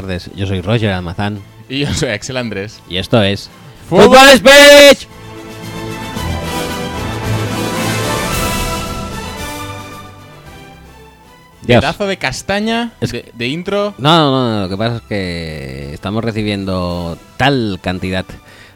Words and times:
Tardes. 0.00 0.30
Yo 0.34 0.46
soy 0.46 0.60
Roger 0.62 0.90
Almazán 0.90 1.40
Y 1.68 1.80
yo 1.80 1.92
soy 1.94 2.10
Axel 2.10 2.36
Andrés. 2.36 2.80
y 2.88 2.96
esto 2.96 3.22
es 3.22 3.50
¡Fútbol 3.88 4.28
Speech. 4.36 5.06
Pedazo 11.66 12.06
de 12.06 12.16
castaña 12.16 12.92
Es- 13.00 13.12
de, 13.12 13.30
de 13.34 13.46
intro. 13.48 13.94
No, 13.98 14.16
no, 14.18 14.30
no, 14.30 14.54
no, 14.56 14.62
lo 14.62 14.68
que 14.68 14.76
pasa 14.76 14.96
es 14.96 15.02
que 15.02 15.94
estamos 15.94 16.24
recibiendo 16.24 17.16
tal 17.36 17.78
cantidad 17.82 18.24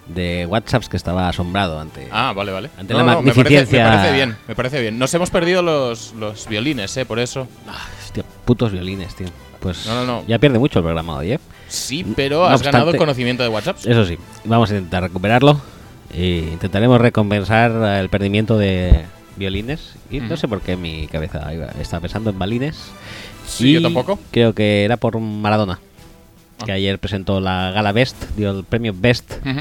de 0.07 0.47
WhatsApps 0.47 0.89
que 0.89 0.97
estaba 0.97 1.29
asombrado 1.29 1.81
ante. 1.81 2.09
Ah, 2.13 2.33
vale, 2.35 2.53
vale. 2.53 2.71
Ante 2.79 2.93
la 2.95 3.03
me, 3.03 3.13
parece, 3.13 3.23
me 3.23 3.35
magnificencia- 3.35 3.85
parece 3.89 4.13
bien, 4.15 4.37
me 4.49 4.55
parece 4.55 4.81
bien. 4.81 4.99
Nos 4.99 5.13
hemos 5.15 5.31
perdido 5.31 5.63
los, 5.63 6.13
los 6.15 6.47
violines, 6.49 6.97
¿eh? 6.97 7.05
Por 7.07 7.19
eso. 7.19 7.49
Ah, 7.69 7.87
hostia, 8.05 8.25
putos 8.45 8.73
violines, 8.73 9.15
tío. 9.15 9.29
Pues 9.61 9.87
No, 9.87 9.95
no, 9.95 10.05
no. 10.05 10.25
ya 10.29 10.39
pierde 10.39 10.59
mucho 10.59 10.79
el 10.81 10.85
programa 10.85 11.17
hoy, 11.17 11.33
¿eh? 11.33 11.41
Sí, 11.69 12.05
pero 12.15 12.41
No 12.41 12.47
has 12.47 12.55
obstante- 12.57 12.79
ganado 12.79 12.97
conocimiento 12.99 13.43
de 13.43 13.49
WhatsApp. 13.49 13.79
Eso 13.85 14.05
sí, 14.05 14.19
vamos 14.45 14.71
a 14.71 14.75
intentar 14.77 15.03
recuperarlo. 15.05 15.61
E 16.13 16.49
intentaremos 16.53 17.01
recompensar 17.01 17.71
el 17.99 18.09
perdimiento 18.11 18.59
de 18.59 19.05
violines. 19.37 19.95
Y 20.11 20.21
no 20.21 20.37
sé 20.37 20.47
por 20.47 20.61
qué 20.61 20.77
mi 20.77 21.07
cabeza 21.09 21.51
estaba 21.81 22.03
pensando 22.03 22.31
en 22.31 22.39
balines. 22.39 22.77
Sí, 23.49 23.71
Y 23.71 23.73
yo 23.75 23.83
tampoco. 23.83 24.19
Creo 24.31 24.55
que 24.55 24.85
era 24.85 24.97
por 24.99 25.19
Maradona. 25.19 25.81
Que 26.65 26.71
Ah. 26.73 26.77
ayer 26.77 26.99
presentó 27.01 27.41
la 27.41 27.71
gala 27.73 27.91
Best, 27.93 28.17
dio 28.37 28.51
el 28.59 28.65
premio 28.65 28.95
Best 28.97 29.33
Ujú. 29.45 29.61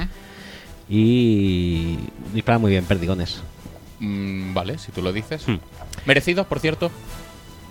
Y 0.89 1.97
dispara 2.33 2.57
muy 2.59 2.71
bien, 2.71 2.85
perdigones. 2.85 3.41
Mm, 3.99 4.53
vale, 4.53 4.77
si 4.77 4.91
tú 4.91 5.01
lo 5.01 5.13
dices. 5.13 5.47
Hmm. 5.47 5.57
Merecido, 6.05 6.43
por 6.45 6.59
cierto. 6.59 6.91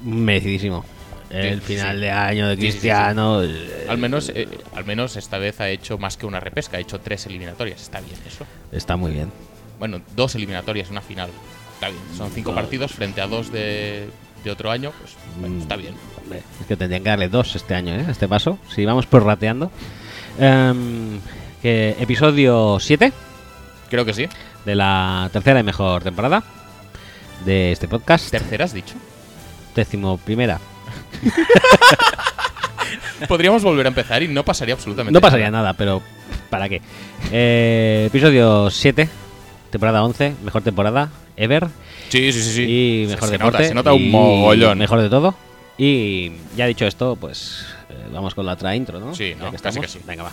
Merecidísimo. 0.04 0.84
El 1.30 1.60
Sí, 1.60 1.74
final 1.76 1.96
sí. 1.96 2.00
de 2.02 2.10
año 2.10 2.48
de 2.48 2.56
sí. 2.56 2.60
Cristiano. 2.60 3.42
eh, 3.42 3.86
Al 3.88 3.96
menos, 3.98 4.30
eh, 4.34 4.48
al 4.74 4.84
menos 4.84 5.16
esta 5.16 5.38
vez 5.38 5.60
ha 5.60 5.68
hecho 5.70 5.96
más 5.98 6.16
que 6.16 6.26
una 6.26 6.40
repesca. 6.40 6.76
Ha 6.76 6.80
hecho 6.80 7.00
tres 7.00 7.26
eliminatorias. 7.26 7.80
Está 7.80 8.00
bien 8.00 8.16
eso. 8.26 8.44
Está 8.70 8.96
muy 8.96 9.12
bien. 9.12 9.30
Bueno, 9.78 10.00
dos 10.14 10.34
eliminatorias, 10.34 10.90
una 10.90 11.00
final. 11.00 11.30
Está 11.74 11.88
bien. 11.88 12.02
Son 12.16 12.30
cinco 12.30 12.50
No. 12.50 12.56
partidos 12.56 12.92
frente 12.92 13.20
a 13.20 13.26
dos 13.26 13.50
de, 13.50 14.08
de 14.44 14.50
otro 14.50 14.70
año. 14.70 14.92
Pues 15.00 15.12
bueno, 15.40 15.56
Mm. 15.56 15.60
está 15.62 15.76
bien. 15.76 15.94
Es 16.60 16.66
que 16.66 16.76
tendrían 16.76 17.02
que 17.02 17.08
darle 17.10 17.28
dos 17.28 17.56
este 17.56 17.74
año, 17.74 17.94
¿eh? 17.94 18.04
Este 18.08 18.28
paso. 18.28 18.58
Si 18.74 18.84
vamos 18.84 19.06
prorrateando. 19.06 19.70
Em, 20.38 21.18
episodio 21.62 22.78
7 22.80 23.12
Creo 23.90 24.04
que 24.04 24.14
sí. 24.14 24.28
de 24.64 24.74
la 24.74 25.28
tercera 25.32 25.60
y 25.60 25.62
mejor 25.62 26.02
temporada 26.02 26.42
de 27.44 27.72
este 27.72 27.88
podcast. 27.88 28.30
¿Tercera 28.30 28.64
has 28.64 28.72
dicho? 28.72 28.94
Décimo 29.74 30.18
primera. 30.18 30.60
Podríamos 33.28 33.62
volver 33.62 33.86
a 33.86 33.88
empezar 33.88 34.22
y 34.22 34.28
no 34.28 34.44
pasaría 34.44 34.74
absolutamente 34.74 35.12
No 35.12 35.20
pasaría 35.20 35.50
nada, 35.50 35.74
pero 35.74 36.02
¿para 36.50 36.68
qué? 36.68 36.82
Eh, 37.30 38.04
episodio 38.08 38.70
7, 38.70 39.08
temporada 39.70 40.02
11, 40.04 40.34
mejor 40.44 40.62
temporada 40.62 41.10
ever. 41.36 41.68
Sí, 42.08 42.32
sí, 42.32 42.42
sí. 42.42 42.52
sí. 42.52 42.62
Y 42.64 43.06
mejor 43.08 43.28
se, 43.28 43.32
deporte. 43.32 43.58
Nota, 43.58 43.68
se 43.68 43.74
nota 43.74 43.92
un 43.92 44.10
mogollón. 44.10 44.78
Mejor 44.78 45.00
de 45.00 45.08
todo. 45.08 45.34
Y 45.78 46.32
ya 46.56 46.66
dicho 46.66 46.86
esto, 46.86 47.16
pues 47.16 47.64
eh, 47.88 48.08
vamos 48.12 48.34
con 48.34 48.44
la 48.44 48.52
otra 48.52 48.76
intro, 48.76 49.00
¿no? 49.00 49.14
Sí, 49.14 49.34
¿no? 49.38 49.46
que 49.50 49.52
Casi 49.52 49.78
estamos. 49.78 49.80
que 49.80 49.88
sí. 49.88 50.00
Venga, 50.06 50.24
va. 50.24 50.32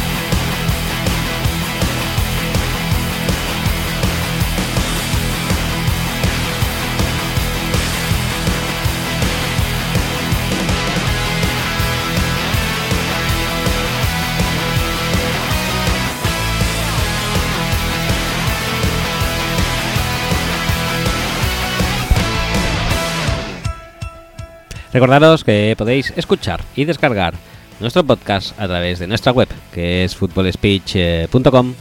Recordaros 24.93 25.43
que 25.43 25.73
podéis 25.77 26.13
escuchar 26.17 26.61
y 26.75 26.85
descargar 26.85 27.33
nuestro 27.79 28.03
podcast 28.03 28.59
a 28.59 28.67
través 28.67 28.99
de 28.99 29.07
nuestra 29.07 29.31
web, 29.31 29.47
que 29.73 30.03
es 30.03 30.15
footballspeech.com 30.15 31.73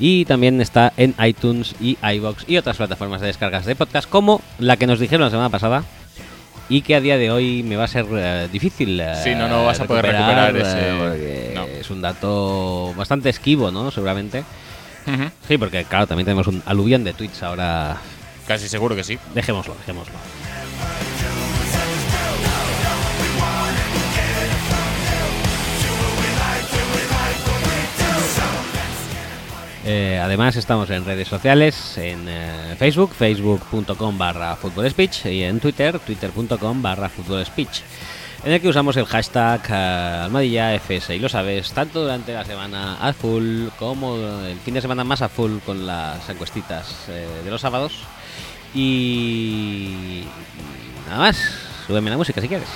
y 0.00 0.24
también 0.26 0.60
está 0.60 0.92
en 0.96 1.14
iTunes 1.24 1.74
y 1.80 1.98
iBox 2.00 2.44
y 2.48 2.56
otras 2.56 2.76
plataformas 2.76 3.20
de 3.20 3.26
descargas 3.28 3.66
de 3.66 3.74
podcast 3.74 4.08
como 4.08 4.40
la 4.58 4.76
que 4.76 4.86
nos 4.86 5.00
dijeron 5.00 5.24
la 5.24 5.30
semana 5.30 5.48
pasada 5.50 5.82
y 6.68 6.82
que 6.82 6.94
a 6.94 7.00
día 7.00 7.16
de 7.16 7.30
hoy 7.32 7.62
me 7.64 7.76
va 7.76 7.84
a 7.84 7.88
ser 7.88 8.06
eh, 8.12 8.48
difícil. 8.52 9.00
eh, 9.00 9.14
Sí, 9.24 9.34
no, 9.34 9.48
no 9.48 9.64
vas 9.64 9.80
a 9.80 9.86
poder 9.86 10.04
recuperar 10.04 10.54
eh, 10.54 10.60
ese- 10.60 11.54
no. 11.54 11.64
Es 11.64 11.90
un 11.90 12.02
dato 12.02 12.92
bastante 12.94 13.30
esquivo, 13.30 13.70
¿no? 13.70 13.90
Seguramente. 13.90 14.44
Sí, 15.48 15.56
porque 15.56 15.84
claro, 15.84 16.06
también 16.06 16.26
tenemos 16.26 16.46
un 16.48 16.62
aluvión 16.66 17.02
de 17.02 17.14
tweets 17.14 17.42
ahora. 17.42 17.96
Casi 18.46 18.68
seguro 18.68 18.94
que 18.94 19.02
sí. 19.02 19.18
Dejémoslo, 19.34 19.74
dejémoslo. 19.76 20.12
Eh, 29.90 30.20
además 30.22 30.54
estamos 30.56 30.90
en 30.90 31.06
redes 31.06 31.28
sociales, 31.28 31.96
en 31.96 32.26
eh, 32.28 32.76
Facebook, 32.78 33.14
facebook.com 33.14 34.18
barra 34.18 34.54
speech 34.90 35.24
y 35.24 35.44
en 35.44 35.60
Twitter, 35.60 35.98
twitter.com 35.98 36.82
barra 36.82 37.10
speech 37.46 37.80
en 38.44 38.52
el 38.52 38.60
que 38.60 38.68
usamos 38.68 38.98
el 38.98 39.06
hashtag 39.06 39.62
eh, 39.70 40.20
almadilla 40.24 40.74
FS 40.74 41.16
y 41.16 41.18
lo 41.18 41.30
sabes, 41.30 41.72
tanto 41.72 42.02
durante 42.02 42.34
la 42.34 42.44
semana 42.44 42.98
a 43.00 43.14
full 43.14 43.68
como 43.78 44.16
el 44.16 44.58
fin 44.58 44.74
de 44.74 44.82
semana 44.82 45.04
más 45.04 45.22
a 45.22 45.30
full 45.30 45.58
con 45.64 45.86
las 45.86 46.28
encuestitas 46.28 47.08
eh, 47.08 47.26
de 47.42 47.50
los 47.50 47.62
sábados. 47.62 47.94
Y 48.74 50.24
nada 51.06 51.18
más, 51.18 51.38
súbeme 51.86 52.10
la 52.10 52.18
música 52.18 52.42
si 52.42 52.48
quieres. 52.48 52.68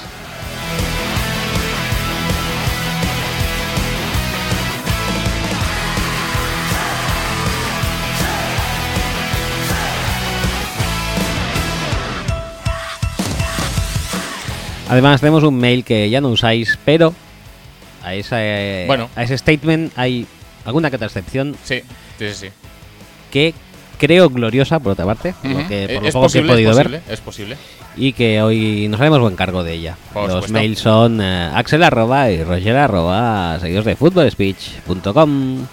Además 14.93 15.21
tenemos 15.21 15.43
un 15.43 15.57
mail 15.59 15.85
que 15.85 16.09
ya 16.11 16.21
no 16.21 16.29
usáis, 16.29 16.79
pero 16.85 17.15
a, 18.05 18.15
esa, 18.15 18.37
eh, 18.41 18.85
Bueno. 18.87 19.09
a 19.17 19.23
ese 19.23 19.37
statement 19.39 19.93
hay 19.97 20.27
alguna 20.65 20.91
que 20.91 20.97
otra 20.97 21.07
excepción 21.07 21.57
Sí, 21.65 21.81
sí, 22.19 22.29
sí. 22.35 22.49
que 23.31 23.55
creo 23.99 24.29
gloriosa, 24.29 24.81
por 24.81 24.93
otra 24.93 25.05
parte, 25.07 25.35
por 25.41 25.51
lo 25.51 25.59
Ujú. 25.61 25.69
que, 25.69 25.83
por 25.87 25.91
Eh, 25.97 26.01
lo 26.01 26.07
es 26.09 26.13
poco 26.15 26.29
que 26.29 26.39
he 26.41 26.43
podido 26.43 26.71
es 26.73 26.77
ver. 26.77 27.03
es 27.09 27.21
posible. 27.21 27.57
Y 27.97 28.13
que 28.15 28.43
hoy 28.43 28.89
nos 28.89 29.01
haremos 29.01 29.21
buen 29.21 29.37
cargo 29.37 29.63
de 29.65 29.75
ella. 29.75 29.97
Por 30.13 30.25
Los 30.25 30.33
supuesto. 30.45 30.53
mails 30.55 30.79
son 30.79 31.21
eh, 31.21 31.51
axel 31.55 31.83
arroba 31.83 32.31
y 32.31 32.43
roger 32.43 32.77
arroba 32.77 33.59
seguidos 33.61 33.85
de 33.85 33.97
footballspeech.com. 33.97 35.67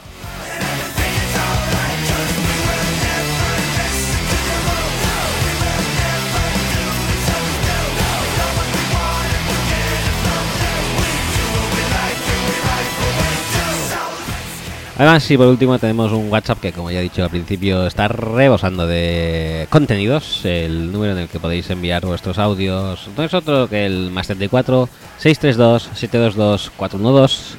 Además, 15.00 15.32
y 15.32 15.38
por 15.38 15.48
último 15.48 15.80
tenemos 15.80 16.12
un 16.12 16.30
WhatsApp 16.30 16.60
que, 16.60 16.74
como 16.74 16.92
ya 16.92 17.00
he 17.00 17.04
dicho 17.04 17.24
al 17.24 17.30
principio, 17.30 17.88
está 17.88 18.10
rebosando 18.10 18.86
de 18.86 19.66
contenidos. 19.70 20.44
El 20.44 20.92
número 20.92 21.14
en 21.14 21.20
el 21.20 21.30
que 21.30 21.40
podéis 21.40 21.70
enviar 21.70 22.06
vuestros 22.06 22.38
audios 22.38 23.08
no 23.16 23.24
es 23.24 23.34
otro 23.34 23.70
que 23.70 23.86
el 23.86 24.12
más 24.12 24.28
34 24.28 24.90
632 25.18 25.84
722 25.96 26.72
412. 26.76 27.56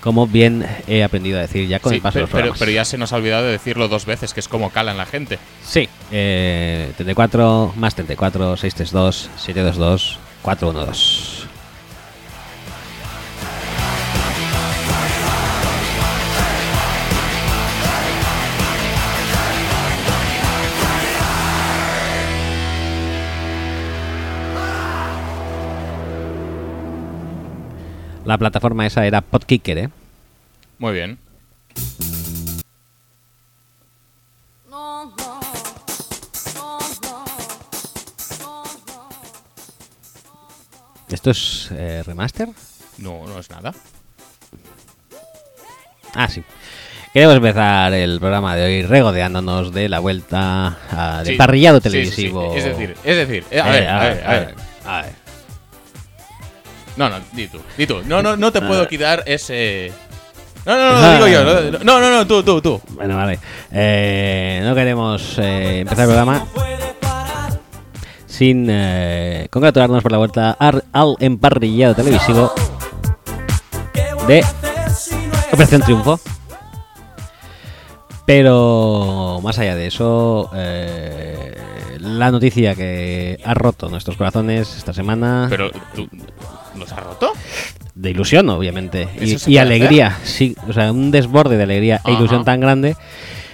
Como 0.00 0.26
bien 0.26 0.66
he 0.88 1.04
aprendido 1.04 1.38
a 1.38 1.42
decir 1.42 1.68
ya 1.68 1.78
con 1.78 1.90
Sí, 1.90 1.96
el 1.96 2.02
paso 2.02 2.18
de 2.18 2.22
pero, 2.22 2.26
los 2.26 2.30
pero, 2.30 2.38
programas. 2.40 2.58
pero 2.58 2.70
ya 2.72 2.84
se 2.84 2.98
nos 2.98 3.12
ha 3.12 3.16
olvidado 3.16 3.44
de 3.46 3.52
decirlo 3.52 3.86
dos 3.86 4.04
veces, 4.04 4.34
que 4.34 4.40
es 4.40 4.48
como 4.48 4.70
calan 4.70 4.96
la 4.96 5.06
gente. 5.06 5.38
Sí, 5.64 5.88
eh, 6.10 6.90
34 6.96 7.74
más 7.76 7.94
34 7.94 8.56
632 8.56 9.30
722 9.36 10.18
412. 10.42 11.33
La 28.24 28.38
plataforma 28.38 28.86
esa 28.86 29.06
era 29.06 29.20
Podkicker, 29.20 29.78
¿eh? 29.78 29.90
Muy 30.78 30.92
bien. 30.92 31.18
¿Esto 41.10 41.30
es 41.30 41.68
eh, 41.72 42.02
remaster? 42.04 42.48
No, 42.98 43.26
no 43.26 43.38
es 43.38 43.50
nada. 43.50 43.74
Ah, 46.14 46.28
sí. 46.28 46.42
Queremos 47.12 47.36
empezar 47.36 47.92
el 47.92 48.18
programa 48.18 48.56
de 48.56 48.64
hoy 48.64 48.82
regodeándonos 48.82 49.72
de 49.72 49.88
la 49.88 50.00
vuelta 50.00 50.78
a, 50.90 51.22
de 51.22 51.36
parrillado 51.36 51.80
televisivo. 51.80 52.54
Es 52.54 52.64
decir, 52.64 52.96
es 53.04 53.16
decir, 53.16 53.44
a, 53.60 53.68
ver, 53.70 53.88
a 53.88 53.98
ver, 54.00 54.24
a 54.84 55.02
ver. 55.02 55.23
No, 56.96 57.08
no, 57.08 57.16
di 57.32 57.48
tú, 57.48 57.58
di 57.76 57.86
tú. 57.86 58.02
No, 58.04 58.22
no, 58.22 58.36
no 58.36 58.52
te 58.52 58.58
Ah. 58.58 58.66
puedo 58.68 58.86
quitar 58.88 59.22
ese. 59.26 59.92
No, 60.64 60.76
no, 60.76 60.92
no, 61.00 61.18
lo 61.18 61.26
digo 61.26 61.28
yo. 61.28 61.78
No, 61.84 62.00
no, 62.00 62.10
no, 62.10 62.26
tú, 62.26 62.42
tú, 62.42 62.60
tú. 62.62 62.80
Bueno, 62.90 63.16
vale. 63.16 63.38
Eh, 63.72 64.60
no 64.64 64.74
queremos 64.74 65.36
eh, 65.38 65.80
empezar 65.80 66.04
el 66.04 66.08
programa 66.14 66.46
sin 68.26 68.66
eh, 68.70 69.46
congratularnos 69.50 70.02
por 70.02 70.10
la 70.12 70.18
vuelta 70.18 70.52
al 70.58 70.82
emparrillado 71.20 71.94
televisivo 71.94 72.52
de 74.26 74.44
Operación 75.52 75.82
Triunfo. 75.82 76.18
Pero 78.26 79.40
más 79.42 79.58
allá 79.58 79.74
de 79.76 79.86
eso, 79.86 80.50
eh, 80.54 81.54
la 82.00 82.30
noticia 82.30 82.74
que 82.74 83.38
ha 83.44 83.52
roto 83.54 83.90
nuestros 83.90 84.16
corazones 84.16 84.74
esta 84.76 84.94
semana, 84.94 85.46
Pero, 85.50 85.70
¿tú 85.94 86.08
los 86.78 86.92
has 86.92 87.02
roto? 87.02 87.32
de 87.94 88.10
ilusión 88.10 88.48
obviamente, 88.50 89.08
y, 89.20 89.34
¿Eso 89.34 89.38
se 89.44 89.50
y 89.50 89.54
puede 89.54 89.60
alegría, 89.60 90.18
sí, 90.24 90.56
o 90.68 90.72
sea, 90.72 90.90
un 90.90 91.10
desborde 91.10 91.56
de 91.56 91.62
alegría 91.62 92.00
e 92.04 92.12
ilusión 92.12 92.44
tan 92.44 92.60
grande, 92.60 92.96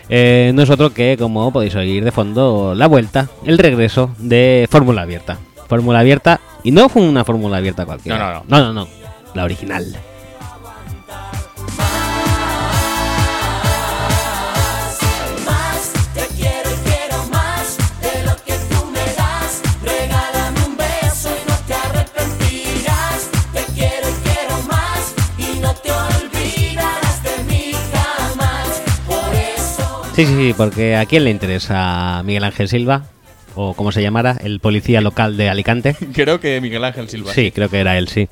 eh, 0.09 0.53
no 0.55 0.63
es 0.63 0.71
otro 0.71 0.93
que, 0.93 1.17
como 1.19 1.53
podéis 1.53 1.75
oír 1.77 2.05
de 2.05 2.11
fondo, 2.11 2.75
la 2.75 2.87
vuelta, 2.87 3.29
el 3.45 3.59
regreso 3.59 4.11
de 4.19 4.67
Fórmula 4.71 5.03
Abierta. 5.03 5.39
Fórmula 5.69 6.01
Abierta, 6.01 6.41
y 6.65 6.73
no 6.73 6.89
fue 6.89 7.03
una 7.03 7.25
Fórmula 7.25 7.59
Abierta 7.59 7.87
cualquiera. 7.87 8.19
No, 8.19 8.45
no, 8.49 8.59
no, 8.59 8.73
no, 8.73 8.73
no, 8.73 8.89
la 9.35 9.45
original. 9.45 9.97
Sí, 30.21 30.27
sí, 30.27 30.47
sí, 30.49 30.55
porque 30.57 30.97
¿a 30.97 31.07
quién 31.07 31.25
le 31.25 31.31
interesa 31.31 32.23
Miguel 32.25 32.45
Ángel 32.45 32.69
Silva? 32.69 33.05
O 33.55 33.75
como 33.75 33.91
se 33.93 34.03
llamara, 34.03 34.37
el 34.43 34.61
policía 34.61 35.01
local 35.01 35.37
de 35.37 35.49
Alicante. 35.49 35.97
Creo 36.15 36.41
que 36.41 36.61
Miguel 36.61 36.85
Ángel 36.85 37.09
Silva. 37.09 37.33
Sí, 37.33 37.51
creo 37.51 37.69
que 37.69 37.79
era 37.81 37.99
él, 37.99 38.09
sí. 38.09 38.29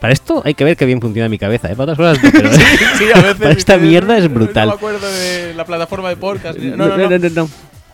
Para 0.00 0.12
esto 0.12 0.42
hay 0.44 0.54
que 0.54 0.62
ver 0.64 0.76
qué 0.76 0.84
bien 0.84 1.00
funciona 1.00 1.28
mi 1.28 1.38
cabeza, 1.38 1.68
¿eh? 1.72 1.74
Para 1.76 1.92
otras 1.92 2.18
cosas, 2.18 2.22
no, 2.22 2.30
pero 2.30 2.52
Sí, 2.98 3.04
a 3.14 3.20
veces 3.22 3.36
para 3.36 3.50
esta 3.52 3.76
mierda 3.78 4.18
es 4.18 4.24
No 4.24 4.30
brutal. 4.30 4.68
me 4.68 4.74
acuerdo 4.74 5.10
de 5.10 5.54
la 5.54 5.64
plataforma 5.64 6.10
de 6.10 6.16
podcast. 6.16 6.58
No, 6.58 6.76
no, 6.76 6.96
no. 6.98 7.08
no, 7.08 7.18
no, 7.18 7.28
no. 7.30 7.48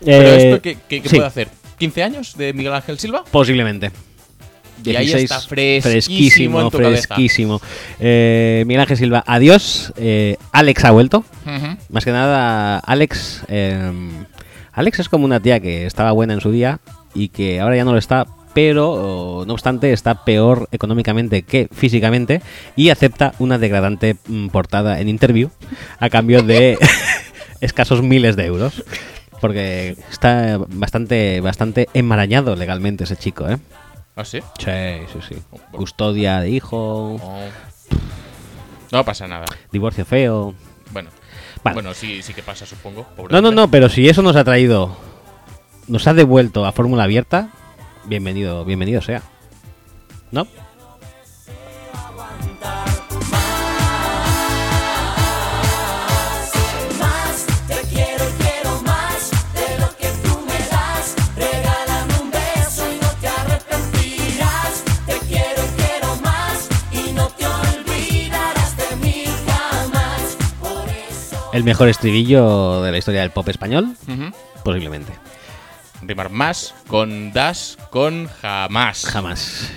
Pero 0.04 0.28
Eh, 0.28 0.48
esto, 0.50 0.62
¿qué, 0.62 0.78
qué- 0.88 1.00
qué 1.02 1.08
sí, 1.08 1.16
puede 1.16 1.28
hacer? 1.28 1.48
¿15 1.78 2.02
años 2.02 2.36
de 2.36 2.52
Miguel 2.52 2.72
Ángel 2.74 2.98
Silva? 2.98 3.22
Posiblemente. 3.30 3.92
Y 4.84 4.96
ahí 4.96 5.12
está 5.12 5.40
fresquísimo 5.40 5.82
fresquísimo, 5.82 6.60
en 6.60 6.70
tu 6.70 6.76
fresquísimo. 6.78 7.60
Eh, 8.00 8.64
Miguel 8.66 8.80
Ángel 8.80 8.96
Silva, 8.96 9.24
adiós. 9.26 9.92
Eh, 9.96 10.36
Alex 10.52 10.84
ha 10.84 10.90
vuelto. 10.90 11.24
Más 11.90 12.04
que 12.04 12.12
nada, 12.12 12.78
Alex. 12.78 13.44
eh, 13.48 13.92
Alex 14.72 15.00
es 15.00 15.08
como 15.08 15.24
una 15.24 15.40
tía 15.40 15.60
que 15.60 15.86
estaba 15.86 16.12
buena 16.12 16.32
en 16.32 16.40
su 16.40 16.50
día 16.50 16.80
y 17.14 17.28
que 17.28 17.60
ahora 17.60 17.76
ya 17.76 17.84
no 17.84 17.92
lo 17.92 17.98
está, 17.98 18.26
pero 18.54 18.90
oh, 18.90 19.44
no 19.44 19.52
obstante 19.52 19.92
está 19.92 20.24
peor 20.24 20.68
económicamente 20.72 21.42
que 21.42 21.68
físicamente 21.72 22.40
y 22.74 22.88
acepta 22.88 23.34
una 23.38 23.58
degradante 23.58 24.16
mm, 24.26 24.48
portada 24.48 25.00
en 25.00 25.08
interview 25.08 25.50
a 25.98 26.08
cambio 26.08 26.42
de 26.42 26.78
escasos 27.60 28.02
miles 28.02 28.36
de 28.36 28.46
euros. 28.46 28.82
Porque 29.40 29.96
está 30.10 30.58
bastante, 30.68 31.40
bastante 31.40 31.88
enmarañado 31.94 32.54
legalmente 32.54 33.04
ese 33.04 33.16
chico, 33.16 33.48
¿eh? 33.48 33.58
¿Ah, 34.14 34.24
sí? 34.24 34.40
Sí, 34.58 35.06
sí, 35.12 35.18
sí. 35.28 35.42
Custodia 35.72 36.40
de 36.40 36.50
hijo, 36.50 37.14
Oh. 37.22 37.48
No 38.90 39.04
pasa 39.04 39.26
nada. 39.26 39.46
divorcio 39.70 40.04
feo. 40.04 40.54
Bueno. 40.90 41.08
Vale. 41.64 41.74
Bueno, 41.74 41.94
sí, 41.94 42.22
sí 42.22 42.34
que 42.34 42.42
pasa, 42.42 42.66
supongo. 42.66 43.04
pobre 43.16 43.32
No, 43.32 43.40
no, 43.40 43.50
no, 43.50 43.70
pero 43.70 43.88
si 43.88 44.08
eso 44.08 44.20
nos 44.20 44.36
ha 44.36 44.44
traído, 44.44 44.94
nos 45.88 46.06
ha 46.06 46.12
devuelto 46.12 46.66
a 46.66 46.72
fórmula 46.72 47.04
abierta, 47.04 47.48
bienvenido, 48.04 48.64
bienvenido 48.66 49.00
sea. 49.00 49.22
¿No? 50.30 50.46
El 71.52 71.64
mejor 71.64 71.88
estribillo 71.88 72.82
de 72.82 72.92
la 72.92 72.98
historia 72.98 73.20
del 73.20 73.30
pop 73.30 73.48
español, 73.48 73.94
posiblemente. 74.64 75.12
Rimar 76.02 76.30
más 76.30 76.74
con 76.88 77.32
das 77.32 77.76
con 77.90 78.26
jamás. 78.40 79.04
Jamás. 79.06 79.70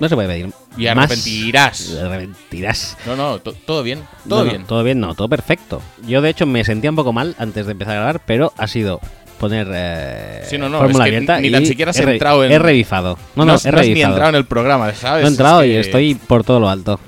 No 0.00 0.08
se 0.08 0.14
puede 0.16 0.28
pedir. 0.28 0.50
Y 0.76 0.84
más. 0.86 0.96
arrepentirás. 0.96 1.94
Arrepentirás. 2.02 2.96
No, 3.06 3.14
no, 3.16 3.38
to- 3.38 3.52
todo 3.52 3.82
bien. 3.82 4.00
Todo 4.28 4.40
No, 4.40 4.44
no, 4.44 4.50
bien. 4.50 4.64
todo 4.66 4.82
bien, 4.82 5.00
no, 5.00 5.14
todo 5.14 5.28
perfecto. 5.28 5.80
Yo 6.06 6.20
de 6.22 6.30
hecho 6.30 6.44
me 6.46 6.64
sentía 6.64 6.90
un 6.90 6.96
poco 6.96 7.12
mal 7.12 7.34
antes 7.38 7.66
de 7.66 7.72
empezar 7.72 7.92
a 7.94 7.96
grabar, 8.00 8.20
pero 8.26 8.52
ha 8.58 8.66
sido 8.66 9.00
poner 9.38 9.68
eh, 9.72 10.42
Sí, 10.48 10.58
no, 10.58 10.68
no, 10.68 10.78
fórmula 10.78 11.04
es 11.04 11.10
que 11.10 11.16
abierta 11.16 11.40
ni 11.40 11.50
tan 11.50 11.62
y 11.62 11.66
siquiera 11.66 11.90
has 11.90 11.98
he 12.00 12.02
entrado 12.10 12.44
en- 12.44 12.52
He 12.52 12.58
revifado. 12.58 13.16
No, 13.36 13.44
no, 13.44 13.46
no, 13.46 13.52
he 13.52 13.54
has- 13.56 13.64
no 13.64 13.68
has 13.70 13.74
revifado. 13.76 13.94
ni 13.94 14.02
entrado 14.12 14.28
en 14.30 14.34
el 14.36 14.44
programa, 14.46 14.92
¿sabes? 14.94 15.22
No 15.22 15.28
he 15.28 15.30
entrado 15.30 15.62
Es 15.62 15.68
y 15.68 15.76
estoy 15.76 16.14
por 16.16 16.42
todo 16.44 16.58
lo 16.60 16.68
alto. 16.68 16.98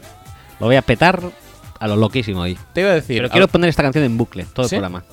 Lo 0.61 0.67
voy 0.67 0.77
a 0.77 0.83
petar 0.83 1.21
a 1.85 1.89
lo 1.89 1.97
loquísimo 1.97 2.41
hoy. 2.41 2.57
Te 2.73 2.81
iba 2.81 2.91
a 2.91 2.95
decir. 2.95 3.19
Pero 3.19 3.29
quiero 3.31 3.47
poner 3.49 3.69
esta 3.69 3.83
canción 3.83 4.05
en 4.05 4.17
bucle, 4.17 4.47
todo 4.55 4.67
¿Sí? 4.67 4.77
el 4.77 4.81
programa. 4.81 5.05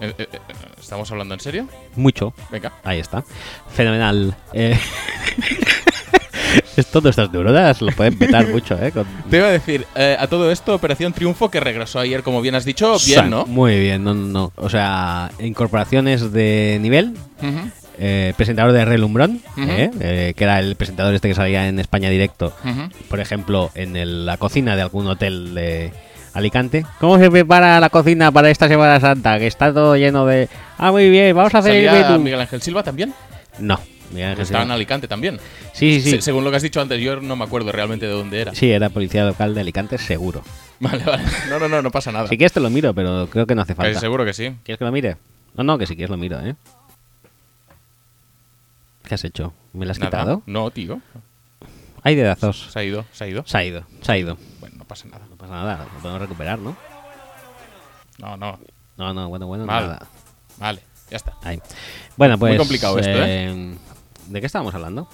eh, 0.00 0.14
eh, 0.16 0.28
eh, 0.32 0.38
¿Estamos 0.80 1.10
hablando 1.10 1.34
en 1.34 1.40
serio? 1.40 1.68
Mucho. 1.94 2.32
Venga. 2.50 2.72
Ahí 2.82 3.00
está. 3.00 3.22
Fenomenal. 3.70 4.34
Eh, 4.54 4.78
Esto 6.76 7.00
nuestras 7.00 7.30
neuronas 7.32 7.82
lo 7.82 7.92
pueden 7.92 8.16
petar 8.18 8.48
mucho, 8.52 8.74
¿eh? 8.82 8.90
Con- 8.92 9.06
Te 9.28 9.36
iba 9.36 9.48
a 9.48 9.50
decir, 9.50 9.86
eh, 9.94 10.16
a 10.18 10.26
todo 10.26 10.50
esto, 10.50 10.74
Operación 10.74 11.12
Triunfo, 11.12 11.50
que 11.50 11.60
regresó 11.60 11.98
ayer, 11.98 12.22
como 12.22 12.40
bien 12.40 12.54
has 12.54 12.64
dicho, 12.64 12.96
bien, 13.06 13.28
¿no? 13.28 13.44
Muy 13.46 13.78
bien, 13.78 14.02
no, 14.02 14.14
no, 14.14 14.26
no. 14.26 14.52
O 14.56 14.70
sea, 14.70 15.30
incorporaciones 15.40 16.32
de 16.32 16.78
nivel. 16.80 17.14
Ujú, 17.42 17.70
eh, 18.02 18.32
presentador 18.36 18.72
de 18.72 18.84
Relumbrón, 18.84 19.40
Ujú. 19.58 19.70
¿eh? 19.70 19.90
Eh, 20.00 20.32
que 20.34 20.44
era 20.44 20.58
el 20.58 20.74
presentador 20.74 21.14
este 21.14 21.28
que 21.28 21.34
salía 21.34 21.68
en 21.68 21.78
España 21.78 22.08
directo, 22.10 22.52
por 23.08 23.20
ejemplo, 23.20 23.70
en 23.74 23.94
el- 23.96 24.24
la 24.26 24.38
cocina 24.38 24.74
de 24.74 24.82
algún 24.82 25.06
hotel 25.06 25.54
de 25.54 25.92
Alicante. 26.32 26.86
¿Cómo 26.98 27.18
se 27.18 27.30
prepara 27.30 27.78
la 27.80 27.90
cocina 27.90 28.32
para 28.32 28.50
esta 28.50 28.68
Semana 28.68 28.98
Santa? 29.00 29.38
Que 29.38 29.46
está 29.46 29.72
todo 29.72 29.96
lleno 29.96 30.24
de... 30.26 30.48
Ah, 30.78 30.90
muy 30.92 31.10
bien, 31.10 31.36
vamos 31.36 31.54
a 31.54 31.58
hacer 31.58 31.74
el 31.76 31.86
¿Salía 31.90 32.08
menú". 32.10 32.22
Miguel 32.24 32.40
Ángel 32.40 32.62
Silva 32.62 32.82
también? 32.82 33.12
No, 33.58 33.78
Miguel 34.12 34.30
Ángel 34.30 34.42
Estaba 34.44 34.64
en. 34.64 34.70
Alicante 34.70 35.06
también. 35.08 35.38
Sí, 35.74 36.00
sí, 36.00 36.02
sí. 36.02 36.10
Se- 36.12 36.22
según 36.22 36.44
lo 36.44 36.50
que 36.50 36.56
has 36.56 36.62
dicho 36.62 36.80
antes, 36.80 37.00
yo 37.00 37.20
no 37.20 37.36
me 37.36 37.44
acuerdo 37.44 37.70
realmente 37.72 38.06
de 38.06 38.12
dónde 38.12 38.40
era. 38.40 38.54
Sí, 38.54 38.70
era 38.70 38.88
policía 38.90 39.24
local 39.24 39.54
de 39.54 39.60
Alicante, 39.60 39.98
seguro. 39.98 40.42
Vale, 40.78 41.04
vale. 41.04 41.22
No, 41.50 41.58
no, 41.58 41.68
no, 41.68 41.82
no 41.82 41.90
pasa 41.90 42.10
nada. 42.12 42.26
Si 42.28 42.36
quieres 42.38 42.52
te 42.52 42.60
lo 42.60 42.70
miro, 42.70 42.94
pero 42.94 43.28
creo 43.28 43.46
que 43.46 43.54
no 43.54 43.62
hace 43.62 43.74
falta. 43.74 44.00
seguro 44.00 44.24
que 44.24 44.32
sí. 44.32 44.52
¿Quieres 44.64 44.78
que 44.78 44.84
lo 44.84 44.92
mire? 44.92 45.16
No, 45.56 45.64
no, 45.64 45.76
que 45.78 45.86
si 45.86 45.94
quieres 45.96 46.10
lo 46.10 46.16
miro, 46.16 46.38
¿eh? 46.40 46.54
¿Qué 49.10 49.16
has 49.16 49.24
hecho? 49.24 49.52
¿Me 49.72 49.86
lo 49.86 49.90
has 49.90 49.98
Nada. 49.98 50.08
quitado? 50.08 50.42
No, 50.46 50.70
tío. 50.70 51.00
Hay 52.04 52.14
dedazos. 52.14 52.68
Se 52.70 52.78
ha 52.78 52.84
ido, 52.84 53.04
se 53.10 53.24
ha 53.24 53.26
ido. 53.26 53.42
Se 53.44 53.58
ha 53.58 53.64
ido, 53.64 53.84
se 54.02 54.12
ha 54.12 54.16
ido. 54.16 54.38
Bueno, 54.60 54.76
no 54.78 54.84
pasa 54.84 55.08
nada. 55.08 55.26
No 55.28 55.34
pasa 55.34 55.52
nada, 55.52 55.88
lo 55.92 55.98
podemos 56.00 56.20
recuperar, 56.22 56.60
¿no? 56.60 56.76
No, 58.18 58.36
no. 58.36 58.60
No, 58.96 59.12
no, 59.12 59.28
bueno, 59.28 59.48
bueno, 59.48 59.66
Mal. 59.66 59.82
nada. 59.88 60.06
Vale, 60.58 60.82
ya 61.10 61.16
está. 61.16 61.32
Ahí. 61.42 61.60
Bueno, 62.16 62.38
pues. 62.38 62.50
Muy 62.50 62.58
complicado 62.58 63.00
esto, 63.00 63.10
eh, 63.12 63.74
¿De 64.28 64.38
qué 64.40 64.46
estábamos 64.46 64.76
hablando? 64.76 65.08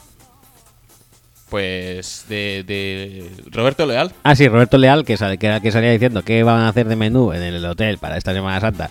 Pues 1.48 2.26
de, 2.28 2.64
de 2.66 3.30
Roberto 3.50 3.86
Leal. 3.86 4.12
Ah, 4.24 4.36
sí, 4.36 4.46
Roberto 4.46 4.76
Leal, 4.76 5.06
que, 5.06 5.14
el 5.14 5.38
que 5.38 5.72
salía 5.72 5.90
diciendo 5.90 6.22
qué 6.22 6.42
van 6.42 6.60
a 6.60 6.68
hacer 6.68 6.86
de 6.86 6.96
menú 6.96 7.32
en 7.32 7.42
el 7.42 7.64
hotel 7.64 7.96
para 7.96 8.18
esta 8.18 8.34
Semana 8.34 8.60
Santa, 8.60 8.90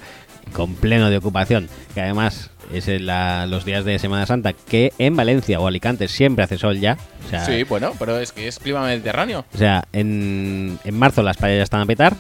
con 0.51 0.73
pleno 0.73 1.11
de 1.11 1.17
ocupación, 1.17 1.69
que 1.93 2.01
además 2.01 2.49
es 2.73 2.87
la- 3.01 3.45
los 3.47 3.65
días 3.65 3.85
de 3.85 3.99
Semana 3.99 4.25
Santa, 4.25 4.53
que 4.53 4.93
en 4.97 5.15
Valencia 5.15 5.59
o 5.59 5.67
Alicante 5.67 6.07
siempre 6.07 6.43
hace 6.43 6.57
sol 6.57 6.79
ya. 6.79 6.97
O 7.25 7.29
sea, 7.29 7.45
Sí, 7.45 7.63
bueno, 7.63 7.93
pero 7.97 8.19
es 8.19 8.31
que 8.31 8.47
es 8.47 8.59
clima 8.59 8.83
mediterráneo. 8.85 9.45
o 9.53 9.57
sea 9.57 9.83
en, 9.93 10.77
en 10.83 10.97
marzo 10.97 11.23
las 11.23 11.37
playas 11.37 11.57
ya 11.57 11.63
están 11.63 11.81
a 11.81 11.85
petar, 11.85 12.15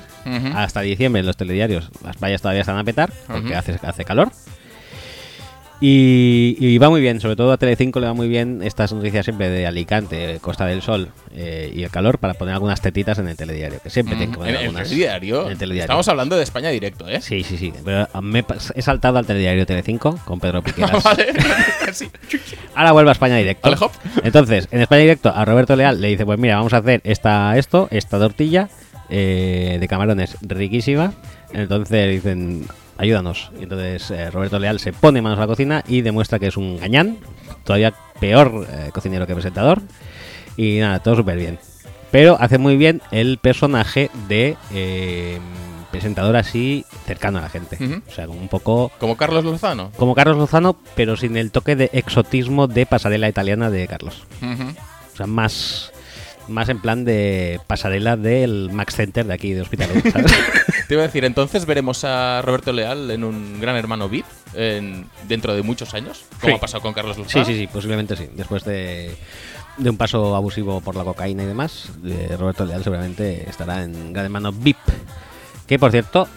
hasta 0.55 0.81
diciembre 0.81 1.19
en 1.19 1.25
los 1.27 1.37
telediarios 1.37 1.89
las 2.03 2.17
playas 2.17 2.41
todavía 2.41 2.61
están 2.61 2.77
a 2.77 2.83
petar, 2.83 3.11
porque 3.27 3.55
hace, 3.55 3.77
hace 3.83 4.03
calor. 4.05 4.31
Y, 5.87 6.55
y 6.59 6.79
va 6.79 6.89
muy 6.89 6.99
bien, 6.99 7.19
sobre 7.21 7.35
todo 7.35 7.51
a 7.51 7.57
Telecinco 7.57 7.99
le 7.99 8.07
va 8.07 8.13
muy 8.15 8.27
bien 8.27 8.63
estas 8.63 8.91
noticias 8.91 9.23
siempre 9.23 9.51
de 9.51 9.67
Alicante, 9.67 10.39
Costa 10.41 10.65
del 10.65 10.81
Sol 10.81 11.09
eh, 11.35 11.71
y 11.75 11.83
el 11.83 11.91
calor 11.91 12.17
para 12.17 12.33
poner 12.33 12.55
algunas 12.55 12.81
tetitas 12.81 13.19
en 13.19 13.27
el 13.27 13.37
telediario, 13.37 13.79
que 13.83 13.91
siempre 13.91 14.15
tienen 14.15 14.31
que 14.31 14.37
Mm, 14.37 14.39
poner 14.39 14.55
en, 14.55 14.61
algunas. 14.61 14.89
el 14.89 14.97
diario. 14.97 15.45
En 15.45 15.51
el 15.51 15.57
telediario. 15.59 15.83
Estamos 15.83 16.07
hablando 16.07 16.37
de 16.37 16.41
España 16.43 16.69
directo, 16.69 17.07
¿eh? 17.07 17.21
Sí, 17.21 17.43
sí, 17.43 17.55
sí. 17.55 17.71
Pero 17.85 18.07
me 18.23 18.43
he 18.73 18.81
saltado 18.81 19.19
al 19.19 19.27
telediario 19.27 19.63
Telecinco 19.67 20.17
con 20.25 20.39
Pedro 20.39 20.63
Piqueras. 20.63 21.03
vale. 21.03 21.27
Ahora 22.73 22.91
vuelvo 22.91 23.09
a 23.09 23.13
España 23.13 23.35
Directo. 23.37 23.91
Entonces, 24.23 24.67
en 24.71 24.81
España 24.81 25.01
Directo, 25.01 25.29
a 25.35 25.45
Roberto 25.45 25.75
Leal 25.75 26.01
le 26.01 26.07
dice: 26.07 26.25
Pues 26.25 26.39
mira, 26.39 26.55
vamos 26.55 26.73
a 26.73 26.77
hacer 26.77 27.01
esta, 27.03 27.55
esto, 27.59 27.89
esta 27.91 28.17
tortilla 28.17 28.69
eh, 29.11 29.77
de 29.79 29.87
camarones 29.87 30.35
riquísima. 30.41 31.13
Entonces 31.53 32.09
dicen: 32.11 32.65
Ayúdanos. 32.97 33.51
Y 33.59 33.63
entonces 33.63 34.09
eh, 34.11 34.31
Roberto 34.31 34.57
Leal 34.59 34.79
se 34.79 34.93
pone 34.93 35.21
manos 35.21 35.37
a 35.37 35.41
la 35.41 35.47
cocina 35.47 35.83
y 35.87 36.01
demuestra 36.01 36.39
que 36.39 36.47
es 36.47 36.57
un 36.57 36.77
gañán, 36.77 37.17
todavía 37.63 37.93
peor 38.19 38.65
eh, 38.69 38.89
cocinero 38.93 39.27
que 39.27 39.33
presentador. 39.33 39.81
Y 40.57 40.79
nada, 40.79 40.99
todo 40.99 41.15
súper 41.17 41.37
bien. 41.37 41.59
Pero 42.11 42.37
hace 42.39 42.57
muy 42.57 42.77
bien 42.77 43.01
el 43.11 43.37
personaje 43.39 44.09
de 44.29 44.55
eh, 44.73 45.39
presentador 45.91 46.37
así 46.37 46.85
cercano 47.05 47.39
a 47.39 47.41
la 47.41 47.49
gente. 47.49 47.77
Ujú. 47.83 48.01
O 48.07 48.11
sea, 48.11 48.27
como 48.27 48.39
un 48.39 48.47
poco 48.47 48.91
Como 48.99 49.17
Carlos 49.17 49.43
Lozano. 49.43 49.91
como 49.97 50.15
Carlos 50.15 50.37
Lozano, 50.37 50.77
pero 50.95 51.17
sin 51.17 51.35
el 51.35 51.51
toque 51.51 51.75
de 51.75 51.89
exotismo 51.91 52.67
de 52.67 52.85
pasarela 52.85 53.27
italiana 53.27 53.69
de 53.69 53.87
Carlos. 53.87 54.23
Ujú. 54.41 54.69
O 55.13 55.17
sea, 55.17 55.27
más, 55.27 55.91
más 56.47 56.69
en 56.69 56.79
plan 56.79 57.03
de 57.03 57.59
pasarela 57.67 58.15
del 58.15 58.69
Max 58.71 58.95
Center 58.95 59.25
de 59.25 59.33
aquí 59.33 59.51
de 59.51 59.61
Hospitalet, 59.61 60.09
¿sabes? 60.11 60.31
Te 60.87 60.93
iba 60.93 61.03
a 61.03 61.07
decir, 61.07 61.25
entonces 61.25 61.65
veremos 61.65 62.03
a 62.03 62.41
Roberto 62.43 62.71
Leal 62.71 63.09
en 63.09 63.23
un 63.23 63.59
gran 63.59 63.75
hermano 63.75 64.07
VIP 64.07 64.25
en- 64.53 65.07
dentro 65.27 65.55
de 65.55 65.63
muchos 65.63 65.93
años, 65.93 66.25
como 66.39 66.51
Sí. 66.53 66.57
ha 66.57 66.59
pasado 66.59 66.81
con 66.83 66.93
Carlos 66.93 67.15
sí, 67.15 67.23
Lozano. 67.23 67.45
sí, 67.45 67.55
sí, 67.57 67.67
posiblemente 67.67 68.15
sí. 68.15 68.29
Después 68.35 68.63
de, 68.65 69.15
de 69.77 69.89
un 69.89 69.97
paso 69.97 70.35
abusivo 70.35 70.81
por 70.81 70.95
la 70.95 71.03
cocaína 71.03 71.43
y 71.43 71.47
demás, 71.47 71.89
eh, 72.05 72.35
Roberto 72.39 72.65
Leal 72.65 72.83
seguramente 72.83 73.49
estará 73.49 73.83
en 73.83 74.13
Gran 74.13 74.25
Hermano 74.25 74.51
VIP. 74.51 74.77
Que 75.65 75.79
por 75.79 75.89
cierto, 75.91 76.27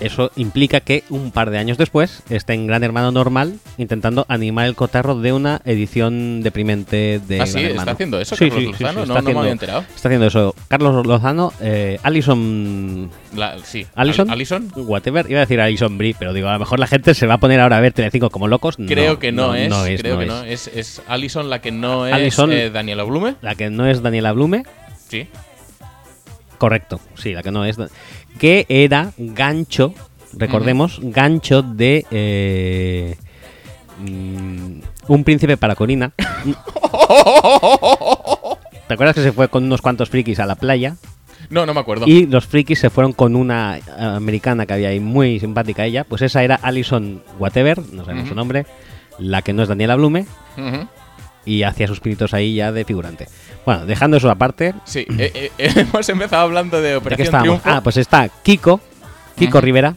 eso 0.00 0.30
implica 0.36 0.80
que 0.80 1.04
un 1.10 1.30
par 1.32 1.50
de 1.50 1.58
años 1.58 1.76
después 1.78 2.22
esté 2.30 2.54
en 2.54 2.66
Gran 2.66 2.84
Hermano 2.84 3.10
normal 3.10 3.58
intentando 3.78 4.24
animar 4.28 4.66
el 4.66 4.74
cotarro 4.74 5.16
de 5.20 5.32
una 5.32 5.60
edición 5.64 6.42
deprimente 6.42 7.20
de 7.26 7.40
Ah, 7.40 7.46
sí, 7.46 7.52
Gran 7.54 7.64
¿está 7.64 7.70
Hermano. 7.72 7.90
haciendo 7.92 8.20
eso 8.20 8.36
Sí, 8.36 8.48
Carlos 8.50 8.76
sí, 8.76 8.82
Lozano? 8.84 8.90
sí, 9.02 9.08
no, 9.08 9.14
está 9.16 9.22
no 9.22 9.34
me 9.34 9.38
había 9.40 9.52
enterado. 9.52 9.80
Está 9.94 10.08
haciendo 10.08 10.26
eso. 10.26 10.54
Carlos 10.68 11.06
Lozano, 11.06 11.52
eh, 11.60 11.98
Alison 12.02 13.10
La- 13.36 13.58
sí. 13.64 13.86
Alison, 13.94 14.28
Al- 14.28 14.34
Alison. 14.34 14.72
whatever, 14.76 15.26
iba 15.30 15.38
a 15.40 15.42
decir 15.42 15.60
Alison 15.60 15.98
Brie, 15.98 16.14
pero 16.18 16.32
digo, 16.32 16.48
a 16.48 16.52
lo 16.52 16.58
mejor 16.60 16.78
la 16.78 16.86
gente 16.86 17.14
se 17.14 17.26
va 17.26 17.34
a 17.34 17.38
poner 17.38 17.60
ahora 17.60 17.78
a 17.78 17.80
ver 17.80 17.92
Telecinco 17.92 18.30
como 18.30 18.48
locos. 18.48 18.76
Creo 18.76 19.18
que 19.18 19.32
no, 19.32 19.54
es, 19.54 19.68
no 19.68 19.84
es, 19.86 20.00
creo 20.00 20.14
no 20.14 20.18
que 20.20 20.24
es. 20.26 20.30
no. 20.32 20.44
Es, 20.44 20.66
es 20.68 21.02
Alison 21.08 21.50
la 21.50 21.60
que 21.60 21.70
no 21.72 22.06
es 22.06 22.38
eh, 22.38 22.70
Daniela 22.70 23.02
Blume. 23.04 23.34
La 23.42 23.54
que 23.54 23.68
no 23.70 23.86
es 23.86 24.02
Daniela 24.02 24.32
Blume, 24.32 24.62
Sí. 25.08 25.26
correcto, 26.58 27.00
sí, 27.14 27.32
la 27.32 27.42
que 27.42 27.50
no 27.50 27.64
es. 27.64 27.76
Que 28.38 28.66
era 28.68 29.12
gancho, 29.16 29.94
recordemos, 30.32 31.00
gancho 31.02 31.62
de 31.62 32.06
eh, 32.10 33.16
mm, 34.00 34.80
Un 35.08 35.24
príncipe 35.24 35.56
para 35.56 35.74
Corina. 35.74 36.12
¿Te 38.86 38.94
acuerdas 38.94 39.14
que 39.14 39.22
se 39.22 39.32
fue 39.32 39.48
con 39.48 39.64
unos 39.64 39.82
cuantos 39.82 40.08
frikis 40.08 40.40
a 40.40 40.46
la 40.46 40.54
playa? 40.54 40.96
No, 41.50 41.66
no 41.66 41.74
me 41.74 41.80
acuerdo. 41.80 42.06
Y 42.06 42.26
los 42.26 42.46
frikis 42.46 42.78
se 42.78 42.90
fueron 42.90 43.12
con 43.12 43.34
una 43.36 43.78
eh, 43.78 43.82
americana 43.98 44.66
que 44.66 44.74
había 44.74 44.88
ahí 44.90 45.00
muy 45.00 45.40
simpática 45.40 45.84
ella. 45.84 46.04
Pues 46.04 46.22
esa 46.22 46.42
era 46.42 46.56
Alison 46.56 47.22
Whatever, 47.38 47.80
no 47.92 48.04
sabemos 48.04 48.28
su 48.28 48.34
nombre. 48.34 48.66
La 49.18 49.42
que 49.42 49.52
no 49.52 49.62
es 49.62 49.68
Daniela 49.68 49.96
Blume. 49.96 50.26
Y 51.44 51.62
hacía 51.62 51.86
sus 51.86 52.00
pinitos 52.00 52.34
ahí 52.34 52.54
ya 52.54 52.72
de 52.72 52.84
figurante. 52.84 53.28
Bueno, 53.68 53.84
dejando 53.84 54.16
eso 54.16 54.30
aparte. 54.30 54.72
Sí, 54.86 55.04
eh, 55.18 55.50
eh, 55.58 55.72
hemos 55.92 56.08
empezado 56.08 56.40
hablando 56.44 56.78
de 56.78 56.84
¿De 56.84 56.90
qué 56.92 56.96
Operación? 56.96 57.42
Triunfo. 57.42 57.68
Ah, 57.68 57.82
pues 57.82 57.98
está 57.98 58.26
Kiko. 58.42 58.80
Kiko 59.36 59.58
Ujú. 59.58 59.64
Rivera. 59.66 59.94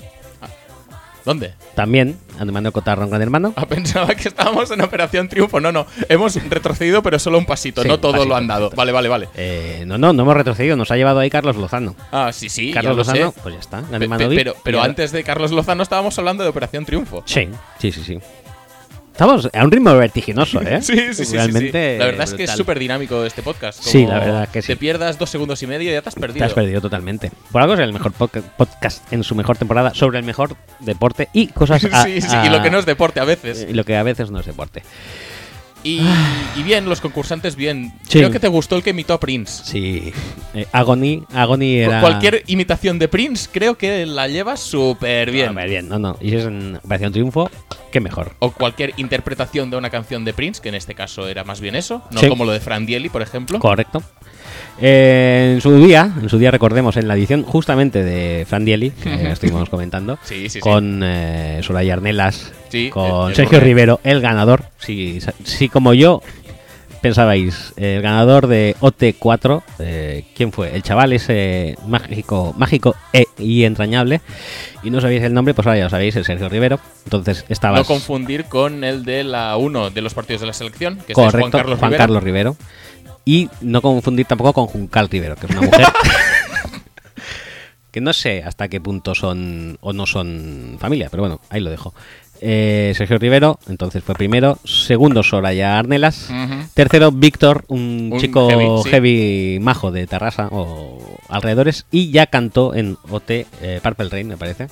¿Dónde? 1.23 1.53
También 1.73 2.17
animando 2.37 2.73
Cotarro 2.73 3.07
Gran 3.07 3.21
Hermano. 3.21 3.53
Ah, 3.55 3.65
pensaba 3.65 4.13
que 4.13 4.27
estábamos 4.27 4.69
en 4.71 4.81
Operación 4.81 5.29
Triunfo. 5.29 5.61
No, 5.61 5.71
no. 5.71 5.85
Hemos 6.09 6.35
retrocedido, 6.49 7.01
pero 7.01 7.17
solo 7.17 7.37
un 7.37 7.45
pasito. 7.45 7.81
Sí, 7.81 7.87
no 7.87 7.97
todo 7.97 8.11
pasito, 8.11 8.27
lo 8.27 8.35
han 8.35 8.47
dado. 8.47 8.65
pasito. 8.71 8.75
Vale, 8.75 8.91
vale, 8.91 9.07
vale. 9.07 9.29
Eh, 9.35 9.83
no, 9.87 9.97
no, 9.97 10.11
no 10.11 10.23
hemos 10.23 10.35
retrocedido. 10.35 10.75
Nos 10.75 10.91
ha 10.91 10.97
llevado 10.97 11.19
ahí 11.19 11.29
Carlos 11.29 11.55
Lozano. 11.55 11.95
Ah, 12.11 12.31
sí, 12.33 12.49
sí. 12.49 12.71
Carlos 12.73 12.97
Lozano, 12.97 13.31
sé. 13.31 13.39
pues 13.41 13.53
ya 13.55 13.59
está. 13.61 13.81
Pe- 13.83 13.99
pe- 14.09 14.35
pero 14.35 14.55
pero 14.65 14.81
antes 14.81 15.13
de 15.13 15.23
Carlos 15.23 15.51
Lozano 15.51 15.81
estábamos 15.81 16.19
hablando 16.19 16.43
de 16.43 16.49
Operación 16.49 16.83
Triunfo. 16.85 17.23
Sí, 17.25 17.47
sí, 17.79 17.93
sí, 17.93 18.03
sí. 18.03 18.19
Estamos 19.21 19.47
a 19.53 19.63
un 19.63 19.69
ritmo 19.69 19.95
vertiginoso, 19.95 20.63
¿eh? 20.63 20.81
Sí, 20.81 20.95
sí, 20.95 21.13
sí, 21.13 21.13
sí, 21.13 21.25
sí. 21.25 21.35
Realmente. 21.35 21.97
La 21.99 22.05
verdad 22.05 22.23
es 22.23 22.33
que 22.33 22.43
es 22.45 22.51
súper 22.53 22.79
dinámico 22.79 23.23
este 23.23 23.43
podcast. 23.43 23.79
Sí, 23.79 24.07
la 24.07 24.17
verdad 24.17 24.49
que 24.49 24.63
sí. 24.63 24.69
Te 24.69 24.77
pierdas 24.77 25.19
dos 25.19 25.29
segundos 25.29 25.61
y 25.61 25.67
medio 25.67 25.91
y 25.91 25.93
ya 25.93 26.01
te 26.01 26.09
has 26.09 26.15
perdido. 26.15 26.39
Te 26.39 26.45
has 26.45 26.53
perdido 26.55 26.81
totalmente. 26.81 27.31
Por 27.51 27.61
algo 27.61 27.75
es 27.75 27.81
el 27.81 27.93
mejor 27.93 28.13
podca- 28.13 28.41
podcast 28.41 29.13
en 29.13 29.23
su 29.23 29.35
mejor 29.35 29.59
temporada 29.59 29.93
sobre 29.93 30.17
el 30.17 30.25
mejor 30.25 30.55
deporte 30.79 31.29
y 31.33 31.49
cosas. 31.49 31.83
a- 31.91 32.03
sí, 32.03 32.19
sí, 32.19 32.27
a- 32.35 32.47
y 32.47 32.49
lo 32.49 32.63
que 32.63 32.71
no 32.71 32.79
es 32.79 32.87
deporte 32.87 33.19
a 33.19 33.23
veces. 33.23 33.67
y 33.69 33.73
lo 33.73 33.83
que 33.83 33.95
a 33.95 34.01
veces 34.01 34.31
no 34.31 34.39
es 34.39 34.47
deporte. 34.47 34.81
Y, 35.83 36.01
y 36.55 36.63
bien, 36.63 36.85
los 36.85 37.01
concursantes 37.01 37.55
bien. 37.55 37.93
Sí. 38.07 38.19
Creo 38.19 38.31
que 38.31 38.39
te 38.39 38.47
gustó 38.47 38.75
el 38.75 38.83
que 38.83 38.91
imitó 38.91 39.13
a 39.13 39.19
Prince. 39.19 39.63
Sí. 39.65 40.13
Eh, 40.53 40.65
Agony, 40.71 41.23
era. 41.77 42.01
Cualquier 42.01 42.43
imitación 42.47 42.99
de 42.99 43.07
Prince 43.07 43.49
creo 43.51 43.77
que 43.77 44.05
la 44.05 44.27
llevas 44.27 44.59
súper 44.59 45.31
bien. 45.31 45.53
Ver, 45.55 45.69
bien, 45.69 45.89
no, 45.89 45.99
no. 45.99 46.17
Y 46.21 46.29
si 46.29 46.35
es 46.35 46.45
en 46.45 46.75
Operación 46.77 47.11
Triunfo, 47.13 47.49
qué 47.91 47.99
mejor. 47.99 48.33
O 48.39 48.51
cualquier 48.51 48.93
interpretación 48.97 49.69
de 49.71 49.77
una 49.77 49.89
canción 49.89 50.25
de 50.25 50.33
Prince, 50.33 50.61
que 50.61 50.69
en 50.69 50.75
este 50.75 50.95
caso 50.95 51.27
era 51.27 51.43
más 51.43 51.61
bien 51.61 51.75
eso, 51.75 52.03
no 52.11 52.19
Sí. 52.19 52.27
como 52.27 52.45
lo 52.45 52.51
de 52.51 52.59
Fran 52.59 52.85
Dieli, 52.85 53.09
por 53.09 53.21
ejemplo. 53.21 53.59
Correcto. 53.59 54.03
Eh, 54.79 55.51
en 55.55 55.61
su 55.61 55.75
día, 55.77 56.11
en 56.21 56.29
su 56.29 56.37
día 56.39 56.49
recordemos, 56.51 56.97
en 56.97 57.07
la 57.07 57.15
edición 57.15 57.43
justamente 57.43 58.03
de 58.03 58.45
Fran 58.47 58.65
Dieli, 58.65 58.91
que 58.91 59.09
Ujú. 59.15 59.27
estuvimos 59.27 59.69
comentando, 59.69 60.17
Sí, 60.23 60.43
sí, 60.43 60.49
sí. 60.49 60.59
con 60.59 61.01
eh, 61.03 61.59
Soraya 61.63 61.93
Arnelas, 61.93 62.51
Sí, 62.69 62.89
con 62.89 63.23
el- 63.25 63.29
el 63.29 63.35
Sergio. 63.35 63.59
Rivero, 63.59 63.99
el 64.03 64.21
ganador. 64.21 64.63
Si, 64.79 65.19
si 65.43 65.69
como 65.69 65.93
yo 65.93 66.21
pensabais, 67.01 67.73
el 67.77 68.01
ganador 68.03 68.45
de 68.47 68.75
OT4, 68.79 69.63
eh, 69.79 70.25
¿quién 70.35 70.51
fue? 70.51 70.75
El 70.75 70.83
chaval 70.83 71.13
ese 71.13 71.75
mágico, 71.87 72.53
mágico 72.57 72.95
e- 73.11 73.25
y 73.39 73.63
entrañable. 73.63 74.21
Y 74.83 74.91
no 74.91 75.01
sabéis 75.01 75.23
el 75.23 75.33
nombre, 75.33 75.53
pues 75.55 75.65
ahora 75.67 75.79
ya 75.79 75.83
lo 75.85 75.89
sabéis, 75.89 76.15
el 76.15 76.25
Sergio 76.25 76.47
Rivero. 76.47 76.79
Entonces 77.05 77.43
estaba 77.49 77.77
No 77.79 77.85
confundir 77.85 78.45
con 78.45 78.83
el 78.83 79.03
de 79.03 79.23
la 79.23 79.57
1 79.57 79.89
de 79.89 80.01
los 80.01 80.13
partidos 80.13 80.41
de 80.41 80.47
la 80.47 80.53
selección, 80.53 80.97
que 81.07 81.13
Correcto, 81.13 81.57
es 81.57 81.79
Juan 81.79 81.93
Carlos 81.93 82.23
Rivera. 82.23 82.53
Rivero. 82.53 82.57
Y 83.31 83.49
no 83.61 83.81
confundir 83.81 84.25
tampoco 84.25 84.51
con 84.51 84.67
Juncal 84.67 85.07
Rivero, 85.07 85.37
que 85.37 85.45
es 85.45 85.51
una 85.53 85.61
mujer 85.61 85.87
que 87.91 88.01
no 88.01 88.11
sé 88.11 88.43
hasta 88.43 88.67
qué 88.67 88.81
punto 88.81 89.15
son 89.15 89.77
o 89.79 89.93
no 89.93 90.05
son 90.05 90.75
familia, 90.81 91.07
pero 91.09 91.23
bueno, 91.23 91.39
ahí 91.49 91.61
lo 91.61 91.69
dejo. 91.69 91.93
Eh, 92.41 92.91
Sergio 92.93 93.19
Rivero, 93.19 93.57
entonces 93.69 94.03
fue 94.03 94.15
primero. 94.15 94.57
Segundo, 94.65 95.23
Soraya 95.23 95.79
Arnelas. 95.79 96.29
Tercero, 96.73 97.13
Víctor, 97.13 97.63
un, 97.69 98.09
Un 98.11 98.19
chico 98.19 98.83
heavy, 98.83 99.59
majo 99.61 99.91
de 99.91 100.07
Tarrasa 100.07 100.49
o 100.51 100.99
alrededores. 101.29 101.85
Y 101.89 102.11
ya 102.11 102.27
cantó 102.27 102.75
en 102.75 102.97
OT 103.09 103.29
eh, 103.29 103.79
Purple 103.81 104.09
Rain, 104.09 104.27
me 104.27 104.35
parece. 104.35 104.67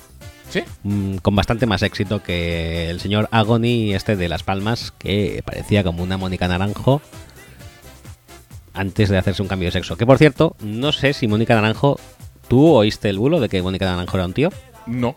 ¿Sí? 0.50 0.64
Mm, 0.82 1.16
con 1.18 1.34
bastante 1.34 1.64
más 1.64 1.80
éxito 1.80 2.22
que 2.22 2.90
el 2.90 3.00
señor 3.00 3.26
Agony 3.30 3.94
este 3.94 4.16
de 4.16 4.28
Las 4.28 4.42
Palmas, 4.42 4.92
que 4.98 5.42
parecía 5.46 5.82
como 5.82 6.02
una 6.02 6.18
Mónica 6.18 6.46
Naranjo 6.46 7.00
antes 8.74 9.08
de 9.08 9.18
hacerse 9.18 9.42
un 9.42 9.48
cambio 9.48 9.68
de 9.68 9.72
sexo. 9.72 9.96
Que 9.96 10.06
por 10.06 10.18
cierto, 10.18 10.56
no 10.60 10.92
sé 10.92 11.12
si 11.12 11.26
Mónica 11.28 11.54
Naranjo, 11.54 11.98
¿tú 12.48 12.66
oíste 12.68 13.08
el 13.10 13.18
bulo 13.18 13.40
de 13.40 13.48
que 13.48 13.62
Mónica 13.62 13.86
Naranjo 13.86 14.16
era 14.16 14.26
un 14.26 14.32
tío? 14.32 14.50
No. 14.86 15.14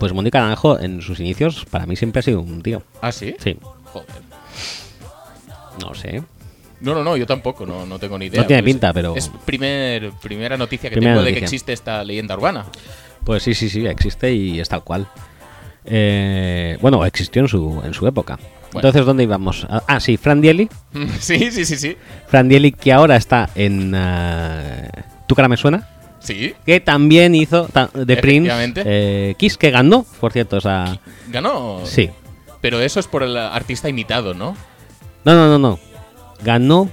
Pues 0.00 0.12
Mónica 0.12 0.40
Naranjo 0.40 0.78
en 0.80 1.00
sus 1.02 1.20
inicios 1.20 1.64
para 1.70 1.86
mí 1.86 1.96
siempre 1.96 2.20
ha 2.20 2.22
sido 2.22 2.40
un 2.40 2.62
tío. 2.62 2.82
¿Ah, 3.00 3.12
sí? 3.12 3.34
Sí, 3.38 3.56
Joder. 3.84 4.08
no 5.80 5.94
sé. 5.94 6.22
No, 6.80 6.94
no, 6.94 7.02
no, 7.04 7.16
yo 7.16 7.26
tampoco, 7.26 7.64
no, 7.64 7.86
no 7.86 7.98
tengo 7.98 8.18
ni 8.18 8.26
idea. 8.26 8.42
No 8.42 8.46
tiene 8.46 8.62
Pues 8.62 8.72
pinta, 8.74 8.92
pero- 8.92 9.16
Es 9.16 9.30
primer, 9.44 10.10
primera 10.22 10.56
noticia 10.56 10.90
que 10.90 10.96
Primera 10.96 11.14
tengo 11.16 11.24
de 11.24 11.32
que 11.32 11.38
existe 11.38 11.72
esta 11.72 12.04
leyenda 12.04 12.34
urbana. 12.36 12.66
Pues 13.24 13.42
sí, 13.42 13.54
sí, 13.54 13.70
sí, 13.70 13.86
existe 13.86 14.32
y 14.34 14.60
es 14.60 14.68
tal 14.68 14.84
cual. 14.84 15.08
Eh, 15.86 16.76
bueno, 16.80 17.04
existió 17.06 17.40
en 17.42 17.48
su, 17.48 17.80
en 17.84 17.94
su 17.94 18.06
época. 18.06 18.38
Bueno. 18.74 18.88
Entonces, 18.88 19.06
¿dónde 19.06 19.22
íbamos? 19.22 19.66
Ah, 19.70 19.82
Ah, 19.86 20.00
sí, 20.00 20.16
Fran 20.18 20.40
Dieli. 20.40 20.68
sí, 21.20 21.50
sí, 21.50 21.64
sí, 21.64 21.76
sí. 21.76 21.96
Fran 22.28 22.48
Dieli, 22.48 22.72
que 22.72 22.92
ahora 22.92 23.16
está 23.16 23.48
en 23.54 23.92
eh, 23.96 24.88
Tu 25.26 25.34
cara 25.34 25.48
me 25.48 25.56
suena. 25.56 25.88
Sí. 26.20 26.54
Que 26.66 26.80
también 26.80 27.34
hizo 27.34 27.66
ta- 27.68 27.90
de 27.94 28.16
Prince 28.16 28.50
eh, 28.84 29.34
Kiss, 29.38 29.56
que 29.58 29.70
ganó, 29.70 30.04
por 30.20 30.32
cierto. 30.32 30.56
O 30.56 30.60
sea, 30.60 30.98
Ganó. 31.28 31.80
sí. 31.84 32.10
Pero 32.60 32.80
eso 32.80 32.98
es 32.98 33.06
por 33.06 33.22
el 33.22 33.36
artista 33.36 33.88
imitado, 33.90 34.32
¿no? 34.34 34.56
No, 35.24 35.34
no, 35.34 35.48
no, 35.48 35.58
no. 35.58 35.78
Ganó 36.42 36.88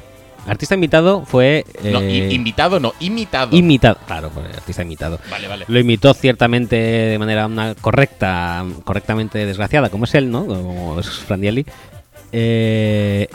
Artista 0.47 0.75
invitado 0.75 1.23
fue. 1.25 1.65
No, 1.83 2.01
eh, 2.01 2.29
invitado 2.31 2.79
no, 2.79 2.93
imitado. 2.99 3.55
Imitado, 3.55 3.97
claro, 4.07 4.29
pues, 4.29 4.47
artista 4.55 4.81
imitado. 4.81 5.19
Lo 5.67 5.79
imitó 5.79 6.13
ciertamente 6.13 6.75
de 6.75 7.19
manera 7.19 7.45
una 7.45 7.75
correcta, 7.75 8.65
correctamente 8.83 9.45
desgraciada, 9.45 9.89
como 9.89 10.05
es 10.05 10.15
él, 10.15 10.31
¿no? 10.31 10.45
Como 10.45 10.99
es 10.99 11.09
Frandielli. 11.09 11.65
Eh, 12.31 13.27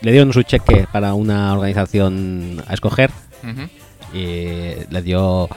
le 0.00 0.12
dieron 0.12 0.32
su 0.32 0.42
cheque 0.42 0.86
para 0.90 1.14
una 1.14 1.52
organización 1.52 2.62
a 2.66 2.74
escoger. 2.74 3.10
Uh. 3.42 4.16
Y 4.16 4.74
le 4.90 5.02
dio 5.02 5.48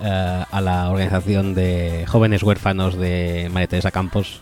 eh, 0.00 0.44
a 0.50 0.60
la 0.60 0.90
organización 0.90 1.54
de 1.54 2.04
jóvenes 2.06 2.42
huérfanos 2.42 2.98
de 2.98 3.48
María 3.52 3.68
Teresa 3.68 3.90
Campos. 3.90 4.40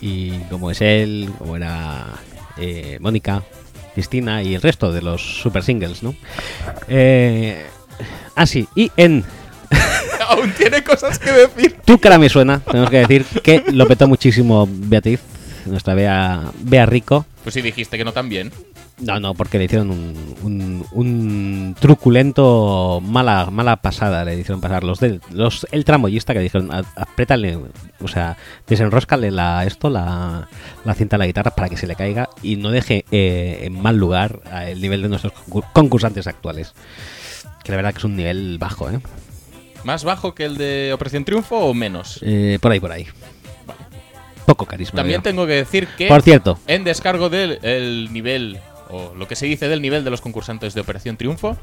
Y 0.00 0.38
como 0.50 0.70
es 0.70 0.80
él, 0.82 1.30
como 1.38 1.56
era 1.56 2.06
eh, 2.58 2.98
Mónica, 3.00 3.42
Cristina 3.96 4.42
y 4.42 4.54
el 4.54 4.60
resto 4.60 4.92
de 4.92 5.00
los 5.00 5.22
super 5.40 5.62
singles, 5.62 6.02
¿no? 6.02 6.14
Eh, 6.86 7.64
ah, 8.34 8.44
sí, 8.44 8.68
y 8.74 8.92
en... 8.94 9.24
Aún 10.28 10.52
tiene 10.52 10.84
cosas 10.84 11.18
que 11.18 11.32
decir. 11.32 11.78
Tu 11.82 11.98
cara 11.98 12.18
me 12.18 12.28
suena, 12.28 12.60
tenemos 12.60 12.90
que 12.90 12.98
decir 12.98 13.24
que 13.42 13.64
lo 13.72 13.88
petó 13.88 14.06
muchísimo 14.06 14.68
Beatriz, 14.70 15.20
nuestra 15.64 15.94
Bea, 15.94 16.42
Bea 16.60 16.84
Rico. 16.84 17.24
Pues 17.42 17.54
sí, 17.54 17.62
dijiste 17.62 17.96
que 17.96 18.04
no 18.04 18.12
tan 18.12 18.28
bien. 18.28 18.52
No, 18.98 19.20
no, 19.20 19.34
porque 19.34 19.58
le 19.58 19.64
hicieron 19.64 19.90
un, 19.90 20.86
un, 20.92 21.76
truculento 21.78 23.00
mala, 23.02 23.50
mala 23.50 23.76
pasada, 23.76 24.24
le 24.24 24.38
hicieron 24.38 24.62
pasar 24.62 24.84
los 24.84 25.00
del, 25.00 25.20
los, 25.30 25.66
el 25.70 25.84
tramoyista 25.84 26.32
que 26.32 26.40
dijeron, 26.40 26.70
apriétale, 26.72 27.58
o 28.00 28.08
sea, 28.08 28.38
desenroscale 28.66 29.30
la, 29.30 29.66
esto, 29.66 29.90
la, 29.90 30.48
la 30.84 30.94
cinta 30.94 31.16
de 31.16 31.18
la 31.18 31.26
guitarra 31.26 31.50
para 31.50 31.68
que 31.68 31.76
se 31.76 31.86
le 31.86 31.94
caiga 31.94 32.30
y 32.42 32.56
no 32.56 32.70
deje 32.70 33.04
eh, 33.10 33.64
en 33.64 33.80
mal 33.80 33.98
lugar 33.98 34.40
el 34.66 34.80
nivel 34.80 35.02
de 35.02 35.10
nuestros 35.10 35.34
concursantes 35.74 36.26
actuales. 36.26 36.72
Que 37.64 37.72
la 37.72 37.76
verdad 37.76 37.92
que 37.92 37.98
es 37.98 38.04
un 38.04 38.16
nivel 38.16 38.56
bajo, 38.58 38.88
¿eh? 38.88 39.00
¿Más 39.84 40.04
bajo 40.04 40.34
que 40.34 40.44
el 40.46 40.56
de 40.56 40.92
Operación 40.94 41.24
Triunfo 41.24 41.56
o 41.56 41.74
menos? 41.74 42.18
Eh, 42.22 42.58
por 42.62 42.72
ahí, 42.72 42.80
por 42.80 42.92
ahí 42.92 43.06
poco 44.46 44.64
carisma. 44.64 44.98
También 44.98 45.22
tengo 45.22 45.44
que 45.44 45.54
decir 45.54 45.88
que. 45.98 46.06
Por 46.06 46.22
cierto. 46.22 46.56
En 46.68 46.84
descargo 46.84 47.28
del 47.28 48.08
nivel 48.12 48.60
o 48.90 49.14
lo 49.14 49.28
que 49.28 49.36
se 49.36 49.46
dice 49.46 49.68
del 49.68 49.82
nivel 49.82 50.04
de 50.04 50.10
los 50.10 50.20
concursantes 50.20 50.74
de 50.74 50.80
Operación 50.80 51.16
Triunfo. 51.16 51.56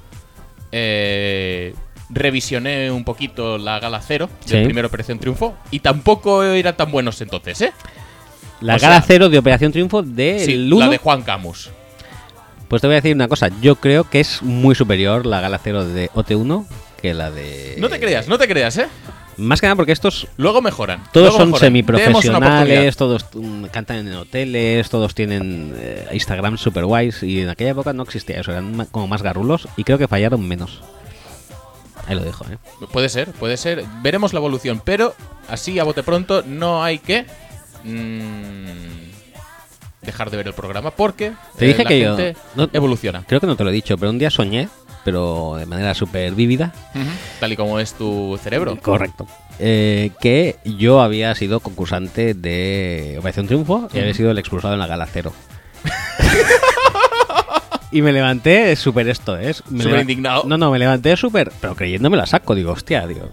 Eh, 0.72 1.74
revisioné 2.10 2.92
un 2.92 3.04
poquito 3.04 3.58
la 3.58 3.80
gala 3.80 4.02
cero 4.02 4.30
de 4.46 4.60
sí. 4.60 4.66
primera 4.66 4.88
Operación 4.88 5.20
Triunfo 5.20 5.56
y 5.72 5.80
tampoco 5.80 6.44
eran 6.44 6.76
tan 6.76 6.92
buenos 6.92 7.22
entonces, 7.22 7.62
¿eh? 7.62 7.74
La 8.62 8.78
gala 8.78 8.98
sea, 8.98 9.06
cero 9.08 9.30
de 9.30 9.38
Operación 9.38 9.72
Triunfo 9.72 10.02
de 10.02 10.40
sí, 10.40 10.58
la 10.58 10.90
de 10.90 10.98
Juan 10.98 11.22
Camus. 11.22 11.70
Pues 12.68 12.82
te 12.82 12.88
voy 12.88 12.96
a 12.96 13.02
decir 13.02 13.16
una 13.16 13.28
cosa, 13.28 13.50
yo 13.62 13.76
creo 13.76 14.10
que 14.10 14.20
es 14.20 14.42
muy 14.42 14.74
superior 14.74 15.26
la 15.26 15.42
gala 15.42 15.60
cero 15.64 15.86
de 15.86 16.10
OT1 16.12 16.66
que 17.02 17.14
la 17.14 17.30
de... 17.30 17.76
No 17.78 17.90
te 17.90 18.00
creas, 18.00 18.28
no 18.28 18.38
te 18.38 18.48
creas, 18.48 18.78
¿eh? 18.78 18.88
Más 19.38 19.62
que 19.62 19.68
nada 19.68 19.76
porque 19.76 19.92
estos. 19.92 20.28
Luego 20.38 20.62
mejoran. 20.62 21.04
Todos 21.12 21.34
son 21.34 21.48
mejoran. 21.48 21.68
semiprofesionales, 21.68 22.96
todos 22.98 23.26
mm, 23.34 23.66
cantan 23.66 24.08
en 24.08 24.14
hoteles, 24.14 24.90
todos 24.90 25.16
tienen 25.16 25.74
eh, 25.78 26.08
Instagram 26.14 26.58
super 26.58 26.86
guays. 26.86 27.24
Y 27.24 27.42
en 27.42 27.50
aquella 27.50 27.72
época 27.72 27.94
no 27.94 28.04
existía 28.04 28.40
eso, 28.40 28.52
eran 28.52 28.86
como 28.92 29.08
más 29.08 29.22
garrulos 29.22 29.68
y 29.78 29.84
creo 29.84 29.98
que 29.98 30.08
fallaron 30.08 30.48
menos. 30.48 30.82
Ahí 32.08 32.16
lo 32.16 32.24
dejo, 32.24 32.46
¿eh? 32.46 32.58
Puede 32.92 33.10
ser, 33.10 33.32
puede 33.32 33.58
ser. 33.58 33.86
Veremos 34.02 34.34
la 34.34 34.40
evolución, 34.40 34.82
pero 34.84 35.16
así 35.48 35.80
a 35.80 35.84
bote 35.84 36.04
pronto 36.04 36.44
no 36.46 36.84
hay 36.84 37.00
que. 37.00 37.26
Mm, 37.84 39.04
dejar 40.02 40.30
de 40.30 40.38
ver 40.38 40.48
el 40.48 40.54
programa 40.54 40.92
porque. 40.92 41.34
Te 41.58 41.66
dije 41.66 41.84
eh, 41.84 41.86
que 41.88 42.36
evoluciona. 42.74 43.24
Creo 43.26 43.40
que 43.40 43.48
no 43.48 43.56
te 43.56 43.64
lo 43.64 43.70
he 43.70 43.74
dicho, 43.74 43.98
pero 43.98 44.12
un 44.12 44.20
día 44.20 44.30
soñé 44.30 44.68
pero 45.04 45.56
de 45.58 45.66
manera 45.66 45.94
súper 45.94 46.34
vívida. 46.34 46.74
Tal 47.40 47.54
y 47.54 47.56
como 47.56 47.80
es 47.80 47.94
tu 47.94 48.40
cerebro. 48.42 48.78
Correcto. 48.82 49.28
Eh, 49.60 50.12
que 50.20 50.58
yo 50.66 51.02
había 51.02 51.34
sido 51.36 51.60
concursante 51.60 52.34
de 52.34 53.16
Operación 53.20 53.48
Triunfo 53.48 53.88
y 53.94 54.00
había 54.00 54.14
sido 54.14 54.32
el 54.32 54.38
expulsado 54.38 54.74
en 54.74 54.80
la 54.80 54.88
gala 54.88 55.08
cero. 55.12 55.32
y 57.92 58.02
me 58.02 58.12
levanté 58.12 58.76
súper 58.76 59.08
esto, 59.10 59.38
¿eh? 59.38 59.54
Súper 59.54 60.02
indignado. 60.02 60.44
No, 60.46 60.58
no, 60.58 60.72
me 60.72 60.80
levanté 60.80 61.16
súper, 61.18 61.52
pero 61.62 61.76
creyéndome 61.76 62.18
la 62.18 62.26
saco, 62.26 62.56
digo, 62.56 62.72
hostia, 62.72 63.06
digo. 63.06 63.30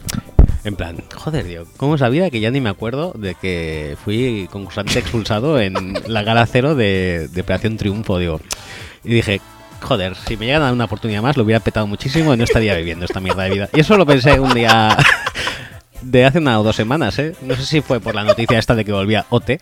En 0.63 0.77
plan, 0.77 1.03
joder, 1.15 1.47
digo, 1.47 1.65
¿cómo 1.79 1.97
sabía 1.97 2.29
que 2.29 2.41
ya 2.41 2.51
ni 2.51 2.61
me 2.61 2.69
acuerdo 2.69 3.15
de 3.17 3.35
que 3.35 3.97
fui 4.05 4.47
concursante 4.53 4.99
expulsado 4.99 5.59
en 5.59 5.95
la 6.07 6.23
gala 6.23 6.45
cero 6.45 6.75
de, 6.75 7.29
de 7.33 7.41
Operación 7.41 7.79
Triunfo? 7.79 8.19
Digo, 8.19 8.43
y 9.03 9.15
dije, 9.15 9.41
joder, 9.81 10.15
si 10.17 10.37
me 10.37 10.47
llegan 10.47 10.63
a 10.63 10.73
una 10.73 10.85
oportunidad 10.85 11.23
más, 11.23 11.37
lo 11.37 11.45
hubiera 11.45 11.61
petado 11.61 11.87
muchísimo 11.87 12.35
y 12.35 12.37
no 12.37 12.45
estaría 12.45 12.75
viviendo 12.77 13.05
esta 13.05 13.21
mierda 13.21 13.45
de 13.45 13.51
vida. 13.51 13.69
Y 13.73 13.81
eso 13.81 13.97
lo 13.97 14.07
pensé 14.07 14.39
un 14.39 14.55
día 14.55 14.97
de 16.03 16.25
hace 16.25 16.39
una 16.39 16.61
o 16.61 16.63
dos 16.63 16.77
semanas, 16.77 17.19
¿eh? 17.19 17.35
No 17.43 17.57
sé 17.57 17.67
si 17.67 17.81
fue 17.81 18.01
por 18.01 18.15
la 18.15 18.25
noticia 18.25 18.59
esta 18.59 18.75
de 18.75 18.85
que 18.85 18.93
volvía 18.93 19.27
OT. 19.31 19.61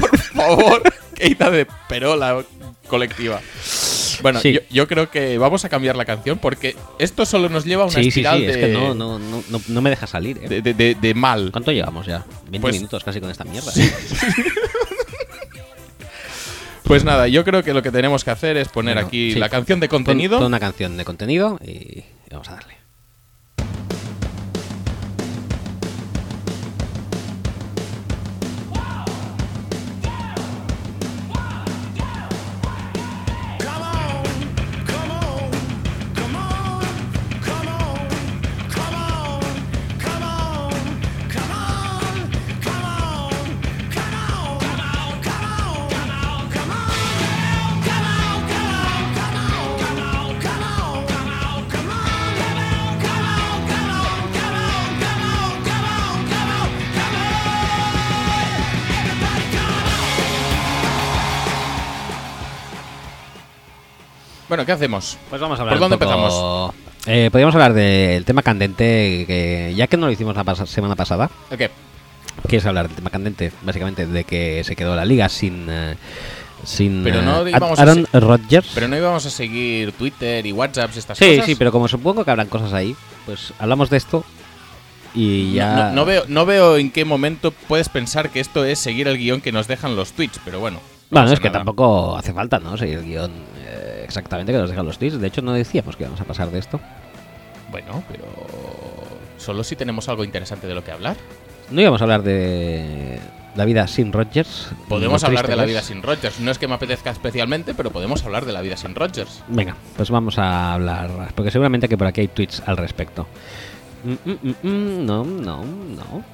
por 0.00 0.18
favor, 0.18 0.82
qué 1.14 1.28
ida 1.28 1.50
de 1.50 1.66
perola 1.88 2.44
colectiva. 2.88 3.40
Bueno, 4.20 4.40
yo, 4.70 4.86
creo 4.86 5.10
que 5.10 5.38
vamos 5.38 5.64
a 5.64 5.68
cambiar 5.68 5.96
la 5.96 6.04
canción 6.04 6.38
porque 6.38 6.76
esto 6.98 7.26
solo 7.26 7.48
nos 7.48 7.64
lleva 7.64 7.82
a 7.84 7.86
una 7.86 7.94
sí, 7.94 8.08
espiral 8.08 8.38
sí, 8.38 8.44
sí. 8.44 8.50
Es 8.50 8.56
de... 8.56 8.60
que 8.60 8.68
no, 8.72 9.80
me 9.80 9.90
deja 9.90 10.06
salir. 10.06 10.38
¿eh? 10.42 10.62
De, 10.62 11.14
mal. 11.14 11.50
¿Cuánto 11.50 11.72
llevamos 11.72 12.06
ya? 12.06 12.24
20 12.44 12.60
pues 12.60 12.74
minutos 12.74 13.02
casi 13.02 13.20
con 13.20 13.30
esta 13.30 13.44
mierda. 13.44 13.72
Pues 16.92 17.04
nada, 17.04 17.26
yo 17.26 17.42
creo 17.42 17.62
que 17.62 17.72
lo 17.72 17.82
que 17.82 17.90
tenemos 17.90 18.22
que 18.22 18.32
hacer 18.32 18.58
es 18.58 18.68
poner 18.68 18.98
aquí 18.98 19.34
la 19.36 19.48
canción 19.48 19.80
de 19.80 19.88
contenido. 19.88 20.44
Una 20.46 20.60
canción 20.60 20.98
de 20.98 21.06
contenido 21.06 21.58
y 21.64 22.04
vamos 22.30 22.50
a 22.50 22.56
darle. 22.56 22.81
Bueno, 64.62 64.66
¿qué 64.66 64.72
hacemos? 64.74 65.18
Pues 65.28 65.40
vamos 65.42 65.58
a 65.58 65.62
hablar 65.62 65.76
¿Por 65.76 65.88
dónde 65.88 65.98
poco- 66.06 66.72
Eh, 67.06 67.30
podríamos 67.32 67.52
hablar 67.56 67.72
del 67.74 68.24
tema 68.24 68.42
candente, 68.42 69.24
que 69.26 69.72
ya 69.76 69.88
que 69.88 69.96
no 69.96 70.06
lo 70.06 70.12
hicimos 70.12 70.36
la 70.36 70.44
pas- 70.44 70.66
semana 70.66 70.94
pasada, 70.94 71.28
¿Qué? 71.58 71.68
que 72.48 72.56
es 72.58 72.64
hablar 72.66 72.86
del 72.86 72.94
tema 72.94 73.10
candente, 73.10 73.50
básicamente 73.62 74.06
de 74.06 74.22
que 74.22 74.62
se 74.62 74.76
quedó 74.76 74.94
la 74.94 75.04
liga 75.04 75.28
sin... 75.28 75.66
eh, 75.68 75.96
sin 76.64 77.02
Pero 77.02 77.22
no 77.22 77.44
eh, 77.44 77.50
íbamos 77.50 77.76
a 77.76 77.82
Aaron 77.82 78.06
Rodgers. 78.12 78.68
Pero 78.72 78.86
no 78.86 78.96
íbamos 78.96 79.26
a 79.26 79.30
seguir 79.30 79.90
Twitter 79.94 80.46
y 80.46 80.52
WhatsApp 80.52 80.92
y 80.94 80.98
estas 81.00 81.18
sí, 81.18 81.30
cosas. 81.30 81.46
sí, 81.46 81.54
pero 81.56 81.72
como 81.72 81.88
supongo 81.88 82.24
que 82.24 82.30
habrán 82.30 82.46
cosas 82.46 82.72
ahí, 82.72 82.94
pues 83.26 83.52
hablamos 83.58 83.90
de 83.90 83.96
esto 83.96 84.24
y 85.12 85.54
ya... 85.54 85.74
No, 85.88 85.90
no 85.96 86.04
veo, 86.04 86.22
no 86.28 86.46
veo 86.46 86.76
en 86.76 86.92
qué 86.92 87.04
momento 87.04 87.50
puedes 87.50 87.88
pensar 87.88 88.30
que 88.30 88.38
esto 88.38 88.64
es 88.64 88.78
seguir 88.78 89.08
el 89.08 89.18
guion 89.18 89.40
que 89.40 89.50
nos 89.50 89.66
dejan 89.66 89.96
los 89.96 90.12
tweets, 90.12 90.38
pero 90.44 90.60
bueno. 90.60 90.76
no 91.10 91.20
Bueno, 91.20 91.32
es 91.32 91.40
que 91.40 91.48
nada. 91.48 91.58
tampoco 91.58 92.16
hace 92.16 92.32
falta, 92.32 92.60
¿no? 92.60 92.76
Seguir 92.78 92.98
el 93.00 93.04
guion 93.06 93.32
exactamente 94.12 94.52
que 94.52 94.58
nos 94.58 94.70
dejan 94.70 94.86
los 94.86 94.98
tweets. 94.98 95.20
De 95.20 95.26
hecho, 95.26 95.42
no 95.42 95.52
decíamos 95.52 95.96
que 95.96 96.04
íbamos 96.04 96.20
a 96.20 96.24
pasar 96.24 96.50
de 96.50 96.58
esto. 96.58 96.80
Bueno, 97.70 98.02
pero. 98.08 98.24
Solo 99.38 99.64
si 99.64 99.74
tenemos 99.74 100.08
algo 100.08 100.24
interesante 100.24 100.66
de 100.66 100.74
lo 100.74 100.84
que 100.84 100.92
hablar. 100.92 101.16
No 101.70 101.80
íbamos 101.80 102.00
a 102.00 102.04
hablar 102.04 102.22
de 102.22 103.18
la 103.56 103.64
vida 103.64 103.86
sin 103.88 104.12
Rodgers. 104.12 104.68
Podemos 104.88 105.24
hablar 105.24 105.48
de 105.48 105.56
la 105.56 105.64
vida 105.64 105.82
sin 105.82 106.02
Rodgers. 106.02 106.38
No 106.40 106.50
es 106.50 106.58
que 106.58 106.68
me 106.68 106.74
apetezca 106.74 107.10
especialmente, 107.10 107.74
pero 107.74 107.90
podemos 107.90 108.24
hablar 108.24 108.44
de 108.44 108.52
la 108.52 108.60
vida 108.60 108.76
sin 108.76 108.94
Rodgers. 108.94 109.42
Venga, 109.48 109.76
pues 109.96 110.10
vamos 110.10 110.38
a 110.38 110.74
hablar, 110.74 111.32
porque 111.34 111.50
seguramente 111.50 111.88
que 111.88 111.98
por 111.98 112.06
aquí 112.06 112.20
hay 112.22 112.28
tweets 112.28 112.62
al 112.66 112.76
respecto. 112.76 113.26
Mm, 114.04 114.30
mm, 114.30 114.38
mm, 114.42 114.68
mm, 114.68 115.06
no, 115.06 115.24
no, 115.24 115.64
no, 115.64 115.64
no, 115.64 116.24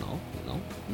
no. 0.00 0.33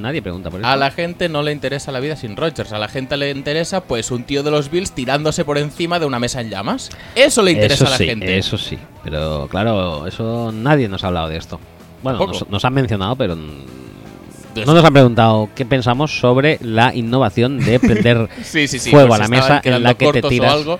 Nadie 0.00 0.22
pregunta 0.22 0.50
por 0.50 0.60
eso. 0.60 0.68
A 0.68 0.76
la 0.76 0.90
gente 0.90 1.28
no 1.28 1.42
le 1.42 1.52
interesa 1.52 1.92
la 1.92 2.00
vida 2.00 2.16
sin 2.16 2.36
Rodgers. 2.36 2.72
A 2.72 2.78
la 2.78 2.88
gente 2.88 3.16
le 3.16 3.30
interesa, 3.30 3.82
pues, 3.82 4.10
un 4.10 4.24
tío 4.24 4.42
de 4.42 4.50
los 4.50 4.70
Bills 4.70 4.92
tirándose 4.92 5.44
por 5.44 5.58
encima 5.58 5.98
de 5.98 6.06
una 6.06 6.18
mesa 6.18 6.40
en 6.40 6.50
llamas. 6.50 6.90
Eso 7.14 7.42
le 7.42 7.52
interesa 7.52 7.84
eso 7.84 7.86
a 7.86 7.90
la 7.90 7.96
sí, 7.98 8.06
gente. 8.06 8.38
Eso 8.38 8.58
sí, 8.58 8.78
pero 9.04 9.48
claro, 9.50 10.06
eso 10.06 10.52
nadie 10.52 10.88
nos 10.88 11.04
ha 11.04 11.08
hablado 11.08 11.28
de 11.28 11.36
esto. 11.36 11.60
Bueno, 12.02 12.26
nos, 12.26 12.48
nos 12.48 12.64
han 12.64 12.72
mencionado, 12.72 13.14
pero 13.16 13.36
no 13.36 14.74
nos 14.74 14.84
han 14.84 14.92
preguntado 14.92 15.48
qué 15.54 15.64
pensamos 15.64 16.18
sobre 16.18 16.58
la 16.62 16.94
innovación 16.94 17.58
de 17.58 17.78
prender 17.78 18.28
Sí, 18.42 18.66
sí, 18.66 18.78
sí. 18.78 18.90
fuego 18.90 19.08
pues 19.08 19.20
a 19.20 19.22
la 19.22 19.28
mesa 19.28 19.60
en 19.62 19.82
la 19.82 19.94
que 19.94 20.12
te 20.12 20.22
tiras. 20.22 20.52
algo. 20.52 20.78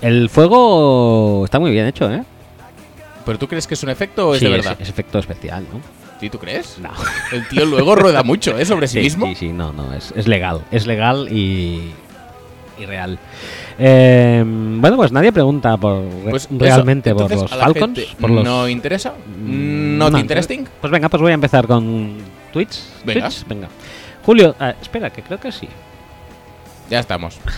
El 0.00 0.28
fuego 0.28 1.44
está 1.44 1.60
muy 1.60 1.70
bien 1.70 1.86
hecho, 1.86 2.12
¿eh? 2.12 2.24
¿Pero 3.24 3.38
tú 3.38 3.46
crees 3.46 3.66
que 3.66 3.74
es 3.74 3.82
un 3.82 3.90
efecto 3.90 4.30
o 4.30 4.34
es 4.34 4.40
de 4.40 4.48
verdad? 4.48 4.76
Es, 4.80 4.88
efecto 4.88 5.18
especial, 5.18 5.64
¿no? 5.72 5.80
¿Sí, 6.22 6.30
tú 6.30 6.38
crees? 6.38 6.78
No. 6.78 6.90
El 7.32 7.48
tío 7.48 7.64
luego 7.64 7.96
rueda 7.96 8.22
mucho, 8.22 8.56
¿eh? 8.56 8.64
Sobre 8.64 8.86
sí, 8.86 9.00
mismo. 9.00 9.26
Sí, 9.26 9.34
sí, 9.34 9.48
no, 9.48 9.72
no, 9.72 9.92
es, 9.92 10.14
es 10.16 10.28
legal. 10.28 10.62
Es 10.70 10.86
legal 10.86 11.26
y, 11.32 11.90
y 12.78 12.86
real. 12.86 13.18
Eh, 13.76 14.44
bueno, 14.46 14.96
pues 14.96 15.10
nadie 15.10 15.32
pregunta 15.32 15.76
por 15.78 16.04
Pues 16.30 16.44
eso, 16.44 16.54
realmente 16.56 17.10
entonces, 17.10 17.40
por 17.40 17.50
los 17.50 17.58
Falcons. 17.58 18.00
por 18.20 18.30
los, 18.30 18.44
¿No 18.44 18.68
interesa? 18.68 19.14
Mm, 19.36 19.98
¿Not 19.98 20.12
no, 20.12 20.18
interesting? 20.20 20.64
Pues 20.80 20.92
venga, 20.92 21.08
pues 21.08 21.20
voy 21.20 21.32
a 21.32 21.34
empezar 21.34 21.66
con 21.66 22.18
tweets. 22.52 22.88
Venga. 23.04 23.22
Tweets, 23.22 23.44
venga. 23.48 23.68
Julio, 24.24 24.54
ah, 24.60 24.74
espera, 24.80 25.10
que 25.10 25.22
creo 25.22 25.40
que 25.40 25.50
sí. 25.50 25.68
Ya 26.88 27.00
estamos. 27.00 27.40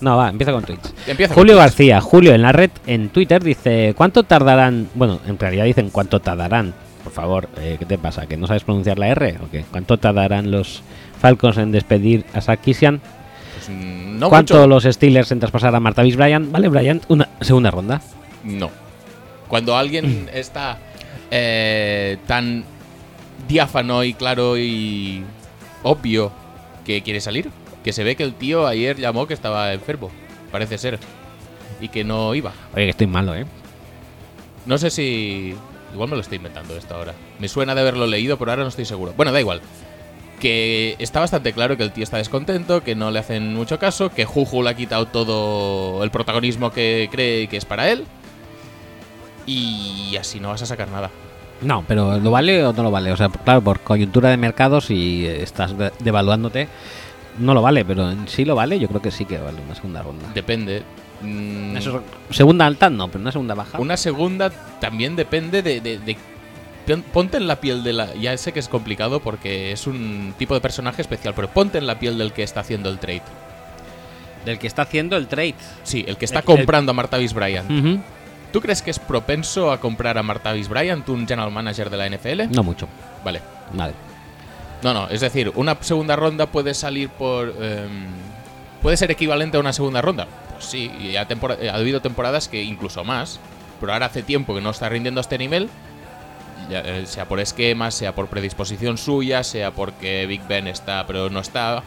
No, 0.00 0.16
va, 0.16 0.30
empieza 0.30 0.50
con 0.50 0.64
tweets. 0.64 0.92
Empieza 1.06 1.32
Julio. 1.32 1.56
García, 1.56 2.00
Julio 2.00 2.34
en 2.34 2.42
la 2.42 2.50
red 2.50 2.72
en 2.88 3.10
Twitter 3.10 3.40
dice, 3.40 3.94
¿cuánto 3.96 4.24
tardarán? 4.24 4.88
Bueno, 4.96 5.20
en 5.28 5.38
realidad 5.38 5.64
dicen 5.64 5.90
cuánto 5.90 6.18
tardarán. 6.18 6.74
Por 7.02 7.12
favor, 7.12 7.48
eh, 7.58 7.76
¿qué 7.78 7.86
te 7.86 7.98
pasa? 7.98 8.26
¿Que 8.26 8.36
no 8.36 8.46
sabes 8.46 8.64
pronunciar 8.64 8.98
la 8.98 9.08
R? 9.08 9.38
¿O 9.44 9.50
qué? 9.50 9.64
¿Cuánto 9.70 9.98
tardarán 9.98 10.50
los 10.50 10.82
Falcons 11.20 11.58
en 11.58 11.72
despedir 11.72 12.24
a 12.32 12.40
Sarkisian? 12.40 13.00
Pues, 13.54 13.68
mm, 13.68 14.18
no 14.18 14.28
¿Cuánto 14.28 14.54
mucho. 14.54 14.66
los 14.66 14.84
Steelers 14.84 15.32
en 15.32 15.40
traspasar 15.40 15.74
a 15.74 15.80
Martavis 15.80 16.16
Bryant? 16.16 16.50
Vale, 16.50 16.68
Bryant, 16.68 17.04
una 17.08 17.28
segunda 17.40 17.70
ronda. 17.70 18.00
No. 18.44 18.70
Cuando 19.48 19.76
alguien 19.76 20.28
está 20.34 20.78
eh, 21.30 22.18
tan 22.26 22.64
diáfano 23.48 24.04
y 24.04 24.14
claro 24.14 24.56
y 24.56 25.22
obvio 25.82 26.32
que 26.84 27.02
quiere 27.02 27.20
salir, 27.20 27.50
que 27.82 27.92
se 27.92 28.04
ve 28.04 28.16
que 28.16 28.22
el 28.22 28.34
tío 28.34 28.66
ayer 28.66 28.96
llamó 28.96 29.26
que 29.26 29.34
estaba 29.34 29.72
enfermo, 29.72 30.10
parece 30.52 30.78
ser, 30.78 30.98
y 31.80 31.88
que 31.88 32.04
no 32.04 32.34
iba. 32.34 32.52
Oye, 32.74 32.84
que 32.84 32.90
estoy 32.90 33.06
malo, 33.08 33.34
¿eh? 33.34 33.44
No 34.66 34.78
sé 34.78 34.90
si... 34.90 35.54
Igual 35.92 36.08
me 36.08 36.16
lo 36.16 36.22
estoy 36.22 36.36
inventando 36.36 36.76
esto 36.76 36.94
ahora. 36.94 37.14
Me 37.38 37.48
suena 37.48 37.74
de 37.74 37.80
haberlo 37.82 38.06
leído, 38.06 38.38
pero 38.38 38.50
ahora 38.50 38.62
no 38.62 38.68
estoy 38.68 38.84
seguro. 38.84 39.12
Bueno, 39.16 39.32
da 39.32 39.40
igual. 39.40 39.60
Que 40.40 40.96
está 40.98 41.20
bastante 41.20 41.52
claro 41.52 41.76
que 41.76 41.82
el 41.84 41.92
tío 41.92 42.02
está 42.02 42.16
descontento, 42.16 42.82
que 42.82 42.94
no 42.94 43.10
le 43.10 43.18
hacen 43.20 43.54
mucho 43.54 43.78
caso, 43.78 44.10
que 44.10 44.24
Juju 44.24 44.62
le 44.62 44.70
ha 44.70 44.74
quitado 44.74 45.06
todo 45.06 46.02
el 46.02 46.10
protagonismo 46.10 46.72
que 46.72 47.08
cree 47.12 47.46
que 47.48 47.56
es 47.56 47.64
para 47.64 47.90
él. 47.90 48.04
Y 49.46 50.16
así 50.18 50.40
no 50.40 50.48
vas 50.48 50.62
a 50.62 50.66
sacar 50.66 50.88
nada. 50.88 51.10
No, 51.60 51.84
pero 51.86 52.18
¿lo 52.18 52.30
vale 52.30 52.64
o 52.64 52.72
no 52.72 52.82
lo 52.82 52.90
vale? 52.90 53.12
O 53.12 53.16
sea, 53.16 53.28
claro, 53.28 53.60
por 53.62 53.80
coyuntura 53.80 54.30
de 54.30 54.36
mercados 54.36 54.90
y 54.90 55.26
eh, 55.26 55.42
estás 55.42 55.76
de- 55.78 55.92
devaluándote, 56.00 56.68
no 57.38 57.54
lo 57.54 57.62
vale, 57.62 57.84
pero 57.84 58.10
en 58.10 58.26
sí 58.28 58.44
lo 58.44 58.54
vale, 58.56 58.78
yo 58.80 58.88
creo 58.88 59.00
que 59.02 59.10
sí 59.12 59.24
que 59.24 59.38
vale 59.38 59.60
una 59.64 59.74
segunda 59.74 60.02
ronda. 60.02 60.28
Depende. 60.34 60.82
Mm, 61.22 61.76
Eso- 61.76 62.02
segunda 62.30 62.66
alta 62.66 62.90
no, 62.90 63.08
pero 63.08 63.20
una 63.22 63.32
segunda 63.32 63.54
baja. 63.54 63.78
Una 63.78 63.96
segunda 63.96 64.50
también 64.80 65.16
depende 65.16 65.62
de, 65.62 65.80
de- 65.80 65.98
de- 65.98 66.16
pon- 66.86 67.02
Ponte 67.12 67.36
en 67.36 67.46
la 67.46 67.56
piel 67.60 67.82
de 67.84 67.92
la... 67.92 68.12
Ya 68.14 68.36
sé 68.36 68.52
que 68.52 68.58
es 68.60 68.68
complicado 68.68 69.20
porque 69.20 69.72
es 69.72 69.86
un 69.86 70.34
tipo 70.38 70.54
de 70.54 70.60
personaje 70.60 71.00
especial, 71.02 71.32
pero 71.34 71.48
ponte 71.48 71.78
en 71.78 71.86
la 71.86 71.98
piel 71.98 72.18
del 72.18 72.32
que 72.32 72.42
está 72.42 72.60
haciendo 72.60 72.88
el 72.90 72.98
trade. 72.98 73.22
Del 74.44 74.58
que 74.58 74.66
está 74.66 74.82
haciendo 74.82 75.16
el 75.16 75.28
trade. 75.28 75.54
Sí, 75.84 76.04
el 76.08 76.16
que 76.16 76.24
está 76.24 76.40
El- 76.40 76.44
comprando 76.44 76.90
a 76.90 76.94
Martavis 76.94 77.32
Bryant. 77.32 78.00
¿Tú 78.52 78.60
crees 78.60 78.82
que 78.82 78.90
es 78.90 78.98
propenso 78.98 79.70
a 79.72 79.80
comprar 79.80 80.18
a 80.18 80.22
Martavis 80.22 80.68
Bryant, 80.68 81.08
un 81.08 81.26
general 81.26 81.50
manager 81.50 81.88
de 81.88 81.96
la 81.96 82.06
NFL? 82.06 82.50
No 82.54 82.62
mucho. 82.62 82.86
Vale. 83.24 83.40
Vale. 83.72 83.94
No, 84.82 84.92
no, 84.92 85.08
es 85.08 85.20
decir, 85.20 85.52
una 85.54 85.76
segunda 85.80 86.16
ronda 86.16 86.46
puede 86.46 86.74
salir 86.74 87.08
por... 87.08 87.54
em, 87.60 88.06
¿Puede 88.82 88.96
ser 88.96 89.12
equivalente 89.12 89.56
a 89.56 89.60
una 89.60 89.72
segunda 89.72 90.02
ronda? 90.02 90.26
Sí, 90.62 90.90
y 91.00 91.16
ha, 91.16 91.22
ha 91.22 91.74
habido 91.74 92.00
temporadas 92.00 92.48
que 92.48 92.62
incluso 92.62 93.04
más, 93.04 93.40
pero 93.80 93.92
ahora 93.92 94.06
hace 94.06 94.22
tiempo 94.22 94.54
que 94.54 94.60
no 94.60 94.70
está 94.70 94.88
rindiendo 94.88 95.20
a 95.20 95.22
este 95.22 95.38
nivel, 95.38 95.68
ya, 96.70 96.80
eh, 96.80 97.06
sea 97.06 97.26
por 97.26 97.40
esquemas, 97.40 97.94
sea 97.94 98.14
por 98.14 98.28
predisposición 98.28 98.98
suya, 98.98 99.42
sea 99.42 99.72
porque 99.72 100.26
Big 100.26 100.46
Ben 100.46 100.66
está 100.68 101.06
pero 101.06 101.30
no 101.30 101.40
está. 101.40 101.82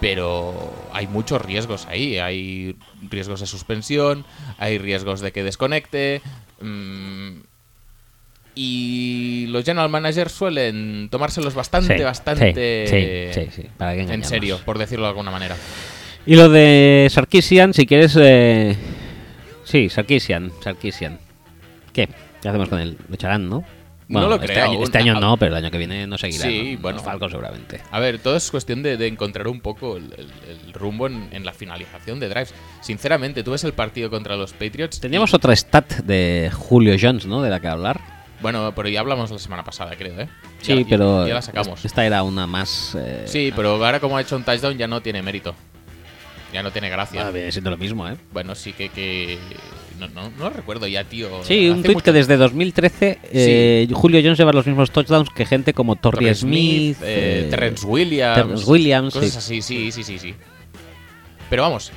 Pero 0.00 0.72
hay 0.92 1.08
muchos 1.08 1.42
riesgos 1.42 1.86
ahí, 1.86 2.18
hay 2.18 2.76
riesgos 3.10 3.40
de 3.40 3.46
suspensión, 3.46 4.24
hay 4.56 4.78
riesgos 4.78 5.20
de 5.20 5.32
que 5.32 5.42
desconecte. 5.42 6.22
mm, 6.60 7.40
y 8.60 9.46
los 9.50 9.64
general 9.64 9.88
managers 9.88 10.32
suelen 10.32 11.08
tomárselos 11.12 11.54
bastante, 11.54 11.96
Sí, 11.96 12.02
bastante 12.02 13.30
sí, 13.32 13.48
sí, 13.54 13.68
en 13.78 14.24
serio, 14.24 14.58
por 14.64 14.78
decirlo 14.78 15.04
de 15.04 15.10
alguna 15.10 15.30
manera. 15.30 15.56
Y 16.28 16.36
lo 16.36 16.50
de 16.50 17.08
Sarkisian, 17.10 17.72
si 17.72 17.86
quieres. 17.86 18.14
eh, 18.20 18.76
Sí, 19.64 19.88
Sarkisian, 19.88 20.52
Sarkisian. 20.62 21.18
¿Qué? 21.94 22.06
¿Qué 22.42 22.48
hacemos 22.50 22.68
con 22.68 22.78
él? 22.80 22.98
Lo 23.08 23.14
echarán, 23.14 23.48
¿no? 23.48 23.64
No 24.08 24.28
lo 24.28 24.34
este 24.34 24.48
creo, 24.48 24.64
año, 24.64 24.82
este 24.82 24.98
año 24.98 25.18
no, 25.20 25.38
pero 25.38 25.52
el 25.56 25.64
año 25.64 25.70
que 25.70 25.78
viene 25.78 26.06
no 26.06 26.18
seguirá. 26.18 26.44
Sí, 26.44 26.74
¿no? 26.74 26.80
bueno. 26.82 26.96
Los 26.96 27.04
Falcons 27.06 27.30
seguramente. 27.32 27.80
A 27.90 27.98
ver, 27.98 28.18
todo 28.18 28.36
es 28.36 28.50
cuestión 28.50 28.82
de, 28.82 28.98
de 28.98 29.06
encontrar 29.06 29.48
un 29.48 29.60
poco 29.60 29.96
el, 29.96 30.04
el- 30.18 30.66
el 30.66 30.72
rumbo 30.74 31.06
en, 31.06 31.30
en 31.32 31.46
la 31.46 31.52
finalización 31.54 32.20
de 32.20 32.28
drives. 32.28 32.52
Sinceramente, 32.82 33.42
tú 33.42 33.52
ves 33.52 33.64
el 33.64 33.72
partido 33.72 34.10
contra 34.10 34.36
los 34.36 34.52
Patriots. 34.52 35.00
Teníamos 35.00 35.32
y- 35.32 35.36
otra 35.36 35.56
stat 35.56 35.92
de 36.00 36.50
Julio 36.54 36.94
Jones, 37.00 37.24
¿no? 37.24 37.40
De 37.40 37.48
la 37.48 37.58
que 37.60 37.68
hablar. 37.68 38.00
Bueno, 38.42 38.70
pero 38.76 38.88
ya 38.90 39.00
hablamos 39.00 39.30
la 39.30 39.38
semana 39.38 39.64
pasada, 39.64 39.96
creo, 39.96 40.20
¿eh? 40.20 40.28
Sí, 40.60 40.74
Ya- 40.74 40.80
ya- 40.82 40.86
pero 40.90 41.26
Ya 41.26 41.34
la 41.34 41.42
sacamos. 41.42 41.82
esta 41.86 42.04
era 42.04 42.22
una 42.22 42.46
más. 42.46 42.94
eh, 42.98 43.22
Sí, 43.26 43.50
pero 43.56 43.82
ahora 43.84 43.98
como 44.00 44.16
ha 44.18 44.20
hecho 44.20 44.36
un 44.36 44.44
touchdown 44.44 44.76
ya 44.76 44.86
no 44.86 45.00
tiene 45.02 45.22
mérito. 45.22 45.54
Ya 46.52 46.62
no 46.62 46.70
tiene 46.70 46.88
gracia. 46.88 47.26
ah, 47.26 47.30
viene 47.30 47.52
siendo 47.52 47.70
lo 47.70 47.76
mismo, 47.76 48.08
¿eh? 48.08 48.16
Bueno, 48.32 48.54
sí 48.54 48.72
que... 48.72 48.88
que 48.88 49.38
no, 49.98 50.06
no, 50.08 50.30
no 50.30 50.50
recuerdo 50.50 50.86
ya, 50.86 51.04
tío. 51.04 51.42
Sí, 51.42 51.68
un 51.68 51.82
tweet 51.82 51.94
mucho- 51.94 52.04
que 52.04 52.12
desde 52.12 52.36
2013 52.36 53.18
eh, 53.32 53.88
Julio 53.92 54.20
Jones 54.22 54.38
lleva 54.38 54.52
los 54.52 54.66
mismos 54.66 54.90
touchdowns 54.92 55.28
que 55.30 55.44
gente 55.44 55.74
como 55.74 55.96
Torrey 55.96 56.20
Torrey 56.26 56.34
Smith, 56.34 56.96
eh, 57.02 57.44
eh, 57.44 57.46
Terrence 57.50 57.84
Williams. 57.84 58.36
Terrence 58.36 58.64
Williams, 58.70 59.14
Cosas 59.14 59.30
sí. 59.32 59.58
así, 59.58 59.62
sí, 59.62 59.92
sí, 59.92 60.04
sí, 60.04 60.18
sí. 60.18 60.34
Pero 61.50 61.62
vamos, 61.62 61.90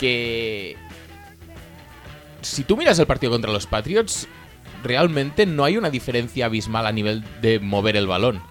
que. 0.00 0.76
Si 2.40 2.64
tú 2.64 2.76
miras 2.76 2.98
el 2.98 3.06
partido 3.06 3.32
contra 3.32 3.52
los 3.52 3.66
Patriots, 3.66 4.26
realmente 4.82 5.46
no 5.46 5.64
hay 5.64 5.76
una 5.76 5.90
diferencia 5.90 6.46
abismal 6.46 6.86
a 6.86 6.92
nivel 6.92 7.22
de 7.40 7.58
mover 7.60 7.96
el 7.96 8.06
balón. 8.06 8.42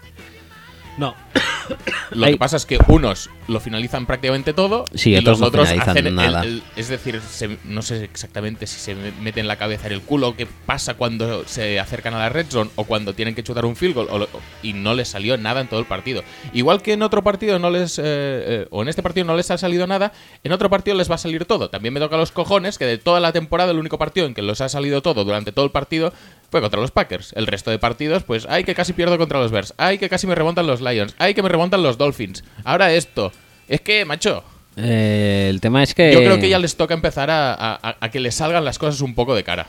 No. 0.97 1.15
Lo 2.12 2.26
Hay- 2.26 2.34
que 2.34 2.38
pasa 2.39 2.58
es 2.58 2.65
que 2.65 2.78
unos 2.88 3.30
lo 3.47 3.60
finalizan 3.60 4.06
prácticamente 4.06 4.54
todo 4.54 4.86
Sí, 4.93 5.12
y 5.12 5.17
otros 5.17 5.34
los 5.34 5.39
no 5.41 5.47
otros 5.47 5.67
finalizan 5.69 5.89
hacen 5.97 6.08
el- 6.08 6.15
nada. 6.15 6.41
el- 6.43 6.63
es 6.76 6.88
decir, 6.89 7.21
se- 7.21 7.58
no 7.65 7.82
sé 7.82 8.04
exactamente 8.04 8.67
si 8.67 8.80
se 8.80 8.95
me- 8.95 9.12
mete 9.21 9.39
en 9.39 9.47
la 9.47 9.56
cabeza 9.56 9.88
en 9.88 9.93
el 9.93 10.02
culo 10.02 10.36
qué 10.36 10.47
pasa 10.65 10.95
cuando 10.95 11.45
se 11.47 11.80
acercan 11.80 12.13
a 12.13 12.19
la 12.19 12.30
red 12.30 12.45
zone 12.50 12.69
o 12.76 12.84
cuando 12.86 13.13
tienen 13.13 13.36
que 13.36 13.43
chutar 13.43 13.65
un 13.65 13.76
field 13.76 13.95
goal 13.95 14.08
o 14.12 14.17
lo- 14.19 14.30
y 14.63 14.74
no 14.74 14.93
les 14.93 15.08
salió 15.10 15.38
nada 15.38 15.62
en 15.62 15.67
todo 15.67 15.80
el 15.80 15.86
partido. 15.86 16.24
Igual 16.54 16.82
que 16.82 16.93
en 16.93 17.02
otro 17.02 17.24
partido 17.24 17.60
no 17.60 17.69
les 17.69 17.97
eh, 18.00 18.04
eh, 18.06 18.67
o 18.71 18.82
en 18.82 18.89
este 18.89 19.04
partido 19.04 19.26
no 19.26 19.36
les 19.36 19.50
ha 19.52 19.58
salido 19.58 19.88
nada, 19.88 20.12
en 20.43 20.52
otro 20.52 20.69
partido 20.69 20.97
les 20.97 21.10
va 21.10 21.15
a 21.15 21.19
salir 21.19 21.45
todo. 21.45 21.69
También 21.69 21.93
me 21.93 22.00
toca 22.00 22.17
los 22.17 22.32
cojones 22.32 22.78
que 22.78 22.86
de 22.86 22.97
toda 22.97 23.19
la 23.19 23.32
temporada 23.32 23.71
el 23.71 23.80
único 23.80 23.97
partido 23.97 24.26
en 24.28 24.34
que 24.34 24.41
les 24.41 24.60
ha 24.62 24.69
salido 24.69 25.02
todo 25.02 25.24
durante 25.24 25.52
todo 25.52 25.65
el 25.65 25.71
partido 25.71 26.13
fue 26.50 26.60
contra 26.60 26.82
los 26.82 26.91
Packers. 26.91 27.32
El 27.38 27.47
resto 27.47 27.71
de 27.71 27.80
partidos, 27.80 28.24
pues, 28.24 28.45
ay, 28.50 28.65
que 28.65 28.76
casi 28.76 28.91
pierdo 28.91 29.17
contra 29.17 29.39
los 29.39 29.52
Bears. 29.52 29.74
Ay, 29.78 29.97
que 29.97 30.10
casi 30.10 30.28
me 30.28 30.36
remontan 30.36 30.67
los 30.67 30.82
Lions. 30.82 31.15
Ay, 31.17 31.34
que 31.34 31.41
me 31.41 31.47
remontan 31.47 31.61
los 31.69 31.97
Dolphins. 31.97 32.43
Ahora 32.63 32.91
esto. 32.93 33.32
Es 33.67 33.82
que, 33.82 34.04
macho, 34.06 34.43
Eh, 34.78 35.47
el 35.50 35.60
tema 35.62 35.84
es 35.84 35.93
que. 35.93 36.13
yo 36.13 36.19
creo 36.19 36.39
que 36.39 36.50
ya 36.50 36.58
les 36.60 36.76
toca 36.76 36.93
empezar 36.93 37.30
a, 37.30 37.54
a- 37.54 37.97
a 38.00 38.10
que 38.12 38.19
les 38.19 38.36
salgan 38.36 38.63
las 38.65 38.80
cosas 38.80 39.02
un 39.02 39.13
poco 39.15 39.36
de 39.36 39.43
cara. 39.43 39.67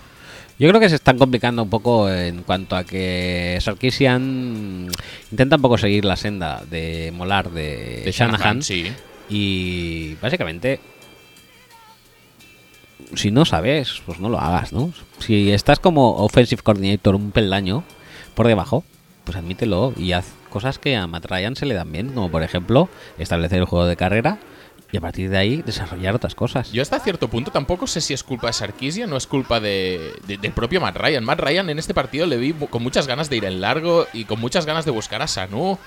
Yo 0.59 0.69
creo 0.69 0.81
que 0.81 0.89
se 0.89 0.95
están 0.95 1.19
complicando 1.19 1.63
un 1.63 1.71
poco 1.71 2.09
en 2.11 2.43
cuanto 2.45 2.77
a 2.77 2.85
que 2.85 3.59
Sarkisian 3.61 4.89
intenta 5.31 5.57
un 5.57 5.63
poco 5.63 5.77
seguir 5.79 6.05
la 6.05 6.15
senda 6.17 6.63
de 6.71 7.11
molar 7.15 7.51
de, 7.51 8.03
De 8.05 8.13
Shanahan. 8.13 8.63
sí. 8.63 8.93
Y 9.29 10.15
básicamente, 10.21 10.79
si 13.15 13.31
no 13.31 13.45
sabes, 13.45 14.03
pues 14.07 14.21
no 14.21 14.29
lo 14.29 14.39
hagas, 14.39 14.73
¿no? 14.73 14.93
Si 15.19 15.51
estás 15.53 15.79
como 15.79 16.17
offensive 16.17 16.63
coordinator 16.63 17.15
un 17.15 17.31
peldaño 17.31 17.83
por 18.35 18.47
debajo, 18.47 18.85
pues 19.25 19.37
admítelo 19.37 19.93
y 19.97 20.13
haz 20.13 20.27
cosas 20.53 20.79
que 20.79 20.97
a 20.97 21.07
Matt 21.09 21.25
Ryan 21.27 21.57
se 21.57 21.67
le 21.67 21.75
dan 21.75 21.91
bien, 21.91 22.11
como 22.13 22.31
por 22.31 22.43
ejemplo 22.43 22.89
establecer 23.19 23.59
el 23.59 23.65
juego 23.65 23.87
de 23.87 23.97
carrera 23.97 24.39
y 24.93 24.99
a 24.99 25.01
partir 25.01 25.31
de 25.31 25.39
ahí 25.39 25.63
desarrollar 25.63 26.15
otras 26.15 26.35
cosas. 26.35 26.71
Yo 26.71 26.83
hasta 26.83 27.01
cierto 27.01 27.29
punto 27.29 27.51
tampoco 27.51 27.87
sé 27.87 28.01
si 28.03 28.13
es 28.13 28.23
culpa 28.23 28.49
de 28.49 28.53
Sarkisian 28.53 29.11
o 29.13 29.17
es 29.17 29.27
culpa 29.27 29.59
de, 29.59 30.13
de- 30.27 30.37
del 30.37 30.53
propio 30.53 30.81
Matt 30.83 30.97
Ryan. 30.99 31.25
Matt 31.25 31.41
Ryan 31.41 31.71
en 31.71 31.79
este 31.79 31.95
partido 31.95 32.27
le 32.27 32.37
vi 32.37 32.53
con 32.53 32.83
muchas 32.83 33.07
ganas 33.07 33.31
de 33.31 33.39
ir 33.39 33.45
en 33.47 33.61
largo 33.63 34.07
y 34.13 34.25
con 34.27 34.39
muchas 34.39 34.67
ganas 34.67 34.85
de 34.85 34.91
buscar 34.91 35.23
a 35.23 35.27
Sanu 35.27 35.79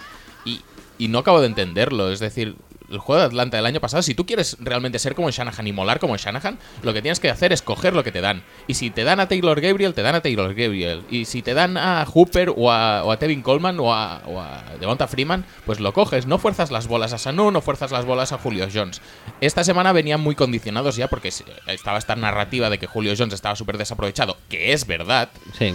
y, 0.44 0.62
y 0.98 1.08
no 1.08 1.20
acabo 1.20 1.40
de 1.40 1.48
entenderlo. 1.48 2.12
Es 2.12 2.20
decir, 2.20 2.56
el 2.92 3.00
juego 3.00 3.20
de 3.22 3.28
Atlanta 3.28 3.58
del 3.58 3.66
año 3.66 3.80
pasado, 3.80 4.04
si 4.04 4.14
tú 4.16 4.26
quieres 4.26 4.58
realmente 4.60 5.00
ser 5.00 5.16
como 5.16 5.30
Shanahan 5.30 5.68
y 5.68 5.74
molar 5.74 6.00
como 6.00 6.16
Shanahan, 6.18 6.58
lo 6.84 6.94
que 6.94 7.02
tienes 7.02 7.20
que 7.20 7.30
hacer 7.30 7.52
es 7.54 7.62
coger 7.62 7.94
lo 7.94 8.04
que 8.04 8.12
te 8.12 8.22
dan. 8.22 8.44
Y 8.68 8.76
si 8.76 8.90
te 8.92 9.04
dan 9.04 9.20
a 9.20 9.28
Taylor 9.28 9.60
Gabriel, 9.62 9.94
te 9.94 10.02
dan 10.02 10.16
a 10.16 10.22
Taylor 10.22 10.54
Gabriel. 10.54 11.04
Y 11.10 11.26
si 11.26 11.42
te 11.42 11.54
dan 11.54 11.78
a 11.78 12.06
Hooper 12.06 12.54
o 12.56 12.72
a, 12.72 13.04
o 13.04 13.12
a 13.12 13.18
Tevin 13.20 13.42
Coleman 13.42 13.80
o 13.80 13.94
a, 13.94 14.22
o 14.26 14.40
a 14.40 14.64
Devonta 14.80 15.08
Freeman, 15.08 15.46
pues 15.66 15.80
lo 15.80 15.94
coges. 15.94 16.26
No 16.28 16.38
fuerzas 16.38 16.72
las 16.72 16.88
bolas 16.88 17.14
a 17.14 17.18
Sanu, 17.18 17.52
no 17.52 17.62
fuerzas 17.62 17.92
las 17.92 18.06
bolas 18.06 18.32
a 18.32 18.38
Julio 18.38 18.68
Jones. 18.74 19.02
Esta 19.42 19.64
semana 19.64 19.92
venían 19.92 20.22
muy 20.22 20.36
condicionados 20.36 20.96
ya 20.96 21.08
porque 21.08 21.30
estaba 21.68 21.98
esta 21.98 22.16
narrativa 22.16 22.70
de 22.70 22.78
que 22.80 22.88
Julio 22.88 23.14
Jones 23.18 23.34
estaba 23.34 23.56
súper 23.56 23.78
desaprovechado, 23.78 24.38
que 24.50 24.74
es 24.74 24.86
verdad, 24.88 25.30
Sí. 25.58 25.74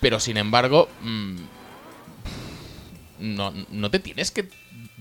pero 0.00 0.18
sin 0.20 0.36
embargo, 0.36 0.88
mm, 1.02 1.36
no, 3.18 3.52
no 3.70 3.90
te 3.90 3.98
tienes 3.98 4.30
que 4.30 4.48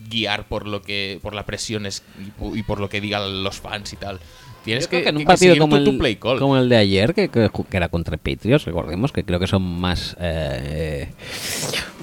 guiar 0.10 0.46
por 0.48 0.68
lo 0.68 0.82
que 0.82 1.20
por 1.22 1.34
la 1.36 1.46
presión 1.46 1.86
es- 1.86 2.04
y 2.26 2.30
po- 2.32 2.56
y 2.56 2.64
por 2.64 2.80
lo 2.80 2.90
que 2.90 3.02
digan 3.02 3.44
los 3.44 3.60
fans 3.60 3.92
y 3.94 3.96
tal. 3.96 4.20
Tienes 4.64 4.88
que, 4.90 5.04
que 5.04 5.10
en 5.10 5.16
un 5.16 5.22
que 5.22 5.28
partido 5.28 5.58
como 5.58 5.78
tu- 5.78 5.86
tu 5.86 5.92
el, 5.92 5.98
play 5.98 6.16
call. 6.18 6.38
como 6.38 6.58
el 6.58 6.68
de 6.68 6.76
ayer, 6.76 7.14
que, 7.14 7.30
que 7.30 7.50
era 7.72 7.88
contra 7.88 8.18
Patriots, 8.18 8.66
recordemos 8.66 9.14
que 9.14 9.24
creo 9.24 9.40
que 9.40 9.48
son 9.48 9.62
más 9.62 10.18
eh, 10.20 11.08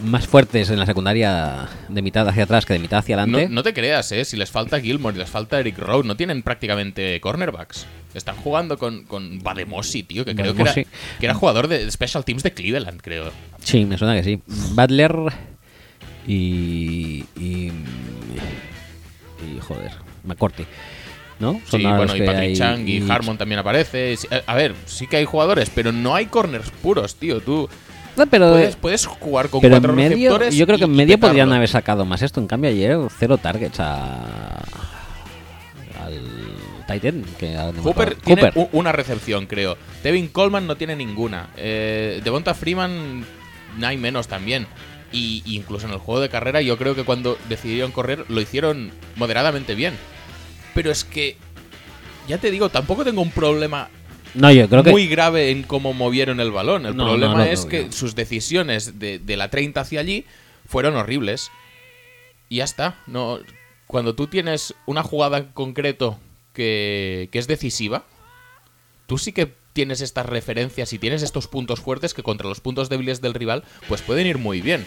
más 0.05 0.27
fuertes 0.27 0.71
en 0.71 0.79
la 0.79 0.87
secundaria 0.87 1.69
de 1.89 2.03
mitad 2.03 2.27
hacia 2.29 2.45
atrás 2.45 2.65
que 2.65 2.73
de 2.73 2.79
mitad 2.79 3.01
hacia 3.01 3.17
adelante. 3.17 3.49
no 3.51 3.63
te 3.63 3.75
creas, 3.75 4.11
eh, 4.13 4.25
si 4.25 4.37
les 4.39 4.51
falta 4.51 4.81
Gilmore 4.81 5.15
y 5.17 5.19
les 5.19 5.29
falta 5.29 5.61
Eric 5.61 5.79
Rowe, 5.79 6.03
no 6.05 6.17
tienen 6.17 6.43
prácticamente 6.43 7.21
cornerbacks. 7.21 7.87
Están 8.15 8.37
jugando 8.37 8.79
con, 8.79 9.05
con 9.05 9.41
Bademosi, 9.43 10.03
tío, 10.03 10.25
que 10.25 10.35
creo 10.35 10.55
que 10.55 10.63
era, 10.63 10.73
que 10.75 10.87
era 11.21 11.35
jugador 11.35 11.69
de 11.69 11.91
Special 11.91 12.25
Teams 12.25 12.43
de 12.43 12.53
Cleveland, 12.55 13.01
creo. 13.03 13.31
Sí, 13.63 13.85
me 13.85 13.99
suena 13.99 14.15
que 14.17 14.25
sí. 14.25 14.41
Butler 14.47 15.15
y. 16.27 17.25
y. 17.39 17.73
y 19.43 19.61
joder, 19.61 19.93
McCourty. 20.25 20.65
¿No? 21.39 21.61
Sí, 21.71 21.83
bueno, 21.83 22.05
y 22.17 22.21
Patrick 22.23 22.39
hay- 22.39 22.57
Chang 22.57 22.89
y, 22.89 23.11
Harmon 23.11 23.37
también 23.37 23.59
aparece. 23.59 24.15
Eh, 24.15 24.43
A 24.47 24.55
ver, 24.55 24.75
sí 24.87 25.07
que 25.07 25.19
hay 25.19 25.27
jugadores, 25.27 25.71
pero 25.75 25.93
no 25.93 26.15
hay 26.15 26.27
corners 26.27 26.71
puros, 26.83 27.17
tío. 27.17 27.41
Tú 27.41 27.69
No, 28.17 28.27
pero, 28.27 28.53
puedes, 28.53 28.77
puedes 28.77 29.05
jugar 29.07 29.51
con 29.51 29.61
pero 29.61 29.75
cuatro 29.75 29.93
medio, 29.93 30.17
receptores. 30.17 30.57
yo 30.57 30.65
creo 30.67 30.79
que 30.79 30.85
en 30.85 30.93
medio 30.93 31.17
petarlo. 31.17 31.29
podrían 31.33 31.53
haber 31.53 31.69
sacado 31.69 32.07
más 32.07 32.23
esto. 32.23 32.41
En 32.41 32.47
cambio, 32.47 32.71
ayer 32.71 32.97
cero 33.19 33.37
targets 33.37 33.79
a. 33.81 34.63
al 36.03 36.21
Titan. 36.89 37.23
Que 37.39 37.55
acuerdo. 37.57 38.17
tiene 38.25 38.43
Hooper. 38.45 38.53
u- 38.57 38.69
una 38.73 38.93
recepción, 38.93 39.45
creo. 39.47 39.77
Devin 40.03 40.29
Coleman 40.29 40.67
no 40.67 40.77
tiene 40.77 40.97
ninguna. 40.97 41.51
Eh, 41.59 42.23
Devonta 42.25 42.55
Freeman 42.55 43.27
no 43.77 43.87
hay 43.87 43.99
menos 43.99 44.27
también. 44.27 44.67
Y 45.13 45.43
y 45.47 45.57
incluso 45.57 45.87
en 45.87 45.93
el 45.93 45.99
juego 45.99 46.21
de 46.21 46.29
carrera, 46.29 46.61
yo 46.63 46.77
creo 46.79 46.95
que 46.95 47.05
cuando 47.05 47.39
decidieron 47.49 47.93
correr 47.93 48.25
lo 48.29 48.41
hicieron 48.41 48.93
moderadamente 49.17 49.75
bien. 49.75 49.95
Pero 50.75 50.91
es 50.91 51.05
que, 51.05 51.37
ya 52.29 52.39
te 52.39 52.51
digo, 52.51 52.69
tampoco 52.71 53.05
tengo 53.05 53.23
un 53.23 53.31
problema 53.31 53.89
No, 54.35 54.53
yo 54.53 54.69
creo 54.69 54.83
que. 54.83 54.91
muy 54.91 55.07
grave 55.09 55.51
en 55.51 55.63
cómo 55.63 55.93
movieron 55.95 56.41
el 56.41 56.51
balón. 56.53 56.87
El 56.87 56.97
No, 56.97 57.05
problema 57.07 57.39
no, 57.39 57.45
es 57.45 57.65
que 57.67 57.91
sus 57.93 58.15
decisiones 58.15 58.99
de, 58.99 59.19
de 59.19 59.37
la 59.37 59.49
30 59.51 59.81
hacia 59.81 60.01
allí 60.01 60.27
fueron 60.67 60.97
horribles. 60.97 61.51
Y 62.49 62.57
ya 62.57 62.65
está. 62.65 62.99
No, 63.07 63.39
cuando 63.87 64.15
tú 64.15 64.27
tienes 64.27 64.75
una 64.87 65.03
jugada 65.03 65.39
en 65.39 65.47
concreto 65.53 66.19
que, 66.53 67.29
que 67.33 67.39
es 67.39 67.47
decisiva, 67.47 68.05
tú 69.07 69.19
sí 69.19 69.33
que 69.33 69.55
tienes 69.77 70.01
estas 70.01 70.25
referencias 70.25 70.95
y 70.95 70.99
tienes 70.99 71.23
estos 71.23 71.49
puntos 71.49 71.81
fuertes 71.81 72.15
que 72.15 72.23
contra 72.23 72.49
los 72.49 72.61
puntos 72.61 72.89
débiles 72.89 73.21
del 73.21 73.35
rival, 73.35 73.63
pues 73.89 74.01
pueden 74.01 74.27
ir 74.27 74.39
muy 74.39 74.63
bien. 74.63 74.87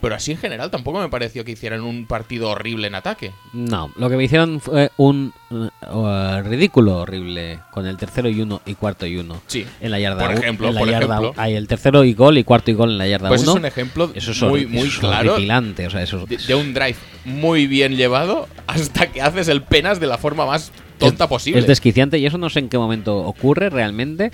Pero 0.00 0.14
así 0.14 0.32
en 0.32 0.38
general 0.38 0.70
tampoco 0.70 0.98
me 1.00 1.08
pareció 1.10 1.44
que 1.44 1.52
hicieran 1.52 1.82
un 1.82 2.06
partido 2.06 2.50
horrible 2.50 2.86
en 2.88 2.94
ataque. 2.94 3.32
No, 3.52 3.90
lo 3.96 4.08
que 4.08 4.16
me 4.16 4.24
hicieron 4.24 4.60
fue 4.60 4.90
un 4.96 5.32
uh, 5.50 6.42
ridículo 6.42 6.98
horrible 6.98 7.60
con 7.70 7.86
el 7.86 7.96
tercero 7.98 8.28
y 8.30 8.40
uno 8.40 8.62
y 8.66 8.74
cuarto 8.74 9.06
y 9.06 9.16
uno. 9.18 9.42
Sí. 9.46 9.66
En 9.80 9.90
la 9.90 9.98
yarda 9.98 10.26
Por 10.26 10.34
ejemplo, 10.34 10.68
en 10.68 10.74
la 10.74 10.80
por 10.80 10.90
yarda 10.90 11.18
ejemplo. 11.18 11.34
hay 11.36 11.54
el 11.54 11.68
tercero 11.68 12.02
y 12.04 12.14
gol 12.14 12.38
y 12.38 12.44
cuarto 12.44 12.70
y 12.70 12.74
gol 12.74 12.90
en 12.92 12.98
la 12.98 13.08
yarda 13.08 13.28
Pues 13.28 13.42
es 13.42 13.48
uno. 13.48 13.56
un 13.60 13.66
ejemplo 13.66 14.10
Eso 14.14 14.32
es 14.32 14.42
muy, 14.42 14.66
muy 14.66 14.78
eso 14.80 14.88
es 14.88 14.98
claro 14.98 15.36
o 15.36 15.90
sea, 15.90 16.02
eso 16.02 16.26
de, 16.26 16.36
de 16.36 16.54
un 16.54 16.72
drive 16.74 16.96
muy 17.24 17.66
bien 17.66 17.96
llevado 17.96 18.48
hasta 18.66 19.10
que 19.10 19.22
haces 19.22 19.48
el 19.48 19.62
penas 19.62 20.00
de 20.00 20.06
la 20.06 20.18
forma 20.18 20.44
más 20.46 20.72
tonta 21.04 21.24
es, 21.24 21.28
posible. 21.28 21.60
Es 21.60 21.66
desquiciante 21.66 22.18
y 22.18 22.26
eso 22.26 22.38
no 22.38 22.50
sé 22.50 22.60
en 22.60 22.68
qué 22.68 22.78
momento 22.78 23.18
ocurre 23.18 23.70
realmente. 23.70 24.32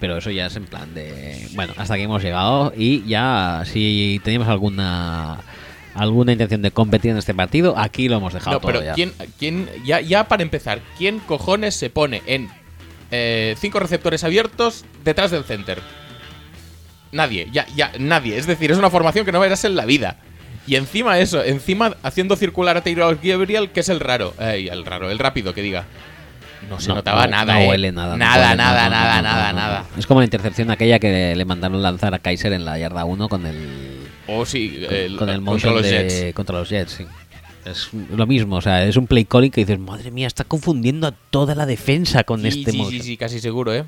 Pero 0.00 0.16
eso 0.16 0.30
ya 0.30 0.46
es 0.46 0.56
en 0.56 0.64
plan 0.64 0.92
de. 0.94 1.48
Bueno, 1.54 1.74
hasta 1.76 1.94
aquí 1.94 2.02
hemos 2.02 2.22
llegado. 2.22 2.72
Y 2.76 3.04
ya, 3.06 3.62
si 3.64 4.20
teníamos 4.24 4.48
alguna 4.48 5.38
alguna 5.94 6.32
intención 6.32 6.62
de 6.62 6.70
competir 6.70 7.10
en 7.10 7.18
este 7.18 7.34
partido, 7.34 7.78
aquí 7.78 8.08
lo 8.08 8.16
hemos 8.16 8.32
dejado 8.32 8.56
no, 8.56 8.60
todo 8.60 8.72
pero 8.72 8.84
ya. 8.84 8.94
¿quién, 8.94 9.12
quién, 9.38 9.68
ya, 9.84 10.00
ya 10.00 10.26
para 10.26 10.42
empezar, 10.42 10.80
¿quién 10.96 11.18
cojones 11.20 11.74
se 11.74 11.90
pone 11.90 12.22
en 12.26 12.48
eh, 13.10 13.54
cinco 13.58 13.78
receptores 13.78 14.24
abiertos 14.24 14.84
detrás 15.04 15.30
del 15.30 15.44
center? 15.44 15.80
Nadie, 17.12 17.48
ya, 17.52 17.66
ya, 17.76 17.92
nadie. 17.98 18.38
Es 18.38 18.46
decir, 18.46 18.70
es 18.72 18.78
una 18.78 18.88
formación 18.90 19.26
que 19.26 19.32
no 19.32 19.40
verás 19.40 19.64
en 19.64 19.76
la 19.76 19.84
vida. 19.84 20.16
Y 20.66 20.76
encima 20.76 21.18
eso, 21.18 21.42
encima 21.42 21.96
haciendo 22.02 22.36
circular 22.36 22.76
a 22.76 22.82
Taylor 22.82 23.18
Gabriel, 23.22 23.70
que 23.70 23.80
es 23.80 23.88
el 23.88 23.98
raro, 24.00 24.32
eh, 24.38 24.68
el 24.70 24.84
raro, 24.84 25.10
el 25.10 25.18
rápido 25.18 25.52
que 25.54 25.62
diga. 25.62 25.84
No 26.70 26.78
se 26.78 26.88
No, 26.88 26.94
notaba 26.96 27.24
no- 27.26 27.32
nada, 27.32 27.54
no 27.54 27.60
eh. 27.60 27.68
huele 27.68 27.90
nada. 27.90 28.12
no 28.12 28.16
Nada, 28.18 28.44
huele, 28.50 28.56
nada, 28.56 28.88
nada, 28.88 29.22
nada, 29.22 29.52
no, 29.52 29.58
no. 29.58 29.58
nada. 29.60 29.84
Es 29.98 30.06
como 30.06 30.20
la 30.20 30.24
intercepción 30.26 30.70
aquella 30.70 31.00
que 31.00 31.34
le 31.34 31.44
mandaron 31.44 31.82
lanzar 31.82 32.14
a 32.14 32.20
Kaiser 32.20 32.52
en 32.52 32.64
la 32.64 32.78
yarda 32.78 33.04
1 33.04 33.28
con 33.28 33.44
el, 33.46 33.98
O 34.28 34.46
sí, 34.46 34.84
con, 34.86 34.94
el, 34.94 35.16
con 35.16 35.28
el 35.28 35.42
contra 35.44 35.70
los 35.72 35.82
de- 35.82 35.90
Jets. 35.90 36.34
contra 36.34 36.58
los 36.58 36.68
Jets. 36.68 36.92
sí. 36.92 37.06
Es 37.64 37.90
lo 37.92 38.26
mismo, 38.26 38.56
o 38.56 38.60
sea, 38.60 38.84
es 38.84 38.96
un 38.96 39.06
play 39.06 39.24
calling 39.24 39.50
que 39.52 39.60
dices, 39.60 39.78
madre 39.78 40.10
mía, 40.10 40.26
está 40.26 40.42
confundiendo 40.42 41.06
a 41.06 41.12
toda 41.12 41.54
la 41.54 41.64
defensa 41.64 42.24
con 42.24 42.40
Sí, 42.42 42.48
este 42.48 42.72
sí, 42.72 42.76
motion". 42.76 43.00
sí, 43.02 43.06
sí, 43.06 43.16
casi 43.16 43.38
seguro, 43.40 43.72
¿eh? 43.72 43.84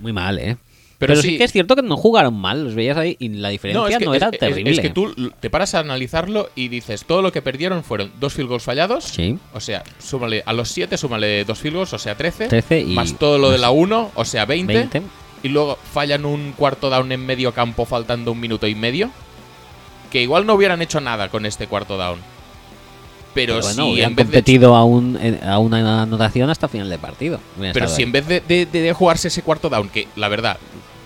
Muy 0.00 0.12
mal, 0.12 0.38
¿eh? 0.38 0.56
Pero 1.00 1.14
Pero, 1.14 1.22
sí. 1.22 1.30
sí- 1.30 1.38
que 1.38 1.44
es 1.44 1.50
cierto 1.52 1.74
que 1.74 1.80
no 1.82 1.96
jugaron 1.96 2.34
mal, 2.34 2.62
los 2.62 2.74
veías 2.74 2.96
ahí 2.98 3.16
y 3.18 3.30
la 3.30 3.48
diferencia 3.48 3.80
no, 3.80 3.88
es, 4.14 4.20
era 4.20 4.28
es- 4.30 4.38
terrible. 4.38 4.70
es 4.70 4.80
que 4.80 4.90
tú 4.90 5.14
te 5.40 5.48
paras 5.48 5.74
a 5.74 5.78
analizarlo 5.78 6.50
y 6.54 6.68
dices, 6.68 7.04
todo 7.06 7.22
lo 7.22 7.32
que 7.32 7.40
perdieron 7.40 7.82
fueron 7.82 8.12
dos 8.20 8.34
field 8.34 8.50
goals 8.50 8.62
fallados. 8.64 9.04
Sí. 9.04 9.38
O 9.54 9.60
sea, 9.60 9.82
súmale 9.98 10.42
a 10.44 10.52
los 10.52 10.68
7, 10.68 10.98
súmale 10.98 11.44
dos 11.46 11.58
field 11.58 11.76
goals, 11.76 11.92
o 11.94 11.98
sea, 11.98 12.16
13. 12.16 12.48
13 12.48 12.80
y 12.82 12.84
más 12.94 13.14
todo 13.18 13.38
lo 13.38 13.50
de 13.50 13.56
la 13.56 13.70
1, 13.70 14.10
o 14.14 14.24
sea, 14.26 14.44
20, 14.44 14.74
20. 14.74 15.02
Y 15.42 15.48
luego 15.48 15.78
fallan 15.90 16.26
un 16.26 16.52
cuarto 16.52 16.90
down 16.90 17.10
en 17.12 17.24
medio 17.24 17.52
campo 17.54 17.86
faltando 17.86 18.32
un 18.32 18.40
minuto 18.40 18.66
y 18.66 18.74
medio. 18.74 19.10
Que 20.12 20.20
igual 20.20 20.44
no 20.44 20.52
hubieran 20.52 20.82
hecho 20.82 21.00
nada 21.00 21.30
con 21.30 21.46
este 21.46 21.66
cuarto 21.66 21.96
down. 21.96 22.18
Pero, 23.32 23.54
Pero 23.54 23.66
bueno, 23.66 23.84
si 23.84 23.92
hubieran 23.92 24.10
en 24.10 24.16
vez 24.16 24.26
de 24.26 24.32
competido 24.32 24.74
a, 24.74 24.84
un, 24.84 25.16
en- 25.22 25.42
a 25.48 25.58
una 25.60 26.02
anotación 26.02 26.50
hasta 26.50 26.68
final 26.68 26.90
de 26.90 26.98
partido. 26.98 27.40
Hubieran 27.56 27.72
Pero 27.72 27.88
si 27.88 28.02
ahí. 28.02 28.02
en 28.02 28.12
vez 28.12 28.26
de, 28.26 28.40
de- 28.40 28.66
de 28.66 28.92
jugarse 28.92 29.28
ese 29.28 29.42
cuarto 29.42 29.68
down, 29.70 29.88
que 29.88 30.08
la 30.16 30.28
verdad 30.28 30.58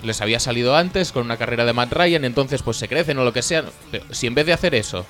les 0.04 0.20
había 0.20 0.40
salido 0.40 0.76
antes 0.76 1.12
con 1.12 1.24
una 1.24 1.36
carrera 1.36 1.64
de 1.64 1.72
Matt 1.72 1.92
Ryan, 1.92 2.24
entonces 2.24 2.62
pues 2.62 2.76
se 2.76 2.88
crecen 2.88 3.18
o 3.18 3.24
lo 3.24 3.32
que 3.32 3.42
sea. 3.42 3.64
Pero 3.90 4.04
si 4.10 4.26
en 4.26 4.34
vez 4.34 4.46
de 4.46 4.52
hacer 4.52 4.74
eso, 4.74 5.04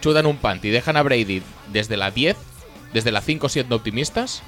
chutan 0.00 0.26
un 0.26 0.36
punt 0.38 0.64
y 0.64 0.70
dejan 0.70 0.96
a 0.96 1.02
Brady 1.02 1.42
desde 1.72 1.96
la 1.96 2.10
10, 2.10 2.36
desde 2.92 3.12
la 3.12 3.20
5 3.20 3.48
siendo 3.48 3.76
optimistas, 3.76 4.42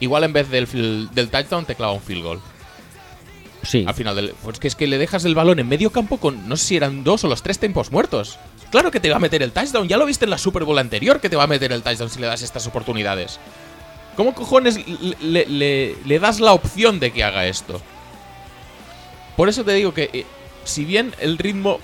igual 0.00 0.24
en 0.24 0.32
vez 0.32 0.48
del, 0.50 1.08
touchdown 1.30 1.64
te 1.64 1.74
clava 1.74 1.92
un 1.92 2.00
field 2.02 2.22
goal. 2.22 2.40
Sí. 3.62 3.84
Al 3.86 3.94
final 3.94 4.14
del. 4.14 4.34
Pues 4.44 4.60
que 4.60 4.68
es 4.68 4.76
que 4.76 4.86
le 4.86 4.96
dejas 4.98 5.24
el 5.24 5.34
balón 5.34 5.58
en 5.58 5.68
medio 5.68 5.90
campo 5.90 6.18
con 6.18 6.48
no 6.48 6.56
sé 6.56 6.64
si 6.66 6.76
eran 6.76 7.02
dos 7.02 7.24
o 7.24 7.28
los 7.28 7.42
tres 7.42 7.58
tiempos 7.58 7.90
muertos. 7.90 8.38
Claro 8.70 8.90
que 8.92 9.00
te 9.00 9.10
va 9.10 9.16
a 9.16 9.20
meter 9.20 9.42
el 9.42 9.50
touchdown. 9.52 9.88
Ya 9.88 9.96
lo 9.96 10.06
viste 10.06 10.24
en 10.24 10.30
la 10.30 10.38
Super 10.38 10.62
Bowl 10.64 10.78
anterior 10.78 11.20
que 11.20 11.28
te 11.28 11.34
va 11.36 11.44
a 11.44 11.48
meter 11.48 11.72
el 11.72 11.82
touchdown 11.82 12.10
si 12.10 12.20
le 12.20 12.26
das 12.28 12.42
estas 12.42 12.66
oportunidades. 12.68 13.40
¿Cómo 14.16 14.34
cojones 14.34 14.78
le, 14.86 15.16
le- 15.20 15.46
le- 15.46 15.96
le 16.04 16.18
das 16.20 16.38
la 16.40 16.52
opción 16.52 17.00
de 17.00 17.10
que 17.12 17.24
haga 17.24 17.46
esto? 17.46 17.80
Por 19.36 19.48
eso 19.48 19.64
te 19.64 19.72
digo 19.72 19.92
que 19.94 20.10
eh, 20.12 20.26
si 20.64 20.84
bien 20.84 21.14
el 21.20 21.38
ritmo 21.38 21.78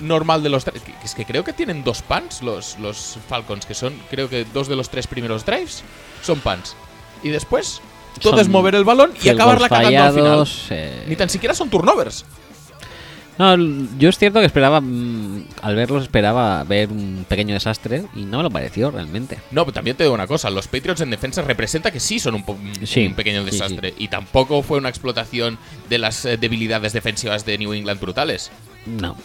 normal 0.00 0.42
de 0.42 0.48
los 0.50 0.64
tres. 0.64 0.82
que- 0.82 0.94
Es 1.04 1.14
que 1.14 1.24
creo 1.24 1.42
que 1.44 1.52
tienen 1.52 1.82
dos 1.84 2.02
punts 2.02 2.42
los, 2.42 2.78
los 2.78 3.18
Falcons, 3.28 3.64
que 3.64 3.74
son 3.74 3.94
creo 4.10 4.28
que 4.28 4.44
dos 4.44 4.68
de 4.68 4.76
los 4.76 4.90
tres 4.90 5.06
primeros 5.06 5.44
drives 5.46 5.82
son 6.22 6.40
punts. 6.40 6.76
Y 7.22 7.30
después 7.30 7.80
todo 8.20 8.32
Son 8.32 8.40
es 8.40 8.48
mover 8.48 8.74
el 8.74 8.84
balón 8.84 9.12
y 9.22 9.28
acabarla 9.30 9.68
goals 9.68 9.82
cagando 9.84 9.98
al 10.04 10.12
final. 10.14 10.38
eh, 10.70 11.04
Ni 11.08 11.16
tan 11.16 11.28
siquiera 11.30 11.54
son 11.54 11.70
turnovers. 11.70 12.24
No, 13.38 13.54
yo 13.98 14.08
es 14.08 14.16
cierto 14.18 14.40
que 14.40 14.46
esperaba, 14.46 14.80
mm, 14.80 15.44
al 15.60 15.74
verlos 15.76 16.04
esperaba 16.04 16.64
ver 16.64 16.90
un 16.90 17.26
pequeño 17.28 17.52
desastre 17.52 18.04
y 18.14 18.22
no 18.24 18.38
me 18.38 18.42
lo 18.44 18.50
pareció 18.50 18.90
realmente. 18.90 19.38
No, 19.50 19.64
pero 19.64 19.74
también 19.74 19.94
te 19.96 20.04
digo 20.04 20.14
una 20.14 20.26
cosa, 20.26 20.48
los 20.48 20.68
Patriots 20.68 21.02
en 21.02 21.10
defensa 21.10 21.42
representa 21.42 21.90
que 21.90 22.00
sí 22.00 22.18
son 22.18 22.34
un, 22.36 22.44
po- 22.44 22.52
un 22.52 22.86
Sí, 22.86 23.08
pequeño 23.10 23.40
sí, 23.44 23.50
desastre. 23.50 23.92
Y 23.98 24.08
tampoco 24.08 24.62
fue 24.62 24.78
una 24.78 24.88
explotación 24.88 25.58
de 25.90 25.98
las 25.98 26.24
eh, 26.24 26.38
debilidades 26.38 26.94
defensivas 26.94 27.44
de 27.44 27.58
New 27.58 27.74
England 27.74 28.00
brutales. 28.00 28.50
No. 28.86 29.16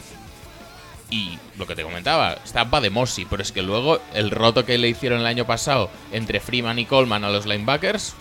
Y 1.10 1.38
lo 1.58 1.66
que 1.68 1.76
te 1.76 1.84
comentaba, 1.84 2.34
está 2.44 2.64
Bademosi, 2.66 3.26
pero 3.30 3.42
es 3.42 3.52
que 3.52 3.62
luego 3.62 4.00
el 4.14 4.32
roto 4.32 4.66
que 4.66 4.78
le 4.78 4.88
hicieron 4.90 5.20
el 5.20 5.26
año 5.26 5.46
pasado 5.46 5.90
entre 6.12 6.40
Freeman 6.40 6.80
y 6.80 6.86
Coleman 6.86 7.24
a 7.26 7.30
los 7.30 7.46
linebackers, 7.46 8.14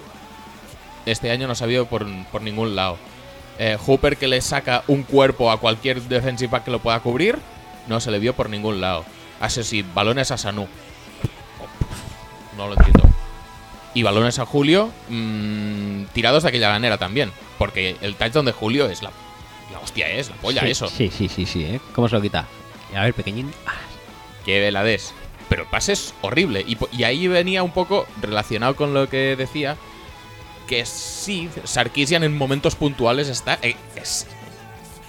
este 1.07 1.31
año 1.31 1.47
no 1.49 1.55
se 1.55 1.65
ha 1.65 1.67
habido 1.67 1.87
por, 1.87 2.07
por 2.33 2.43
ningún 2.43 2.75
lado. 2.77 2.97
Eh, 3.63 3.77
Hooper 3.77 4.17
que 4.17 4.27
le 4.27 4.41
saca 4.41 4.85
un 4.87 5.03
cuerpo 5.03 5.51
a 5.51 5.61
cualquier 5.61 6.01
defensive 6.01 6.51
back 6.51 6.65
que 6.65 6.71
lo 6.71 6.79
pueda 6.79 6.99
cubrir, 7.01 7.39
no 7.89 8.01
se 8.01 8.11
le 8.11 8.19
vio 8.19 8.33
por 8.35 8.49
ningún 8.49 8.81
lado. 8.81 9.05
Así 9.39 9.63
sí, 9.65 9.83
balones 9.95 10.31
a 10.31 10.39
Sanu. 10.39 10.67
no 12.57 12.69
lo 12.69 12.73
entiendo. 12.73 13.03
Y 13.93 14.03
balones 14.03 14.39
a 14.39 14.47
Julio 14.47 14.91
mm, 15.11 16.05
tirados 16.15 16.45
de 16.45 16.49
aquella 16.49 16.71
manera 16.71 16.97
también. 16.97 17.33
Porque 17.59 17.97
el 18.01 18.15
touchdown 18.15 18.47
de 18.47 18.53
Julio 18.53 18.89
es 18.89 19.03
la, 19.03 19.11
la 19.71 19.79
hostia, 19.81 20.09
es 20.09 20.31
la 20.31 20.37
polla, 20.37 20.63
sí, 20.63 20.71
eso. 20.71 20.89
Sí, 20.89 21.11
sí, 21.15 21.29
sí, 21.29 21.45
sí, 21.45 21.65
¿eh? 21.65 21.81
¿Cómo 21.95 22.09
se 22.09 22.15
lo 22.15 22.23
quita? 22.23 22.47
A 22.97 23.03
ver, 23.03 23.13
pequeñín. 23.13 23.53
Ah, 23.67 23.75
Que 24.47 24.61
veladez. 24.61 25.13
Pero 25.51 25.65
el 25.65 25.69
pase 25.69 25.93
es 25.93 26.15
horrible. 26.23 26.65
Y 26.93 27.03
ahí 27.03 27.29
venía 27.29 27.63
un 27.63 27.73
poco 27.73 28.07
relacionado 28.23 28.75
con 28.75 28.95
lo 28.95 29.07
que 29.11 29.37
decía. 29.37 29.77
Que 30.71 30.87
sí, 30.87 31.51
Sarkisian 31.65 32.23
en 32.23 32.37
momentos 32.37 32.77
puntuales 32.77 33.29
está 33.29 33.59
eh, 33.61 33.75
es 33.97 34.29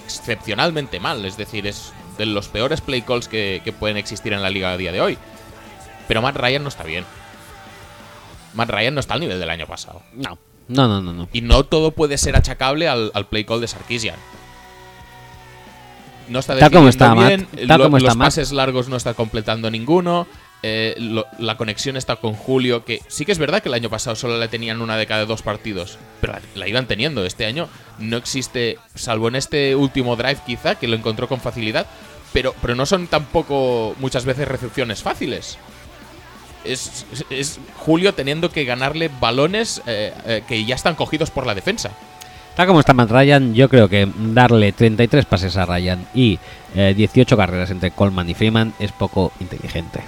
excepcionalmente 0.04 1.00
mal. 1.00 1.24
Es 1.24 1.38
decir, 1.38 1.68
es 1.68 1.94
de 2.18 2.26
los 2.26 2.48
peores 2.48 2.82
play 2.82 3.04
calls 3.04 3.28
que, 3.28 3.62
que 3.64 3.72
pueden 3.72 3.96
existir 3.96 4.34
en 4.34 4.42
la 4.42 4.50
liga 4.50 4.72
a 4.72 4.78
día 4.78 4.92
de 4.92 5.02
hoy. 5.02 5.20
Pero 6.08 6.24
Matt 6.24 6.36
Ryan 6.36 6.64
no 6.64 6.70
está 6.70 6.84
bien. 6.84 7.06
Matt 8.56 8.72
Ryan 8.72 8.96
no 8.96 9.00
está 9.00 9.14
al 9.14 9.20
nivel 9.20 9.40
del 9.40 9.52
año 9.52 9.68
pasado. 9.68 10.02
no. 10.14 10.38
No, 10.68 10.88
no, 10.88 11.02
no, 11.02 11.12
no. 11.12 11.28
Y 11.34 11.42
no 11.42 11.64
todo 11.66 11.92
puede 11.92 12.18
ser 12.18 12.38
achacable 12.38 12.88
al, 12.88 13.12
al 13.14 13.28
play 13.28 13.44
call 13.44 13.60
de 13.60 13.68
Sarkisian. 13.68 14.16
No 16.32 16.40
está 16.40 16.58
Tal 16.58 16.72
como 16.72 16.86
definiendo 16.88 17.22
está 17.22 17.28
bien, 17.28 17.48
Matt, 17.52 17.68
tal 17.68 17.78
lo- 17.80 17.84
como 17.86 17.98
está 17.98 18.08
los 18.10 18.18
pases 18.18 18.52
largos 18.52 18.88
no 18.90 18.96
está 18.98 19.14
completando 19.14 19.70
ninguno. 19.70 20.28
eh, 20.64 20.94
lo- 21.00 21.26
la 21.40 21.58
conexión 21.58 21.98
está 21.98 22.18
con 22.18 22.34
Julio, 22.36 22.86
que 22.86 23.02
sí 23.08 23.26
que 23.26 23.32
es 23.32 23.40
verdad 23.40 23.64
que 23.64 23.70
el 23.70 23.74
año 23.74 23.90
pasado 23.90 24.16
solo 24.16 24.38
le 24.38 24.48
tenían 24.48 24.80
una 24.80 24.96
de 24.96 25.08
cada 25.08 25.26
dos 25.26 25.42
partidos, 25.42 25.98
pero 26.22 26.34
la, 26.34 26.42
la 26.54 26.68
iban 26.68 26.86
teniendo. 26.86 27.26
Este 27.26 27.48
año 27.48 27.68
no 27.98 28.16
existe, 28.18 28.78
salvo 28.94 29.28
en 29.28 29.36
este 29.38 29.76
último 29.76 30.16
drive 30.16 30.38
quizá, 30.46 30.76
que 30.76 30.88
lo 30.88 30.96
encontró 30.96 31.28
con 31.28 31.42
facilidad, 31.42 31.88
pero, 32.32 32.54
pero 32.62 32.76
no 32.76 32.86
son 32.86 33.08
tampoco 33.08 33.96
muchas 34.00 34.24
veces 34.26 34.48
recepciones 34.48 35.02
fáciles. 35.02 35.58
Es, 36.64 37.06
es- 37.12 37.26
es 37.32 37.60
Julio 37.78 38.14
teniendo 38.14 38.52
que 38.52 38.64
ganarle 38.64 39.10
balones 39.20 39.82
eh, 39.88 40.14
eh, 40.28 40.44
que 40.48 40.64
ya 40.64 40.76
están 40.76 40.94
cogidos 40.94 41.32
por 41.32 41.48
la 41.48 41.56
defensa. 41.56 41.90
Tal 42.56 42.68
como 42.68 42.80
está 42.82 42.94
Matt 42.94 43.10
Ryan, 43.12 43.54
yo 43.56 43.70
creo 43.70 43.88
que 43.88 44.08
darle 44.34 44.72
33 44.74 45.26
pases 45.26 45.56
a 45.58 45.66
Ryan 45.66 46.06
y 46.14 46.38
eh, 46.76 46.94
18 46.96 47.38
carreras 47.38 47.72
entre 47.72 47.92
Coleman 47.92 48.30
y 48.30 48.34
Freeman 48.34 48.74
es 48.80 48.92
poco 48.92 49.32
inteligente. 49.40 50.02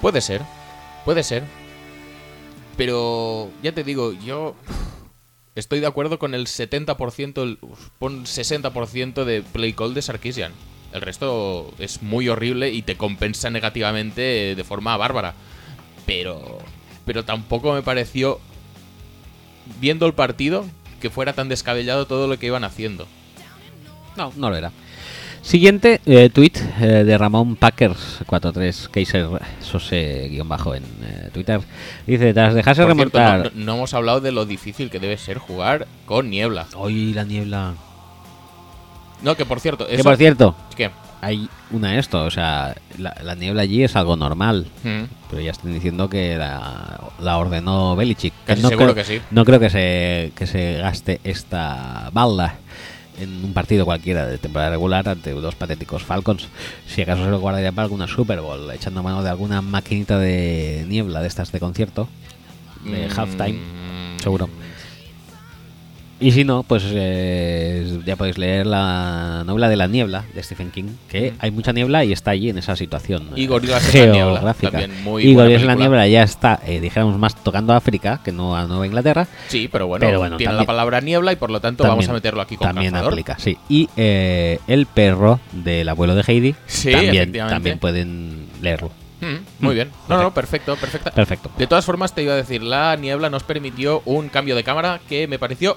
Puede 0.00 0.20
ser, 0.20 0.42
puede 1.04 1.22
ser. 1.22 1.42
Pero 2.76 3.50
ya 3.62 3.72
te 3.72 3.84
digo, 3.84 4.12
yo 4.12 4.54
estoy 5.54 5.80
de 5.80 5.86
acuerdo 5.86 6.18
con 6.18 6.34
el 6.34 6.46
70%, 6.46 7.42
el- 7.42 7.58
pon 7.98 8.24
60% 8.26 9.24
de 9.24 9.42
play 9.42 9.72
call 9.72 9.92
de 9.94 10.02
Sarkisian. 10.02 10.52
El 10.92 11.00
resto 11.02 11.72
es 11.78 12.02
muy 12.02 12.28
horrible 12.28 12.70
y 12.70 12.82
te 12.82 12.96
compensa 12.96 13.50
negativamente 13.50 14.54
de 14.54 14.64
forma 14.64 14.96
bárbara. 14.96 15.34
Pero, 16.06 16.58
pero 17.04 17.24
tampoco 17.24 17.72
me 17.74 17.82
pareció, 17.82 18.40
viendo 19.80 20.06
el 20.06 20.14
partido, 20.14 20.64
que 21.02 21.10
fuera 21.10 21.32
tan 21.34 21.48
descabellado 21.48 22.06
todo 22.06 22.28
lo 22.28 22.38
que 22.38 22.46
iban 22.46 22.64
haciendo. 22.64 23.06
No, 24.16 24.32
no 24.36 24.48
lo 24.48 24.56
era. 24.56 24.70
Siguiente 25.42 26.00
eh, 26.06 26.30
tweet 26.32 26.52
eh, 26.80 27.02
de 27.04 27.18
Ramón 27.18 27.56
Packers 27.56 28.20
43 28.26 28.88
Kaiser 28.92 29.26
Sose 29.60 30.28
guion 30.30 30.48
bajo 30.48 30.74
en 30.76 30.84
eh, 30.84 31.30
Twitter. 31.32 31.60
Dice, 32.06 32.32
tras 32.32 32.54
dejarse 32.54 32.84
Por 32.84 32.94
cierto, 32.94 33.18
remontar. 33.18 33.52
no, 33.56 33.74
hemos 33.74 33.92
hablado 33.92 34.20
de 34.20 34.30
lo 34.30 34.46
difícil 34.46 34.88
que 34.88 35.00
debe 35.00 35.18
ser 35.18 35.38
jugar 35.38 35.88
con 36.06 36.30
niebla. 36.30 36.68
Hoy 36.76 37.12
la 37.12 37.24
niebla. 37.24 37.74
No, 39.22 39.34
que 39.36 39.44
por 39.44 39.58
cierto, 39.58 39.86
Que 39.88 39.96
eso- 39.96 40.04
por 40.04 40.16
cierto, 40.16 40.54
¿Qué? 40.76 40.90
Hay 41.22 41.48
una 41.70 41.98
esto, 41.98 42.24
o 42.24 42.30
sea, 42.30 42.74
la, 42.98 43.16
la 43.22 43.36
niebla 43.36 43.62
allí 43.62 43.84
es 43.84 43.94
algo 43.94 44.16
normal. 44.16 44.66
Mm. 44.82 45.04
Pero 45.30 45.40
ya 45.40 45.52
están 45.52 45.72
diciendo 45.72 46.10
que 46.10 46.36
la, 46.36 47.00
la 47.20 47.38
ordenó 47.38 47.94
Belichick. 47.94 48.34
No 48.48 48.68
seguro 48.68 48.92
creo, 48.92 48.94
que 48.96 49.04
sí. 49.04 49.20
No 49.30 49.44
creo 49.44 49.60
que 49.60 49.70
se, 49.70 50.32
que 50.34 50.48
se 50.48 50.78
gaste 50.78 51.20
esta 51.22 52.10
bala 52.12 52.56
en 53.20 53.44
un 53.44 53.52
partido 53.52 53.84
cualquiera 53.84 54.26
de 54.26 54.38
temporada 54.38 54.72
regular 54.72 55.08
ante 55.08 55.30
dos 55.30 55.54
patéticos 55.54 56.02
Falcons. 56.02 56.48
Si 56.88 57.02
acaso 57.02 57.24
se 57.24 57.30
lo 57.30 57.38
guardaría 57.38 57.70
para 57.70 57.84
alguna 57.84 58.08
Super 58.08 58.40
Bowl, 58.40 58.68
echando 58.72 59.04
mano 59.04 59.22
de 59.22 59.30
alguna 59.30 59.62
maquinita 59.62 60.18
de 60.18 60.84
niebla 60.88 61.20
de 61.20 61.28
estas 61.28 61.52
de 61.52 61.60
concierto, 61.60 62.08
de 62.84 63.06
Mm, 63.06 63.18
halftime, 63.18 63.58
seguro. 64.20 64.48
Y 66.22 66.30
si 66.32 66.44
no, 66.44 66.62
pues 66.62 66.84
eh, 66.86 67.98
ya 68.06 68.16
podéis 68.16 68.38
leer 68.38 68.66
la 68.66 69.42
novela 69.44 69.68
de 69.68 69.76
la 69.76 69.86
niebla 69.88 70.24
de 70.34 70.42
Stephen 70.42 70.70
King, 70.70 70.84
que 71.08 71.32
Mm. 71.32 71.34
hay 71.40 71.50
mucha 71.50 71.72
niebla 71.72 72.04
y 72.04 72.12
está 72.12 72.30
allí 72.30 72.48
en 72.50 72.58
esa 72.58 72.76
situación 72.76 73.28
Y 73.34 73.44
eh, 73.44 73.46
Gorilas 73.48 73.94
en 73.94 74.06
la 74.08 74.12
niebla, 74.14 74.54
también 74.54 75.02
muy 75.04 75.24
y 75.24 75.34
Gorilas 75.34 75.62
en 75.62 75.66
la 75.66 75.74
niebla 75.74 76.06
ya 76.08 76.22
está, 76.22 76.60
eh, 76.66 76.80
dijéramos 76.80 77.18
más 77.18 77.34
tocando 77.42 77.72
a 77.72 77.76
África 77.76 78.20
que 78.24 78.32
no 78.32 78.56
a 78.56 78.64
Nueva 78.66 78.86
Inglaterra. 78.86 79.26
Sí, 79.48 79.68
pero 79.70 79.86
bueno, 79.86 80.06
Pero 80.06 80.18
bueno, 80.20 80.36
tiene 80.36 80.50
también- 80.50 80.62
la 80.62 80.66
palabra 80.66 81.00
niebla 81.00 81.32
y 81.32 81.36
por 81.36 81.50
lo 81.50 81.60
tanto 81.60 81.84
vamos 81.84 82.08
a 82.08 82.12
meterlo 82.12 82.40
aquí 82.40 82.56
con 82.56 82.68
También 82.68 82.94
aplica, 82.94 83.36
sí. 83.38 83.58
Y 83.68 83.88
eh, 83.96 84.58
el 84.68 84.86
perro 84.86 85.40
del 85.52 85.88
abuelo 85.88 86.14
de 86.14 86.22
Heidi 86.26 86.54
Sí, 86.66 86.92
también, 86.92 87.32
también 87.32 87.78
pueden 87.78 88.46
leerlo. 88.60 88.90
Mm, 89.20 89.64
muy 89.64 89.74
bien. 89.76 89.88
No, 90.08 90.20
no, 90.20 90.34
perfecto, 90.34 90.74
perfecto. 90.76 91.10
Perfecto. 91.12 91.50
De 91.56 91.66
todas 91.68 91.84
formas, 91.84 92.12
te 92.14 92.22
iba 92.24 92.32
a 92.32 92.36
decir, 92.36 92.60
la 92.62 92.96
niebla 92.96 93.30
nos 93.30 93.44
permitió 93.44 94.02
un 94.04 94.28
cambio 94.28 94.56
de 94.56 94.64
cámara 94.64 95.00
que 95.08 95.28
me 95.28 95.38
pareció 95.38 95.76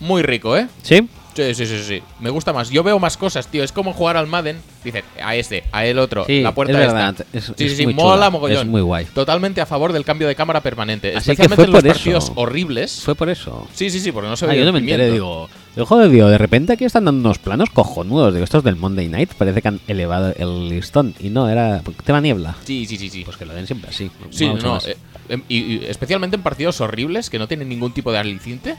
muy 0.00 0.22
rico, 0.22 0.56
¿eh? 0.56 0.68
¿Sí? 0.82 1.08
Sí, 1.34 1.54
sí, 1.54 1.66
sí, 1.66 1.78
sí. 1.84 2.02
Me 2.18 2.30
gusta 2.30 2.54
más. 2.54 2.70
Yo 2.70 2.82
veo 2.82 2.98
más 2.98 3.18
cosas, 3.18 3.46
tío. 3.48 3.62
Es 3.62 3.70
como 3.70 3.92
jugar 3.92 4.16
al 4.16 4.26
Madden. 4.26 4.56
Dices, 4.82 5.04
a 5.22 5.36
este, 5.36 5.64
a 5.70 5.84
el 5.84 5.98
otro, 5.98 6.24
Sí, 6.24 6.40
la 6.40 6.54
puerta 6.54 6.72
es 6.72 6.86
esta. 6.86 6.94
verdad, 6.94 7.26
es- 7.34 7.44
sí, 7.44 7.52
es 7.66 7.76
sí, 7.76 7.84
sí, 7.84 7.86
mola 7.88 8.30
mogollón. 8.30 8.60
es 8.60 8.66
muy 8.66 8.80
guay. 8.80 9.04
Totalmente 9.12 9.60
a 9.60 9.66
favor 9.66 9.92
del 9.92 10.02
cambio 10.06 10.28
de 10.28 10.34
cámara 10.34 10.62
permanente. 10.62 11.08
Así 11.14 11.26
que 11.36 11.42
especialmente 11.42 11.56
fue 11.56 11.64
en 11.66 11.72
los 11.72 11.82
por 11.82 11.90
eso. 11.90 11.98
partidos 11.98 12.32
horribles. 12.36 13.02
Fue 13.04 13.14
por 13.14 13.28
eso. 13.28 13.68
Sí, 13.74 13.90
sí, 13.90 14.00
sí, 14.00 14.12
porque 14.12 14.30
no 14.30 14.36
se 14.36 14.46
Ah, 14.46 14.54
yo 14.54 14.64
no 14.64 14.72
me 14.72 14.78
enteré, 14.78 15.10
digo, 15.12 15.50
joder, 15.76 16.08
digo, 16.08 16.28
de 16.28 16.38
repente 16.38 16.72
aquí 16.72 16.86
están 16.86 17.04
dando 17.04 17.20
unos 17.20 17.38
planos 17.38 17.68
cojonudos, 17.68 18.32
digo, 18.32 18.44
estos 18.44 18.64
del 18.64 18.76
Monday 18.76 19.08
Night, 19.08 19.34
parece 19.34 19.60
que 19.60 19.68
han 19.68 19.80
elevado 19.88 20.32
el 20.38 20.70
listón, 20.70 21.14
y 21.20 21.28
no, 21.28 21.50
era 21.50 21.82
tema 22.06 22.22
niebla. 22.22 22.56
Sí, 22.64 22.86
sí, 22.86 22.96
sí, 22.96 23.10
sí. 23.10 23.24
Pues 23.26 23.36
que 23.36 23.44
lo 23.44 23.52
den 23.52 23.66
siempre 23.66 23.90
así. 23.90 24.10
Sí, 24.30 24.46
no, 24.62 24.78
eh, 24.78 24.96
em, 25.28 25.42
y, 25.50 25.56
y 25.58 25.84
especialmente 25.86 26.36
en 26.36 26.42
partidos 26.42 26.80
horribles 26.80 27.28
que 27.28 27.38
no 27.38 27.46
tienen 27.46 27.68
ningún 27.68 27.92
tipo 27.92 28.10
de 28.10 28.16
aliciente. 28.16 28.76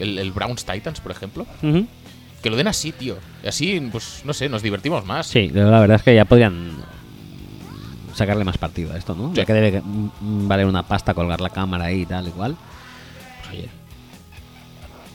El, 0.00 0.18
el 0.18 0.32
Browns 0.32 0.64
Titans, 0.64 1.00
por 1.00 1.12
ejemplo. 1.12 1.46
Que 2.42 2.50
lo 2.50 2.56
den 2.56 2.68
así, 2.68 2.92
tío. 2.92 3.18
Y 3.44 3.48
así, 3.48 3.80
pues, 3.92 4.22
no 4.24 4.32
sé, 4.32 4.48
nos 4.48 4.62
divertimos 4.62 5.04
más. 5.04 5.26
Sí, 5.26 5.50
la 5.50 5.80
verdad 5.80 5.96
es 5.96 6.02
que 6.02 6.14
ya 6.14 6.24
podrían 6.24 6.78
sacarle 8.14 8.44
más 8.44 8.58
partido 8.58 8.92
a 8.92 8.96
esto, 8.96 9.14
¿no? 9.14 9.28
Sí. 9.28 9.36
Ya 9.36 9.44
que 9.44 9.52
debe 9.52 9.80
mm, 9.82 10.48
valer 10.48 10.66
una 10.66 10.82
pasta 10.82 11.14
colgar 11.14 11.40
la 11.40 11.50
cámara 11.50 11.84
ahí 11.86 12.02
y 12.02 12.06
tal, 12.06 12.28
igual. 12.28 12.56
Pues 13.42 13.58
oye, 13.58 13.68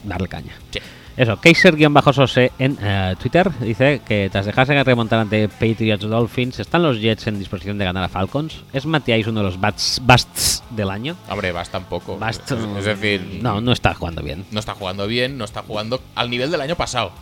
darle 0.04 0.28
caña. 0.28 0.52
Sí. 0.70 0.78
Eso, 1.16 1.38
Kaiser-Sose 1.40 2.52
en 2.58 2.76
eh, 2.82 3.14
Twitter 3.18 3.50
dice 3.60 4.02
que 4.06 4.28
tras 4.30 4.44
dejarse 4.44 4.84
remontar 4.84 5.20
ante 5.20 5.48
Patriots 5.48 6.02
Dolphins, 6.04 6.60
¿están 6.60 6.82
los 6.82 7.00
Jets 7.00 7.26
en 7.26 7.38
disposición 7.38 7.78
de 7.78 7.86
ganar 7.86 8.04
a 8.04 8.08
Falcons? 8.08 8.62
¿Es 8.72 8.84
Matías 8.84 9.26
uno 9.26 9.40
de 9.40 9.46
los 9.46 9.58
bats, 9.58 10.00
busts 10.04 10.62
del 10.70 10.90
año? 10.90 11.16
Hombre, 11.30 11.52
vas 11.52 11.70
tampoco. 11.70 12.18
Bust, 12.18 12.52
es, 12.52 12.58
es 12.78 12.84
decir, 12.84 13.40
no, 13.40 13.60
no 13.62 13.72
está 13.72 13.94
jugando 13.94 14.22
bien. 14.22 14.44
no 14.50 14.60
está 14.60 14.74
jugando 14.74 15.06
bien, 15.06 15.38
no 15.38 15.44
está 15.44 15.62
jugando 15.62 16.00
al 16.14 16.28
nivel 16.28 16.50
del 16.50 16.60
año 16.60 16.76
pasado. 16.76 17.12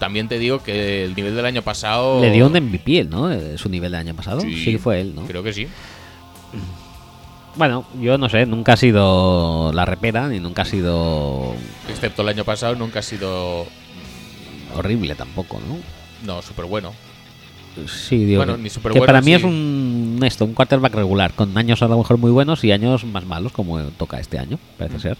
También 0.00 0.26
te 0.26 0.40
digo 0.40 0.60
que 0.64 1.04
el 1.04 1.14
nivel 1.14 1.36
del 1.36 1.46
año 1.46 1.62
pasado. 1.62 2.20
Le 2.20 2.32
dio 2.32 2.48
un 2.48 2.52
MVP, 2.54 3.04
¿no? 3.04 3.30
Eh, 3.30 3.56
Su 3.56 3.68
nivel 3.68 3.92
del 3.92 4.00
año 4.00 4.14
pasado. 4.14 4.40
Sí, 4.40 4.76
fue 4.76 5.00
él, 5.00 5.14
¿no? 5.14 5.22
Creo 5.26 5.44
que 5.44 5.52
sí. 5.52 5.68
Bueno, 7.56 7.84
yo 8.00 8.16
no 8.18 8.28
sé, 8.28 8.46
nunca 8.46 8.72
ha 8.74 8.76
sido 8.76 9.72
la 9.74 9.84
repera 9.84 10.28
ni 10.28 10.40
nunca 10.40 10.62
ha 10.62 10.64
sido 10.64 11.54
Excepto 11.88 12.22
el 12.22 12.28
año 12.28 12.44
pasado, 12.44 12.74
nunca 12.76 13.00
ha 13.00 13.02
sido. 13.02 13.66
horrible 14.74 15.14
tampoco, 15.14 15.60
¿no? 15.68 15.76
No, 16.26 16.40
súper 16.40 16.64
bueno. 16.64 16.92
Sí, 17.86 18.24
digo 18.24 18.38
Bueno, 18.38 18.54
que- 18.56 18.62
ni 18.62 18.68
que 18.68 18.74
superbueno, 18.74 19.06
para 19.06 19.20
mí 19.20 19.26
sí. 19.26 19.34
es 19.34 19.44
un 19.44 20.20
esto, 20.24 20.44
un 20.44 20.54
quarterback 20.54 20.94
regular, 20.94 21.32
con 21.34 21.56
años 21.58 21.82
a 21.82 21.88
lo 21.88 21.98
mejor 21.98 22.18
muy 22.18 22.30
buenos 22.30 22.64
y 22.64 22.72
años 22.72 23.04
más 23.04 23.24
malos 23.26 23.52
como 23.52 23.80
toca 23.92 24.18
este 24.18 24.38
año, 24.38 24.58
parece 24.78 24.98
ser. 25.00 25.16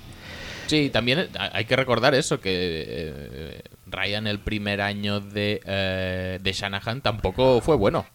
Sí, 0.67 0.89
también 0.91 1.19
eh, 1.19 1.29
hay 1.53 1.65
que 1.67 1.77
recordar 1.77 2.15
eso, 2.15 2.41
que 2.41 2.51
eh, 2.89 3.63
Ryan 3.87 4.27
el 4.27 4.39
primer 4.39 4.81
año 4.81 5.21
de, 5.21 5.61
eh, 5.67 6.39
de 6.43 6.53
Shanahan 6.53 7.01
tampoco 7.03 7.61
fue 7.61 7.77
bueno. 7.77 8.07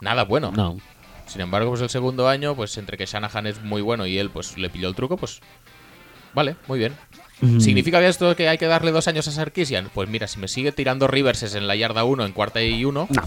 Nada 0.00 0.24
bueno. 0.24 0.50
No. 0.56 0.76
Sin 1.30 1.40
embargo, 1.40 1.70
pues 1.70 1.80
el 1.82 1.90
segundo 1.90 2.28
año, 2.28 2.54
pues 2.56 2.76
entre 2.78 2.96
que 2.96 3.06
Shanahan 3.06 3.46
es 3.46 3.62
muy 3.62 3.82
bueno 3.82 4.06
y 4.06 4.18
él 4.18 4.30
pues 4.30 4.58
le 4.58 4.68
pilló 4.68 4.88
el 4.88 4.94
truco, 4.94 5.16
pues 5.16 5.40
vale, 6.34 6.56
muy 6.66 6.78
bien. 6.78 6.94
¿Significa 7.58 8.06
esto 8.06 8.36
que 8.36 8.48
hay 8.48 8.58
que 8.58 8.66
darle 8.66 8.90
dos 8.90 9.08
años 9.08 9.26
a 9.28 9.30
Sarkisian? 9.30 9.90
Pues 9.94 10.08
mira, 10.10 10.26
si 10.26 10.38
me 10.38 10.48
sigue 10.48 10.72
tirando 10.72 11.06
reverses 11.06 11.54
en 11.54 11.66
la 11.66 11.74
yarda 11.76 12.04
1 12.04 12.26
en 12.26 12.32
cuarta 12.32 12.60
y 12.62 12.84
uno, 12.84 13.06
No. 13.10 13.22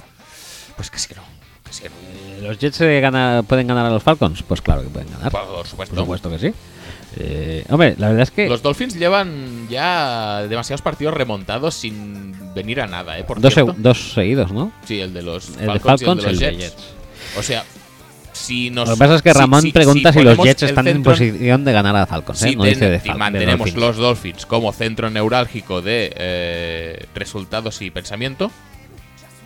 pues 0.76 0.92
casi 0.92 1.08
que 1.08 1.16
no. 1.16 1.24
Casi 1.64 1.84
que 1.84 1.90
no. 1.90 1.96
Eh, 1.96 2.40
¿Los 2.44 2.60
Jets 2.60 2.80
gana- 2.80 3.42
pueden 3.48 3.66
ganar 3.68 3.86
a 3.86 3.90
los 3.90 4.04
Falcons? 4.04 4.44
Pues 4.44 4.62
claro 4.62 4.84
que 4.84 4.90
pueden 4.90 5.10
ganar. 5.10 5.32
Por 5.32 5.66
supuesto. 5.66 5.96
Por 5.96 6.04
supuesto 6.04 6.30
que 6.30 6.40
sí. 6.40 6.54
Eh, 7.16 7.64
hombre, 7.70 7.96
la 7.98 8.08
verdad 8.10 8.24
es 8.24 8.32
que 8.32 8.50
Los 8.50 8.62
Dolphins 8.62 8.96
llevan 8.96 9.68
ya 9.70 10.46
demasiados 10.50 10.82
partidos 10.82 11.14
remontados 11.14 11.74
sin 11.76 12.54
venir 12.54 12.82
a 12.82 12.88
nada, 12.88 13.18
¿eh? 13.18 13.24
Por 13.24 13.40
dos, 13.40 13.54
seguidos, 14.14 14.52
¿no? 14.52 14.72
Sí, 14.86 15.00
el 15.00 15.14
de 15.14 15.22
los 15.22 15.50
El 15.58 15.74
de 15.74 15.80
Falcons, 15.80 16.02
y 16.02 16.06
el 16.06 16.16
de 16.18 16.32
los 16.34 16.42
el 16.42 16.58
Jets. 16.60 16.76
Jets. 16.76 16.84
O 17.38 17.42
sea, 17.44 17.64
si 18.44 18.70
nos. 18.70 18.88
Lo 18.90 18.96
que 18.96 19.00
pasa 19.00 19.16
es 19.16 19.22
que 19.22 19.34
Ramón 19.34 19.62
si- 19.62 19.72
pregunta 19.72 20.12
si, 20.14 20.22
los 20.22 20.38
Jets 20.38 20.64
están 20.64 20.88
en 20.88 21.02
posición 21.04 21.64
de 21.66 21.72
ganar 21.72 21.96
a 21.96 22.06
Falcons. 22.06 22.42
¿eh? 22.44 22.50
si 22.50 22.56
No 22.56 22.64
dice 22.66 22.80
ten- 22.82 22.92
de 22.92 23.00
Fal- 23.02 23.18
mantenemos 23.18 23.74
los 23.76 23.98
Dolphins 23.98 24.46
como 24.46 24.72
centro 24.74 25.10
neurálgico 25.10 25.82
de 25.82 26.14
eh, 26.16 27.06
resultados 27.16 27.82
y 27.82 27.90
pensamiento, 27.92 28.52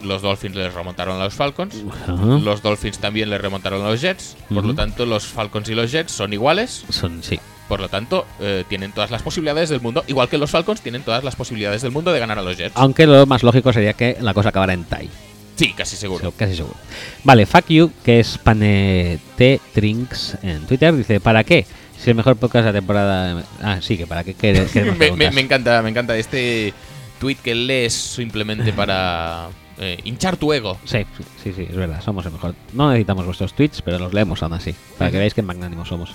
los 0.03 0.21
Dolphins 0.21 0.55
les 0.55 0.73
remontaron 0.73 1.19
a 1.19 1.23
los 1.25 1.33
Falcons. 1.33 1.75
Los 2.07 2.61
Dolphins 2.61 2.99
también 2.99 3.29
le 3.29 3.37
remontaron 3.37 3.83
a 3.85 3.89
los 3.89 4.01
Jets. 4.01 4.35
Por 4.53 4.65
lo 4.65 4.73
tanto, 4.75 5.05
los 5.05 5.25
Falcons 5.25 5.69
y 5.69 5.75
los 5.75 5.91
Jets 5.91 6.11
son 6.11 6.33
iguales. 6.33 6.83
Son, 6.89 7.23
sí. 7.23 7.39
Por 7.67 7.81
lo 7.81 7.89
tanto, 7.89 8.25
eh, 8.39 8.63
tienen 8.69 8.93
todas 8.93 9.11
las 9.11 9.21
posibilidades 9.23 9.67
del 9.69 9.81
mundo. 9.81 10.03
Igual 10.07 10.29
que 10.29 10.37
los 10.37 10.49
Falcons 10.51 10.79
tienen 10.81 11.01
todas 11.01 11.23
las 11.25 11.35
posibilidades 11.35 11.81
del 11.81 11.91
mundo 11.91 12.13
de 12.13 12.19
ganar 12.19 12.39
a 12.39 12.41
los 12.41 12.55
Jets. 12.57 12.71
Aunque 12.75 13.05
lo 13.07 13.25
más 13.25 13.43
lógico 13.43 13.73
sería 13.73 13.91
que 13.93 14.17
la 14.21 14.33
cosa 14.33 14.49
acabara 14.49 14.71
en 14.73 14.85
tie. 14.85 15.09
Sí, 15.57 15.73
casi 15.73 15.97
seguro. 15.97 16.31
Casi 16.37 16.55
seguro. 16.55 16.75
Vale, 17.23 17.45
fuck 17.45 17.67
you, 17.67 17.91
que 18.05 18.19
es 18.21 18.37
Panete 18.37 19.59
Drinks 19.75 20.37
en 20.43 20.65
Twitter, 20.65 20.95
dice, 20.95 21.19
¿para 21.19 21.43
qué? 21.43 21.65
Si 21.99 22.09
el 22.11 22.15
mejor 22.15 22.35
podcast 22.37 22.65
de 22.65 22.71
la 22.73 22.79
temporada... 22.79 23.43
Ah, 23.61 23.79
sí, 23.81 23.97
que 23.97 24.05
para 24.07 24.23
qué 24.23 24.35
quere- 24.35 24.65
queremos 24.71 24.97
me, 24.97 25.05
me- 25.05 25.11
preguntas. 25.17 25.33
me 25.33 25.41
encanta, 25.41 25.81
me 25.81 25.89
encanta 25.89 26.15
este 26.17 26.73
tweet 27.19 27.37
que 27.43 27.55
lees 27.55 27.93
simplemente 27.93 28.71
para 28.71 29.47
eh, 29.79 29.97
hinchar 30.03 30.37
tu 30.37 30.53
ego. 30.53 30.77
Sí, 30.85 30.99
sí, 31.43 31.51
sí, 31.55 31.65
es 31.67 31.75
verdad, 31.75 32.01
somos 32.03 32.23
el 32.27 32.33
mejor. 32.33 32.53
No 32.73 32.89
necesitamos 32.91 33.25
vuestros 33.25 33.53
tweets, 33.53 33.81
pero 33.81 33.97
los 33.97 34.13
leemos 34.13 34.43
aún 34.43 34.53
así, 34.53 34.75
para 34.99 35.09
que 35.09 35.17
veáis 35.17 35.33
que 35.33 35.41
magnánimos 35.41 35.87
somos. 35.87 36.11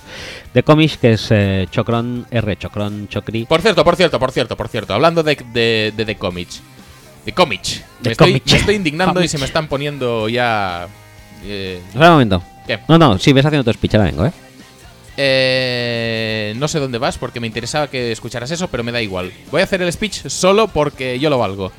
De 0.53 0.63
Comish, 0.63 0.97
que 0.97 1.13
es 1.13 1.27
eh, 1.31 1.67
Chocron, 1.69 2.25
R, 2.31 2.55
Chocron, 2.57 3.09
Chocri. 3.09 3.45
Por 3.45 3.61
cierto, 3.61 3.83
por 3.83 3.97
cierto, 3.97 4.17
por 4.19 4.31
cierto, 4.31 4.55
por 4.55 4.69
cierto, 4.69 4.93
hablando 4.93 5.21
de, 5.21 5.35
de, 5.51 5.93
de 5.97 6.05
The 6.05 6.15
Comics. 6.15 6.61
The 7.25 7.31
Comics. 7.31 7.83
The 8.01 8.09
Me 8.09 8.11
estoy, 8.11 8.41
me 8.45 8.57
estoy 8.57 8.75
indignando 8.75 9.23
y 9.23 9.27
se 9.27 9.37
me 9.37 9.45
están 9.45 9.67
poniendo 9.67 10.27
ya. 10.29 10.87
eh, 11.43 11.81
Espera 11.87 12.07
un 12.07 12.13
momento. 12.13 12.43
¿Qué? 12.67 12.79
No, 12.87 12.97
no, 12.97 13.17
sí, 13.19 13.33
ves 13.33 13.45
haciendo 13.45 13.63
tu 13.69 13.77
speech, 13.77 13.95
ahora 13.95 14.05
vengo, 14.09 14.25
¿eh? 14.25 14.31
Eh, 15.15 16.53
no 16.57 16.67
sé 16.67 16.79
dónde 16.79 16.97
vas 16.97 17.17
porque 17.17 17.39
me 17.39 17.47
interesaba 17.47 17.87
que 17.87 18.11
escucharas 18.11 18.49
eso, 18.51 18.67
pero 18.69 18.83
me 18.83 18.91
da 18.91 19.01
igual. 19.01 19.31
Voy 19.51 19.61
a 19.61 19.63
hacer 19.65 19.81
el 19.81 19.91
speech 19.93 20.27
solo 20.27 20.67
porque 20.67 21.19
yo 21.19 21.29
lo 21.29 21.37
valgo. 21.37 21.71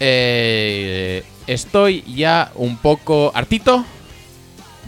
Eh, 0.00 1.22
estoy 1.46 2.02
ya 2.14 2.50
un 2.56 2.76
poco 2.76 3.32
hartito 3.34 3.84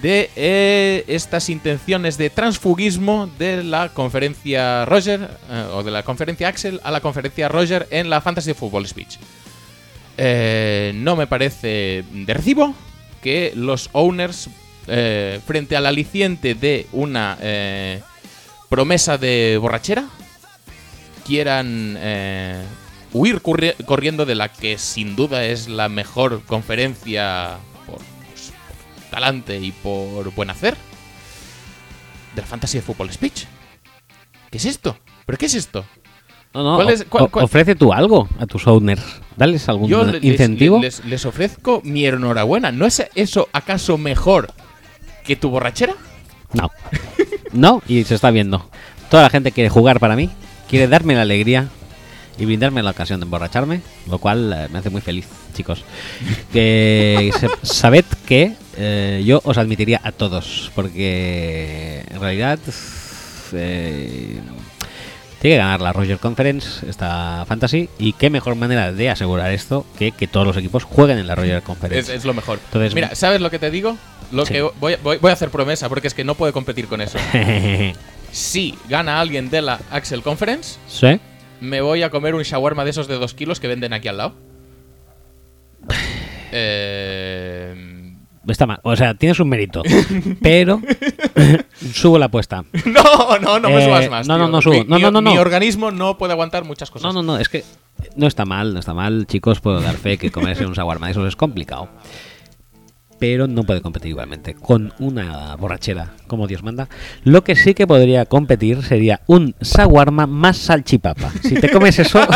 de 0.02 0.30
eh, 0.36 1.04
estas 1.06 1.48
intenciones 1.48 2.18
de 2.18 2.28
transfugismo 2.28 3.30
de 3.38 3.64
la 3.64 3.88
conferencia 3.88 4.84
Roger 4.84 5.30
eh, 5.48 5.68
o 5.72 5.82
de 5.82 5.90
la 5.90 6.02
conferencia 6.02 6.48
Axel 6.48 6.80
a 6.84 6.90
la 6.90 7.00
conferencia 7.00 7.48
Roger 7.48 7.86
en 7.90 8.10
la 8.10 8.20
Fantasy 8.20 8.52
Football 8.52 8.86
Speech. 8.86 9.16
Eh, 10.18 10.92
no 10.94 11.14
me 11.16 11.26
parece 11.26 12.04
de 12.10 12.34
recibo 12.34 12.74
que 13.22 13.52
los 13.54 13.90
owners, 13.92 14.48
eh, 14.86 15.40
frente 15.46 15.76
al 15.76 15.86
aliciente 15.86 16.54
de 16.54 16.86
una 16.92 17.36
eh, 17.40 18.00
promesa 18.68 19.18
de 19.18 19.58
borrachera, 19.60 20.06
quieran 21.26 21.96
eh, 21.98 22.62
huir 23.12 23.40
corriendo 23.42 24.24
de 24.26 24.34
la 24.34 24.48
que 24.50 24.78
sin 24.78 25.16
duda 25.16 25.44
es 25.44 25.68
la 25.68 25.88
mejor 25.88 26.42
conferencia 26.46 27.56
por, 27.86 27.96
pues, 27.98 28.52
por 29.00 29.10
talante 29.10 29.58
y 29.58 29.72
por 29.72 30.32
buen 30.34 30.50
hacer 30.50 30.76
de 32.34 32.42
la 32.42 32.46
Fantasy 32.46 32.80
Football 32.80 33.12
Speech. 33.12 33.44
¿Qué 34.50 34.58
es 34.58 34.64
esto? 34.66 34.96
¿Pero 35.24 35.38
qué 35.38 35.46
es 35.46 35.54
esto? 35.54 35.84
No, 36.54 36.62
no, 36.62 36.76
¿Cuál 36.76 36.90
es- 36.90 37.00
o- 37.02 37.06
cuál- 37.08 37.24
o- 37.24 37.28
cuál- 37.30 37.44
ofrece 37.44 37.74
tú 37.74 37.92
algo 37.92 38.28
a 38.38 38.46
tus 38.46 38.66
owners. 38.66 39.02
Dales 39.36 39.68
algún 39.68 39.88
Yo 39.88 40.04
les- 40.04 40.24
incentivo. 40.24 40.80
Les, 40.80 41.04
les 41.04 41.24
ofrezco 41.26 41.80
mi 41.84 42.06
enhorabuena. 42.06 42.72
¿No 42.72 42.86
es 42.86 43.02
eso 43.14 43.48
acaso 43.52 43.98
mejor 43.98 44.52
que 45.24 45.36
tu 45.36 45.50
borrachera? 45.50 45.94
No. 46.52 46.70
No, 47.52 47.80
y 47.88 48.04
se 48.04 48.14
está 48.16 48.30
viendo. 48.30 48.68
Toda 49.08 49.22
la 49.22 49.30
gente 49.30 49.50
quiere 49.52 49.70
jugar 49.70 49.98
para 50.00 50.14
mí, 50.16 50.28
quiere 50.68 50.88
darme 50.88 51.14
la 51.14 51.22
alegría 51.22 51.68
y 52.38 52.44
brindarme 52.44 52.82
la 52.82 52.90
ocasión 52.90 53.18
de 53.20 53.24
emborracharme, 53.24 53.80
lo 54.10 54.18
cual 54.18 54.52
eh, 54.52 54.68
me 54.70 54.80
hace 54.80 54.90
muy 54.90 55.00
feliz, 55.00 55.26
chicos. 55.54 55.82
Que 56.52 57.30
se- 57.40 57.48
sabed 57.62 58.04
que 58.26 58.54
eh, 58.76 59.22
yo 59.24 59.40
os 59.44 59.56
admitiría 59.56 60.00
a 60.04 60.12
todos, 60.12 60.70
porque 60.74 62.04
en 62.10 62.20
realidad 62.20 62.58
eh, 63.52 64.38
tiene 65.40 65.56
que 65.56 65.58
ganar 65.58 65.80
la 65.80 65.92
Roger 65.92 66.18
Conference, 66.18 66.88
esta 66.88 67.44
Fantasy, 67.46 67.88
y 67.98 68.14
qué 68.14 68.30
mejor 68.30 68.54
manera 68.56 68.92
de 68.92 69.10
asegurar 69.10 69.52
esto 69.52 69.86
que 69.98 70.12
que 70.12 70.26
todos 70.26 70.46
los 70.46 70.56
equipos 70.56 70.84
jueguen 70.84 71.18
en 71.18 71.26
la 71.26 71.34
Roger 71.34 71.62
Conference. 71.62 72.14
es 72.14 72.24
lo 72.24 72.34
mejor. 72.34 72.58
Entonces- 72.66 72.94
Mira, 72.94 73.14
¿sabes 73.14 73.40
lo 73.40 73.50
que 73.50 73.58
te 73.58 73.70
digo? 73.70 73.96
Lo 74.32 74.44
Sí. 74.46 74.54
que 74.54 74.62
voy, 74.62 74.96
voy- 75.02 75.18
voy 75.18 75.30
a 75.30 75.34
hacer 75.34 75.50
promesa 75.50 75.88
porque 75.88 76.08
es 76.08 76.14
que 76.14 76.24
no 76.24 76.34
puedo 76.34 76.52
competir 76.52 76.86
con 76.88 77.00
eso. 77.00 77.18
Si 78.32 78.74
gana 78.88 79.20
alguien 79.20 79.48
de 79.50 79.62
la 79.62 79.78
Axel 79.90 80.22
Conference, 80.22 80.78
¿Sí? 80.88 81.20
me 81.60 81.80
voy 81.80 82.02
a 82.02 82.10
comer 82.10 82.34
un 82.34 82.42
shawarma 82.42 82.84
de 82.84 82.90
esos 82.90 83.08
de 83.08 83.14
2 83.14 83.32
kilos 83.34 83.60
que 83.60 83.68
venden 83.68 83.92
aquí 83.92 84.08
al 84.08 84.16
lado. 84.18 84.34
Eh, 86.52 87.74
Está 88.48 88.66
mal. 88.66 88.78
O 88.82 88.94
sea, 88.96 89.14
tienes 89.14 89.40
un 89.40 89.48
mérito. 89.48 89.82
Pero 90.42 90.80
subo 91.92 92.18
la 92.18 92.26
apuesta. 92.26 92.64
No, 92.84 93.38
no, 93.40 93.58
no 93.58 93.68
me 93.70 93.82
Eh, 93.82 93.84
subas 93.86 94.10
más. 94.10 94.26
no, 94.28 94.34
tío. 94.36 94.44
no, 94.46 94.50
no 94.52 94.60
subo. 94.62 94.74
Mi, 94.74 94.84
No, 94.84 94.96
mi- 94.96 95.02
no, 95.02 95.10
no, 95.10 95.20
no. 95.20 95.30
mi 95.32 95.38
organismo 95.38 95.90
no 95.90 96.16
puede 96.18 96.32
aguantar 96.32 96.64
muchas 96.64 96.90
cosas. 96.90 97.12
No, 97.12 97.12
no, 97.12 97.22
no, 97.34 97.38
es 97.38 97.48
que 97.48 97.64
no 98.14 98.26
está 98.26 98.44
mal, 98.44 98.72
no 98.74 98.80
está 98.80 98.94
mal, 98.94 99.26
chicos, 99.26 99.60
puedo 99.60 99.80
dar 99.80 99.96
fe 99.96 100.16
que 100.18 100.30
comerse 100.30 100.64
un 100.66 100.74
shawarma 100.74 101.06
de 101.06 101.12
esos 101.12 101.26
es 101.26 101.36
complicado. 101.36 101.88
Pero 103.18 103.46
no 103.48 103.62
puede 103.62 103.80
competir 103.80 104.10
igualmente 104.10 104.52
con 104.54 104.92
una 104.98 105.56
borrachera, 105.56 106.12
como 106.26 106.46
Dios 106.46 106.62
manda. 106.62 106.88
Lo 107.24 107.42
que 107.44 107.56
sí 107.56 107.72
que 107.72 107.86
podría 107.86 108.26
competir 108.26 108.82
sería 108.82 109.22
un 109.26 109.54
shawarma 109.62 110.26
más 110.26 110.58
salchipapa. 110.58 111.30
Si 111.42 111.54
te 111.54 111.70
comes 111.70 111.98
eso, 111.98 112.20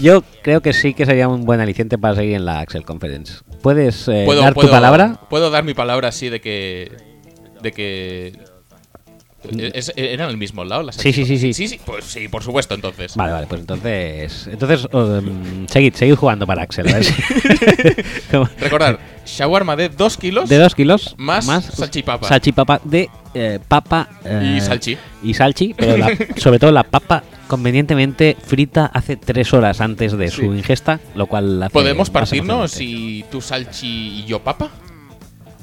yo 0.00 0.22
creo 0.42 0.60
que 0.60 0.72
sí 0.72 0.94
que 0.94 1.06
sería 1.06 1.28
un 1.28 1.44
buen 1.44 1.60
aliciente 1.60 1.98
para 1.98 2.14
seguir 2.14 2.34
en 2.36 2.44
la 2.44 2.60
Axel 2.60 2.84
Conference. 2.84 3.34
¿Puedes 3.62 4.08
eh, 4.08 4.22
¿Puedo, 4.24 4.40
dar 4.42 4.54
puedo- 4.54 4.68
tu 4.68 4.72
palabra? 4.72 5.20
Puedo 5.28 5.50
dar 5.50 5.64
mi 5.64 5.74
palabra 5.74 6.08
así 6.08 6.28
de 6.28 6.40
que. 6.40 6.90
De 7.62 7.72
que. 7.72 8.32
es- 9.74 9.92
¿Eran 9.96 10.28
al 10.28 10.36
mismo 10.36 10.64
lado 10.64 10.82
las 10.82 10.96
Sí, 10.96 11.12
sí, 11.12 11.24
sí, 11.24 11.38
sí. 11.38 11.52
Sí, 11.54 11.68
sí, 11.68 11.80
pues 11.84 12.04
sí, 12.04 12.28
por 12.28 12.42
supuesto, 12.42 12.74
entonces. 12.74 13.16
Vale, 13.16 13.32
vale, 13.32 13.46
pues 13.46 13.60
entonces. 13.60 14.46
Entonces, 14.50 14.86
um, 14.92 15.66
seguid, 15.66 15.94
seguid 15.94 16.14
jugando 16.14 16.46
para 16.46 16.62
Axel. 16.62 16.88
A 16.88 16.92
ver 16.94 17.04
si- 17.04 17.14
Como- 18.30 18.48
Recordar, 18.60 18.98
shawarma 19.26 19.76
de 19.76 19.88
2 19.88 20.16
kilos 20.16 20.48
de 20.48 20.56
2 20.58 20.74
kilos 20.74 21.14
más 21.18 21.44
salchipapa. 21.46 22.26
salchipapa 22.28 22.80
de 22.84 23.08
eh, 23.34 23.58
papa 23.68 24.08
eh, 24.24 24.54
y 24.56 24.60
salchi. 24.60 24.96
y 25.22 25.34
salchi 25.34 25.72
pero 25.74 25.96
la- 25.96 26.10
sobre 26.36 26.58
todo 26.58 26.72
la 26.72 26.82
papa 26.82 27.22
convenientemente 27.50 28.36
frita 28.46 28.86
hace 28.86 29.16
3 29.16 29.52
horas 29.54 29.80
antes 29.80 30.16
de 30.16 30.30
su 30.30 30.44
ingesta 30.44 31.00
lo 31.16 31.26
cual 31.26 31.58
la 31.58 31.66
hace 31.66 31.72
¿Podemos 31.72 32.08
partirnos 32.08 32.70
si 32.70 33.24
tú 33.30 33.40
salchi 33.40 34.20
y 34.20 34.24
yo 34.24 34.38
papa? 34.38 34.70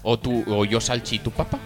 ¿O, 0.04 0.20
tú, 0.20 0.44
o 0.48 0.66
yo 0.66 0.82
salchi 0.82 1.16
y 1.16 1.20
tú 1.20 1.32
papa? 1.32 1.58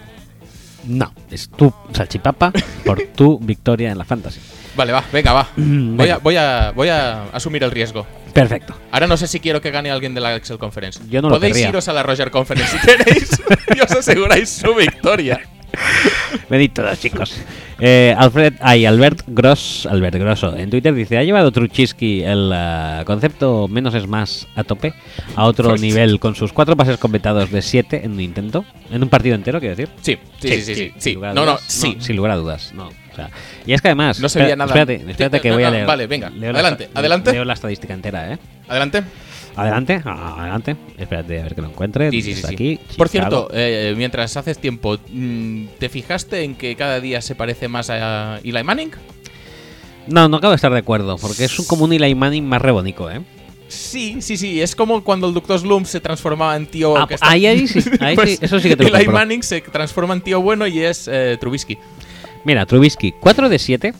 no 0.88 1.12
es 1.30 1.50
tu 1.50 1.72
salchipapa 1.94 2.52
por 2.86 3.02
tu 3.16 3.40
victoria 3.40 3.92
en 3.92 3.98
la 3.98 4.06
fantasy 4.06 4.40
Vale, 4.76 4.94
va, 4.94 5.04
venga, 5.12 5.34
va. 5.34 5.48
Voy 5.58 5.98
Venga. 5.98 6.16
a, 6.16 6.18
voy, 6.20 6.36
a, 6.38 6.72
voy 6.74 6.88
a 6.88 7.24
asumir 7.34 7.62
el 7.64 7.72
riesgo. 7.72 8.08
perfecto 8.34 8.74
Ahora 8.92 9.06
no 9.06 9.18
sé 9.18 9.28
si 9.28 9.40
quiero 9.42 9.60
que 9.60 9.70
gane 9.70 9.92
alguien 9.92 10.14
de 10.14 10.22
la 10.22 10.34
Excel 10.36 10.58
Conference. 10.58 11.00
Yo 11.10 11.22
no 11.22 11.28
lo 11.30 11.36
Podéis 11.36 11.56
querría. 11.56 11.70
iros 11.70 11.88
a 11.90 11.94
la 11.94 12.04
Roger 12.04 12.32
Conference 12.32 12.78
si 12.80 12.88
queréis 12.88 13.30
y 13.76 13.80
os 13.82 13.92
aseguráis 13.92 14.50
su 14.50 14.74
victoria. 14.74 15.42
Venid 16.50 16.72
todos, 16.72 17.00
chicos. 17.00 17.36
Eh, 17.80 18.14
Alfred, 18.18 18.54
ay, 18.62 18.86
Albert 18.86 19.24
Gross, 19.28 19.88
Albert 19.90 20.16
Grosso, 20.18 20.56
en 20.56 20.70
Twitter 20.70 20.94
dice: 20.94 21.18
¿Ha 21.18 21.24
llevado 21.24 21.52
Truchiski 21.52 22.22
el 22.24 22.52
eh, 22.54 23.02
concepto 23.06 23.68
menos 23.68 23.94
es 23.96 24.08
más 24.08 24.48
a 24.56 24.64
tope 24.64 24.94
a 25.36 25.46
otro 25.46 25.70
Pues- 25.70 25.82
nivel 25.82 26.20
con 26.20 26.36
sus 26.36 26.54
cuatro 26.54 26.76
pases 26.76 26.98
completados 26.98 27.50
de 27.52 27.62
7 27.62 28.02
en 28.04 28.12
un 28.12 28.22
intento? 28.22 28.66
En 28.92 29.02
un 29.02 29.10
partido 29.10 29.36
entero, 29.36 29.60
quiero 29.60 29.76
decir. 29.76 29.90
Sí, 30.02 30.18
sí, 30.40 30.48
sí, 30.50 30.62
sí. 30.62 30.76
sí, 30.76 30.94
sin 30.98 31.16
lugar 31.16 31.32
a 31.32 31.34
No, 31.34 31.46
no, 31.46 31.58
sí. 31.68 31.98
sin 32.00 32.16
lugar 32.16 32.32
a 32.34 32.36
dudas. 32.36 32.72
No. 32.76 32.88
O 32.88 33.16
sea, 33.16 33.30
y 33.66 33.74
es 33.74 33.82
que 33.82 33.90
además. 33.90 34.20
No 34.22 34.30
se 34.30 34.40
veía 34.42 34.56
nada- 34.56 34.70
Espérate, 34.74 35.10
espérate 35.12 35.38
Sí, 35.38 35.42
que 35.42 35.50
no, 35.50 35.56
voy 35.56 35.64
a 35.64 35.68
no, 35.68 35.74
leer. 35.74 35.86
vale, 35.88 36.08
venga, 36.08 36.30
leo 36.30 36.52
la 36.54 36.60
adelante, 36.60 36.84
esta- 36.86 37.00
adelante. 37.00 37.32
Leo 37.34 37.44
la 37.46 37.54
estadística 37.54 37.94
entera, 37.94 38.34
¿eh? 38.34 38.38
Adelante. 38.70 39.04
Adelante, 39.56 40.02
adelante. 40.06 40.76
Espérate 40.98 41.40
a 41.40 41.44
ver 41.44 41.56
que 41.56 41.62
lo 41.62 41.68
encuentre. 41.70 42.10
Sí, 42.12 42.22
sí, 42.22 42.32
sí, 42.34 42.38
Está 42.38 42.48
sí. 42.50 42.54
aquí. 42.54 42.80
Por 42.98 43.10
cierto, 43.10 43.50
eh, 43.54 43.94
mientras 43.98 44.36
haces 44.38 44.58
tiempo, 44.60 44.98
mm, 45.10 45.66
¿te 45.80 45.90
fijaste 45.90 46.44
en 46.44 46.56
que 46.56 46.76
cada 46.76 47.00
día 47.00 47.22
se 47.22 47.36
parece 47.36 47.68
más 47.68 47.90
a 47.90 48.40
Eli 48.44 48.64
Manning? 48.64 48.92
No, 50.08 50.28
no 50.28 50.38
acabo 50.38 50.52
de 50.52 50.56
estar 50.56 50.72
de 50.72 50.80
acuerdo, 50.80 51.18
porque 51.18 51.46
es 51.46 51.60
un, 51.60 51.66
como 51.66 51.86
un 51.86 51.94
Eli 51.94 52.16
Manning 52.16 52.46
más 52.46 52.62
rebónico, 52.62 53.10
¿eh? 53.12 53.22
Sí, 53.68 54.18
sí, 54.22 54.36
sí. 54.36 54.62
Es 54.62 54.76
como 54.76 55.04
cuando 55.04 55.28
el 55.28 55.34
Dr. 55.34 55.60
Slump 55.60 55.86
se 55.86 56.00
transformaba 56.02 56.56
en 56.58 56.66
tío. 56.66 56.98
Ah, 56.98 57.08
que 57.08 57.14
está- 57.16 57.30
ahí, 57.30 57.46
ahí 57.46 57.68
sí, 57.68 57.80
ahí 58.00 58.16
Pues 58.16 58.32
sí, 58.32 58.38
eso 58.42 58.60
sí 58.60 58.70
que 58.70 58.76
te 58.76 58.90
lo 58.90 58.98
Eli. 58.98 59.08
Manning 59.08 59.44
se 59.44 59.62
transforma 59.62 60.14
en 60.14 60.22
tío 60.22 60.42
bueno 60.42 60.68
y 60.68 60.80
es 60.80 61.08
eh, 61.12 61.38
Trubisky. 61.40 61.78
Mira, 62.44 62.66
Trubisky, 62.66 63.14
4 63.20 63.48
de 63.50 63.60
7, 63.60 63.94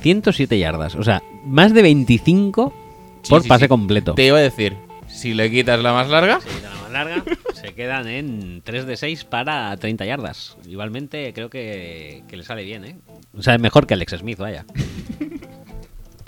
107 0.00 0.58
yardas. 0.58 0.94
O 0.94 1.02
sea, 1.04 1.22
más 1.44 1.74
de 1.74 1.82
25 1.82 2.74
Sí, 3.22 3.30
por 3.30 3.42
sí, 3.42 3.48
pase 3.48 3.64
sí. 3.64 3.68
completo. 3.68 4.14
Te 4.14 4.26
iba 4.26 4.38
a 4.38 4.42
decir, 4.42 4.76
si 5.08 5.34
le 5.34 5.50
quitas 5.50 5.80
la 5.80 5.92
más 5.92 6.08
larga, 6.08 6.40
más 6.82 6.90
larga, 6.92 7.24
se 7.54 7.74
quedan 7.74 8.08
en 8.08 8.62
3 8.62 8.86
de 8.86 8.96
6 8.96 9.24
para 9.24 9.76
30 9.76 10.04
yardas. 10.04 10.56
Igualmente 10.66 11.32
creo 11.34 11.50
que, 11.50 12.22
que 12.28 12.36
le 12.36 12.44
sale 12.44 12.64
bien, 12.64 12.84
¿eh? 12.84 12.96
O 13.36 13.42
sea, 13.42 13.54
es 13.54 13.60
mejor 13.60 13.86
que 13.86 13.94
Alex 13.94 14.18
Smith, 14.18 14.38
vaya. 14.38 14.64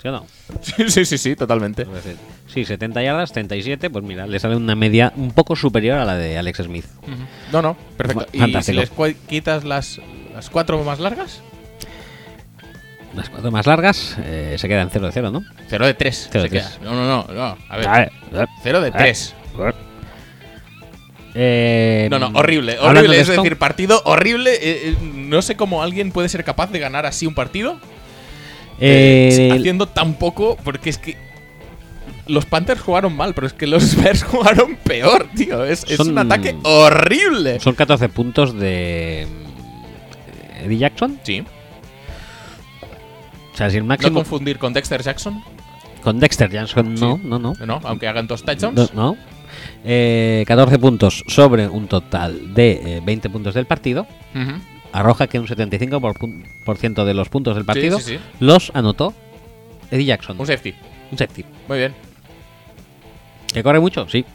¿Sí 0.01 0.07
o 0.07 0.11
no? 0.11 0.25
Sí, 0.61 0.89
sí, 0.89 1.05
sí, 1.05 1.17
sí, 1.19 1.35
totalmente. 1.35 1.85
Sí, 2.47 2.65
70 2.65 3.03
yardas, 3.03 3.31
37, 3.33 3.91
pues 3.91 4.03
mira, 4.03 4.25
le 4.25 4.39
sale 4.39 4.55
una 4.55 4.73
media 4.73 5.13
un 5.15 5.31
poco 5.31 5.55
superior 5.55 5.99
a 5.99 6.05
la 6.05 6.15
de 6.15 6.39
Alex 6.39 6.63
Smith. 6.63 6.85
No, 7.51 7.61
no, 7.61 7.77
perfecto. 7.97 8.25
¿Y 8.33 8.63
si 8.63 8.73
les 8.73 8.91
quitas 9.29 9.63
las, 9.63 10.01
las 10.33 10.49
cuatro 10.49 10.83
más 10.83 10.99
largas? 10.99 11.43
Las 13.15 13.29
cuatro 13.29 13.51
más 13.51 13.65
largas 13.67 14.15
eh, 14.23 14.55
se 14.57 14.67
quedan 14.69 14.89
0 14.91 15.05
de 15.07 15.11
0, 15.11 15.31
¿no? 15.31 15.43
0 15.67 15.85
de 15.85 15.93
3. 15.93 16.29
Cero 16.31 16.43
de 16.43 16.49
tres. 16.49 16.79
No, 16.81 16.91
no, 16.93 17.05
no, 17.05 17.33
no. 17.33 17.57
A 17.69 17.77
ver, 17.77 17.87
A 17.87 17.97
ver, 17.99 18.11
a 18.33 18.37
ver. 18.37 18.47
0 18.63 18.81
de 18.81 18.87
Eh. 18.87 18.93
3. 18.97 19.35
Eh, 21.33 22.07
No, 22.11 22.19
no, 22.19 22.27
horrible, 22.37 22.77
horrible. 22.79 23.15
de 23.15 23.21
Es 23.21 23.29
esto, 23.29 23.41
decir, 23.41 23.57
partido 23.57 24.01
horrible. 24.05 24.53
eh, 24.53 24.59
eh, 24.89 24.95
no 25.13 25.41
sé 25.41 25.55
cómo 25.55 25.81
alguien 25.81 26.11
puede 26.11 26.27
ser 26.29 26.43
capaz 26.43 26.71
de 26.71 26.79
ganar 26.79 27.05
así 27.05 27.25
un 27.25 27.33
partido 27.33 27.79
eh, 28.79 29.29
eh, 29.49 29.51
haciendo 29.57 29.87
tan 29.87 30.15
poco, 30.15 30.57
porque 30.63 30.89
es 30.89 30.97
que 30.97 31.15
los 32.27 32.45
Panthers 32.45 32.81
jugaron 32.81 33.15
mal, 33.15 33.33
pero 33.33 33.47
es 33.47 33.53
que 33.53 33.65
los 33.67 33.95
Bears 34.03 34.23
jugaron 34.23 34.75
peor, 34.77 35.27
tío. 35.35 35.63
Es, 35.63 35.85
es 35.89 35.97
Son- 35.97 36.09
un 36.09 36.17
ataque 36.17 36.55
horrible. 36.63 37.59
son 37.59 37.75
14 37.75 38.09
puntos 38.09 38.57
de 38.57 39.25
Eddie 40.63 40.77
Jackson. 40.79 41.19
Sí, 41.23 41.43
O 43.53 43.57
sea, 43.57 43.69
si 43.69 43.77
el 43.77 43.87
no 43.87 43.97
confundir 44.13 44.57
con 44.57 44.73
Dexter 44.73 45.01
Jackson, 45.03 45.43
con 46.03 46.19
Dexter 46.19 46.49
Jackson, 46.49 46.95
no, 46.95 47.17
Sí. 47.17 47.21
no, 47.23 47.39
no. 47.39 47.53
no, 47.65 47.79
aunque 47.83 48.07
hagan 48.07 48.27
dos 48.27 48.43
touchdowns. 48.43 48.93
no. 48.93 49.17
Eh, 49.83 50.43
14 50.47 50.79
puntos 50.79 51.23
sobre 51.27 51.67
un 51.67 51.87
total 51.87 52.53
de 52.53 52.97
eh, 52.97 53.01
20 53.03 53.29
puntos 53.29 53.53
del 53.53 53.65
partido. 53.65 54.07
Arroja 54.93 55.27
que 55.27 55.39
un 55.39 55.47
75% 55.47 56.43
por 56.65 56.77
ciento 56.77 57.05
de 57.05 57.13
los 57.13 57.29
puntos 57.29 57.55
del 57.55 57.63
partido 57.65 57.99
sí, 57.99 58.13
sí. 58.15 58.19
los 58.39 58.71
anotó 58.73 59.13
Eddie 59.89 60.05
Jackson. 60.05 60.37
Un 60.39 60.45
safety. 60.47 60.73
Un 61.11 61.17
safety. 61.17 61.45
Muy 61.67 61.77
bien. 61.77 61.93
¿Que 63.53 63.63
corre 63.63 63.79
mucho? 63.79 64.07
Sí. 64.09 64.25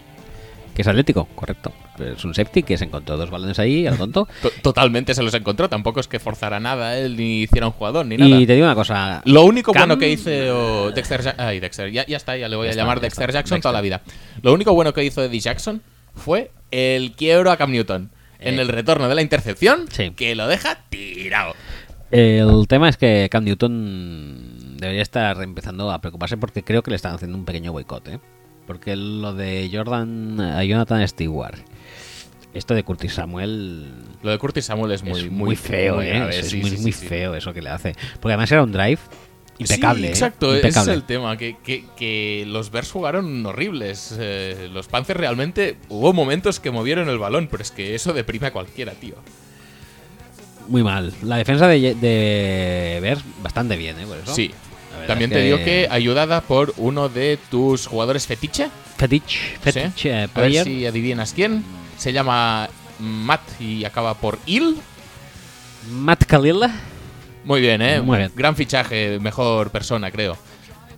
¿Que 0.77 0.83
es 0.83 0.89
atlético? 0.89 1.24
Correcto. 1.35 1.72
Es 1.99 2.22
un 2.27 2.35
safety 2.35 2.62
que 2.62 2.77
se 2.77 2.85
encontró 2.85 3.16
dos 3.16 3.31
balones 3.31 3.59
ahí, 3.59 3.87
al 3.87 3.97
tonto. 3.97 4.29
To- 4.43 4.51
Totalmente 4.62 5.14
se 5.14 5.22
los 5.22 5.33
encontró. 5.33 5.70
Tampoco 5.70 6.01
es 6.01 6.07
que 6.07 6.18
forzara 6.20 6.61
nada 6.61 6.99
él, 6.99 7.16
ni 7.16 7.45
hiciera 7.45 7.66
un 7.68 7.72
jugador, 7.72 8.05
ni 8.05 8.18
nada. 8.18 8.39
y 8.39 8.47
te 8.47 8.53
digo 8.53 8.66
una 8.66 8.74
cosa. 8.74 9.22
Lo 9.24 9.45
único 9.45 9.72
Cam- 9.72 9.79
bueno 9.87 9.99
que 9.99 10.11
hizo 10.11 10.91
Dexter 10.91 11.22
Ja- 11.22 11.35
ay, 11.39 11.61
Dexter, 11.61 11.91
ya, 11.91 12.05
ya 12.05 12.18
está, 12.18 12.37
ya 12.37 12.49
le 12.51 12.57
voy 12.57 12.66
Ya 12.66 12.68
a 12.68 12.70
está, 12.72 12.83
llamar 12.83 13.01
Dexter 13.01 13.31
está, 13.31 13.39
Jackson 13.41 13.57
Dexter. 13.57 13.62
toda 13.62 13.72
la 13.72 13.81
vida. 13.81 14.03
Lo 14.43 14.53
único 14.53 14.74
bueno 14.74 14.93
que 14.93 15.03
hizo 15.03 15.24
Eddie 15.24 15.41
Jackson 15.41 15.81
fue 16.14 16.51
el 16.70 17.12
quiebro 17.12 17.51
a 17.51 17.57
Cam 17.57 17.70
Newton 17.72 18.11
en 18.39 18.59
Eh. 18.59 18.62
el 18.62 18.68
retorno 18.68 19.09
de 19.09 19.14
la 19.14 19.22
intercepción 19.22 19.87
Sí. 19.91 20.11
que 20.11 20.35
lo 20.35 20.47
deja 20.47 20.81
tirado. 20.91 21.55
El 22.11 22.66
tema 22.68 22.89
es 22.91 22.99
que 22.99 23.29
Cam 23.31 23.45
Newton 23.45 24.77
debería 24.77 25.03
estar 25.03 25.43
empezando 25.43 25.91
a 25.91 26.01
preocuparse 26.01 26.37
porque 26.37 26.62
creo 26.62 26.83
que 26.83 26.91
le 26.91 26.97
están 26.97 27.14
haciendo 27.14 27.37
un 27.37 27.45
pequeño 27.45 27.72
boicot, 27.72 28.07
¿eh? 28.09 28.20
Porque 28.67 28.97
lo 28.97 29.33
de 29.35 29.71
Jordan 29.73 30.41
a 30.41 30.64
Jonathan 30.64 31.07
Stewart, 31.07 31.59
esto 32.53 32.75
de 32.75 32.83
Curtis 32.83 33.12
Samuel 33.14 33.93
Lo 34.23 34.31
de 34.31 34.39
Curtis 34.39 34.64
Samuel 34.64 34.93
es 34.93 35.03
muy, 35.05 35.21
es 35.21 35.31
muy, 35.31 35.57
feo, 35.57 35.97
muy 35.97 36.07
¿eh? 36.07 36.11
grave, 36.14 36.39
es 36.41 36.49
sí, 36.49 36.57
muy, 36.59 36.71
sí, 36.71 36.77
sí, 36.79 36.83
muy 36.83 36.93
sí. 36.93 37.07
feo 37.07 37.35
eso 37.35 37.53
que 37.53 37.62
le 37.62 37.71
hace. 37.71 37.95
Porque 38.21 38.33
además 38.33 38.51
era 38.51 38.62
un 38.62 38.73
drive 38.73 38.99
impecable. 39.59 40.01
Sí, 40.03 40.07
¿eh? 40.07 40.11
exacto, 40.11 40.55
ese 40.55 40.69
es 40.69 40.89
el 40.89 41.05
tema, 41.05 41.37
que, 41.37 41.57
que- 41.62 41.85
que 41.97 42.45
los 42.47 42.71
Bears 42.71 42.91
jugaron 42.91 43.47
horribles. 43.47 44.14
Eh, 44.19 44.69
los 44.73 44.89
Panthers 44.89 45.19
realmente 45.21 45.77
hubo 45.89 46.12
momentos 46.12 46.59
que 46.61 46.71
movieron 46.71 47.09
el 47.09 47.19
balón, 47.19 47.49
pero 47.51 47.62
es 47.62 47.71
que 47.71 47.95
eso 47.95 48.12
deprime 48.12 48.49
a 48.49 48.53
cualquiera, 48.53 48.93
tío. 48.93 49.14
Muy 50.69 50.83
mal. 50.83 51.12
La 51.23 51.37
defensa 51.37 51.69
de, 51.69 51.95
de 51.95 52.99
Bears 53.01 53.23
bastante 53.43 53.77
bien, 53.77 53.99
¿eh? 54.01 54.07
Por 54.07 54.17
eso. 54.19 54.35
Sí. 54.35 54.51
También 55.07 55.30
te 55.30 55.40
digo 55.42 55.57
que 55.59 55.88
ayudada 55.90 56.40
por 56.40 56.74
uno 56.76 57.09
de 57.09 57.38
tus 57.50 57.86
jugadores 57.86 58.26
fetiche. 58.26 58.68
Fetich, 58.96 59.59
Fetich 59.61 59.92
Sí. 59.96 60.09
eh, 60.09 60.28
A 60.34 60.40
ver 60.40 60.64
si 60.64 60.86
adivinas 60.86 61.32
quién. 61.34 61.64
Se 61.98 62.12
llama 62.12 62.68
Matt 62.98 63.42
y 63.61 63.84
acaba 63.84 64.14
por 64.14 64.38
Il. 64.46 64.76
Matt 65.90 66.24
Khalil. 66.24 66.61
Muy 67.44 67.61
bien, 67.61 67.80
¿eh? 67.82 68.00
Muy 68.00 68.18
bien. 68.18 68.32
Gran 68.34 68.57
fichaje, 68.57 69.18
mejor 69.20 69.70
persona, 69.70 70.11
creo. 70.11 70.36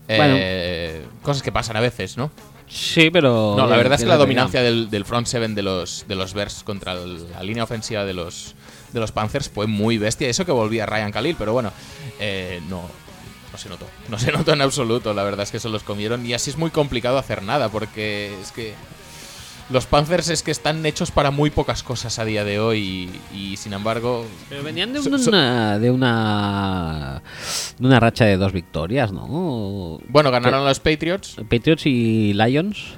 Eh, 0.08 1.04
cosas 1.22 1.42
que 1.42 1.52
pasan 1.52 1.76
a 1.76 1.80
veces, 1.80 2.16
¿no? 2.16 2.30
Sí, 2.68 3.10
pero. 3.10 3.54
No, 3.56 3.66
la 3.66 3.76
verdad 3.76 3.94
es 3.94 4.02
que 4.02 4.08
la 4.08 4.16
dominancia 4.16 4.62
del, 4.62 4.90
del 4.90 5.04
front 5.04 5.26
seven 5.26 5.54
de 5.54 5.62
los, 5.62 6.04
de 6.08 6.14
los 6.14 6.34
Bears 6.34 6.62
contra 6.64 6.92
el- 6.94 7.30
la 7.30 7.42
línea 7.42 7.64
ofensiva 7.64 8.04
de 8.04 8.14
los, 8.14 8.54
de 8.92 9.00
los 9.00 9.12
Panthers 9.12 9.48
fue 9.50 9.66
muy 9.66 9.98
bestia. 9.98 10.28
Eso 10.28 10.44
que 10.46 10.52
volvía 10.52 10.86
Ryan 10.86 11.10
Khalil, 11.12 11.36
pero 11.38 11.52
bueno, 11.52 11.72
eh, 12.20 12.60
no, 12.68 12.82
no 13.58 13.62
se 13.62 13.68
notó. 13.68 13.86
No 14.08 14.18
se 14.18 14.30
notó 14.32 14.52
en 14.52 14.60
absoluto. 14.62 15.12
La 15.14 15.24
verdad 15.24 15.42
es 15.42 15.50
que 15.50 15.58
se 15.58 15.68
los 15.68 15.82
comieron 15.82 16.24
y 16.24 16.32
así 16.32 16.50
es 16.50 16.56
muy 16.58 16.70
complicado 16.70 17.18
hacer 17.18 17.42
nada 17.42 17.68
porque 17.68 18.32
es 18.40 18.52
que 18.52 18.74
los 19.70 19.84
Panthers 19.86 20.28
es 20.30 20.42
que 20.42 20.50
están 20.50 20.86
hechos 20.86 21.10
para 21.10 21.30
muy 21.30 21.50
pocas 21.50 21.82
cosas 21.82 22.18
a 22.18 22.24
día 22.24 22.42
de 22.44 22.58
hoy 22.58 23.10
y, 23.34 23.36
y, 23.52 23.56
sin 23.58 23.74
embargo... 23.74 24.24
Pero 24.48 24.62
venían 24.62 24.92
de 24.94 25.02
so- 25.02 25.18
so- 25.18 25.28
una, 25.30 25.78
de 25.78 25.90
una 25.90 27.22
de 27.78 27.86
una 27.86 28.00
racha 28.00 28.24
de 28.24 28.36
dos 28.38 28.52
victorias, 28.52 29.12
¿no? 29.12 30.00
bueno, 30.08 30.30
ganaron 30.30 30.64
los 30.64 30.80
Patriots. 30.80 31.36
Patriots 31.50 31.84
y 31.84 32.32
Lions 32.32 32.94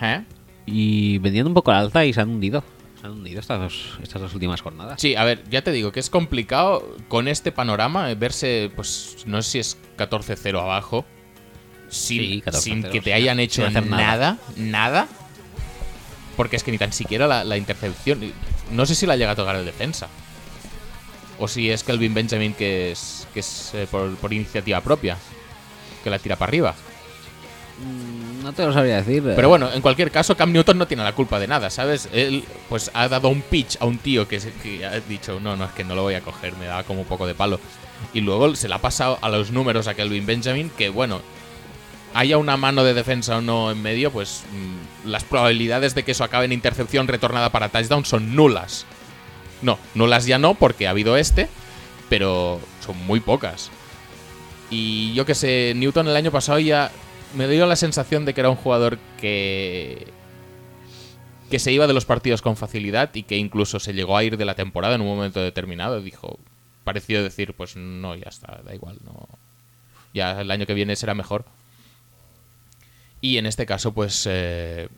¿eh? 0.00 0.22
y 0.66 1.18
venían 1.18 1.46
un 1.48 1.54
poco 1.54 1.72
al 1.72 1.78
alza 1.86 2.04
y 2.04 2.12
se 2.12 2.20
han 2.20 2.30
hundido. 2.30 2.62
Han 3.04 3.10
hundido 3.10 3.38
estas 3.38 3.60
dos, 3.60 3.98
estas 4.02 4.22
dos 4.22 4.32
últimas 4.32 4.62
jornadas. 4.62 4.98
Sí, 4.98 5.14
a 5.14 5.24
ver, 5.24 5.44
ya 5.50 5.60
te 5.60 5.72
digo 5.72 5.92
que 5.92 6.00
es 6.00 6.08
complicado 6.08 6.96
con 7.08 7.28
este 7.28 7.52
panorama 7.52 8.10
eh, 8.10 8.14
verse, 8.14 8.72
pues 8.74 9.24
no 9.26 9.42
sé 9.42 9.50
si 9.50 9.58
es 9.58 9.78
14-0 9.98 10.58
abajo, 10.58 11.04
sin, 11.90 12.22
Sí, 12.22 12.42
14-0, 12.46 12.52
sin 12.60 12.82
que 12.84 13.02
te 13.02 13.12
hayan 13.12 13.40
hecho 13.40 13.68
nada, 13.68 13.82
nada. 13.82 14.38
nada, 14.56 15.08
porque 16.34 16.56
es 16.56 16.64
que 16.64 16.72
ni 16.72 16.78
tan 16.78 16.94
siquiera 16.94 17.26
la, 17.26 17.44
la 17.44 17.58
intercepción, 17.58 18.32
no 18.70 18.86
sé 18.86 18.94
si 18.94 19.04
la 19.04 19.16
llega 19.16 19.32
a 19.32 19.36
tocar 19.36 19.56
el 19.56 19.66
defensa, 19.66 20.08
o 21.38 21.46
si 21.46 21.70
es 21.70 21.84
Kelvin 21.84 22.14
Benjamin 22.14 22.54
que 22.54 22.92
es, 22.92 23.28
que 23.34 23.40
es 23.40 23.72
eh, 23.74 23.86
por, 23.90 24.16
por 24.16 24.32
iniciativa 24.32 24.80
propia, 24.80 25.18
que 26.02 26.08
la 26.08 26.18
tira 26.18 26.36
para 26.36 26.48
arriba. 26.48 26.74
Mm, 27.84 28.33
No 28.44 28.52
te 28.52 28.62
lo 28.62 28.74
sabría 28.74 28.96
decir. 28.96 29.22
Pero 29.34 29.48
bueno, 29.48 29.72
en 29.72 29.80
cualquier 29.80 30.10
caso, 30.10 30.36
Cam 30.36 30.52
Newton 30.52 30.76
no 30.76 30.86
tiene 30.86 31.02
la 31.02 31.14
culpa 31.14 31.40
de 31.40 31.46
nada, 31.46 31.70
¿sabes? 31.70 32.10
Él, 32.12 32.44
pues, 32.68 32.90
ha 32.92 33.08
dado 33.08 33.30
un 33.30 33.40
pitch 33.40 33.78
a 33.80 33.86
un 33.86 33.96
tío 33.96 34.28
que, 34.28 34.36
ha 34.84 35.00
dicho, 35.08 35.40
no, 35.40 35.56
no, 35.56 35.64
es 35.64 35.70
que 35.70 35.82
no 35.82 35.94
lo 35.94 36.02
voy 36.02 36.12
a 36.12 36.20
coger, 36.20 36.54
me 36.56 36.66
da 36.66 36.84
como 36.84 37.00
un 37.00 37.06
poco 37.06 37.26
de 37.26 37.34
palo. 37.34 37.58
Y 38.12 38.20
luego 38.20 38.54
se 38.54 38.68
la 38.68 38.76
ha 38.76 38.80
pasado 38.82 39.18
a 39.22 39.30
los 39.30 39.50
números 39.50 39.88
a 39.88 39.94
Kelvin 39.94 40.26
Benjamin, 40.26 40.70
que 40.76 40.90
bueno, 40.90 41.22
haya 42.12 42.36
una 42.36 42.58
mano 42.58 42.84
de 42.84 42.92
defensa 42.92 43.38
o 43.38 43.40
no 43.40 43.70
en 43.70 43.80
medio, 43.80 44.10
pues 44.10 44.42
mm, 44.52 45.08
las 45.08 45.24
probabilidades 45.24 45.94
de 45.94 46.02
que 46.02 46.12
eso 46.12 46.22
acabe 46.22 46.44
en 46.44 46.52
intercepción 46.52 47.08
retornada 47.08 47.48
para 47.48 47.70
touchdown 47.70 48.04
son 48.04 48.36
nulas. 48.36 48.84
No, 49.62 49.78
nulas 49.94 50.26
ya 50.26 50.38
no, 50.38 50.52
porque 50.52 50.86
ha 50.86 50.90
habido 50.90 51.16
este, 51.16 51.48
pero 52.10 52.60
son 52.84 52.98
muy 53.06 53.20
pocas. 53.20 53.70
Y 54.68 55.14
yo 55.14 55.24
que 55.24 55.34
sé, 55.34 55.72
Newton 55.74 56.08
el 56.08 56.16
año 56.16 56.30
pasado 56.30 56.58
ya 56.58 56.90
me 57.36 57.48
dio 57.48 57.66
la 57.66 57.76
sensación 57.76 58.24
de 58.24 58.34
que 58.34 58.40
era 58.40 58.50
un 58.50 58.56
jugador 58.56 58.98
que 59.20 60.06
que 61.50 61.58
se 61.58 61.72
iba 61.72 61.86
de 61.86 61.92
los 61.92 62.04
partidos 62.04 62.42
con 62.42 62.56
facilidad 62.56 63.14
y 63.14 63.22
que 63.22 63.36
incluso 63.36 63.78
se 63.78 63.92
llegó 63.92 64.16
a 64.16 64.24
ir 64.24 64.36
de 64.36 64.44
la 64.44 64.54
temporada 64.54 64.94
en 64.94 65.02
un 65.02 65.08
momento 65.08 65.40
determinado. 65.40 66.00
Dijo, 66.00 66.38
pareció 66.84 67.22
decir, 67.22 67.54
pues 67.54 67.76
no, 67.76 68.16
ya 68.16 68.28
está, 68.28 68.60
da 68.64 68.74
igual, 68.74 68.98
no. 69.04 69.28
Ya 70.12 70.40
el 70.40 70.50
año 70.50 70.66
que 70.66 70.74
viene 70.74 70.96
será 70.96 71.14
mejor. 71.14 71.44
Y 73.20 73.38
en 73.38 73.46
este 73.46 73.66
caso, 73.66 73.92
pues 73.92 74.26
eh, 74.28 74.88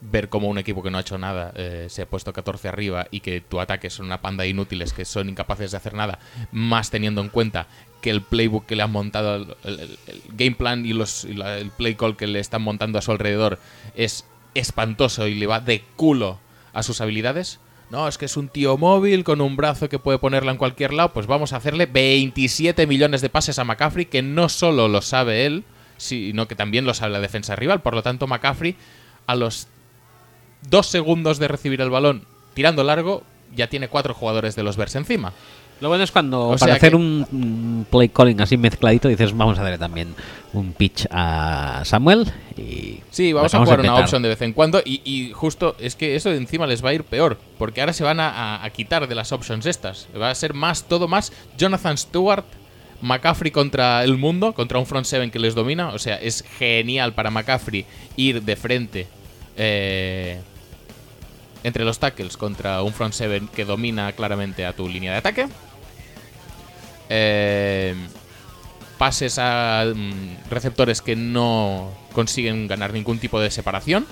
ver 0.00 0.28
cómo 0.28 0.48
un 0.48 0.58
equipo 0.58 0.82
que 0.82 0.90
no 0.90 0.98
ha 0.98 1.02
hecho 1.02 1.18
nada 1.18 1.52
eh, 1.56 1.86
se 1.88 2.02
ha 2.02 2.06
puesto 2.06 2.32
14 2.32 2.68
arriba 2.68 3.06
y 3.10 3.20
que 3.20 3.40
tu 3.40 3.60
ataque 3.60 3.90
son 3.90 4.06
una 4.06 4.20
panda 4.20 4.42
de 4.42 4.50
inútiles 4.50 4.92
que 4.92 5.04
son 5.04 5.28
incapaces 5.28 5.70
de 5.70 5.76
hacer 5.76 5.94
nada, 5.94 6.18
más 6.52 6.90
teniendo 6.90 7.20
en 7.20 7.28
cuenta 7.28 7.66
que 8.04 8.10
el 8.10 8.20
playbook 8.20 8.66
que 8.66 8.76
le 8.76 8.82
han 8.82 8.92
montado, 8.92 9.56
el, 9.64 9.98
game 10.36 10.54
plan 10.54 10.84
y, 10.84 10.92
los, 10.92 11.24
el 11.24 11.70
play 11.70 11.94
call 11.94 12.18
que 12.18 12.26
le 12.26 12.38
están 12.38 12.60
montando 12.60 12.98
a 12.98 13.02
su 13.02 13.12
alrededor 13.12 13.58
es 13.96 14.26
espantoso 14.52 15.26
y 15.26 15.34
le 15.34 15.46
va 15.46 15.60
de 15.60 15.82
culo 15.96 16.38
a 16.74 16.82
sus 16.82 17.00
habilidades. 17.00 17.60
No, 17.88 18.06
es 18.06 18.18
que 18.18 18.26
es 18.26 18.36
un 18.36 18.50
tío 18.50 18.76
móvil 18.76 19.24
con 19.24 19.40
un 19.40 19.56
brazo 19.56 19.88
que 19.88 19.98
puede 19.98 20.18
ponerla 20.18 20.52
en 20.52 20.58
cualquier 20.58 20.92
lado. 20.92 21.14
Pues 21.14 21.26
vamos 21.26 21.54
a 21.54 21.56
hacerle 21.56 21.86
27 21.86 22.86
millones 22.86 23.22
de 23.22 23.30
pases 23.30 23.58
a 23.58 23.64
McCaffrey, 23.64 24.04
que 24.04 24.20
no 24.20 24.50
solo 24.50 24.86
lo 24.88 25.00
sabe 25.00 25.46
él, 25.46 25.64
sino 25.96 26.46
que 26.46 26.56
también 26.56 26.84
lo 26.84 26.92
sabe 26.92 27.14
la 27.14 27.20
defensa 27.20 27.56
rival. 27.56 27.80
Por 27.80 27.94
lo 27.94 28.02
tanto, 28.02 28.26
McCaffrey, 28.26 28.76
a 29.26 29.34
los 29.34 29.66
dos 30.68 30.88
segundos 30.88 31.38
de 31.38 31.48
recibir 31.48 31.80
el 31.80 31.88
balón 31.88 32.26
tirando 32.52 32.84
largo, 32.84 33.22
ya 33.56 33.68
tiene 33.68 33.88
cuatro 33.88 34.12
jugadores 34.12 34.56
de 34.56 34.62
los 34.62 34.76
Bears 34.76 34.94
encima. 34.94 35.32
Lo 35.80 35.88
bueno 35.88 36.04
es 36.04 36.12
cuando 36.12 36.50
O 36.50 36.56
para 36.56 36.74
hacer 36.74 36.90
que- 36.90 36.96
un, 36.96 37.26
un 37.32 37.86
play 37.90 38.08
calling 38.08 38.40
así 38.40 38.56
mezcladito 38.56 39.08
dices 39.08 39.36
vamos 39.36 39.58
a 39.58 39.62
darle 39.62 39.76
también 39.78 40.14
un 40.52 40.72
pitch 40.72 41.06
a 41.10 41.82
Samuel 41.84 42.32
y 42.56 43.00
Sí, 43.10 43.32
vamos 43.32 43.52
a 43.54 43.58
jugar 43.58 43.80
una 43.80 43.96
option 43.96 44.22
de 44.22 44.28
vez 44.28 44.40
en 44.42 44.52
cuando 44.52 44.80
y, 44.84 45.02
y 45.04 45.32
justo 45.32 45.74
es 45.80 45.96
que 45.96 46.14
eso 46.16 46.32
encima 46.32 46.66
les 46.66 46.82
va 46.84 46.90
a 46.90 46.94
ir 46.94 47.04
peor, 47.04 47.38
porque 47.58 47.80
ahora 47.80 47.92
se 47.92 48.04
van 48.04 48.20
a, 48.20 48.30
a- 48.30 48.64
a 48.64 48.70
quitar 48.70 49.08
de 49.08 49.14
las 49.14 49.32
options 49.32 49.66
estas. 49.66 50.08
Va 50.20 50.30
a 50.30 50.34
ser 50.34 50.54
más, 50.54 50.84
todo 50.84 51.08
más 51.08 51.32
Jonathan 51.58 51.98
Stewart, 51.98 52.44
McCaffrey 53.02 53.50
contra 53.50 54.02
el 54.04 54.16
mundo, 54.16 54.52
contra 54.54 54.78
un 54.78 54.86
front 54.86 55.04
seven 55.06 55.30
que 55.30 55.38
les 55.40 55.54
domina. 55.54 55.88
O 55.88 55.98
sea, 55.98 56.14
es 56.16 56.42
genial 56.58 57.12
para 57.12 57.30
McCaffrey 57.30 57.84
ir 58.16 58.42
de 58.42 58.56
frente 58.56 59.06
eh, 59.56 60.40
entre 61.64 61.84
los 61.84 61.98
tackles 61.98 62.36
contra 62.36 62.82
un 62.82 62.92
front 62.92 63.14
seven 63.14 63.48
que 63.48 63.64
domina 63.64 64.12
claramente 64.12 64.64
a 64.64 64.74
tu 64.74 64.88
línea 64.88 65.12
de 65.12 65.18
ataque. 65.18 65.48
Eh, 67.08 67.94
pases 68.98 69.38
a 69.38 69.86
mm, 69.92 70.50
receptores 70.50 71.00
que 71.00 71.16
no 71.16 71.90
consiguen 72.12 72.68
ganar 72.68 72.92
ningún 72.92 73.18
tipo 73.18 73.40
de 73.40 73.50
separación. 73.50 74.06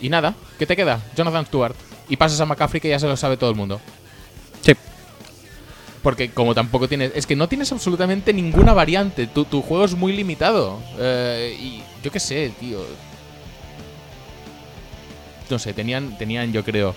Y 0.00 0.08
nada, 0.08 0.34
¿qué 0.58 0.66
te 0.66 0.74
queda? 0.74 1.00
Jonathan 1.14 1.46
Stewart. 1.46 1.76
Y 2.08 2.16
pasas 2.16 2.40
a 2.40 2.46
McCaffrey 2.46 2.80
que 2.80 2.88
ya 2.88 2.98
se 2.98 3.06
lo 3.06 3.16
sabe 3.16 3.36
todo 3.36 3.50
el 3.50 3.56
mundo. 3.56 3.80
Sí. 4.62 4.72
Porque 6.02 6.30
como 6.30 6.54
tampoco 6.54 6.88
tienes... 6.88 7.12
Es 7.14 7.26
que 7.26 7.36
no 7.36 7.48
tienes 7.48 7.70
absolutamente 7.70 8.32
ninguna 8.32 8.72
variante. 8.72 9.26
Tu, 9.26 9.44
tu 9.44 9.62
juego 9.62 9.84
es 9.84 9.94
muy 9.94 10.12
limitado. 10.12 10.82
Eh, 10.98 11.56
y 11.60 11.82
yo 12.02 12.10
qué 12.10 12.18
sé, 12.18 12.52
tío. 12.58 12.80
No 15.52 15.58
sé, 15.58 15.74
tenían, 15.74 16.16
tenían 16.16 16.50
yo 16.52 16.64
creo 16.64 16.94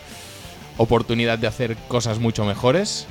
oportunidad 0.77 1.37
de 1.37 1.47
hacer 1.47 1.75
cosas 1.89 2.19
mucho 2.19 2.45
mejores. 2.45 3.05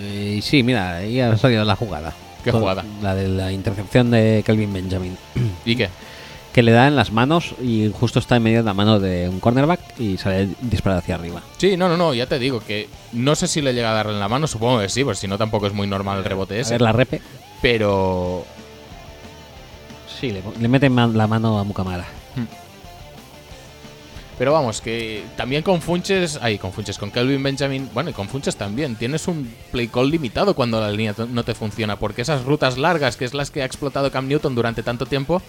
Eh, 0.00 0.36
y 0.38 0.42
sí, 0.42 0.62
mira, 0.64 0.96
ahí 0.96 1.20
ha 1.20 1.36
salido 1.36 1.64
la 1.64 1.76
jugada. 1.76 2.12
¿Qué 2.44 2.50
Todo- 2.50 2.60
jugada? 2.62 2.84
La 3.00 3.14
de 3.14 3.28
la 3.28 3.52
intercepción 3.52 4.10
de 4.10 4.42
Kelvin 4.44 4.72
Benjamin. 4.72 5.16
¿Y 5.64 5.76
qué? 5.76 5.88
Que 6.52 6.62
le 6.64 6.72
da 6.72 6.88
en 6.88 6.96
las 6.96 7.12
manos 7.12 7.54
y 7.62 7.92
justo 7.92 8.18
está 8.18 8.34
en 8.34 8.42
medio 8.42 8.58
de 8.58 8.64
la 8.64 8.74
mano 8.74 8.98
de 8.98 9.28
un 9.28 9.38
cornerback 9.38 9.80
y 10.00 10.16
sale 10.16 10.48
disparado 10.62 10.98
hacia 11.00 11.14
arriba. 11.14 11.40
Sí, 11.58 11.76
no, 11.76 11.88
no, 11.88 11.96
no, 11.96 12.14
ya 12.14 12.26
te 12.26 12.40
digo 12.40 12.58
que 12.58 12.88
no 13.12 13.36
sé 13.36 13.46
si 13.46 13.60
le 13.60 13.74
llega 13.74 13.90
a 13.90 13.94
darle 13.94 14.14
en 14.14 14.18
la 14.18 14.28
mano, 14.28 14.48
supongo 14.48 14.80
que 14.80 14.88
sí, 14.88 15.04
pues 15.04 15.20
si 15.20 15.28
no 15.28 15.38
tampoco 15.38 15.68
es 15.68 15.72
muy 15.72 15.86
normal 15.86 16.18
el 16.18 16.24
rebote 16.24 16.54
A 16.54 16.60
ese. 16.62 16.72
ver 16.74 16.80
la 16.80 16.90
repe. 16.90 17.20
Pero 17.62 18.44
Sí, 20.18 20.30
le, 20.32 20.42
le 20.58 20.66
mete 20.68 20.90
ma- 20.90 21.06
la 21.06 21.28
mano 21.28 21.60
a 21.60 21.64
Mukamara. 21.64 22.06
Pero 24.38 24.52
vamos, 24.52 24.80
que 24.80 25.24
también 25.36 25.62
con 25.62 25.82
Funches, 25.82 26.38
ay, 26.40 26.58
con 26.58 26.72
Funches, 26.72 26.96
con 26.96 27.10
Kelvin 27.10 27.42
Benjamin, 27.42 27.90
bueno, 27.92 28.10
y 28.10 28.12
con 28.12 28.28
Funches 28.28 28.54
también, 28.54 28.94
tienes 28.94 29.26
un 29.26 29.52
play 29.72 29.88
call 29.88 30.10
limitado 30.10 30.54
cuando 30.54 30.80
la 30.80 30.90
línea 30.90 31.14
no 31.28 31.42
te 31.42 31.54
funciona, 31.54 31.98
porque 31.98 32.22
esas 32.22 32.44
rutas 32.44 32.78
largas, 32.78 33.16
que 33.16 33.24
es 33.24 33.34
las 33.34 33.50
que 33.50 33.62
ha 33.62 33.64
explotado 33.64 34.12
Cam 34.12 34.28
Newton 34.28 34.54
durante 34.54 34.84
tanto 34.84 35.06
tiempo, 35.06 35.42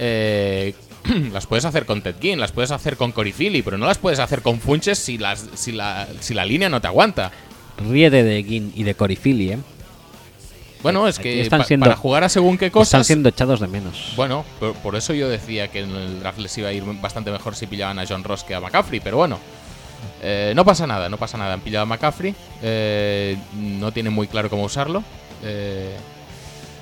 eh, 0.00 0.74
las 1.32 1.46
puedes 1.46 1.64
hacer 1.64 1.86
con 1.86 2.02
Ted 2.02 2.16
Ginn, 2.20 2.40
las 2.40 2.50
puedes 2.50 2.72
hacer 2.72 2.96
con 2.96 3.12
Cory 3.12 3.32
Philly, 3.32 3.62
pero 3.62 3.78
no 3.78 3.86
las 3.86 3.98
puedes 3.98 4.18
hacer 4.18 4.42
con 4.42 4.58
Funches 4.58 4.98
si, 4.98 5.18
las, 5.18 5.46
si, 5.54 5.70
la, 5.70 6.08
si 6.18 6.34
la 6.34 6.44
línea 6.44 6.68
no 6.68 6.80
te 6.80 6.88
aguanta. 6.88 7.30
Ríete 7.78 8.24
de 8.24 8.42
Ginn 8.42 8.72
y 8.74 8.82
de 8.82 8.94
Cory 8.94 9.16
Philly, 9.16 9.52
¿eh? 9.52 9.58
Bueno, 10.82 11.08
es 11.08 11.18
que 11.18 11.40
están 11.40 11.60
pa- 11.60 11.64
siendo- 11.66 11.84
para 11.84 11.96
jugar 11.96 12.24
a 12.24 12.28
según 12.28 12.58
qué 12.58 12.70
cosas... 12.70 12.88
Están 12.88 13.04
siendo 13.04 13.28
echados 13.28 13.60
de 13.60 13.66
menos. 13.66 14.12
Bueno, 14.16 14.44
por, 14.60 14.74
por 14.74 14.94
eso 14.96 15.12
yo 15.14 15.28
decía 15.28 15.68
que 15.68 15.80
en 15.80 15.90
el 15.90 16.20
draft 16.20 16.38
les 16.38 16.56
iba 16.58 16.68
a 16.68 16.72
ir 16.72 16.84
bastante 17.00 17.30
mejor 17.30 17.56
si 17.56 17.66
pillaban 17.66 17.98
a 17.98 18.04
John 18.06 18.22
Ross 18.22 18.44
que 18.44 18.54
a 18.54 18.60
McCaffrey, 18.60 19.00
pero 19.00 19.16
bueno. 19.16 19.38
Eh, 20.22 20.52
no 20.54 20.64
pasa 20.64 20.86
nada, 20.86 21.08
no 21.08 21.16
pasa 21.16 21.38
nada. 21.38 21.54
Han 21.54 21.60
pillado 21.60 21.82
a 21.84 21.86
McCaffrey, 21.86 22.34
eh, 22.62 23.36
no 23.54 23.90
tienen 23.92 24.12
muy 24.12 24.28
claro 24.28 24.48
cómo 24.50 24.64
usarlo. 24.64 25.02
eh, 25.42 25.96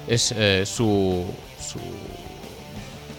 es 0.07 0.34
eh, 0.36 0.64
su, 0.66 1.24
su 1.59 1.78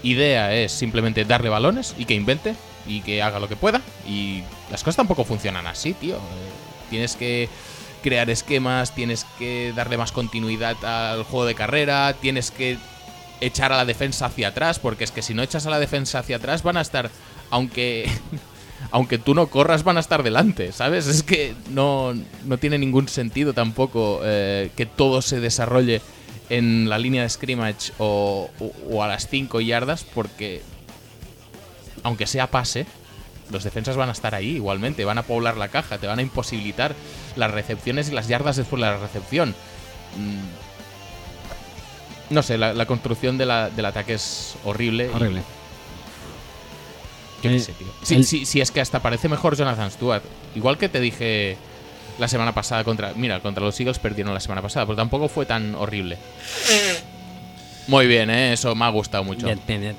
idea 0.03 0.53
es 0.53 0.71
simplemente 0.71 1.25
darle 1.25 1.49
balones 1.49 1.95
y 1.97 2.05
que 2.05 2.13
invente 2.13 2.53
y 2.87 3.01
que 3.01 3.23
haga 3.23 3.39
lo 3.39 3.47
que 3.49 3.55
pueda. 3.55 3.81
Y 4.07 4.43
las 4.69 4.83
cosas 4.83 4.97
tampoco 4.97 5.23
funcionan 5.23 5.65
así, 5.67 5.93
tío. 5.93 6.15
Eh, 6.17 6.19
tienes 6.89 7.15
que 7.15 7.49
crear 8.05 8.29
esquemas, 8.29 8.93
tienes 8.93 9.25
que 9.39 9.73
darle 9.75 9.97
más 9.97 10.11
continuidad 10.11 10.77
al 10.85 11.23
juego 11.23 11.45
de 11.47 11.55
carrera, 11.55 12.13
tienes 12.21 12.51
que 12.51 12.77
echar 13.41 13.73
a 13.73 13.77
la 13.77 13.85
defensa 13.85 14.27
hacia 14.27 14.49
atrás, 14.49 14.77
porque 14.77 15.03
es 15.03 15.09
que 15.11 15.23
si 15.23 15.33
no 15.33 15.41
echas 15.41 15.65
a 15.65 15.71
la 15.71 15.79
defensa 15.79 16.19
hacia 16.19 16.35
atrás 16.35 16.61
van 16.61 16.77
a 16.77 16.81
estar, 16.81 17.09
aunque 17.49 18.07
aunque 18.91 19.17
tú 19.17 19.33
no 19.33 19.47
corras, 19.47 19.83
van 19.83 19.97
a 19.97 20.01
estar 20.01 20.21
delante, 20.21 20.71
¿sabes? 20.71 21.07
Es 21.07 21.23
que 21.23 21.55
no, 21.71 22.13
no 22.45 22.57
tiene 22.59 22.77
ningún 22.77 23.07
sentido 23.09 23.53
tampoco 23.53 24.19
eh, 24.23 24.69
que 24.77 24.85
todo 24.85 25.23
se 25.23 25.39
desarrolle 25.39 26.01
en 26.49 26.87
la 26.87 26.99
línea 26.99 27.23
de 27.23 27.29
scrimmage 27.29 27.91
o, 27.97 28.51
o- 28.59 28.71
o 28.95 29.01
a 29.03 29.07
las 29.07 29.27
5 29.29 29.61
yardas, 29.61 30.03
porque 30.03 30.61
aunque 32.03 32.27
sea 32.27 32.51
pase, 32.51 32.85
los 33.51 33.63
defensas 33.63 33.95
van 33.95 34.09
a 34.09 34.11
estar 34.11 34.33
ahí 34.35 34.55
igualmente, 34.55 35.05
van 35.05 35.17
a 35.17 35.23
poblar 35.23 35.57
la 35.57 35.67
caja, 35.67 35.97
te 35.97 36.07
van 36.07 36.19
a 36.19 36.21
imposibilitar 36.21 36.95
las 37.35 37.51
recepciones 37.51 38.09
y 38.09 38.13
las 38.13 38.27
yardas 38.27 38.55
después 38.55 38.81
de 38.81 38.87
la 38.87 38.97
recepción. 38.97 39.49
Mm. 40.17 40.73
No 42.33 42.41
sé, 42.41 42.57
la, 42.57 42.73
la 42.73 42.85
construcción 42.87 43.37
de 43.37 43.45
la- 43.45 43.69
del 43.69 43.85
ataque 43.85 44.15
es 44.15 44.55
horrible. 44.63 45.09
y- 45.11 45.15
Horrible. 45.15 45.41
yo 45.41 45.45
qué 47.49 47.55
El- 47.55 47.61
sé, 47.61 47.73
tío. 47.73 47.87
Sí, 48.01 48.15
el- 48.15 48.25
sí, 48.25 48.45
sí, 48.45 48.61
es 48.61 48.71
que 48.71 48.81
hasta 48.81 48.99
parece 49.01 49.29
mejor 49.29 49.55
Jonathan 49.55 49.91
Stewart. 49.91 50.23
Igual 50.55 50.77
que 50.79 50.89
te 50.89 50.99
dije 50.99 51.57
la 52.17 52.27
semana 52.27 52.53
pasada 52.53 52.83
contra. 52.83 53.13
Mira, 53.15 53.41
contra 53.41 53.63
los 53.63 53.79
Eagles 53.79 53.99
perdieron 53.99 54.33
la 54.33 54.39
semana 54.39 54.63
pasada, 54.63 54.87
pero 54.87 54.95
tampoco 54.95 55.27
fue 55.27 55.45
tan 55.45 55.75
horrible. 55.75 56.17
Muy 57.87 58.07
bien, 58.07 58.31
¿eh? 58.31 58.53
eso 58.53 58.73
me 58.73 58.85
ha 58.85 58.89
gustado 58.89 59.23
mucho. 59.23 59.45
Bien, 59.45 59.61
bien, 59.67 59.81
bien. 59.81 59.95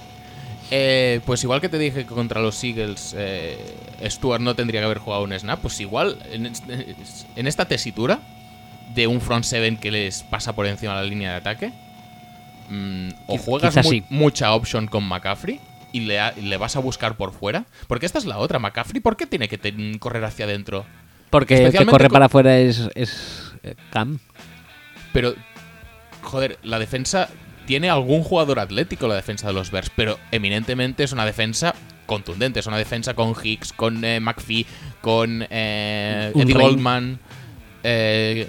Eh, 0.70 1.20
pues 1.24 1.42
igual 1.44 1.60
que 1.60 1.68
te 1.68 1.78
dije 1.78 2.00
que 2.04 2.06
contra 2.14 2.40
los 2.40 2.62
Eagles 2.64 3.14
eh, 3.16 3.56
Stuart 4.06 4.40
no 4.40 4.56
tendría 4.56 4.80
que 4.80 4.86
haber 4.86 4.98
jugado 4.98 5.22
un 5.22 5.32
snap, 5.38 5.60
pues 5.60 5.78
igual 5.80 6.18
en, 6.32 6.46
es- 6.46 6.62
en 7.36 7.46
esta 7.46 7.66
tesitura 7.68 8.18
de 8.94 9.06
un 9.06 9.20
front 9.20 9.44
seven 9.44 9.76
que 9.76 9.90
les 9.92 10.22
pasa 10.24 10.54
por 10.54 10.66
encima 10.66 10.96
de 10.96 11.02
la 11.04 11.08
línea 11.08 11.30
de 11.32 11.36
ataque, 11.36 11.72
mm, 12.68 13.08
o 13.28 13.38
juegas 13.38 13.70
quizás 13.74 13.84
mu- 13.86 13.90
sí. 13.92 14.04
mucha 14.10 14.52
option 14.54 14.86
con 14.88 15.04
McCaffrey 15.04 15.60
y 15.92 16.00
le, 16.00 16.56
vas 16.56 16.74
a 16.76 16.80
buscar 16.80 17.16
por 17.16 17.32
fuera, 17.32 17.64
porque 17.86 18.04
esta 18.06 18.18
es 18.18 18.24
la 18.24 18.38
otra, 18.38 18.58
McCaffrey, 18.58 19.00
¿por 19.00 19.16
qué 19.16 19.26
tiene 19.26 19.48
que 19.48 19.98
correr 20.00 20.24
hacia 20.24 20.46
adentro? 20.46 20.84
Porque 21.30 21.64
el 21.64 21.72
que 21.72 21.86
corre 21.86 22.08
para 22.08 22.26
afuera 22.26 22.58
es, 22.58 22.88
es 22.94 23.52
eh, 23.62 23.76
Cam. 23.90 24.18
Pero, 25.12 25.34
joder, 26.22 26.58
la 26.62 26.78
defensa 26.78 27.28
tiene 27.66 27.90
algún 27.90 28.22
jugador 28.22 28.58
atlético, 28.58 29.08
la 29.08 29.16
defensa 29.16 29.48
de 29.48 29.52
los 29.52 29.70
Bears, 29.70 29.90
pero 29.94 30.18
eminentemente 30.30 31.04
es 31.04 31.12
una 31.12 31.26
defensa 31.26 31.74
contundente. 32.06 32.60
Es 32.60 32.66
una 32.66 32.78
defensa 32.78 33.14
con 33.14 33.34
Hicks, 33.40 33.72
con 33.72 34.02
eh, 34.04 34.20
McPhee, 34.20 34.66
con 35.02 35.46
eh, 35.50 36.32
Eddie. 36.34 36.54
Goldman. 36.54 37.18
eh, 37.82 38.48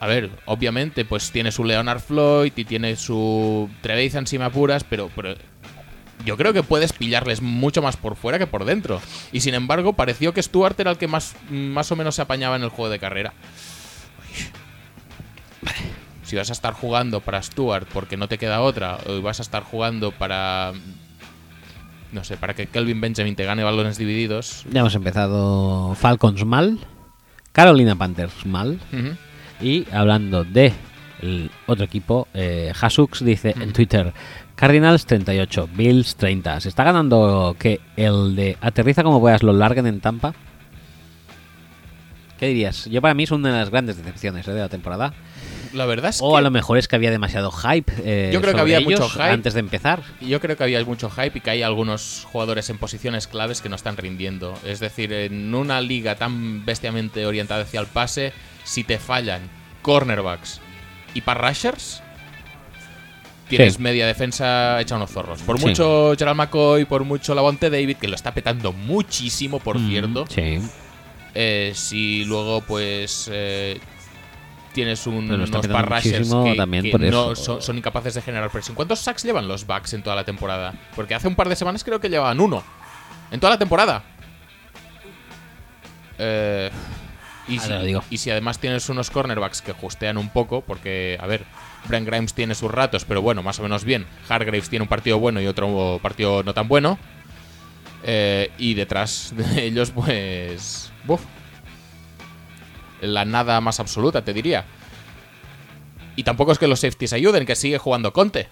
a 0.00 0.06
ver, 0.08 0.30
obviamente, 0.46 1.04
pues 1.04 1.30
tiene 1.30 1.52
su 1.52 1.62
Leonard 1.62 2.00
Floyd 2.00 2.52
y 2.56 2.64
tiene 2.64 2.96
su 2.96 3.70
Trevathan 3.82 4.26
si 4.26 4.36
me 4.36 4.44
apuras, 4.46 4.82
pero, 4.82 5.08
pero 5.14 5.36
yo 6.26 6.36
creo 6.36 6.52
que 6.52 6.64
puedes 6.64 6.92
pillarles 6.92 7.40
mucho 7.40 7.82
más 7.82 7.96
por 7.96 8.16
fuera 8.16 8.36
que 8.36 8.48
por 8.48 8.64
dentro. 8.64 9.00
Y 9.30 9.42
sin 9.42 9.54
embargo, 9.54 9.92
pareció 9.92 10.34
que 10.34 10.42
Stuart 10.42 10.78
era 10.80 10.90
el 10.90 10.98
que 10.98 11.06
más, 11.06 11.36
más 11.50 11.92
o 11.92 11.96
menos 11.96 12.16
se 12.16 12.22
apañaba 12.22 12.56
en 12.56 12.64
el 12.64 12.70
juego 12.70 12.90
de 12.90 12.98
carrera. 12.98 13.32
Si 16.32 16.36
vas 16.36 16.48
a 16.48 16.54
estar 16.54 16.72
jugando 16.72 17.20
para 17.20 17.42
Stuart 17.42 17.86
porque 17.92 18.16
no 18.16 18.26
te 18.26 18.38
queda 18.38 18.62
otra, 18.62 18.96
o 19.06 19.20
vas 19.20 19.40
a 19.40 19.42
estar 19.42 19.64
jugando 19.64 20.12
para. 20.12 20.72
No 22.10 22.24
sé, 22.24 22.38
para 22.38 22.54
que 22.54 22.68
Kelvin 22.68 23.02
Benjamin 23.02 23.36
te 23.36 23.44
gane 23.44 23.62
balones 23.62 23.98
divididos. 23.98 24.64
Ya 24.72 24.80
hemos 24.80 24.94
empezado 24.94 25.94
Falcons 25.94 26.46
mal, 26.46 26.78
Carolina 27.52 27.96
Panthers 27.96 28.46
mal. 28.46 28.80
Y 29.60 29.86
hablando 29.92 30.42
de 30.42 30.72
el 31.20 31.50
otro 31.66 31.84
equipo, 31.84 32.26
eh, 32.32 32.72
Hasux 32.80 33.22
dice 33.22 33.54
en 33.60 33.74
Twitter, 33.74 34.14
Cardinals 34.54 35.04
38, 35.04 35.68
Bills 35.76 36.16
30. 36.16 36.60
¿Se 36.60 36.70
está 36.70 36.82
ganando 36.82 37.56
que 37.58 37.78
el 37.94 38.34
de 38.34 38.56
aterriza 38.62 39.02
como 39.02 39.20
puedas 39.20 39.42
lo 39.42 39.52
larguen 39.52 39.86
en 39.86 40.00
Tampa? 40.00 40.32
¿Qué 42.38 42.46
dirías? 42.46 42.86
Yo 42.86 43.02
para 43.02 43.12
mí 43.12 43.24
es 43.24 43.30
una 43.32 43.52
de 43.52 43.58
las 43.58 43.68
grandes 43.68 43.98
decepciones 43.98 44.48
eh, 44.48 44.52
de 44.52 44.60
la 44.60 44.70
temporada. 44.70 45.12
La 45.72 45.86
verdad 45.86 46.10
es 46.10 46.18
O 46.20 46.32
que 46.32 46.38
a 46.38 46.40
lo 46.42 46.50
mejor 46.50 46.76
es 46.78 46.86
que 46.88 46.96
había 46.96 47.10
demasiado 47.10 47.50
hype. 47.50 47.92
eh, 48.04 48.30
Yo 48.32 48.40
creo 48.40 48.54
que 48.54 48.60
había 48.60 48.80
mucho 48.80 49.08
hype. 49.08 49.22
antes 49.22 49.54
de 49.54 49.60
empezar. 49.60 50.02
yo 50.20 50.40
creo 50.40 50.56
que 50.56 50.64
había 50.64 50.84
mucho 50.84 51.08
hype 51.10 51.38
y 51.38 51.40
que 51.40 51.50
hay 51.50 51.62
algunos 51.62 52.26
jugadores 52.30 52.68
en 52.70 52.78
posiciones 52.78 53.26
claves 53.26 53.60
que 53.62 53.68
no 53.68 53.76
están 53.76 53.96
rindiendo. 53.96 54.58
Es 54.64 54.80
decir, 54.80 55.12
en 55.12 55.54
una 55.54 55.80
liga 55.80 56.16
tan 56.16 56.64
bestiamente 56.66 57.24
orientada 57.26 57.62
hacia 57.62 57.80
el 57.80 57.86
pase, 57.86 58.32
si 58.64 58.84
te 58.84 58.98
fallan 58.98 59.40
cornerbacks 59.82 60.60
y 61.14 61.22
pass 61.22 61.38
rushers, 61.38 62.02
tienes 63.48 63.74
Sí. 63.74 63.82
media 63.82 64.06
defensa 64.06 64.80
hecha 64.80 64.96
unos 64.96 65.10
zorros. 65.10 65.42
Por 65.42 65.58
Sí. 65.58 65.66
mucho 65.66 66.14
Gerald 66.18 66.36
McCoy, 66.36 66.84
por 66.84 67.04
mucho 67.04 67.34
Lavonte 67.34 67.70
David, 67.70 67.96
que 67.96 68.08
lo 68.08 68.14
está 68.14 68.32
petando 68.34 68.72
muchísimo, 68.72 69.58
por 69.60 69.78
Mm, 69.78 69.88
cierto. 69.88 70.26
Sí. 70.28 70.58
Eh, 71.34 71.72
si 71.74 72.24
luego, 72.24 72.60
pues. 72.62 73.28
eh, 73.32 73.80
tienes 74.72 75.06
un, 75.06 75.30
unos 75.30 75.50
muchísimo 75.50 76.44
que, 76.44 76.54
también 76.54 76.84
que 76.84 76.90
por 76.90 77.00
no 77.00 77.32
eso. 77.32 77.36
son, 77.36 77.62
son 77.62 77.78
incapaces 77.78 78.14
de 78.14 78.22
generar 78.22 78.50
presión. 78.50 78.74
¿Cuántos 78.74 79.00
sacks 79.00 79.22
llevan 79.22 79.48
los 79.48 79.66
Bucks 79.66 79.94
en 79.94 80.02
toda 80.02 80.16
la 80.16 80.24
temporada? 80.24 80.74
Porque 80.96 81.14
hace 81.14 81.28
un 81.28 81.34
par 81.34 81.48
de 81.48 81.56
semanas 81.56 81.84
creo 81.84 82.00
que 82.00 82.08
llevaban 82.08 82.40
uno. 82.40 82.62
En 83.30 83.40
toda 83.40 83.52
la 83.52 83.58
temporada. 83.58 84.04
Eh, 86.18 86.70
y, 87.48 87.58
si, 87.58 87.68
te 87.68 87.74
lo 87.74 87.84
digo. 87.84 88.04
y 88.10 88.18
si 88.18 88.30
además 88.30 88.58
tienes 88.58 88.88
unos 88.88 89.10
cornerbacks 89.10 89.62
que 89.62 89.72
justean 89.72 90.16
un 90.16 90.28
poco, 90.28 90.60
porque, 90.60 91.18
a 91.20 91.26
ver, 91.26 91.44
Brent 91.88 92.06
Grimes 92.06 92.34
tiene 92.34 92.54
sus 92.54 92.70
ratos, 92.70 93.04
pero 93.04 93.22
bueno, 93.22 93.42
más 93.42 93.58
o 93.58 93.62
menos 93.62 93.84
bien. 93.84 94.06
Hargraves 94.28 94.68
tiene 94.68 94.84
un 94.84 94.88
partido 94.88 95.18
bueno 95.18 95.40
y 95.40 95.46
otro 95.46 95.98
partido 96.02 96.42
no 96.42 96.54
tan 96.54 96.68
bueno. 96.68 96.98
Eh, 98.04 98.50
y 98.58 98.74
detrás 98.74 99.32
de 99.36 99.64
ellos, 99.64 99.90
pues. 99.90 100.92
Buf. 101.04 101.22
La 103.02 103.24
nada 103.24 103.60
más 103.60 103.78
absoluta, 103.80 104.24
te 104.24 104.32
diría. 104.32 104.64
Y 106.16 106.22
tampoco 106.24 106.52
es 106.52 106.58
que 106.58 106.66
los 106.68 106.80
safeties 106.80 107.12
ayuden, 107.12 107.44
que 107.46 107.56
sigue 107.56 107.78
jugando 107.78 108.12
Conte. 108.12 108.48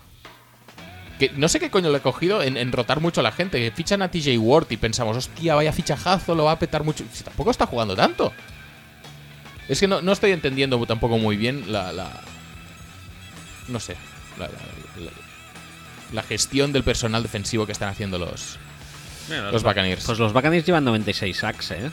Que 1.19 1.31
no 1.37 1.49
sé 1.49 1.61
qué 1.61 1.71
coño 1.71 1.91
le 1.91 1.99
he 1.99 2.01
cogido 2.01 2.43
en, 2.43 2.57
en 2.57 2.73
rotar 2.73 3.01
mucho 3.01 3.21
a 3.21 3.23
la 3.23 3.33
gente. 3.33 3.59
Que 3.59 3.71
fichan 3.71 4.03
a 4.03 4.11
TJ 4.11 4.39
Ward 4.39 4.67
y 4.71 4.77
pensamos, 4.77 5.17
hostia, 5.17 5.55
vaya 5.55 5.73
fichajazo, 5.73 6.35
lo 6.35 6.45
va 6.45 6.53
a 6.53 6.59
petar 6.59 6.83
mucho. 6.85 7.05
Si 7.13 7.23
tampoco 7.25 7.51
está 7.51 7.67
jugando 7.67 7.95
tanto. 7.95 8.33
Es 9.69 9.79
que 9.81 9.87
no, 9.87 10.01
no 10.03 10.13
estoy 10.13 10.33
entendiendo 10.33 10.85
tampoco 10.87 11.19
muy 11.19 11.37
bien 11.37 11.71
la. 11.71 11.93
la- 11.93 12.21
no 13.69 13.79
sé. 13.79 13.97
La, 14.39 14.49
la- 16.13 16.23
gestión 16.23 16.73
del 16.73 16.83
personal 16.83 17.23
defensivo 17.23 17.67
que 17.67 17.73
están 17.73 17.89
haciendo 17.89 18.19
los, 18.19 18.59
los 19.53 19.63
Buccaneers. 19.63 20.05
Pues 20.05 20.19
los 20.19 20.33
Buccaneers 20.33 20.67
llevan 20.67 20.85
96 20.85 21.37
sacks, 21.37 21.71
¿eh? 21.71 21.91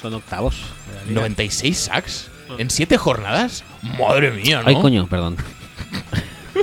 Son 0.00 0.12
octavos. 0.14 0.56
de 0.88 0.94
la 0.94 1.02
liga. 1.04 1.20
96 1.22 1.76
sacks 1.78 2.30
en 2.58 2.70
7 2.70 2.96
jornadas. 2.98 3.64
Madre 3.98 4.30
mía, 4.30 4.62
¿no? 4.62 4.68
Ay, 4.68 4.74
coño, 4.80 5.06
perdón. 5.06 5.36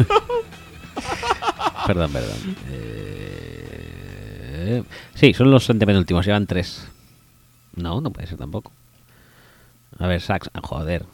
perdón, 1.88 2.12
perdón. 2.12 2.56
Eh, 2.70 4.84
sí, 5.16 5.34
son 5.34 5.52
los 5.52 5.70
antepenúltimos, 5.70 6.26
llevan 6.26 6.48
tres. 6.48 6.88
No, 7.76 8.02
no 8.02 8.12
puede 8.12 8.28
ser 8.28 8.38
tampoco. 8.38 8.72
A 10.00 10.08
ver, 10.08 10.22
sacks. 10.22 10.50
ah, 10.54 10.62
joder. 10.64 11.06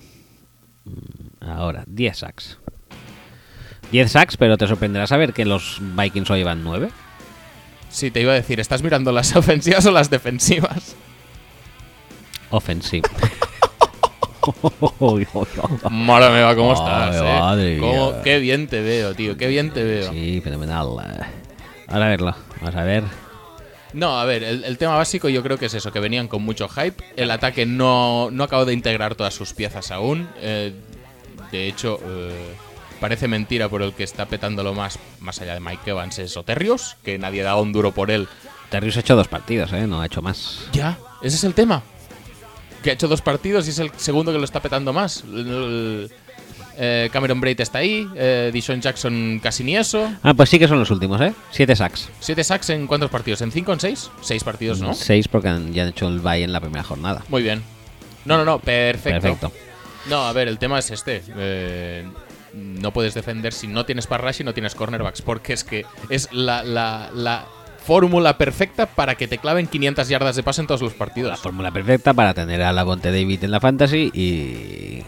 Mm, 0.86 1.46
Ahora, 1.46 1.84
10 1.88 2.18
sacks. 2.18 2.58
10 3.92 4.12
sacks, 4.12 4.38
pero 4.38 4.58
te 4.58 4.68
sorprenderá 4.68 5.08
saber 5.08 5.34
que 5.34 5.46
los 5.46 5.80
Vikings 5.82 6.28
solo 6.28 6.38
llevan 6.38 6.64
9. 6.64 6.90
Sí, 7.90 8.12
te 8.12 8.22
iba 8.22 8.34
a 8.34 8.36
decir, 8.36 8.60
¿estás 8.60 8.84
mirando 8.84 9.12
las 9.12 9.36
ofensivas 9.36 9.86
o 9.86 9.92
las 9.92 10.10
defensivas? 10.10 10.96
Offensive. 12.52 13.08
Madre 15.90 16.30
mía, 16.32 16.56
¿cómo 16.56 16.72
Ay, 16.72 16.78
estás? 16.78 17.16
eh? 17.18 17.40
madre 17.40 17.78
¿Cómo- 17.80 18.12
mía. 18.12 18.22
Qué 18.24 18.40
bien 18.40 18.68
te 18.68 18.82
veo, 18.82 19.14
tío, 19.14 19.38
qué 19.38 19.48
bien 19.48 19.72
te 19.72 19.84
veo. 19.84 20.12
Sí, 20.12 20.42
fenomenal. 20.44 20.88
Ahora 21.88 22.06
a 22.06 22.10
verlo. 22.10 22.36
Vamos 22.62 22.76
a 22.76 22.84
ver. 22.84 23.04
No, 23.94 24.20
a 24.20 24.26
ver, 24.26 24.44
el, 24.44 24.64
el 24.64 24.78
tema 24.78 24.96
básico 24.96 25.30
yo 25.30 25.42
creo 25.42 25.58
que 25.58 25.66
es 25.66 25.74
eso, 25.74 25.92
que 25.92 26.00
venían 26.00 26.28
con 26.28 26.44
mucho 26.44 26.68
hype. 26.70 27.04
El 27.16 27.32
ataque 27.32 27.66
no, 27.66 28.30
no 28.32 28.44
acabó 28.44 28.66
de 28.66 28.74
integrar 28.74 29.16
todas 29.16 29.34
sus 29.34 29.54
piezas 29.54 29.92
aún. 29.92 30.30
eh, 30.42 30.74
de 31.52 31.68
hecho, 31.68 32.00
eh, 32.06 32.54
parece 33.00 33.28
mentira 33.28 33.68
por 33.70 33.82
el 33.82 33.94
que 33.94 34.04
está 34.04 34.28
petándolo 34.28 34.76
más, 34.76 35.00
más 35.20 35.42
allá 35.42 35.56
de 35.56 35.60
Mike 35.60 35.90
Evans, 35.90 36.20
es 36.20 36.38
Oterrios, 36.38 36.96
que 37.04 37.18
nadie 37.18 37.42
da 37.42 37.56
un 37.56 37.72
duro 37.74 37.92
por 37.92 38.12
él. 38.12 38.28
Terrius 38.70 38.98
ha 38.98 39.00
hecho 39.00 39.16
dos 39.16 39.28
partidos, 39.28 39.74
¿eh? 39.74 39.88
No 39.88 40.00
ha 40.02 40.06
hecho 40.06 40.22
más. 40.22 40.68
Ya, 40.72 41.00
ese 41.24 41.38
es 41.38 41.44
el 41.44 41.56
tema. 41.56 41.82
Que 42.84 42.92
ha 42.92 42.94
hecho 42.94 43.08
dos 43.08 43.22
partidos 43.22 43.68
y 43.68 43.72
es 43.72 43.80
el 43.80 43.92
segundo 43.98 44.32
que 44.32 44.38
lo 44.38 44.46
está 44.46 44.62
petando 44.62 44.94
más. 44.94 45.24
El- 45.26 46.10
eh, 46.82 47.10
Cameron 47.12 47.42
Braid 47.42 47.60
está 47.60 47.80
ahí, 47.80 48.08
eh, 48.16 48.52
Dishon 48.54 48.80
Jackson 48.80 49.42
casi 49.44 49.66
ni 49.66 49.76
eso. 49.76 50.10
Ah, 50.24 50.34
pues 50.34 50.50
sí 50.50 50.58
que 50.58 50.68
son 50.68 50.80
los 50.80 50.90
últimos, 50.92 51.20
¿eh? 51.20 51.34
Siete 51.52 51.76
sacks. 51.76 52.08
¿Siete 52.22 52.42
sacks 52.44 52.70
en 52.70 52.88
cuántos 52.88 53.10
partidos? 53.12 53.42
¿En 53.42 53.52
cinco 53.52 53.72
o 53.72 53.74
en 53.74 53.82
seis? 53.82 54.10
Seis 54.22 54.46
partidos, 54.46 54.80
¿no? 54.80 54.94
Seis 54.94 55.28
porque 55.28 55.50
han- 55.50 55.74
ya 55.74 55.84
han 55.84 55.90
hecho 55.90 56.08
el 56.08 56.20
bye 56.20 56.42
en 56.42 56.54
la 56.54 56.62
primera 56.62 56.84
jornada. 56.84 57.22
Muy 57.28 57.44
bien. 57.44 57.62
No, 58.24 58.38
no, 58.38 58.46
no, 58.46 58.60
perfecto. 58.60 59.20
Perfecto. 59.22 59.52
No, 60.10 60.24
a 60.26 60.32
ver, 60.32 60.48
el 60.48 60.58
tema 60.58 60.80
es 60.80 60.90
este. 60.92 61.22
Eh, 61.36 62.08
no 62.54 62.92
puedes 62.94 63.14
defender 63.14 63.52
si 63.52 63.68
no 63.68 63.86
tienes 63.86 64.08
pass 64.08 64.22
rush 64.22 64.40
y 64.40 64.44
no 64.46 64.54
tienes 64.54 64.74
cornerbacks, 64.74 65.22
porque 65.22 65.52
es 65.54 65.66
que 65.66 65.86
es 66.10 66.32
la, 66.32 66.64
la, 66.64 67.10
la 67.14 67.46
fórmula 67.86 68.38
perfecta 68.38 68.86
para 68.86 69.16
que 69.16 69.28
te 69.28 69.38
claven 69.38 69.68
500 69.68 70.08
yardas 70.10 70.36
de 70.36 70.44
pase 70.44 70.62
en 70.62 70.68
todos 70.68 70.82
los 70.82 70.94
La 70.94 70.98
partidos. 71.00 71.40
fórmula 71.40 71.72
perfecta 71.72 72.14
para 72.14 72.34
tener 72.34 72.62
a 72.62 72.72
la 72.74 72.84
Bonte 72.84 73.12
David 73.12 73.44
en 73.44 73.52
la 73.52 73.60
fantasy 73.60 74.12
y, 74.14 75.04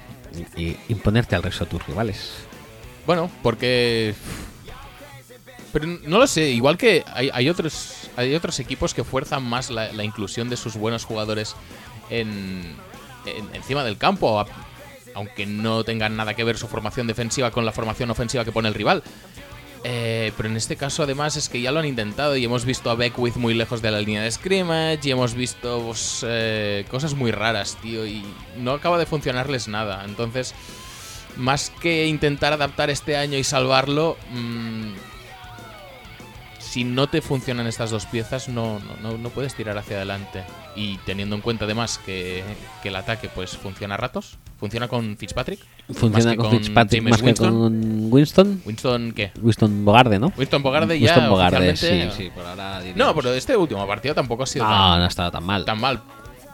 y 0.60 0.78
imponerte 0.90 1.36
al 1.36 1.44
resto 1.44 1.66
de 1.66 1.72
tus 1.72 1.86
rivales. 1.88 2.32
Bueno, 3.06 3.30
porque. 3.44 4.14
Pero 5.74 5.86
no 5.88 6.18
lo 6.20 6.28
sé, 6.28 6.50
igual 6.50 6.78
que 6.78 7.04
hay, 7.14 7.30
hay 7.34 7.48
otros 7.50 8.10
hay 8.18 8.36
otros 8.36 8.60
equipos 8.60 8.94
que 8.94 9.04
fuerzan 9.06 9.44
más 9.44 9.70
la, 9.70 9.92
la 9.94 10.04
inclusión 10.04 10.50
de 10.50 10.58
sus 10.58 10.76
buenos 10.76 11.06
jugadores 11.06 11.56
en, 12.10 12.76
en- 13.26 13.56
encima 13.56 13.84
del 13.86 13.98
campo, 13.98 14.46
aunque 15.16 15.46
no 15.46 15.84
tengan 15.86 16.18
nada 16.18 16.34
que 16.34 16.44
ver 16.44 16.58
su 16.58 16.68
formación 16.68 17.08
defensiva 17.08 17.52
con 17.52 17.66
la 17.66 17.72
formación 17.72 18.10
ofensiva 18.12 18.44
que 18.44 18.52
pone 18.52 18.68
el 18.68 18.74
rival. 18.74 19.02
Eh, 19.84 20.32
pero 20.38 20.48
en 20.48 20.58
este 20.58 20.76
caso, 20.76 21.02
además, 21.04 21.38
es 21.38 21.50
que 21.50 21.60
ya 21.60 21.72
lo 21.72 21.80
han 21.80 21.86
intentado 21.88 22.36
y 22.38 22.46
hemos 22.46 22.66
visto 22.66 22.92
a 22.92 22.96
Beckwith 22.96 23.36
muy 23.38 23.56
lejos 23.56 23.82
de 23.82 23.90
la 23.90 24.00
línea 24.00 24.22
de 24.22 24.30
scrimmage 24.32 25.00
y 25.04 25.12
hemos 25.12 25.34
visto 25.34 25.82
pues, 25.88 26.24
eh, 26.28 26.86
cosas 26.92 27.16
muy 27.16 27.32
raras, 27.32 27.78
tío, 27.82 28.06
y 28.06 28.24
no 28.58 28.74
acaba 28.74 29.00
de 29.00 29.08
funcionarles 29.08 29.68
nada. 29.68 30.04
Entonces, 30.06 30.54
más 31.36 31.72
que 31.82 32.06
intentar 32.06 32.54
adaptar 32.54 32.92
este 32.92 33.18
año 33.18 33.40
y 33.40 33.44
salvarlo, 33.44 34.18
mm, 34.32 34.92
si 36.60 36.84
no 36.84 37.08
te 37.10 37.22
funcionan 37.24 37.66
estas 37.66 37.90
dos 37.90 38.06
piezas, 38.06 38.50
no, 38.50 38.80
no, 38.80 38.96
no- 39.02 39.18
no 39.18 39.30
puedes 39.32 39.56
tirar 39.56 39.78
hacia 39.80 39.98
adelante. 39.98 40.44
Y 40.76 40.98
teniendo 41.00 41.36
en 41.36 41.42
cuenta 41.42 41.66
además 41.66 42.00
que, 42.06 42.44
que 42.82 42.90
el 42.90 42.96
ataque 42.96 43.30
pues 43.34 43.58
funciona 43.58 43.96
a 43.96 43.98
ratos, 43.98 44.38
funciona 44.58 44.88
con 44.88 45.18
Fitzpatrick. 45.18 45.60
Funciona 45.94 46.18
más 46.18 46.26
que 46.28 46.38
con 46.38 46.52
Fitzpatrick 46.52 47.02
James 47.02 47.12
más 47.12 47.20
que 47.22 47.26
Winston. 47.28 47.60
con 47.60 48.14
Winston. 48.14 48.62
Winston, 48.66 49.12
¿qué? 49.12 49.32
Winston 49.42 49.84
Bogarde, 49.86 50.18
¿no? 50.20 50.32
Winston 50.38 50.64
Bogarde 50.64 50.98
ya 51.00 51.08
Winston 51.08 51.30
Bogarde, 51.30 51.76
sí, 51.76 52.32
por 52.34 52.46
ahora 52.46 52.80
diríamos. 52.80 52.98
No, 52.98 53.16
pero 53.16 53.34
este 53.34 53.58
último 53.58 53.86
partido 53.86 54.16
tampoco 54.16 54.44
ha 54.44 54.48
sido 54.48 54.64
No, 54.64 54.72
tan, 54.72 55.00
no 55.00 55.04
ha 55.04 55.08
estado 55.08 55.32
tan 55.32 55.44
mal. 55.44 55.66
tan 55.66 55.80
mal. 55.82 56.02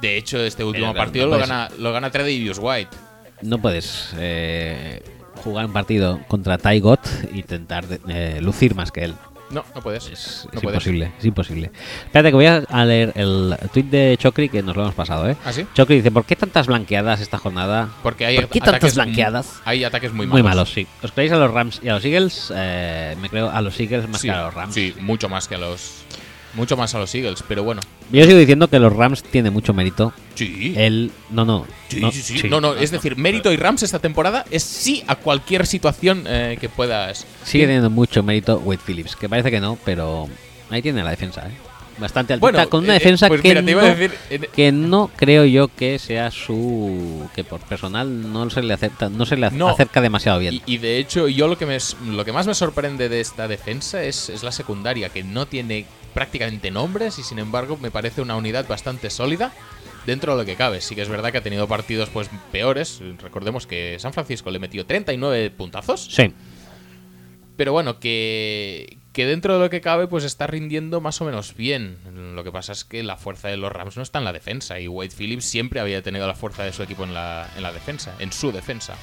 De 0.02 0.18
hecho, 0.18 0.40
este 0.40 0.64
último 0.64 0.94
Pero, 0.94 0.98
partido 1.06 1.26
no 1.26 1.32
lo 1.32 1.38
puedes- 1.38 1.50
gana, 1.50 1.70
lo 1.78 1.92
gana 1.92 2.10
Tredavious 2.10 2.58
White. 2.60 2.98
No 3.44 3.60
puedes 3.60 4.14
eh, 4.18 5.04
jugar 5.44 5.66
un 5.68 5.74
partido 5.74 6.20
contra 6.28 6.58
Ty 6.58 6.80
Gott 6.80 7.06
e 7.32 7.38
intentar 7.38 7.86
eh, 8.08 8.40
lucir 8.42 8.74
más 8.74 8.92
que 8.92 9.04
él. 9.06 9.14
No, 9.50 9.64
no 9.74 9.82
puedes. 9.82 10.06
Es, 10.08 10.48
no 10.52 10.58
es 10.58 10.62
puedes. 10.64 10.76
imposible, 10.86 11.12
es 11.18 11.26
imposible. 11.26 11.72
Espérate 12.06 12.30
que 12.30 12.36
voy 12.36 12.46
a, 12.48 12.86
leer 12.86 13.14
el 13.16 13.56
tweet 13.72 13.84
de 13.86 14.18
Chocri 14.20 14.50
que 14.50 14.62
nos 14.62 14.76
lo 14.76 14.84
hemos 14.84 14.96
pasado, 14.96 15.30
¿eh? 15.30 15.38
¿Ah, 15.46 15.54
sí? 15.54 15.66
Chocri 15.74 15.96
dice, 15.98 16.12
¿por 16.12 16.26
qué 16.26 16.36
tantas 16.36 16.68
blanqueadas 16.68 17.22
esta 17.22 17.38
jornada? 17.38 17.90
Porque 18.04 18.26
hay 18.26 18.38
¿Por 18.38 18.50
qué 18.50 18.60
tantas 18.60 18.96
blanqueadas? 18.96 19.62
Hay 19.66 19.84
ataques 19.84 20.12
muy 20.12 20.28
Muy 20.28 20.44
malos. 20.44 20.58
malos, 20.58 20.74
sí. 20.74 20.88
¿Os 21.02 21.12
creéis 21.14 21.32
a 21.32 21.38
los 21.38 21.52
Rams 21.52 21.80
y 21.82 21.88
a 21.90 21.94
los 21.94 22.04
Eagles? 22.06 22.52
Eh, 22.56 23.16
me 23.22 23.30
creo 23.30 23.50
a 23.50 23.62
los 23.62 23.80
Eagles 23.80 24.10
más 24.10 24.20
Sí, 24.22 24.28
que 24.28 24.34
a 24.34 24.44
los 24.44 24.54
Rams. 24.54 24.74
sí, 24.74 24.94
mucho 25.00 25.30
más 25.30 25.48
que 25.48 25.56
a 25.56 25.60
los. 25.60 26.04
Mucho 26.54 26.76
más 26.78 26.96
a 26.96 27.00
los 27.00 27.14
Eagles, 27.14 27.44
pero 27.48 27.64
bueno. 27.64 27.82
Yo 28.12 28.24
sigo 28.24 28.38
diciendo 28.40 28.68
que 28.70 28.80
los 28.80 28.92
Rams 28.94 29.22
tienen 29.22 29.54
mucho 29.54 29.74
mérito. 29.74 30.14
Sí. 30.36 30.74
Él, 30.76 31.12
no, 31.30 31.46
no. 31.46 31.68
Sí, 31.90 32.00
no, 32.00 32.12
sí, 32.12 32.22
sí. 32.22 32.48
No, 32.50 32.62
no, 32.62 32.74
es 32.74 32.90
decir, 32.92 33.16
mérito 33.18 33.52
y 33.52 33.58
Rams 33.58 33.84
esta 33.84 34.00
temporada 34.00 34.46
es 34.50 34.64
sí 34.64 35.04
a 35.08 35.16
cualquier 35.18 35.68
situación 35.68 36.24
eh, 36.26 36.58
que 36.60 36.70
puedas. 36.70 37.26
Sigue 37.44 37.66
teniendo 37.66 37.90
mucho 37.90 38.24
mérito 38.24 38.58
Wade 38.60 38.80
Phillips, 38.86 39.16
que 39.16 39.28
parece 39.30 39.52
que 39.52 39.60
no, 39.60 39.78
pero 39.86 40.28
ahí 40.70 40.82
tiene 40.82 41.04
la 41.04 41.12
defensa, 41.12 41.48
¿eh? 41.48 41.52
Bastante 42.00 42.34
altita, 42.34 42.52
Bueno, 42.52 42.70
con 42.70 42.84
una 42.84 42.94
eh, 42.96 43.00
defensa 43.00 43.28
pues 43.28 43.42
que, 43.42 43.50
mira, 43.50 43.62
no, 43.64 43.82
decir. 43.82 44.14
eh, 44.30 44.48
que 44.56 44.72
no 44.72 45.10
creo 45.16 45.46
yo 45.46 45.68
que 45.68 45.98
sea 45.98 46.30
su... 46.30 47.28
que 47.34 47.44
por 47.44 47.60
personal 47.62 48.32
no 48.32 48.48
se 48.52 48.62
le 48.62 48.72
acepta, 48.74 49.10
no 49.10 49.26
se 49.26 49.36
le 49.36 49.50
No. 49.50 49.70
acerca 49.70 50.00
demasiado 50.00 50.38
bien. 50.38 50.54
Y, 50.54 50.62
y 50.68 50.78
de 50.78 51.00
hecho, 51.00 51.28
yo 51.28 51.48
lo 51.48 51.58
que, 51.58 51.66
me, 51.66 51.80
lo 52.06 52.24
que 52.24 52.32
más 52.32 52.46
me 52.46 52.54
sorprende 52.54 53.10
de 53.10 53.20
esta 53.20 53.48
defensa 53.48 54.04
es, 54.04 54.30
es 54.30 54.44
la 54.44 54.52
secundaria, 54.52 55.10
que 55.10 55.24
no 55.24 55.48
tiene 55.48 55.88
prácticamente 56.18 56.72
nombres 56.72 57.20
y 57.20 57.24
sin 57.24 57.38
embargo 57.38 57.78
me 57.78 57.92
parece 57.92 58.24
una 58.24 58.36
unidad 58.36 58.68
bastante 58.68 59.12
sólida 59.12 59.54
dentro 60.08 60.32
de 60.32 60.42
lo 60.42 60.46
que 60.48 60.56
cabe. 60.56 60.82
Sí 60.82 60.96
que 60.96 61.04
es 61.04 61.10
verdad 61.10 61.32
que 61.32 61.38
ha 61.38 61.44
tenido 61.44 61.68
partidos 61.68 62.10
pues 62.10 62.28
peores. 62.52 63.04
Recordemos 63.22 63.68
que 63.68 64.00
San 64.00 64.14
Francisco 64.14 64.50
le 64.50 64.58
metió 64.58 64.84
39 64.84 65.52
puntazos. 65.52 66.08
Sí. 66.10 66.34
Pero 67.56 67.72
bueno, 67.72 68.00
que, 68.00 68.98
que 69.14 69.28
dentro 69.28 69.54
de 69.54 69.60
lo 69.60 69.70
que 69.70 69.80
cabe, 69.80 70.08
pues 70.08 70.24
está 70.24 70.48
rindiendo 70.48 71.02
más 71.02 71.22
o 71.22 71.26
menos 71.26 71.56
bien. 71.56 72.00
Lo 72.34 72.44
que 72.44 72.52
pasa 72.52 72.72
es 72.72 72.84
que 72.84 73.04
la 73.04 73.18
fuerza 73.18 73.50
de 73.50 73.58
los 73.58 73.72
Rams 73.72 73.96
no 73.96 74.02
está 74.02 74.18
en 74.18 74.26
la 74.26 74.34
defensa. 74.34 74.80
Y 74.80 74.88
Wade 74.88 75.12
Phillips 75.16 75.46
siempre 75.46 75.80
había 75.82 76.02
tenido 76.02 76.26
la 76.26 76.34
fuerza 76.34 76.64
de 76.64 76.74
su 76.74 76.82
equipo 76.82 77.04
en 77.04 77.14
la, 77.14 77.48
en 77.56 77.62
la 77.62 77.72
defensa, 77.72 78.16
en 78.18 78.32
su 78.32 78.52
defensa. 78.52 78.96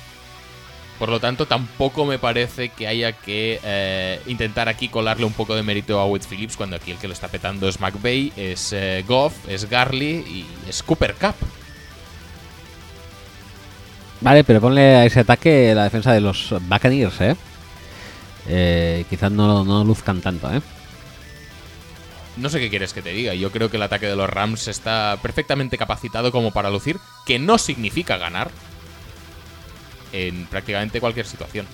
Por 0.98 1.08
lo 1.08 1.18
tanto, 1.18 1.46
tampoco 1.46 2.04
me 2.04 2.18
parece 2.18 2.68
que 2.68 2.86
haya 2.86 3.12
que 3.12 3.58
eh, 3.64 4.20
intentar 4.26 4.68
aquí 4.68 4.88
colarle 4.88 5.24
un 5.24 5.32
poco 5.32 5.56
de 5.56 5.62
mérito 5.62 5.98
a 5.98 6.06
Wade 6.06 6.24
Phillips 6.28 6.56
cuando 6.56 6.76
aquí 6.76 6.92
el 6.92 6.98
que 6.98 7.08
lo 7.08 7.12
está 7.12 7.28
petando 7.28 7.68
es 7.68 7.80
McVay, 7.80 8.32
es 8.36 8.72
eh, 8.72 9.04
Goff, 9.06 9.34
es 9.48 9.68
Garley 9.68 10.18
y 10.18 10.46
es 10.68 10.82
Cooper 10.82 11.14
Cup. 11.14 11.34
Vale, 14.20 14.44
pero 14.44 14.60
ponle 14.60 14.94
a 14.96 15.04
ese 15.04 15.20
ataque 15.20 15.74
la 15.74 15.84
defensa 15.84 16.12
de 16.12 16.20
los 16.20 16.54
Buccaneers, 16.62 17.20
¿eh? 17.20 17.36
Eh, 18.46 19.04
quizás 19.10 19.32
no, 19.32 19.64
no 19.64 19.84
luzcan 19.84 20.20
tanto, 20.20 20.52
¿eh? 20.52 20.62
No 22.36 22.48
sé 22.48 22.58
qué 22.58 22.70
quieres 22.70 22.92
que 22.92 23.02
te 23.02 23.12
diga. 23.12 23.34
Yo 23.34 23.50
creo 23.50 23.70
que 23.70 23.76
el 23.76 23.82
ataque 23.82 24.06
de 24.06 24.16
los 24.16 24.28
Rams 24.28 24.68
está 24.68 25.18
perfectamente 25.22 25.76
capacitado 25.76 26.32
como 26.32 26.52
para 26.52 26.70
lucir, 26.70 26.98
que 27.26 27.38
no 27.38 27.58
significa 27.58 28.16
ganar 28.16 28.50
en 30.14 30.46
prácticamente 30.46 31.00
cualquier 31.00 31.26
situación. 31.26 31.66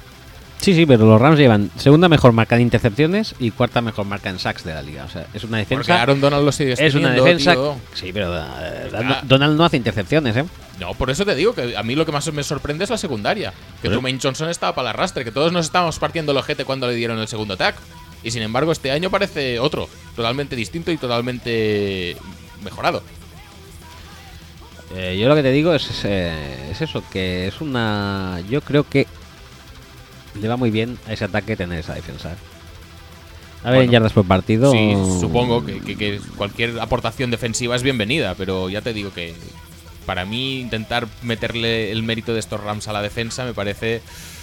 Sí, 0.61 0.74
sí, 0.74 0.84
pero 0.84 1.07
los 1.07 1.18
Rams 1.18 1.38
llevan 1.38 1.70
segunda 1.78 2.07
mejor 2.11 2.32
marca 2.32 2.55
de 2.57 2.61
intercepciones 2.62 3.34
y 3.38 3.51
cuarta 3.51 3.80
mejor 3.80 4.05
marca 4.05 4.28
en 4.28 4.38
sacks 4.38 4.62
de 4.62 4.74
la 4.74 4.82
liga. 4.82 5.05
O 5.05 5.09
sea, 5.09 5.26
es 5.32 5.43
una 5.45 5.57
Porque 5.59 5.74
defensa. 5.76 6.03
Aaron 6.03 6.20
Donald 6.20 6.45
lo 6.45 6.53
sigue 6.53 6.74
Es 6.78 6.95
una 6.95 7.12
defensa. 7.12 7.55
tío. 7.55 7.76
Sí, 7.95 8.11
pero 8.12 8.36
eh, 8.36 8.91
Ah. 8.95 9.22
Donald 9.24 9.57
no 9.57 9.64
hace 9.64 9.78
intercepciones, 9.78 10.36
¿eh? 10.36 10.45
No, 10.78 10.93
por 10.93 11.09
eso 11.09 11.24
te 11.24 11.34
digo 11.34 11.55
que 11.55 11.74
a 11.78 11.82
mí 11.82 11.95
lo 11.95 12.05
que 12.05 12.12
más 12.12 12.30
me 12.32 12.43
sorprende 12.43 12.84
es 12.84 12.91
la 12.91 12.99
secundaria. 12.99 13.55
Que 13.80 13.88
¿Eh? 13.88 13.91
Trumaine 13.91 14.18
Johnson 14.22 14.51
estaba 14.51 14.74
para 14.74 14.91
el 14.91 14.95
arrastre, 14.97 15.24
que 15.24 15.32
todos 15.32 15.51
nos 15.51 15.64
estábamos 15.64 15.99
partiendo 15.99 16.32
el 16.32 16.38
ojete 16.38 16.66
cuando 16.66 16.86
le 16.88 16.95
dieron 16.95 17.18
el 17.18 17.28
segundo 17.28 17.57
tag. 17.57 17.74
Y 18.22 18.30
sin 18.30 18.43
embargo, 18.43 18.70
este 18.70 18.91
año 18.91 19.09
parece 19.09 19.59
otro, 19.61 19.88
totalmente 20.14 20.57
distinto 20.57 20.93
y 20.93 20.99
totalmente 20.99 22.18
mejorado. 22.62 23.03
Eh, 24.95 25.16
yo 25.20 25.28
lo 25.28 25.34
que 25.36 25.43
te 25.43 25.53
digo 25.53 25.72
es, 25.74 25.88
eh, 26.05 26.68
es 26.70 26.80
eso, 26.80 27.03
que 27.12 27.47
es 27.47 27.61
una... 27.61 28.41
Yo 28.49 28.61
creo 28.61 28.88
que 28.88 29.07
le 30.41 30.49
va 30.49 30.57
muy 30.57 30.70
bien 30.70 30.99
a 31.07 31.12
ese 31.12 31.24
ataque 31.24 31.57
tener 31.57 31.78
esa 31.78 31.95
defensa. 31.95 32.36
A 33.62 33.70
ver, 33.70 33.80
en 33.82 33.86
Bueno, 33.86 33.93
yardas 33.93 34.12
por 34.12 34.26
partido... 34.26 34.72
Sí, 34.72 34.93
supongo 35.20 35.64
que, 35.64 35.80
que- 35.80 35.97
que 35.97 36.20
cualquier 36.36 36.80
aportación 36.80 37.30
defensiva 37.30 37.76
es 37.76 37.82
bienvenida, 37.82 38.34
pero 38.34 38.68
ya 38.68 38.80
te 38.80 38.93
digo 38.93 39.12
que 39.12 39.34
para 40.07 40.24
mí 40.24 40.61
intentar 40.61 41.07
meterle 41.22 41.93
el 41.93 42.03
mérito 42.03 42.32
de 42.34 42.41
estos 42.41 42.61
Rams 42.61 42.88
a 42.88 42.93
la 42.93 43.03
defensa 43.03 43.45
me 43.45 43.55
parece... 43.55 44.03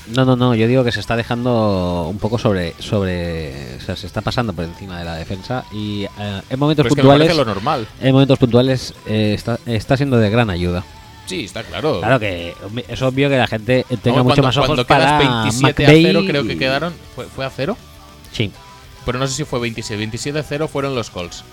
No, 0.10 0.24
no, 0.26 0.36
no, 0.36 0.56
yo 0.56 0.68
digo 0.68 0.84
que 0.84 0.92
se 0.92 1.00
está 1.00 1.16
dejando 1.16 2.08
un 2.10 2.18
poco 2.18 2.38
sobre... 2.38 2.74
sobre 2.80 3.76
o 3.78 3.82
sea, 3.82 3.96
se 3.96 4.08
está 4.08 4.22
pasando 4.22 4.54
por 4.54 4.64
encima 4.66 5.00
de 5.00 5.06
la 5.06 5.16
defensa 5.16 5.66
y 5.72 6.04
eh, 6.06 6.42
en 6.50 6.60
momentos 6.60 6.84
Pero 6.84 6.90
es 6.90 6.96
que 6.96 7.02
me 7.02 7.04
puntuales... 7.04 7.28
parece 7.28 7.46
lo 7.46 7.46
normal. 7.46 7.88
En 8.02 8.12
momentos 8.14 8.40
puntuales 8.40 8.94
eh, 9.06 9.34
está, 9.34 9.60
está 9.66 9.98
siendo 9.98 10.18
de 10.18 10.30
gran 10.30 10.50
ayuda. 10.50 10.84
Sí, 11.26 11.44
está 11.44 11.62
claro. 11.64 12.00
Claro 12.00 12.20
que 12.22 12.54
es 12.88 13.02
obvio 13.02 13.28
que 13.30 13.38
la 13.38 13.48
gente 13.48 13.86
tenga 14.02 14.20
No, 14.20 14.24
mucho 14.24 14.42
cuando, 14.42 14.44
más 14.44 14.58
ojos 14.58 14.68
cuando 14.68 14.88
para 14.88 15.20
quedas 15.20 15.62
27 15.62 15.86
a 15.86 15.90
0, 15.90 16.22
creo 16.26 16.48
que 16.48 16.58
quedaron. 16.58 16.94
¿Fue, 17.16 17.26
fue 17.26 17.46
a 17.46 17.50
0? 17.50 17.76
Sí. 18.32 18.52
Pero 19.06 19.20
no 19.20 19.28
sé 19.28 19.34
si 19.34 19.44
fue 19.44 19.60
27. 19.60 19.98
27 19.98 20.40
a 20.40 20.44
0 20.44 20.68
fueron 20.70 20.96
los 20.96 21.10
Colts 21.10 21.44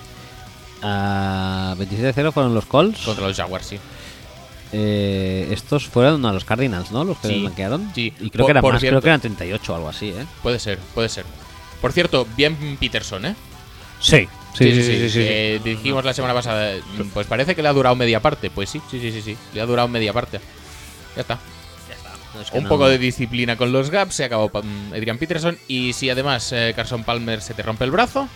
A 0.81 1.75
27-0 1.77 2.31
fueron 2.31 2.53
los 2.53 2.65
Colts. 2.65 3.01
contra 3.01 3.27
los 3.27 3.35
Jaguars, 3.35 3.65
sí. 3.65 3.79
Eh, 4.77 5.47
estos 5.51 5.87
fueron 5.87 6.25
a 6.25 6.33
los 6.33 6.43
Cardinals, 6.43 6.91
¿no? 6.91 7.03
Los 7.05 7.17
que 7.19 7.29
Sí, 7.29 7.39
blanquearon. 7.41 7.91
sí. 7.95 8.13
Y 8.19 8.29
creo 8.29 8.43
Por- 8.43 8.45
que 8.47 8.51
eran 8.51 8.61
por 8.61 8.73
más, 8.73 8.81
cierto. 8.81 8.93
creo 8.95 9.01
que 9.01 9.07
eran 9.09 9.21
38 9.21 9.71
o 9.71 9.75
algo 9.77 9.87
así, 9.89 10.09
¿eh? 10.09 10.25
Puede 10.43 10.59
ser, 10.59 10.79
puede 10.93 11.07
ser. 11.07 11.25
Por 11.79 11.93
cierto, 11.93 12.27
bien 12.35 12.57
Peterson, 12.79 13.25
¿eh? 13.25 13.35
Sí. 14.01 14.27
Sí, 14.53 14.71
sí, 14.73 14.83
sí, 14.83 14.97
sí. 14.99 15.09
sí, 15.09 15.19
Eh, 15.21 15.61
dijimos 15.63 16.03
la 16.03 16.13
semana 16.13 16.33
pasada, 16.33 16.75
mm, 16.97 17.01
pues 17.13 17.25
parece 17.27 17.55
que 17.55 17.61
le 17.61 17.67
ha 17.69 17.73
durado 17.73 17.95
media 17.95 18.19
parte. 18.21 18.49
Pues 18.49 18.69
sí, 18.69 18.81
sí, 18.91 18.99
sí, 18.99 19.11
sí, 19.11 19.21
sí. 19.21 19.37
Le 19.53 19.61
ha 19.61 19.65
durado 19.65 19.87
media 19.87 20.11
parte. 20.13 20.39
Ya 21.15 21.21
está. 21.21 21.39
No, 22.33 22.41
es 22.41 22.51
que 22.51 22.57
Un 22.57 22.63
no- 22.65 22.69
poco 22.69 22.87
de 22.89 22.97
disciplina 22.97 23.55
con 23.55 23.71
los 23.71 23.89
gaps, 23.89 24.15
se 24.15 24.25
acabó 24.25 24.49
mm, 24.49 24.93
Adrian 24.93 25.17
Peterson. 25.17 25.57
Y 25.69 25.93
si 25.93 26.09
además 26.09 26.51
eh, 26.51 26.73
Carson 26.75 27.03
Palmer 27.05 27.41
se 27.41 27.53
te 27.53 27.63
rompe 27.63 27.85
el 27.85 27.91
brazo, 27.91 28.27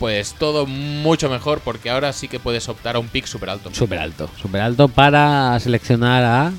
pues 0.00 0.32
todo 0.32 0.64
mucho 0.64 1.28
mejor, 1.28 1.60
porque 1.60 1.90
ahora 1.90 2.14
sí 2.14 2.26
que 2.26 2.40
puedes 2.40 2.70
optar 2.70 2.96
a 2.96 2.98
un 2.98 3.08
pick 3.08 3.26
súper 3.26 3.50
alto. 3.50 3.68
Súper 3.74 3.98
alto. 3.98 4.30
Súper 4.40 4.62
alto 4.62 4.88
para 4.88 5.60
seleccionar 5.60 6.24
a... 6.24 6.52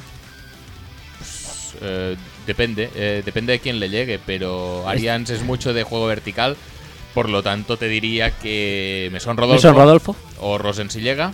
Eh, 1.82 2.16
depende, 2.46 2.92
eh, 2.94 3.24
depende 3.26 3.54
de 3.54 3.60
quién 3.60 3.80
le 3.80 3.90
llegue, 3.90 4.20
pero 4.24 4.88
Arians 4.88 5.32
es 5.32 5.42
mucho 5.42 5.74
de 5.74 5.82
juego 5.82 6.06
vertical. 6.06 6.56
Por 7.16 7.30
lo 7.30 7.42
tanto, 7.42 7.78
te 7.78 7.88
diría 7.88 8.30
que 8.30 9.10
Mesón 9.12 9.38
Rodolfo, 9.38 9.68
Mason 9.68 9.76
Rodolfo. 9.76 10.16
o 10.40 10.60
Rosen 10.60 10.92
si 10.92 11.02
llega. 11.02 11.30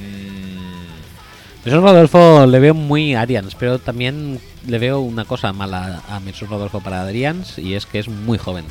Mm, 0.00 1.70
Rodolfo 1.70 2.44
le 2.44 2.58
veo 2.58 2.74
muy 2.74 3.14
Arians, 3.14 3.54
pero 3.54 3.78
también 3.78 4.40
le 4.66 4.78
veo 4.78 4.98
una 4.98 5.24
cosa 5.24 5.52
mala 5.52 6.02
a 6.08 6.18
Mason 6.18 6.48
Rodolfo 6.48 6.80
para 6.80 7.02
Arians 7.06 7.56
y 7.56 7.74
es 7.74 7.86
que 7.86 8.00
es 8.00 8.08
muy 8.08 8.36
joven. 8.36 8.64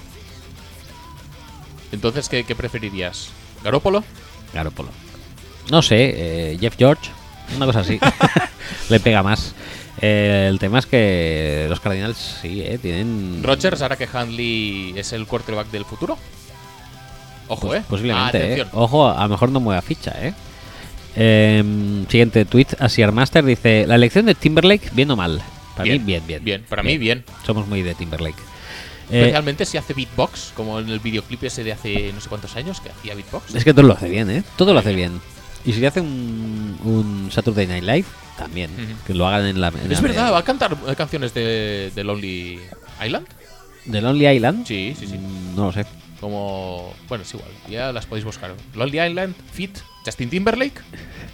Entonces, 1.92 2.30
¿qué, 2.30 2.44
qué 2.44 2.56
preferirías? 2.56 3.30
¿Garópolo? 3.64 4.04
Garoppolo. 4.54 4.90
No 5.70 5.82
sé, 5.82 6.14
eh, 6.54 6.58
Jeff 6.60 6.76
George, 6.78 7.10
una 7.56 7.66
cosa 7.66 7.80
así. 7.82 8.00
Le 8.90 9.00
pega 9.00 9.24
más. 9.24 9.54
Eh, 10.02 10.48
el 10.50 10.58
tema 10.60 10.80
es 10.80 10.86
que 10.88 11.68
los 11.70 11.80
Cardinals 11.80 12.40
sí, 12.42 12.62
eh, 12.62 12.80
tienen. 12.82 13.42
¿Rogers, 13.44 13.82
ahora 13.82 13.96
que 13.98 14.08
Handley 14.12 14.94
es 14.98 15.14
el 15.14 15.28
quarterback 15.28 15.70
del 15.70 15.86
futuro? 15.86 16.18
Ojo, 17.48 17.68
Pos- 17.68 17.76
eh. 17.78 17.84
Posiblemente, 17.88 18.38
Ah, 18.54 18.58
eh. 18.58 18.66
Ojo, 18.74 19.08
a 19.10 19.22
lo 19.24 19.30
mejor 19.30 19.50
no 19.52 19.60
mueva 19.60 19.82
ficha, 19.82 20.14
eh. 20.22 20.34
Em, 21.16 22.08
siguiente 22.08 22.46
tweet, 22.46 22.68
Asiar 22.80 23.12
Master 23.12 23.44
dice: 23.44 23.86
La 23.86 23.96
elección 23.96 24.26
de 24.26 24.34
Timberlake, 24.36 24.90
bien 24.94 25.12
o 25.12 25.16
mal. 25.16 25.42
Para 25.76 25.92
mí, 25.92 26.00
bien, 26.00 26.24
bien. 26.26 26.44
Bien, 26.44 26.66
para 26.68 26.84
mí, 26.84 26.98
bien. 26.98 27.24
Somos 27.46 27.68
muy 27.68 27.82
de 27.82 27.94
Timberlake. 27.96 28.42
Eh, 29.12 29.20
Especialmente 29.20 29.66
si 29.66 29.78
hace 29.78 29.94
beatbox, 29.94 30.54
como 30.56 30.80
en 30.80 30.90
el 30.90 31.00
videoclip 31.00 31.44
ese 31.44 31.64
de 31.64 31.74
hace 31.74 32.12
no 32.14 32.22
sé 32.22 32.30
cuántos 32.30 32.56
años 32.56 32.80
que 32.82 32.90
hacía 32.90 33.14
beatbox. 33.16 33.54
es 33.56 33.64
que 33.66 33.74
todo 33.74 33.86
lo 33.88 33.94
hace 33.94 34.10
bien, 34.10 34.30
¿eh? 34.30 34.44
Todo 34.58 34.74
lo 34.74 34.80
hace 34.80 34.94
bien. 34.96 35.20
Y 35.66 35.74
si 35.74 35.86
hace 35.86 36.02
un, 36.02 36.78
un 36.84 37.30
Saturday 37.32 37.68
Night 37.68 37.84
Live, 37.84 38.06
también. 38.38 38.72
Que 39.06 39.14
lo 39.14 39.28
hagan 39.28 39.46
en 39.46 39.62
la. 39.62 39.68
en 39.68 39.92
Es 39.92 40.02
la- 40.02 40.08
verdad, 40.08 40.34
¿va 40.34 40.40
a 40.40 40.44
cantar 40.44 40.76
eh, 40.88 40.96
canciones 40.96 41.34
de, 41.34 41.92
de 41.94 42.04
Lonely 42.04 42.60
Island? 43.06 43.28
¿De 43.86 44.02
Lonely 44.02 44.28
Island? 44.28 44.66
Sí, 44.66 44.96
sí, 44.98 45.08
sí. 45.08 45.18
Mm, 45.18 45.56
No 45.56 45.66
lo 45.66 45.72
sé. 45.72 45.86
Como. 46.20 46.94
Bueno, 47.10 47.24
es 47.24 47.34
igual, 47.34 47.50
ya 47.70 47.92
las 47.92 48.06
podéis 48.06 48.26
buscar. 48.26 48.54
Lonely 48.76 49.02
Island, 49.02 49.36
Fit, 49.54 49.78
Justin 50.06 50.30
Timberlake. 50.30 50.82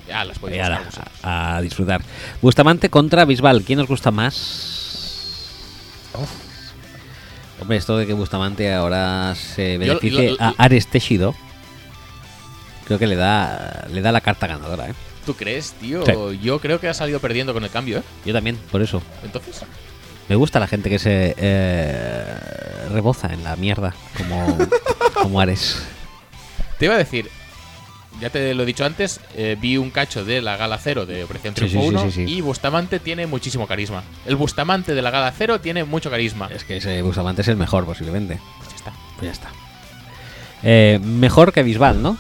Ya 0.08 0.24
las 0.26 0.40
podéis 0.40 0.62
buscar. 0.62 0.84
vosotros. 0.86 1.06
a, 1.24 1.58
a 1.58 1.62
disfrutar. 1.62 2.02
Bustamante 2.42 2.90
contra 2.90 3.26
Bisbal. 3.26 3.64
¿Quién 3.64 3.80
os 3.80 3.88
gusta 3.88 4.12
más? 4.12 4.74
Hombre, 7.60 7.78
esto 7.78 7.98
de 7.98 8.06
que 8.06 8.14
Bustamante 8.14 8.74
ahora 8.74 9.34
se 9.36 9.78
beneficie 9.78 10.36
a 10.40 10.54
Ares 10.58 10.88
Teshido, 10.88 11.34
creo 12.86 13.00
que 13.00 13.08
le 13.08 13.16
da 13.16 13.88
le 13.92 14.02
da 14.02 14.12
la 14.12 14.22
carta 14.22 14.48
ganadora, 14.48 14.90
¿eh? 14.90 14.94
¿Tú 15.26 15.36
crees, 15.36 15.74
tío? 15.74 16.06
Sí. 16.06 16.40
Yo 16.42 16.60
creo 16.60 16.80
que 16.80 16.88
ha 16.88 16.94
salido 16.94 17.20
perdiendo 17.20 17.54
con 17.54 17.64
el 17.64 17.70
cambio, 17.70 18.00
¿eh? 18.00 18.04
Yo 18.26 18.34
también, 18.34 18.58
por 18.72 18.82
eso. 18.82 19.02
Entonces. 19.24 19.62
Me 20.30 20.36
gusta 20.36 20.60
la 20.60 20.68
gente 20.68 20.90
que 20.90 21.00
se 21.00 21.36
eh, 21.38 22.26
reboza 22.92 23.34
en 23.34 23.44
la 23.44 23.56
mierda, 23.56 23.94
como, 24.18 24.58
como 25.14 25.40
Ares. 25.40 25.84
Te 26.78 26.86
iba 26.86 26.96
a 26.96 26.98
decir, 26.98 27.30
ya 28.22 28.30
te 28.30 28.54
lo 28.54 28.64
he 28.64 28.66
dicho 28.66 28.86
antes, 28.86 29.20
eh, 29.36 29.58
vi 29.60 29.78
un 29.78 29.92
cacho 29.92 30.26
de 30.26 30.42
la 30.42 30.58
Gala 30.58 30.78
Cero 30.78 31.06
de 31.06 31.24
Operación 31.24 31.54
sí, 31.56 31.62
Triunfo 31.62 31.82
sí, 31.82 31.88
1 31.88 32.02
sí, 32.04 32.12
sí. 32.12 32.22
y 32.38 32.42
Bustamante 32.42 33.00
tiene 33.00 33.28
muchísimo 33.28 33.68
carisma. 33.68 34.04
El 34.26 34.36
Bustamante 34.36 34.94
de 34.96 35.02
la 35.02 35.12
Gala 35.12 35.32
Cero 35.38 35.60
tiene 35.62 35.84
mucho 35.84 36.10
carisma. 36.10 36.50
Es 36.54 36.64
que 36.64 36.78
ese 36.78 37.02
Bustamante 37.02 37.42
es 37.42 37.48
el 37.48 37.58
mejor, 37.58 37.86
posiblemente. 37.86 38.40
Pues 38.60 38.70
ya 38.70 38.76
está. 38.76 38.94
Pues 39.18 39.26
ya 39.26 39.32
está. 39.32 39.52
Eh, 40.64 41.00
mejor 41.04 41.54
que 41.54 41.64
Bisbal, 41.64 42.02
¿no? 42.02 42.18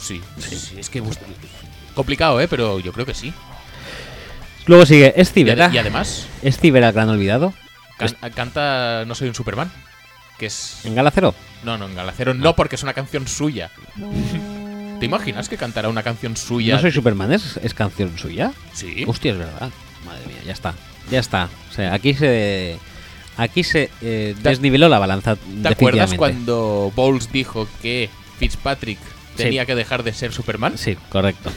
Sí, 0.00 0.20
sí, 0.38 0.56
sí, 0.56 0.76
es 0.78 0.88
que 0.88 1.02
Bust- 1.02 1.20
complicado, 1.94 2.40
¿eh? 2.40 2.48
Pero 2.48 2.78
yo 2.78 2.92
creo 2.92 3.06
que 3.06 3.14
sí. 3.14 3.32
Luego 4.66 4.86
sigue 4.86 5.06
Y, 5.06 5.10
ade- 5.10 5.20
Estivera. 5.22 5.70
y 5.72 5.78
además, 5.78 6.26
¿Es 6.42 6.58
Cibera 6.58 6.88
el 6.88 6.94
gran 6.94 7.08
olvidado? 7.08 7.52
can- 7.98 8.16
canta 8.34 9.04
No 9.06 9.14
soy 9.14 9.28
un 9.28 9.34
Superman, 9.34 9.70
que 10.38 10.46
es... 10.46 10.84
¿En 10.84 10.94
Galacero? 10.94 11.34
No, 11.64 11.76
no, 11.78 11.86
en 11.86 11.94
Galacero 11.94 12.34
no, 12.34 12.54
porque 12.56 12.76
es 12.76 12.82
una 12.82 12.94
canción 12.94 13.26
suya. 13.26 13.70
¿Te 15.00 15.04
imaginas 15.06 15.48
que 15.48 15.56
cantará 15.56 15.88
una 15.88 16.02
canción 16.02 16.36
suya? 16.36 16.74
¿No 16.76 16.80
soy 16.80 16.92
Superman? 16.92 17.32
¿Es, 17.32 17.58
es 17.62 17.74
canción 17.74 18.16
suya? 18.18 18.52
Sí. 18.72 19.04
Hostia, 19.06 19.32
es 19.32 19.38
verdad. 19.38 19.70
Madre 20.06 20.26
mía, 20.26 20.38
ya 20.46 20.52
está. 20.52 20.74
Ya 21.10 21.20
está. 21.20 21.48
O 21.70 21.74
sea, 21.74 21.92
aquí 21.92 22.14
se. 22.14 22.78
Aquí 23.36 23.62
se 23.62 23.90
eh, 24.00 24.34
¿Te- 24.42 24.48
desniveló 24.48 24.88
la 24.88 24.98
balanza. 24.98 25.36
¿Te 25.36 25.68
acuerdas 25.68 26.14
cuando 26.14 26.90
Bowles 26.96 27.30
dijo 27.30 27.68
que 27.82 28.08
Fitzpatrick 28.38 28.98
Sí. 29.36 29.42
tenía 29.42 29.66
que 29.66 29.74
dejar 29.74 30.02
de 30.02 30.14
ser 30.14 30.32
Superman? 30.32 30.78
Sí, 30.78 30.96
correcto. 31.10 31.50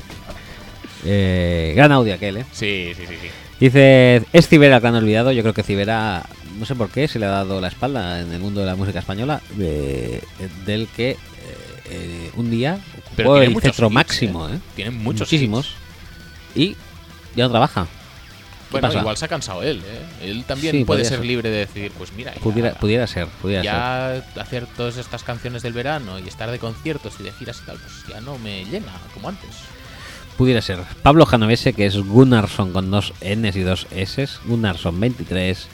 Eh, 1.06 1.72
gran 1.76 1.94
audio 1.94 2.14
aquel, 2.14 2.38
¿eh? 2.38 2.46
Sí, 2.52 2.92
sí, 2.98 3.04
sí, 3.08 3.16
sí. 3.22 3.28
Dice, 3.60 4.24
¿es 4.34 4.48
Cibera 4.50 4.76
el 4.76 4.82
gran 4.82 4.96
olvidado? 4.96 5.32
Yo 5.32 5.42
creo 5.42 5.54
que 5.54 5.64
Cibera, 5.64 6.26
no 6.60 6.66
sé 6.66 6.76
por 6.76 6.90
qué, 6.90 7.08
se 7.08 7.18
le 7.20 7.26
ha 7.26 7.30
dado 7.30 7.60
la 7.62 7.70
espalda 7.70 8.20
en 8.22 8.32
el 8.32 8.40
mundo 8.40 8.60
de 8.62 8.68
la 8.68 8.76
música 8.76 9.00
española, 9.00 9.42
de- 9.56 10.22
del 10.66 10.88
que 10.90 11.12
eh, 11.12 11.18
eh, 11.90 12.32
un 12.36 12.52
día 12.52 12.80
Pero 13.16 13.42
el 13.42 13.60
centro 13.62 13.90
máximo, 13.90 14.48
¿eh? 14.50 14.56
¿eh? 14.56 14.60
Tiene 14.76 14.92
muchos 14.92 15.22
Muchísimos. 15.22 15.74
Y 16.56 16.76
ya 17.36 17.46
no 17.46 17.52
trabaja. 17.52 17.86
¿Qué 17.86 18.74
Bueno, 18.74 18.88
pasa? 18.90 19.00
igual 19.00 19.18
se 19.18 19.26
ha 19.26 19.28
cansado 19.28 19.64
él, 19.64 19.82
¿eh? 19.84 20.30
Él 20.30 20.44
también 20.46 20.76
Sí, 20.76 20.84
puede 20.86 21.04
ser 21.04 21.18
ser. 21.18 21.26
libre 21.26 21.50
de 21.50 21.58
decir, 21.58 21.92
pues 21.98 22.12
mira, 22.14 22.36
ya, 22.36 22.40
Pudiera, 22.42 22.74
pudiera 22.76 23.08
ser, 23.08 23.28
pudiera 23.42 23.64
ser. 23.64 23.72
ya 23.72 24.42
hacer 24.42 24.68
todas 24.78 24.98
estas 24.98 25.24
canciones 25.24 25.64
del 25.64 25.74
verano 25.74 26.20
y 26.20 26.28
estar 26.28 26.52
de 26.52 26.60
conciertos 26.60 27.14
y 27.20 27.24
de 27.24 27.32
giras 27.32 27.62
y 27.64 27.66
tal, 27.66 27.78
pues 27.80 27.94
ya 28.08 28.22
no 28.22 28.38
me 28.38 28.66
llena 28.66 28.92
como 29.16 29.30
antes. 29.30 29.50
pudiera 30.38 30.62
ser 30.62 30.80
Pablo 31.02 31.26
Janovese, 31.26 31.74
que 31.74 31.86
es 31.88 31.98
Gunnarsson 31.98 32.72
con 32.72 32.92
dos 32.92 33.12
Ns 33.22 33.56
y 33.56 33.62
dos 33.62 33.88
S, 33.92 34.28
Gunnarsson 34.46 35.00
23. 35.00 35.68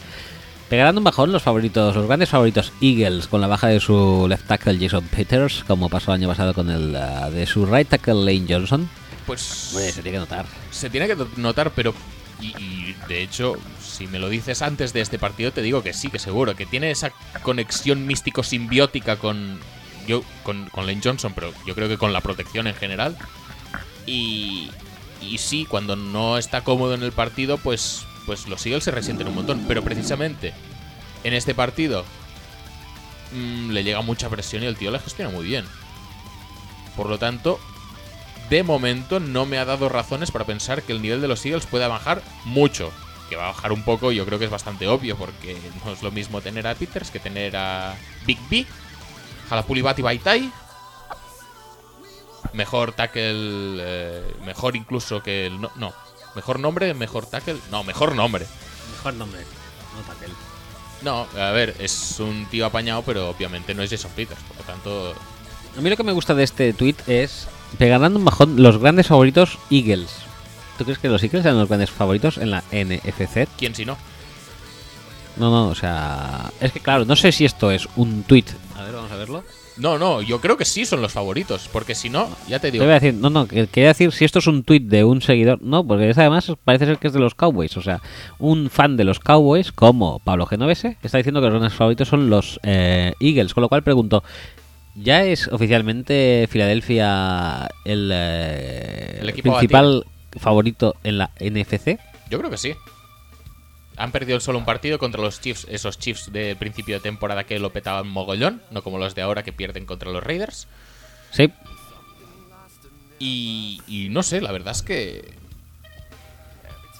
Pegarán 0.70 0.98
un 0.98 1.04
bajón 1.04 1.32
los 1.32 1.44
favoritos, 1.44 1.96
los 1.96 2.08
grandes 2.08 2.30
favoritos 2.30 2.74
Eagles 2.82 3.28
con 3.28 3.40
la 3.40 3.48
baja 3.48 3.68
de 3.68 3.80
su 3.80 4.26
left 4.28 4.48
tackle 4.48 4.80
Jason 4.80 5.08
Peters, 5.08 5.64
como 5.68 5.90
pasó 5.90 6.12
el 6.12 6.22
año 6.22 6.28
pasado 6.28 6.56
con 6.56 6.72
el 6.72 6.96
ah, 6.96 7.30
de 7.30 7.46
su 7.46 7.68
right 7.68 7.88
tackle 7.88 8.16
Lane 8.26 8.46
Johnson. 8.50 8.90
Pues 9.28 9.70
Hombre, 9.72 9.92
se 9.92 10.02
tiene 10.02 10.16
que 10.16 10.20
notar. 10.20 10.46
se 10.72 10.90
tiene 10.90 11.08
que 11.08 11.18
notar, 11.38 11.72
pero. 11.72 11.94
Y, 12.42 12.48
y, 12.62 12.96
de 13.08 13.24
hecho, 13.24 13.54
si 13.82 14.08
me 14.08 14.20
lo 14.20 14.28
dices 14.28 14.62
antes 14.62 14.92
de 14.92 15.02
este 15.02 15.18
partido, 15.18 15.52
te 15.52 15.62
digo 15.62 15.82
que 15.84 15.94
sí, 15.94 16.10
que 16.10 16.20
seguro, 16.20 16.56
que 16.56 16.66
tiene 16.66 16.92
esa 16.92 17.12
conexión 17.44 18.06
místico-simbiótica 18.08 19.18
con. 19.18 19.60
Yo, 20.08 20.24
con, 20.44 20.70
con 20.70 20.86
Lane 20.86 21.02
Johnson, 21.04 21.34
pero 21.34 21.52
yo 21.66 21.74
creo 21.76 21.88
que 21.88 21.98
con 21.98 22.12
la 22.12 22.22
protección 22.22 22.68
en 22.68 22.76
general. 22.76 23.16
Y. 24.08 24.72
Y 25.22 25.38
sí, 25.38 25.66
cuando 25.66 25.96
no 25.96 26.38
está 26.38 26.62
cómodo 26.62 26.96
en 26.96 27.04
el 27.04 27.12
partido, 27.12 27.58
pues. 27.60 28.06
Pues 28.26 28.48
los 28.48 28.66
Eagles 28.66 28.84
se 28.84 28.92
resienten 28.92 29.28
un 29.28 29.36
montón. 29.36 29.66
Pero 29.68 29.84
precisamente 29.84 30.54
en 31.24 31.34
este 31.34 31.56
partido. 31.56 32.06
mm, 33.34 33.72
le 33.72 33.84
llega 33.84 34.02
mucha 34.02 34.30
presión 34.30 34.64
y 34.64 34.68
el 34.68 34.78
tío 34.78 34.92
la 34.92 35.00
gestiona 35.00 35.32
muy 35.32 35.46
bien. 35.46 35.66
Por 36.96 37.10
lo 37.10 37.18
tanto, 37.18 37.60
de 38.50 38.64
momento 38.64 39.20
no 39.20 39.46
me 39.46 39.58
ha 39.58 39.66
dado 39.66 39.90
razones 39.90 40.32
para 40.32 40.46
pensar 40.46 40.84
que 40.84 40.94
el 40.94 41.02
nivel 41.02 41.22
de 41.22 41.28
los 41.28 41.46
Eagles 41.46 41.66
pueda 41.66 41.88
bajar 41.88 42.22
mucho. 42.46 42.92
Que 43.30 43.36
va 43.36 43.46
a 43.46 43.54
bajar 43.54 43.72
un 43.72 43.84
poco, 43.84 44.12
yo 44.12 44.24
creo 44.26 44.38
que 44.38 44.46
es 44.46 44.52
bastante 44.52 44.88
obvio, 44.88 45.18
porque 45.18 45.58
no 45.86 45.92
es 45.92 46.04
lo 46.04 46.12
mismo 46.12 46.42
tener 46.42 46.68
a 46.68 46.76
Peters 46.76 47.10
que 47.10 47.20
tener 47.20 47.58
a 47.58 47.96
Big 48.26 48.40
B, 48.50 48.66
Halapulibati 49.50 50.02
Baitai. 50.02 50.52
Mejor 52.54 52.92
tackle, 52.94 53.80
eh, 53.82 54.36
mejor 54.46 54.76
incluso 54.76 55.24
que 55.24 55.48
el. 55.48 55.60
No, 55.60 55.72
no, 55.76 55.94
mejor 56.36 56.60
nombre, 56.60 56.94
mejor 56.94 57.26
tackle. 57.26 57.58
No, 57.72 57.84
mejor 57.84 58.16
nombre. 58.16 58.46
Mejor 58.98 59.14
nombre, 59.16 59.42
no 59.96 60.02
tackle. 60.14 60.34
No, 61.02 61.28
a 61.40 61.52
ver, 61.52 61.76
es 61.80 62.20
un 62.20 62.46
tío 62.48 62.66
apañado, 62.66 63.04
pero 63.04 63.30
obviamente 63.30 63.74
no 63.74 63.84
es 63.84 63.90
Jason 63.90 64.12
Peters, 64.16 64.42
por 64.42 64.58
lo 64.58 64.64
tanto. 64.64 65.14
A 65.78 65.82
mí 65.82 65.90
lo 65.90 65.98
que 65.98 66.04
me 66.04 66.14
gusta 66.14 66.34
de 66.34 66.44
este 66.44 66.74
tweet 66.74 66.96
es 67.08 67.48
pegarán 67.78 68.16
un 68.16 68.26
bajón 68.26 68.62
los 68.62 68.78
grandes 68.78 69.08
favoritos 69.08 69.60
Eagles. 69.70 70.10
¿Tú 70.78 70.84
crees 70.84 71.00
que 71.00 71.10
los 71.10 71.24
Eagles 71.24 71.46
eran 71.46 71.60
los 71.60 71.68
grandes 71.68 71.92
favoritos 71.92 72.38
en 72.38 72.52
la 72.52 72.64
NFC? 72.72 73.48
¿Quién 73.58 73.76
si 73.76 73.86
no? 73.86 73.98
No, 75.38 75.52
no, 75.52 75.68
o 75.68 75.76
sea, 75.76 76.52
es 76.62 76.72
que 76.72 76.80
claro, 76.80 77.06
no 77.06 77.16
sé 77.16 77.32
si 77.32 77.46
esto 77.46 77.72
es 77.72 77.88
un 77.98 78.24
tweet. 78.24 78.46
A 78.76 78.84
ver, 78.84 78.94
vamos 78.94 79.12
a 79.12 79.16
verlo. 79.16 79.44
No, 79.78 79.98
no, 80.00 80.22
yo 80.22 80.40
creo 80.40 80.56
que 80.56 80.64
sí 80.64 80.86
son 80.86 81.02
los 81.02 81.12
favoritos, 81.12 81.70
porque 81.72 81.96
si 81.96 82.10
no, 82.10 82.30
ya 82.48 82.60
te 82.60 82.68
Te 82.68 82.72
digo. 82.72 82.86
voy 82.86 82.92
a 82.92 83.00
decir, 83.00 83.14
no, 83.14 83.30
no, 83.30 83.46
que- 83.46 83.68
quería 83.68 83.90
decir 83.90 84.12
si 84.14 84.24
esto 84.24 84.40
es 84.40 84.48
un 84.48 84.64
tweet 84.64 84.80
de 84.82 85.04
un 85.04 85.22
seguidor. 85.22 85.62
No, 85.62 85.86
porque 85.86 86.10
es, 86.10 86.18
además 86.18 86.50
parece 86.64 86.86
ser 86.86 86.98
que 86.98 87.08
es 87.08 87.14
de 87.14 87.20
los 87.20 87.36
Cowboys. 87.36 87.76
O 87.76 87.82
sea, 87.82 88.02
un 88.40 88.70
fan 88.70 88.96
de 88.96 89.04
los 89.04 89.20
Cowboys, 89.20 89.72
como 89.74 90.20
Pablo 90.20 90.46
Genovese, 90.46 90.98
está 91.04 91.18
diciendo 91.18 91.42
que 91.42 91.48
los 91.48 91.54
grandes 91.56 91.74
favoritos 91.74 92.08
son 92.08 92.30
los 92.30 92.60
eh, 92.64 93.14
Eagles. 93.20 93.54
Con 93.54 93.62
lo 93.64 93.68
cual 93.70 93.84
pregunto, 93.84 94.24
¿ya 94.96 95.26
es 95.26 95.50
oficialmente 95.50 96.48
Filadelfia 96.50 97.68
el, 97.84 98.12
eh, 98.14 99.18
El 99.22 99.30
equipo 99.30 99.52
principal 99.58 100.06
favorito 100.40 100.96
en 101.04 101.18
la 101.18 101.32
NFC? 101.40 102.00
Yo 102.30 102.40
creo 102.40 102.50
que 102.50 102.58
sí. 102.58 102.74
Han 103.98 104.12
perdido 104.12 104.40
solo 104.40 104.60
un 104.60 104.66
partido 104.66 105.00
contra 105.00 105.22
los 105.22 105.40
Chiefs, 105.40 105.68
esos 105.70 105.98
Chiefs 105.98 106.32
de 106.32 106.56
principio 106.56 106.96
de 106.96 107.02
temporada 107.02 107.46
que 107.46 107.60
lo 107.60 107.72
petaban 107.72 108.08
mogollón, 108.08 108.62
no 108.72 108.84
como 108.84 108.98
los 108.98 109.16
de 109.16 109.22
ahora 109.22 109.44
que 109.44 109.54
pierden 109.54 109.86
contra 109.86 110.12
los 110.12 110.24
Raiders. 110.24 110.68
Sí. 111.32 111.52
Y, 113.20 113.82
y 113.88 114.10
no 114.10 114.24
sé, 114.24 114.42
la 114.42 114.52
verdad 114.52 114.74
es 114.74 114.82
que 114.82 115.34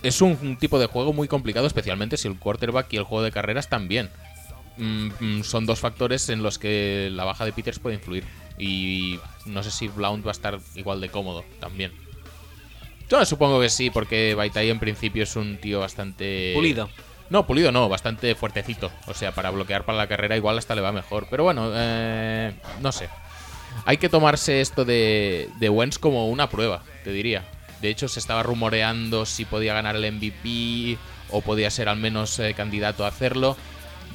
es 0.04 0.22
un, 0.22 0.38
un 0.42 0.58
tipo 0.58 0.80
de 0.80 0.86
juego 0.86 1.14
muy 1.14 1.28
complicado, 1.28 1.68
especialmente 1.68 2.18
si 2.18 2.28
el 2.28 2.38
quarterback 2.38 2.94
y 2.94 2.98
el 2.98 3.04
juego 3.04 3.24
de 3.24 3.32
carreras 3.32 3.70
también. 3.70 4.10
Mm, 4.78 5.10
mm, 5.20 5.44
son 5.44 5.66
dos 5.66 5.80
factores 5.80 6.30
en 6.30 6.44
los 6.44 6.60
que 6.60 7.10
la 7.12 7.24
baja 7.24 7.46
de 7.46 7.54
Peters 7.54 7.80
puede 7.80 7.96
influir. 7.96 8.24
Y 8.58 9.20
no 9.46 9.64
sé 9.64 9.72
si 9.72 9.88
Blount 9.88 10.26
va 10.26 10.30
a 10.30 10.32
estar 10.32 10.60
igual 10.76 11.02
de 11.02 11.10
cómodo 11.10 11.44
también. 11.60 11.92
Yo 13.10 13.24
supongo 13.26 13.62
que 13.62 13.70
sí, 13.70 13.90
porque 13.90 14.34
Baitai 14.36 14.70
en 14.70 14.80
principio 14.80 15.24
es 15.24 15.36
un 15.36 15.58
tío 15.58 15.80
bastante... 15.80 16.52
Pulido. 16.56 16.90
No, 17.30 17.48
pulido 17.48 17.72
no, 17.72 17.90
bastante 17.90 18.36
fuertecito. 18.36 18.92
O 19.08 19.14
sea, 19.14 19.32
para 19.32 19.50
bloquear 19.50 19.84
para 19.86 19.98
la 19.98 20.08
carrera 20.08 20.38
igual 20.38 20.58
hasta 20.58 20.76
le 20.76 20.82
va 20.82 20.92
mejor. 20.92 21.28
Pero 21.30 21.44
bueno, 21.44 21.72
eh, 21.74 22.54
no 22.82 22.92
sé. 22.92 23.10
Hay 23.86 23.98
que 23.98 24.10
tomarse 24.10 24.62
esto 24.62 24.86
de, 24.86 25.50
de 25.60 25.70
Wentz 25.70 26.00
como 26.00 26.30
una 26.30 26.50
prueba, 26.50 26.84
te 27.04 27.12
diría. 27.12 27.44
De 27.82 27.90
hecho, 27.90 28.08
se 28.08 28.20
estaba 28.20 28.44
rumoreando 28.44 29.26
si 29.26 29.46
podía 29.46 29.74
ganar 29.74 29.96
el 29.96 30.12
MVP 30.12 30.98
o 31.30 31.42
podía 31.42 31.70
ser 31.70 31.90
al 31.90 31.98
menos 31.98 32.40
eh, 32.40 32.54
candidato 32.56 33.06
a 33.06 33.10
hacerlo. 33.10 33.58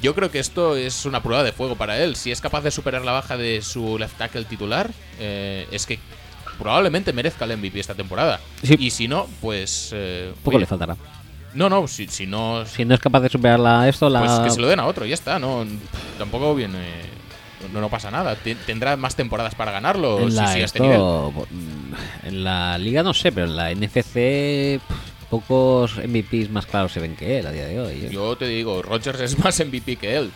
Yo 0.03 0.14
creo 0.14 0.30
que 0.30 0.38
esto 0.38 0.76
es 0.76 1.05
una 1.05 1.22
prueba 1.22 1.45
de 1.45 1.53
fuego 1.53 1.76
para 1.76 1.99
él. 2.03 2.16
Si 2.16 2.30
es 2.30 2.41
capaz 2.41 2.62
de 2.62 2.70
superar 2.70 3.05
la 3.05 3.12
baja 3.12 3.36
de 3.36 3.61
su 3.61 3.99
left 3.99 4.16
tackle 4.16 4.45
titular, 4.45 4.91
eh, 5.18 5.66
es 5.70 5.84
que 5.84 5.99
probablemente 6.61 7.12
merezca 7.12 7.44
el 7.46 7.56
MVP 7.56 7.80
esta 7.80 7.94
temporada. 7.94 8.38
Sí. 8.62 8.76
Y 8.78 8.90
si 8.90 9.08
no, 9.08 9.26
pues... 9.40 9.90
eh, 9.92 10.32
Poco 10.44 10.50
oye, 10.56 10.61
le 10.61 10.66
faltará. 10.66 10.96
No, 11.54 11.68
no, 11.68 11.88
si, 11.88 12.06
si 12.06 12.26
no... 12.26 12.64
Si 12.66 12.84
no 12.84 12.94
es 12.94 13.00
capaz 13.00 13.20
de 13.20 13.28
superarla 13.28 13.88
esto, 13.88 14.08
la... 14.08 14.20
Pues 14.20 14.38
que 14.40 14.50
se 14.50 14.61
lo 14.61 14.68
den 14.68 14.78
a 14.78 14.86
otro, 14.86 15.04
ya 15.04 15.14
está. 15.14 15.38
No, 15.38 15.66
tampoco 16.18 16.54
viene... 16.54 16.78
No, 17.72 17.80
no 17.80 17.88
pasa 17.90 18.11
nada. 18.11 18.36
Te- 18.36 18.54
Tendrá 18.54 18.96
más 18.96 19.16
temporadas 19.16 19.54
para 19.54 19.72
ganarlo 19.72 20.20
en 20.20 20.30
si 20.32 20.38
sigue 20.46 20.62
a 20.62 20.64
este 20.64 20.80
nivel. 20.80 21.00
en 22.24 22.44
la 22.44 22.78
liga 22.78 23.02
no 23.02 23.12
sé, 23.12 23.32
pero 23.32 23.46
en 23.46 23.56
la 23.56 23.74
NFC 23.74 24.80
pocos 25.28 25.96
MVPs 25.96 26.50
más 26.50 26.66
claros 26.66 26.92
se 26.92 27.00
ven 27.00 27.16
que 27.16 27.38
él 27.38 27.46
a 27.46 27.52
día 27.52 27.66
de 27.66 27.80
hoy. 27.80 27.92
¿eh? 28.04 28.08
Yo 28.11 28.36
te 28.36 28.46
digo, 28.46 28.82
Rodgers 28.82 29.20
es 29.20 29.38
más 29.38 29.58
MVP 29.61 29.96
que 29.96 30.16
él. 30.16 30.30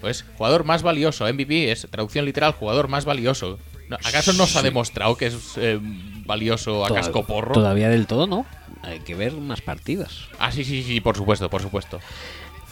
Pues, 0.00 0.24
jugador 0.36 0.64
más 0.64 0.82
valioso. 0.82 1.26
MVP 1.26 1.72
es, 1.72 1.86
traducción 1.90 2.24
literal, 2.24 2.52
jugador 2.52 2.88
más 2.88 3.04
valioso. 3.04 3.58
¿Acaso 4.04 4.32
no 4.32 4.46
se 4.46 4.58
ha 4.58 4.62
demostrado 4.62 5.16
que 5.16 5.26
es 5.26 5.52
eh, 5.56 5.78
valioso 6.24 6.84
a 6.84 6.88
Toda- 6.88 7.00
casco 7.00 7.24
porro? 7.24 7.52
Todavía 7.52 7.88
del 7.88 8.06
todo 8.06 8.26
no. 8.26 8.46
Hay 8.82 9.00
que 9.00 9.14
ver 9.14 9.32
más 9.34 9.60
partidas. 9.60 10.28
Ah, 10.38 10.52
sí, 10.52 10.64
sí, 10.64 10.82
sí, 10.82 11.00
por 11.00 11.16
supuesto, 11.16 11.48
por 11.50 11.62
supuesto. 11.62 12.00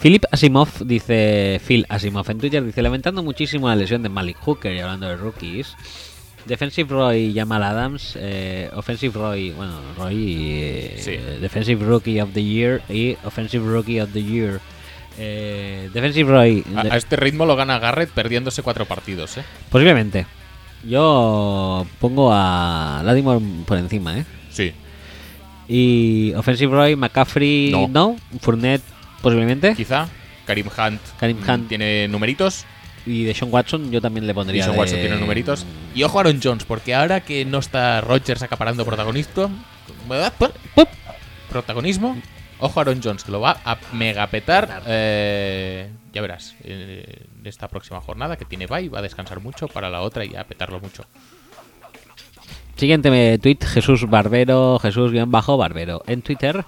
Philip 0.00 0.24
Asimov 0.30 0.68
dice, 0.84 1.60
Phil 1.66 1.86
Asimov 1.88 2.28
en 2.30 2.38
Twitter 2.38 2.64
dice, 2.64 2.82
lamentando 2.82 3.22
muchísimo 3.22 3.68
la 3.68 3.76
lesión 3.76 4.02
de 4.02 4.08
Malik 4.08 4.36
Hooker 4.40 4.74
y 4.74 4.80
hablando 4.80 5.08
de 5.08 5.16
rookies. 5.16 5.74
Defensive 6.46 6.90
Roy 6.90 7.32
Jamal 7.34 7.62
Adams, 7.62 8.16
eh, 8.20 8.68
Offensive 8.74 9.14
Roy, 9.18 9.50
bueno, 9.52 9.80
Roy, 9.96 10.16
eh, 10.60 10.96
Sí. 10.98 11.12
Defensive 11.40 11.84
Rookie 11.84 12.20
of 12.20 12.30
the 12.34 12.42
Year 12.44 12.82
y 12.90 13.16
Offensive 13.24 13.64
Rookie 13.66 14.00
of 14.00 14.10
the 14.12 14.22
Year. 14.22 14.60
Eh, 15.16 15.88
defensive 15.94 16.30
Roy, 16.30 16.64
A, 16.76 16.82
de- 16.82 16.90
a 16.92 16.96
este 16.96 17.16
ritmo 17.16 17.46
lo 17.46 17.56
gana 17.56 17.78
Garrett 17.78 18.10
perdiéndose 18.10 18.62
cuatro 18.62 18.84
partidos, 18.84 19.38
¿eh? 19.38 19.44
posiblemente. 19.70 20.26
Yo 20.86 21.86
pongo 22.00 22.30
a 22.32 23.00
Lattimore 23.04 23.40
por 23.66 23.78
encima, 23.78 24.18
¿eh? 24.18 24.24
Sí. 24.50 24.72
Y 25.68 26.32
Offensive 26.34 26.72
Roy, 26.74 26.96
McCaffrey, 26.96 27.70
No. 27.72 27.88
no, 27.88 28.16
Fournette, 28.40 28.82
posiblemente. 29.22 29.74
Quizá. 29.74 30.08
Karim 30.46 30.66
Hunt, 30.66 31.00
Karim 31.18 31.38
mm, 31.40 31.50
Hunt. 31.50 31.68
tiene 31.68 32.06
numeritos. 32.08 32.66
Y 33.06 33.24
de 33.24 33.34
Sean 33.34 33.52
Watson 33.52 33.90
yo 33.90 34.00
también 34.00 34.26
le 34.26 34.34
pondría. 34.34 34.62
Sean 34.64 34.74
de- 34.74 34.80
Watson 34.80 34.98
tiene 35.00 35.16
numeritos. 35.16 35.64
Y 35.94 36.02
ojo 36.02 36.18
a 36.18 36.20
Aaron 36.22 36.40
Jones, 36.42 36.64
porque 36.64 36.94
ahora 36.94 37.20
que 37.20 37.44
no 37.44 37.58
está 37.58 38.00
Rodgers 38.02 38.42
acaparando 38.42 38.84
protagonismo, 38.84 39.50
protagonismo, 41.50 42.16
ojo 42.58 42.80
a 42.80 42.82
Aaron 42.82 43.00
Jones, 43.02 43.24
que 43.24 43.32
lo 43.32 43.40
va 43.40 43.58
a 43.64 43.78
megapetar. 43.92 44.82
eh, 44.86 45.88
ya 46.12 46.20
verás, 46.22 46.54
eh, 46.64 47.26
esta 47.50 47.68
próxima 47.68 48.00
jornada 48.00 48.36
que 48.36 48.44
tiene 48.44 48.66
bye, 48.66 48.88
va 48.88 48.98
a 48.98 49.02
descansar 49.02 49.40
mucho 49.40 49.68
para 49.68 49.90
la 49.90 50.00
otra 50.02 50.24
y 50.24 50.34
a 50.36 50.44
petarlo 50.44 50.80
mucho. 50.80 51.04
Siguiente 52.76 53.10
me- 53.10 53.38
tweet, 53.38 53.58
Jesús 53.64 54.08
Barbero, 54.08 54.78
Jesús-Barbero. 54.80 56.02
En 56.06 56.22
Twitter, 56.22 56.64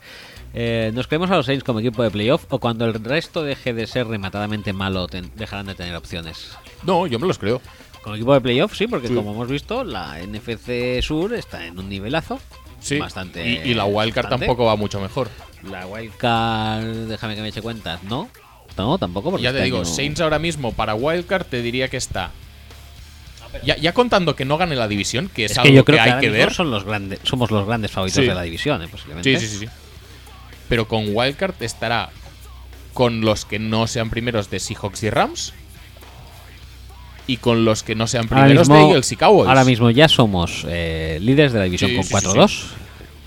eh, 0.55 0.93
¿nos 0.95 1.09
creemos 1.09 1.31
a 1.31 1.37
los 1.37 1.47
Saints 1.47 1.65
como 1.65 1.81
equipo 1.81 2.03
de 2.03 2.11
playoff 2.11 2.45
o 2.51 2.59
cuando 2.61 2.85
el 2.85 2.95
resto 2.95 3.43
deje 3.43 3.75
de 3.75 3.87
ser 3.89 4.07
rematadamente 4.07 4.73
malo 4.73 5.09
ten- 5.09 5.33
dejarán 5.35 5.67
de 5.67 5.75
tener 5.75 5.97
opciones? 5.97 6.57
No, 6.85 7.07
yo 7.09 7.19
me 7.19 7.27
los 7.27 7.39
creo. 7.39 7.61
Como 8.03 8.15
equipo 8.15 8.33
de 8.35 8.41
playoff, 8.41 8.77
sí, 8.77 8.87
porque 8.87 9.09
Sí. 9.09 9.15
como 9.15 9.33
hemos 9.33 9.49
visto, 9.49 9.83
la 9.83 10.21
NFC 10.21 11.03
Sur 11.03 11.35
está 11.35 11.67
en 11.67 11.77
un 11.79 11.89
nivelazo. 11.89 12.39
Sí. 12.79 12.99
Bastante. 13.01 13.45
y, 13.45 13.71
y 13.71 13.75
la 13.75 13.85
Wildcard 13.85 14.27
bastante. 14.27 14.47
tampoco 14.47 14.65
va 14.67 14.77
mucho 14.77 15.01
mejor. 15.01 15.29
La 15.69 15.89
Wildcard, 15.89 16.85
déjame 17.09 17.35
que 17.35 17.43
me 17.43 17.49
eche 17.49 17.63
cuentas, 17.63 18.05
¿no? 18.05 18.29
No, 18.77 18.99
tampoco. 18.99 19.31
Porque 19.31 19.45
ya 19.45 19.51
te 19.53 19.59
este 19.59 19.65
digo, 19.65 19.79
año- 19.79 19.87
Saints 19.87 20.21
ahora 20.21 20.39
mismo 20.39 20.73
para 20.73 20.95
Wildcard 20.95 21.45
te 21.47 21.63
diría 21.63 21.89
que 21.89 21.97
está. 21.97 22.31
Ya, 23.65 23.77
ya 23.77 23.93
contando 23.95 24.37
que 24.37 24.45
no 24.45 24.59
gane 24.59 24.77
la 24.77 24.87
división, 24.87 25.31
que 25.35 25.47
es, 25.47 25.53
Es 25.53 25.59
algo 25.59 25.71
que 25.71 25.75
yo 25.77 25.85
creo 25.85 26.03
que, 26.05 26.11
hay 26.11 26.21
que 26.21 26.29
ver. 26.31 26.53
son 26.53 26.71
los 26.71 26.85
grandes, 26.85 27.21
somos 27.23 27.51
los 27.51 27.67
grandes 27.67 27.91
favoritos 27.91 28.23
Sí. 28.23 28.29
de 28.29 28.35
la 28.35 28.43
división, 28.43 28.83
eh, 28.83 28.89
posiblemente. 28.89 29.39
Sí, 29.41 29.47
sí, 29.47 29.53
sí, 29.61 29.67
sí. 29.67 29.73
Pero 30.69 30.87
con 30.89 31.05
Wildcard 31.15 31.55
estará 31.63 32.11
con 32.93 33.23
los 33.23 33.45
que 33.47 33.59
no 33.59 33.87
sean 33.87 34.11
primeros 34.11 34.51
de 34.51 34.59
Seahawks 34.61 35.03
y 35.05 35.11
Rams. 35.11 35.55
Y 37.29 37.39
con 37.39 37.65
los 37.65 37.83
que 37.83 37.95
no 37.95 38.07
sean 38.07 38.29
primeros 38.29 38.69
mismo, 38.69 38.77
de 38.77 38.83
Eagles 38.91 39.11
y 39.13 39.17
Cowboys. 39.17 39.49
ahora 39.49 39.65
mismo 39.65 39.91
ya 39.91 40.09
somos 40.09 40.65
eh, 40.69 41.19
líderes 41.21 41.53
de 41.53 41.59
la 41.59 41.65
división 41.65 41.91
Sí, 41.91 41.97
con 41.97 42.05
sí, 42.05 42.09
sí, 42.11 42.15
4-2. 42.15 42.63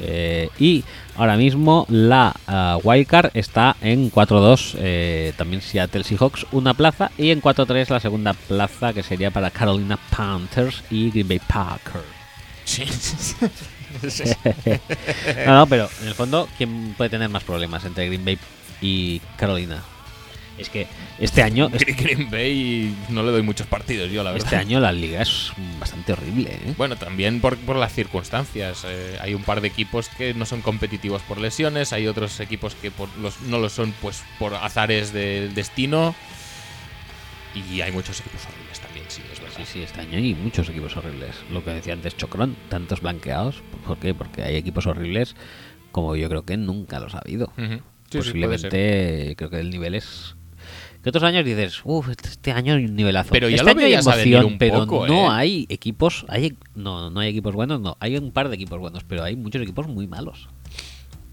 Eh, 0.02 0.50
y 0.60 0.84
ahora 1.16 1.38
mismo 1.38 1.86
la 1.90 2.36
ah, 2.48 2.78
wildcard 2.84 3.32
está 3.34 3.76
en 3.82 4.12
4-2, 4.12 4.76
eh, 4.80 5.34
también 5.38 5.62
Seattle 5.62 6.04
Seahawks, 6.04 6.46
una 6.52 6.74
plaza, 6.74 7.12
y 7.18 7.32
en 7.32 7.42
4-3 7.42 7.90
la 7.90 8.00
segunda 8.00 8.34
plaza 8.34 8.94
que 8.94 9.04
sería 9.04 9.32
para 9.32 9.52
Carolina 9.52 9.98
Panthers 10.16 10.84
y 10.90 11.12
Green 11.12 11.28
Bay 11.28 11.40
Packers. 11.40 12.06
Sí. 14.08 14.24
No, 15.48 15.56
no, 15.56 15.66
pero 15.66 15.90
en 16.04 16.10
el 16.10 16.14
fondo, 16.14 16.48
¿quién 16.60 16.94
puede 16.96 17.10
tener 17.10 17.28
más 17.28 17.44
problemas 17.44 17.84
entre 17.86 18.06
Green 18.06 18.24
Bay 18.24 18.38
y 18.82 19.20
Carolina? 19.36 19.84
Es 20.60 20.70
que 20.70 20.88
este 21.20 21.42
año, 21.42 21.70
Green 21.74 21.98
Green 21.98 22.32
Bay 22.32 22.96
no 23.10 23.24
le 23.24 23.32
doy 23.32 23.42
muchos 23.42 23.68
partidos 23.68 24.12
yo, 24.12 24.24
la 24.24 24.32
verdad. 24.32 24.46
este 24.46 24.58
año 24.58 24.80
la 24.80 24.92
liga 24.92 25.22
es 25.22 25.52
bastante 25.80 26.14
horrible. 26.14 26.52
¿eh? 26.52 26.74
Bueno, 26.78 26.96
también 26.96 27.42
por, 27.42 27.58
por 27.58 27.76
las 27.76 27.94
circunstancias. 27.94 28.86
Eh, 28.88 29.18
hay 29.22 29.34
un 29.34 29.44
par 29.44 29.62
de 29.62 29.68
equipos 29.68 30.10
que 30.10 30.34
no 30.34 30.46
son 30.46 30.62
competitivos 30.62 31.22
por 31.24 31.40
lesiones, 31.40 31.94
hay 31.94 32.08
otros 32.08 32.40
equipos 32.40 32.76
que 32.76 32.92
por 32.92 33.10
los, 33.18 33.42
no 33.42 33.60
lo 33.60 33.70
son 33.70 33.94
pues 34.02 34.24
por 34.38 34.54
azares 34.54 35.14
del 35.14 35.54
destino. 35.54 36.16
Y 37.56 37.82
hay 37.82 37.92
muchos 37.92 38.20
equipos 38.20 38.42
horribles 38.46 38.80
también, 38.80 39.06
sí, 39.08 39.24
es 39.34 39.40
verdad. 39.40 39.58
Sí, 39.58 39.64
sí, 39.66 39.82
este 39.82 40.02
año 40.02 40.18
hay 40.18 40.36
muchos 40.36 40.70
equipos 40.70 40.96
horribles. 40.96 41.36
Lo 41.52 41.64
que 41.64 41.72
decía 41.72 41.94
antes 41.94 42.16
Chocron, 42.16 42.56
tantos 42.70 43.02
blanqueados. 43.02 43.64
¿Por 43.88 43.98
qué? 43.98 44.14
Porque 44.14 44.44
hay 44.44 44.56
equipos 44.56 44.86
horribles 44.86 45.36
como 45.92 46.16
yo 46.16 46.30
creo 46.30 46.44
que 46.44 46.58
nunca 46.58 47.00
los 47.00 47.16
ha 47.16 47.20
habido. 47.20 47.52
Sí. 47.58 48.18
Posiblemente 48.18 49.36
creo 49.38 49.50
que 49.50 49.60
el 49.60 49.70
nivel 49.70 49.96
es... 49.96 50.36
Que 51.04 51.10
otros 51.10 51.24
años 51.24 51.46
dices, 51.46 51.80
uff, 51.86 52.10
este 52.10 52.52
año 52.52 52.74
hay 52.76 52.86
un 52.86 52.96
nivelazo. 52.96 53.30
Pero 53.32 53.48
ya 53.48 53.56
este 53.56 53.66
lo 53.66 53.72
año 53.72 53.80
hay 53.80 53.86
veías 53.86 54.08
a 54.08 54.16
venir 54.18 54.34
emoción, 54.36 54.54
un 54.54 54.58
pero 54.60 54.80
poco, 54.86 55.08
no 55.08 55.32
¿eh? 55.32 55.36
hay 55.36 55.66
equipos... 55.70 56.26
Hay, 56.28 56.58
no, 56.76 57.10
no 57.10 57.20
hay 57.22 57.30
equipos 57.30 57.56
buenos, 57.56 57.80
no. 57.80 57.96
Hay 58.02 58.18
un 58.18 58.32
par 58.32 58.50
de 58.50 58.56
equipos 58.56 58.80
buenos, 58.80 59.04
pero 59.06 59.24
hay 59.24 59.36
muchos 59.38 59.62
equipos 59.62 59.88
muy 59.88 60.08
malos. 60.08 60.50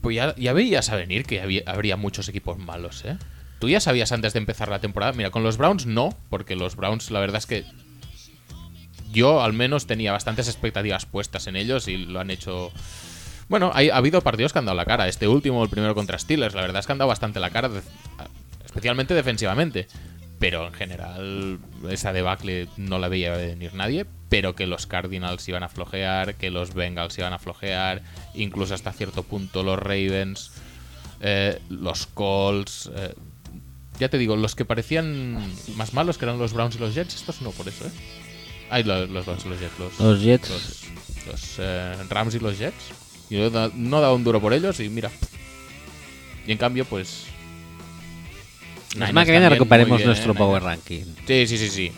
Pues 0.03 0.15
ya, 0.15 0.37
ya 0.37 0.53
veías 0.53 0.91
a 0.91 0.97
venir 0.97 1.25
que 1.25 1.41
había- 1.41 1.63
habría 1.67 1.97
muchos 1.97 2.29
equipos 2.29 2.59
malos, 2.59 3.05
¿eh? 3.05 3.17
Tú 3.59 3.69
ya 3.69 3.81
sabías 3.81 4.13
antes 4.13 4.35
de 4.35 4.39
empezar 4.39 4.69
la 4.69 4.79
temporada. 4.81 5.13
Mira, 5.15 5.31
con 5.31 5.43
los 5.43 5.57
Browns 5.57 5.87
no, 5.87 6.11
porque 6.31 6.55
los 6.55 6.77
Browns 6.77 7.11
la 7.11 7.19
verdad 7.19 7.39
es 7.39 7.47
que 7.47 7.65
yo 9.11 9.43
al 9.43 9.53
menos 9.53 9.87
tenía 9.87 10.13
bastantes 10.13 10.47
expectativas 10.47 11.07
puestas 11.07 11.47
en 11.49 11.57
ellos 11.57 11.89
y 11.89 11.97
lo 11.97 12.21
han 12.21 12.31
hecho... 12.31 12.71
Bueno, 13.49 13.73
ha 13.75 13.79
habido 13.97 14.21
partidos 14.21 14.53
que 14.53 14.59
han 14.59 14.67
dado 14.67 14.77
la 14.77 14.85
cara. 14.85 15.09
Este 15.09 15.27
último, 15.27 15.63
el 15.65 15.71
primero 15.71 15.95
contra 15.95 16.19
Steelers, 16.19 16.55
la 16.55 16.61
verdad 16.63 16.81
es 16.81 16.87
que 16.87 16.93
han 16.93 16.99
dado 16.99 17.09
bastante 17.09 17.41
la 17.41 17.51
cara, 17.51 17.71
especialmente 18.77 19.15
defensivamente. 19.15 19.87
Pero 20.39 20.67
en 20.67 20.75
general, 20.75 21.59
esa 21.89 22.13
debacle 22.13 22.69
no 22.77 22.99
la 22.99 23.09
veía 23.09 23.35
venir 23.35 23.73
nadie. 23.73 24.05
Pero 24.29 24.55
que 24.55 24.67
los 24.67 24.87
Cardinals 24.87 25.49
iban 25.49 25.63
a 25.63 25.69
flojear, 25.69 26.35
que 26.35 26.51
los 26.51 26.75
Bengals 26.75 27.17
iban 27.17 27.33
a 27.33 27.39
flojear, 27.39 28.03
incluso 28.35 28.75
hasta 28.75 28.93
cierto 28.93 29.23
punto 29.23 29.63
los 29.63 29.79
Ravens, 29.79 30.51
eh, 31.21 31.59
los 31.71 32.07
Colts. 32.07 32.91
eh, 32.95 33.15
ya 33.99 34.11
te 34.11 34.19
digo, 34.19 34.37
los 34.37 34.55
que 34.55 34.67
parecían 34.67 35.39
más 35.77 35.95
malos, 35.95 36.19
que 36.19 36.27
eran 36.27 36.39
los 36.39 36.53
Browns 36.53 36.75
y 36.75 36.79
los 36.81 36.95
Jets, 36.95 37.15
estos 37.15 37.41
no 37.41 37.51
por 37.53 37.67
eso, 37.67 37.87
¿eh? 37.87 37.91
Ay, 38.69 38.83
los, 38.83 39.09
los 39.09 39.25
Browns 39.25 39.47
y 39.47 39.49
los 39.49 39.61
Jets. 39.61 39.79
Los, 39.79 40.01
Los 40.01 40.21
Jets. 40.21 40.51
Los, 40.51 40.83
los, 41.29 41.55
eh, 41.61 41.95
Rams 42.11 42.35
y 42.35 42.41
los 42.41 42.59
Jets. 42.59 42.91
Yo 43.31 43.49
no 43.75 44.01
dado 44.03 44.15
un 44.15 44.25
duro 44.25 44.41
por 44.41 44.53
ellos 44.53 44.81
y 44.81 44.91
mira. 44.91 45.11
Y 46.47 46.53
en 46.53 46.59
cambio, 46.59 46.85
pues. 46.85 47.25
La 48.99 49.07
semana 49.09 49.25
que 49.25 49.31
viene 49.33 49.49
recuperemos 49.49 49.99
bien, 49.99 50.09
nuestro. 50.09 50.35
Power. 50.35 50.63
Ranking. 50.63 51.05
Sí, 51.27 51.47
sí, 51.47 51.59
sí, 51.59 51.69
sí. 51.69 51.93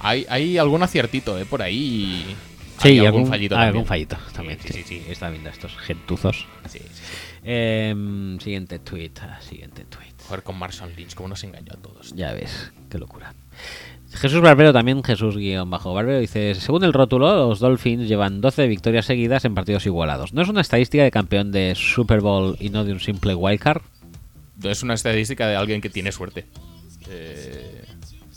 Hay, 0.00 0.26
hay 0.28 0.58
algún 0.58 0.82
aciertito, 0.82 1.38
¿eh? 1.38 1.44
Por 1.44 1.62
ahí. 1.62 2.36
Sí, 2.82 2.88
hay 2.88 3.06
algún, 3.06 3.26
fallito 3.26 3.56
algún 3.56 3.84
también. 3.84 3.86
fallito 3.86 4.16
también. 4.34 4.58
Sí, 4.60 4.68
Sí, 4.68 4.82
sí, 4.82 4.82
sí. 5.00 5.02
Está 5.08 5.30
viendo 5.30 5.48
estos 5.48 5.76
gentuzos. 5.78 6.46
Sí, 6.68 6.80
sí. 6.80 7.02
Em, 7.44 8.38
siguiente 8.40 8.78
tweet, 8.78 9.12
ah, 9.20 9.38
siguiente 9.40 9.84
tweet. 9.84 10.12
Joder, 10.26 10.42
con 10.42 10.58
Marshall 10.58 10.92
Lynch, 10.96 11.14
cómo 11.14 11.28
nos 11.28 11.44
engañó 11.44 11.72
a 11.72 11.76
todos. 11.76 12.12
Ya 12.14 12.32
ves, 12.32 12.72
qué 12.90 12.98
locura. 12.98 13.34
Jesús 14.12 14.40
Barbero 14.40 14.72
también, 14.72 15.02
Jesús 15.02 15.36
guion 15.36 15.68
bajo 15.68 15.92
Barbero, 15.92 16.20
dice, 16.20 16.54
según 16.54 16.84
el 16.84 16.92
rótulo, 16.92 17.48
los 17.48 17.58
Dolphins 17.58 18.08
llevan 18.08 18.40
12 18.40 18.66
victorias 18.68 19.06
seguidas 19.06 19.44
en 19.44 19.54
partidos 19.54 19.86
igualados. 19.86 20.32
¿No 20.32 20.42
es 20.42 20.48
una 20.48 20.60
estadística 20.60 21.02
de 21.02 21.10
campeón 21.10 21.52
de 21.52 21.74
Super 21.74 22.20
Bowl 22.20 22.56
y 22.60 22.70
no 22.70 22.84
de 22.84 22.92
un 22.92 23.00
simple 23.00 23.34
wildcard? 23.34 23.82
Es 24.70 24.82
una 24.82 24.94
estadística 24.94 25.46
de 25.48 25.56
alguien 25.56 25.80
que 25.80 25.90
tiene 25.90 26.12
suerte. 26.12 26.46
Eh, 27.08 27.84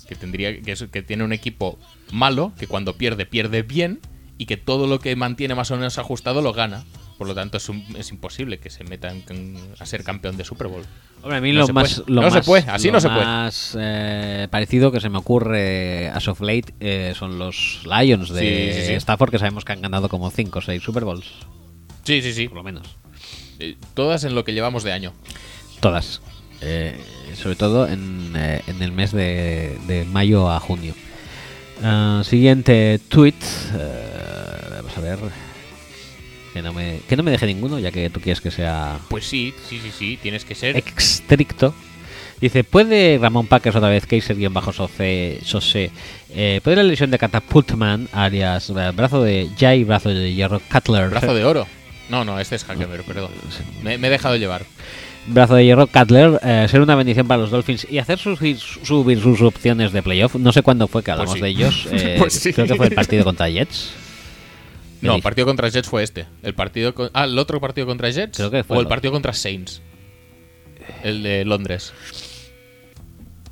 que 0.07 0.15
tendría 0.15 0.61
que, 0.61 0.71
es- 0.71 0.85
que 0.91 1.01
tiene 1.01 1.23
un 1.23 1.33
equipo 1.33 1.77
malo, 2.11 2.53
que 2.57 2.67
cuando 2.67 2.95
pierde, 2.97 3.25
pierde 3.25 3.61
bien, 3.61 3.99
y 4.37 4.45
que 4.45 4.55
todo 4.57 4.87
lo 4.87 4.99
que 4.99 5.15
mantiene 5.15 5.55
más 5.55 5.71
o 5.71 5.75
menos 5.77 5.97
ajustado 5.97 6.41
lo 6.41 6.53
gana. 6.53 6.85
Por 7.17 7.27
lo 7.27 7.33
tanto, 7.33 7.57
es, 7.57 7.67
un- 7.67 7.83
es 7.97 8.11
imposible 8.11 8.59
que 8.59 8.69
se 8.69 8.83
metan 8.83 9.23
a 9.79 9.85
ser 9.85 10.03
campeón 10.03 10.37
de 10.37 10.43
Super 10.45 10.67
Bowl. 10.67 10.83
Hombre, 11.23 11.37
a 11.37 11.41
mí 11.41 11.51
No 11.51 11.61
lo 11.61 11.65
se 11.65 11.73
más, 11.73 12.03
lo 12.05 12.21
No 12.21 12.29
se 12.31 12.41
puede, 12.43 12.69
así 12.69 12.87
lo 12.87 12.93
no 12.93 13.01
se 13.01 13.09
puede. 13.09 13.25
más, 13.25 13.75
eh, 13.79 14.47
parecido 14.51 14.91
que 14.91 14.99
se 15.01 15.09
me 15.09 15.17
ocurre 15.17 16.09
a 16.09 16.17
of 16.29 16.39
late 16.41 16.75
eh, 16.79 17.13
son 17.17 17.39
los 17.39 17.81
Lions 17.85 18.29
de 18.29 18.73
Sí, 18.73 18.81
sí, 18.81 18.87
sí. 18.87 18.93
Stafford, 18.93 19.31
que 19.31 19.39
sabemos 19.39 19.65
que 19.65 19.73
han 19.73 19.81
ganado 19.81 20.09
como 20.09 20.29
5 20.29 20.59
o 20.59 20.61
6 20.61 20.83
Super 20.83 21.03
Bowls, 21.05 21.25
Sí, 22.03 22.21
sí, 22.21 22.33
sí. 22.33 22.47
por 22.47 22.57
lo 22.57 22.63
menos. 22.63 22.95
Eh, 23.59 23.75
Todas 23.95 24.23
en 24.23 24.35
lo 24.35 24.43
que 24.45 24.53
llevamos 24.53 24.83
de 24.83 24.91
año. 24.93 25.11
Todas. 25.79 26.21
Eh, 26.61 26.95
sobre 27.35 27.55
todo 27.55 27.87
en, 27.87 28.33
eh, 28.35 28.61
en 28.67 28.81
el 28.81 28.91
mes 28.91 29.11
de, 29.11 29.77
de 29.87 30.05
mayo 30.05 30.49
a 30.49 30.59
junio. 30.59 30.93
Ah, 31.83 32.21
siguiente 32.25 32.99
tweet. 33.09 33.35
eh, 33.75 34.69
vamos 34.77 34.97
a 34.97 35.01
ver. 35.01 35.19
Que 36.53 36.61
no, 36.63 36.73
me, 36.73 37.01
que 37.07 37.15
no 37.15 37.21
me 37.21 37.29
deje 37.29 37.45
ninguno, 37.45 37.77
ya 37.77 37.91
que 37.91 38.09
tú 38.09 38.19
quieres 38.19 38.41
que 38.41 38.49
sea 38.49 38.97
Pues 39.09 39.25
sí, 39.25 39.53
sí, 39.69 39.79
sí, 39.79 39.91
sí. 39.95 40.17
Tienes 40.21 40.43
que 40.43 40.55
ser. 40.55 40.75
estricto. 40.77 41.75
Dice, 42.41 42.63
¿puede 42.63 43.17
Ramón 43.19 43.47
Packers 43.47 43.75
otra 43.75 43.89
vez, 43.89 44.05
Kaiser 44.05 44.37
bajo 44.49 44.71
Sose, 44.71 45.91
eh, 46.29 46.61
¿puede 46.63 46.77
la 46.77 46.83
lesión 46.83 47.09
de 47.09 47.17
Catapultman, 47.17 48.09
alias 48.11 48.69
eh, 48.69 48.91
brazo 48.95 49.23
de 49.23 49.49
Jay, 49.57 49.83
brazo 49.83 50.09
de 50.09 50.33
hierro, 50.33 50.61
Cutler, 50.71 51.09
Brazo 51.09 51.33
de 51.33 51.43
oro. 51.45 51.67
No, 52.09 52.23
no, 52.23 52.39
este 52.39 52.55
es 52.55 52.63
Hackenberg, 52.63 53.03
perdón. 53.05 53.31
Me, 53.81 53.97
me 53.97 54.07
he 54.07 54.11
dejado 54.11 54.35
llevar. 54.35 54.65
Brazo 55.27 55.55
de 55.55 55.65
hierro 55.65 55.87
Cutler 55.87 56.39
eh, 56.43 56.67
ser 56.69 56.81
una 56.81 56.95
bendición 56.95 57.27
para 57.27 57.41
los 57.41 57.51
Dolphins 57.51 57.87
y 57.89 57.99
hacer 57.99 58.17
subir, 58.17 58.57
subir 58.57 59.21
sus 59.21 59.41
opciones 59.41 59.91
de 59.91 60.01
playoff. 60.01 60.35
No 60.35 60.51
sé 60.51 60.61
cuándo 60.61 60.87
fue 60.87 61.03
que 61.03 61.11
hablamos 61.11 61.35
sí. 61.35 61.41
de 61.41 61.47
ellos. 61.47 61.87
eh, 61.91 62.15
Pues 62.17 62.33
sí. 62.33 62.53
Creo 62.53 62.67
que 62.67 62.75
fue 62.75 62.87
el 62.87 62.95
partido 62.95 63.23
contra 63.23 63.49
Jets. 63.49 63.91
No, 64.99 65.13
el 65.13 65.21
partido 65.21 65.45
contra 65.45 65.69
Jets 65.69 65.87
fue 65.87 66.01
este. 66.01 66.25
El 66.41 66.55
partido 66.55 66.95
con- 66.95 67.11
ah, 67.13 67.25
el 67.25 67.37
otro 67.37 67.61
partido 67.61 67.85
contra 67.85 68.09
Jets 68.09 68.35
Creo 68.35 68.49
que 68.49 68.63
fue 68.63 68.77
o 68.77 68.79
el 68.79 68.87
el 68.87 68.89
partido 68.89 69.13
contra 69.13 69.31
Saints. 69.31 69.79
El 71.03 71.21
de 71.21 71.45
Londres. 71.45 71.93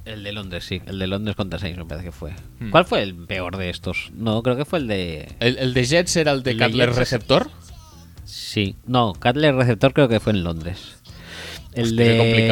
El 0.06 0.24
de 0.24 0.32
Londres, 0.32 0.64
sí. 0.66 0.82
El 0.88 0.98
de 0.98 1.06
Londres 1.06 1.36
contra 1.36 1.60
Saints 1.60 1.78
me 1.78 1.86
parece 1.86 2.06
que 2.06 2.12
fue. 2.12 2.32
Hmm. 2.60 2.72
¿Cuál 2.72 2.86
fue 2.86 3.04
el 3.04 3.14
peor 3.14 3.58
de 3.58 3.70
estos? 3.70 4.12
No, 4.16 4.42
creo 4.42 4.56
que 4.56 4.66
fue 4.66 4.80
el 4.80 4.88
de... 4.88 5.36
El, 5.40 5.58
el 5.60 5.74
de 5.76 5.86
Jets 5.86 6.16
era 6.16 6.32
el 6.32 6.42
de 6.42 6.58
Cutler 6.58 6.94
receptor. 6.94 7.52
Sí, 8.24 8.76
no, 8.88 9.14
Cutler 9.14 9.54
receptor 9.54 9.94
creo 9.94 10.08
que 10.08 10.20
fue 10.20 10.34
en 10.34 10.44
Londres. 10.44 10.98
El 11.76 11.84
Hostia, 11.86 12.06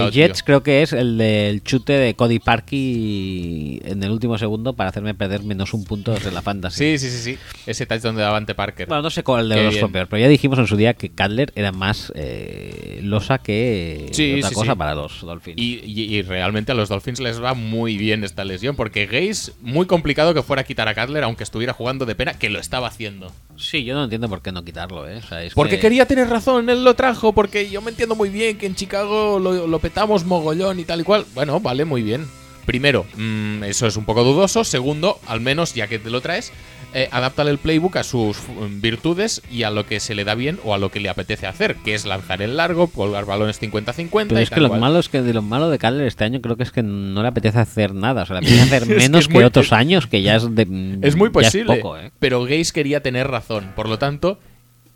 de 0.05 0.11
Jets 0.11 0.39
tío. 0.39 0.45
creo 0.45 0.63
que 0.63 0.81
es 0.81 0.93
el 0.93 1.17
del 1.17 1.63
chute 1.63 1.93
de 1.93 2.13
Cody 2.15 2.39
Parkey 2.39 3.81
en 3.85 4.03
el 4.03 4.11
último 4.11 4.37
segundo 4.37 4.73
para 4.73 4.89
hacerme 4.89 5.13
perder 5.13 5.43
menos 5.43 5.73
un 5.73 5.83
punto 5.85 6.13
de 6.13 6.31
la 6.31 6.41
fantasy. 6.41 6.97
Sí, 6.97 6.97
sí, 7.09 7.15
sí, 7.17 7.23
sí. 7.33 7.37
Ese 7.65 7.85
touchdown 7.85 8.15
de 8.15 8.21
Davante 8.21 8.55
Parker. 8.55 8.87
Bueno, 8.87 9.03
no 9.03 9.09
sé 9.09 9.23
cuál 9.23 9.49
de 9.49 9.55
Qué 9.55 9.63
los 9.63 9.79
fue 9.79 9.89
peor, 9.89 10.07
pero 10.09 10.21
ya 10.21 10.27
dijimos 10.27 10.59
en 10.59 10.67
su 10.67 10.75
día 10.75 10.93
que 10.93 11.09
Cutler 11.09 11.51
era 11.55 11.71
más 11.71 12.11
eh, 12.15 12.99
losa 13.03 13.37
que 13.37 14.09
Sí, 14.11 14.35
otra 14.37 14.49
sí, 14.49 14.55
cosa 14.55 14.75
para 14.75 14.95
los 14.95 15.21
Dolphins. 15.21 15.57
Y, 15.59 15.79
y- 15.85 16.15
y 16.15 16.21
realmente 16.21 16.71
a 16.71 16.75
los 16.75 16.89
Dolphins 16.89 17.19
les 17.19 17.41
va 17.41 17.53
muy 17.53 17.97
bien 17.97 18.23
esta 18.23 18.43
lesión, 18.43 18.75
porque 18.75 19.05
Gaze, 19.05 19.53
muy 19.61 19.85
complicado 19.85 20.33
que 20.33 20.43
fuera 20.43 20.61
a 20.61 20.65
quitar 20.65 20.87
a 20.87 20.95
Cutler, 20.95 21.23
aunque 21.23 21.43
estuviera 21.43 21.73
jugando 21.73 22.05
de 22.05 22.15
pena, 22.15 22.33
que 22.37 22.49
lo 22.49 22.59
estaba 22.59 22.87
haciendo. 22.87 23.31
Sí, 23.55 23.83
yo 23.83 23.93
no 23.93 24.03
entiendo 24.05 24.27
por 24.29 24.41
qué 24.41 24.51
no 24.51 24.63
quitarlo, 24.65 25.07
¿eh? 25.07 25.17
O 25.17 25.21
sea, 25.21 25.43
es 25.43 25.53
Porque 25.53 25.75
que- 25.75 25.81
quería 25.81 26.05
tener 26.07 26.27
razón, 26.27 26.69
él 26.69 26.83
lo 26.83 26.95
trajo, 26.95 27.33
porque 27.33 27.69
yo 27.69 27.81
me 27.81 27.91
entiendo 27.91 28.15
muy 28.15 28.29
bien 28.29 28.57
que 28.57 28.65
en 28.65 28.75
Chicago 28.75 29.12
lo, 29.39 29.67
lo 29.67 29.79
petamos 29.79 30.25
mogollón 30.25 30.79
y 30.79 30.83
tal 30.85 31.01
y 31.01 31.03
cual. 31.03 31.25
Bueno, 31.33 31.59
vale, 31.59 31.85
muy 31.85 32.01
bien. 32.03 32.25
Primero, 32.65 33.05
mm, 33.17 33.63
eso 33.65 33.87
es 33.87 33.97
un 33.97 34.05
poco 34.05 34.23
dudoso. 34.23 34.63
Segundo, 34.63 35.19
al 35.27 35.41
menos, 35.41 35.73
ya 35.73 35.87
que 35.87 35.99
te 35.99 36.09
lo 36.09 36.21
traes, 36.21 36.53
eh, 36.93 37.09
adáptale 37.11 37.51
el 37.51 37.57
playbook 37.57 37.97
a 37.97 38.03
sus 38.03 38.37
mm, 38.37 38.79
virtudes 38.79 39.41
y 39.51 39.63
a 39.63 39.69
lo 39.69 39.85
que 39.85 39.99
se 39.99 40.15
le 40.15 40.23
da 40.23 40.33
bien 40.35 40.59
o 40.63 40.73
a 40.73 40.77
lo 40.77 40.89
que 40.89 41.01
le 41.01 41.09
apetece 41.09 41.45
hacer, 41.45 41.75
que 41.83 41.93
es 41.93 42.05
lanzar 42.05 42.41
el 42.41 42.55
largo, 42.55 42.87
colgar 42.87 43.25
balones 43.25 43.59
50-50. 43.61 44.27
Pero 44.29 44.39
y 44.39 44.43
es 44.43 44.49
que 44.49 44.61
lo 44.61 44.69
malo 44.69 44.99
es 44.99 45.09
que 45.09 45.21
de 45.21 45.33
lo 45.33 45.41
malo 45.41 45.69
de 45.69 45.77
Cutler 45.77 46.07
este 46.07 46.23
año 46.23 46.39
creo 46.39 46.55
que 46.55 46.63
es 46.63 46.71
que 46.71 46.83
no 46.83 47.21
le 47.21 47.27
apetece 47.27 47.59
hacer 47.59 47.93
nada. 47.93 48.21
O 48.23 48.25
sea, 48.27 48.39
le 48.39 48.47
apetece 48.61 48.63
hacer 48.63 48.83
Es 48.83 48.87
que 48.87 48.95
menos 48.95 49.21
es 49.21 49.27
que, 49.27 49.33
muy- 49.33 49.43
otros 49.43 49.65
es- 49.65 49.73
años, 49.73 50.07
que 50.07 50.21
ya 50.21 50.37
es 50.37 50.55
de, 50.55 50.97
Es 51.01 51.17
muy 51.17 51.31
posible. 51.31 51.75
poco, 51.77 51.97
¿eh? 51.97 52.11
Pero 52.19 52.43
Gaze 52.45 52.71
quería 52.71 53.01
tener 53.03 53.27
razón. 53.27 53.73
Por 53.75 53.89
lo 53.89 53.99
tanto, 53.99 54.39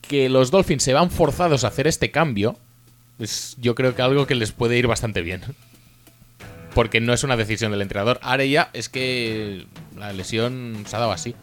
que 0.01 0.29
los 0.29 0.51
Dolphins 0.51 0.83
se 0.83 0.93
van 0.93 1.11
forzados 1.11 1.65
a 1.65 1.67
hacer 1.67 1.85
este 1.85 2.11
cambio, 2.11 2.57
es 3.19 3.55
yo 3.59 3.75
creo 3.75 3.95
que 3.95 4.01
algo 4.01 4.27
que 4.27 4.35
les 4.35 4.51
puede 4.51 4.77
ir 4.77 4.87
bastante 4.87 5.21
bien. 5.21 5.41
Porque 6.73 7.01
no 7.01 7.13
es 7.13 7.23
una 7.23 7.35
decisión 7.37 7.71
del 7.71 7.81
entrenador. 7.81 8.19
Ahora 8.21 8.45
ya 8.45 8.69
es 8.73 8.87
que 8.89 9.65
la 9.97 10.13
lesión 10.13 10.83
se 10.85 10.95
ha 10.95 10.99
dado 10.99 11.11
así. 11.11 11.33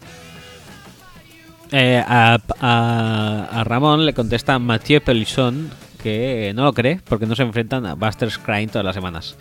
Eh, 1.73 2.03
a, 2.07 2.39
a- 2.61 3.49
a 3.61 3.65
Ramón 3.65 4.07
le 4.07 4.13
contesta 4.15 4.59
Mathieu 4.59 5.01
Pelisson 5.03 5.71
que 6.03 6.53
no 6.55 6.65
lo 6.65 6.73
cree 6.75 7.01
porque 7.09 7.27
no 7.27 7.35
se 7.35 7.43
enfrentan 7.43 7.87
a 7.87 7.95
Buster 7.95 8.31
Scrine 8.31 8.69
todas 8.69 8.85
las 8.85 8.95
semanas. 8.95 9.37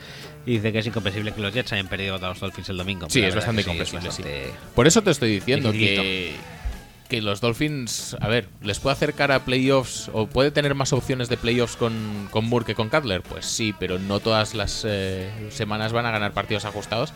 Y 0.46 0.54
dice 0.54 0.72
que 0.72 0.80
es 0.80 0.88
incomprensible 0.88 1.32
que 1.34 1.42
los 1.42 1.54
Jets 1.54 1.74
hayan 1.74 1.88
perdido 1.88 2.14
contra 2.14 2.30
los 2.30 2.40
Dolphins 2.40 2.70
el 2.70 2.78
domingo. 2.78 3.08
Sí, 3.10 3.22
es 3.22 3.36
bastante 3.36 3.64
sí, 3.64 3.70
incomprensible, 3.70 4.12
sí. 4.12 4.24
Por 4.74 4.88
eso 4.88 5.02
te 5.04 5.12
estoy 5.12 5.30
diciendo 5.30 5.72
que, 5.72 6.34
que 7.14 7.22
los 7.22 7.42
Dolphins, 7.42 8.18
a 8.22 8.28
ver, 8.28 8.50
¿les 8.64 8.80
puede 8.80 8.96
acercar 8.96 9.32
a 9.32 9.46
playoffs 9.46 10.10
o 10.14 10.26
puede 10.26 10.50
tener 10.50 10.74
más 10.74 10.94
opciones 10.94 11.30
de 11.30 11.38
playoffs 11.38 11.76
con, 11.76 12.28
con 12.32 12.50
Moore 12.50 12.66
que 12.66 12.74
con 12.74 12.90
Cutler? 12.90 13.22
Pues 13.22 13.46
sí, 13.46 13.72
pero 13.78 14.00
no 14.00 14.20
todas 14.20 14.56
las 14.56 14.84
eh, 14.84 15.30
semanas 15.52 15.94
van 15.94 16.08
a 16.08 16.12
ganar 16.12 16.32
partidos 16.32 16.66
ajustados. 16.66 17.14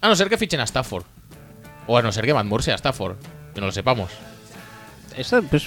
A 0.00 0.08
no 0.08 0.16
ser 0.16 0.30
que 0.30 0.38
fichen 0.38 0.60
a 0.60 0.64
Stafford. 0.64 1.04
O 1.86 1.98
a 1.98 2.02
no 2.02 2.12
ser 2.12 2.24
que 2.24 2.32
Matt 2.32 2.46
Moore 2.46 2.64
sea 2.64 2.76
Stafford. 2.76 3.16
Que 3.52 3.60
no 3.60 3.66
lo 3.66 3.72
sepamos. 3.72 4.10
Eso, 5.18 5.42
pues, 5.42 5.66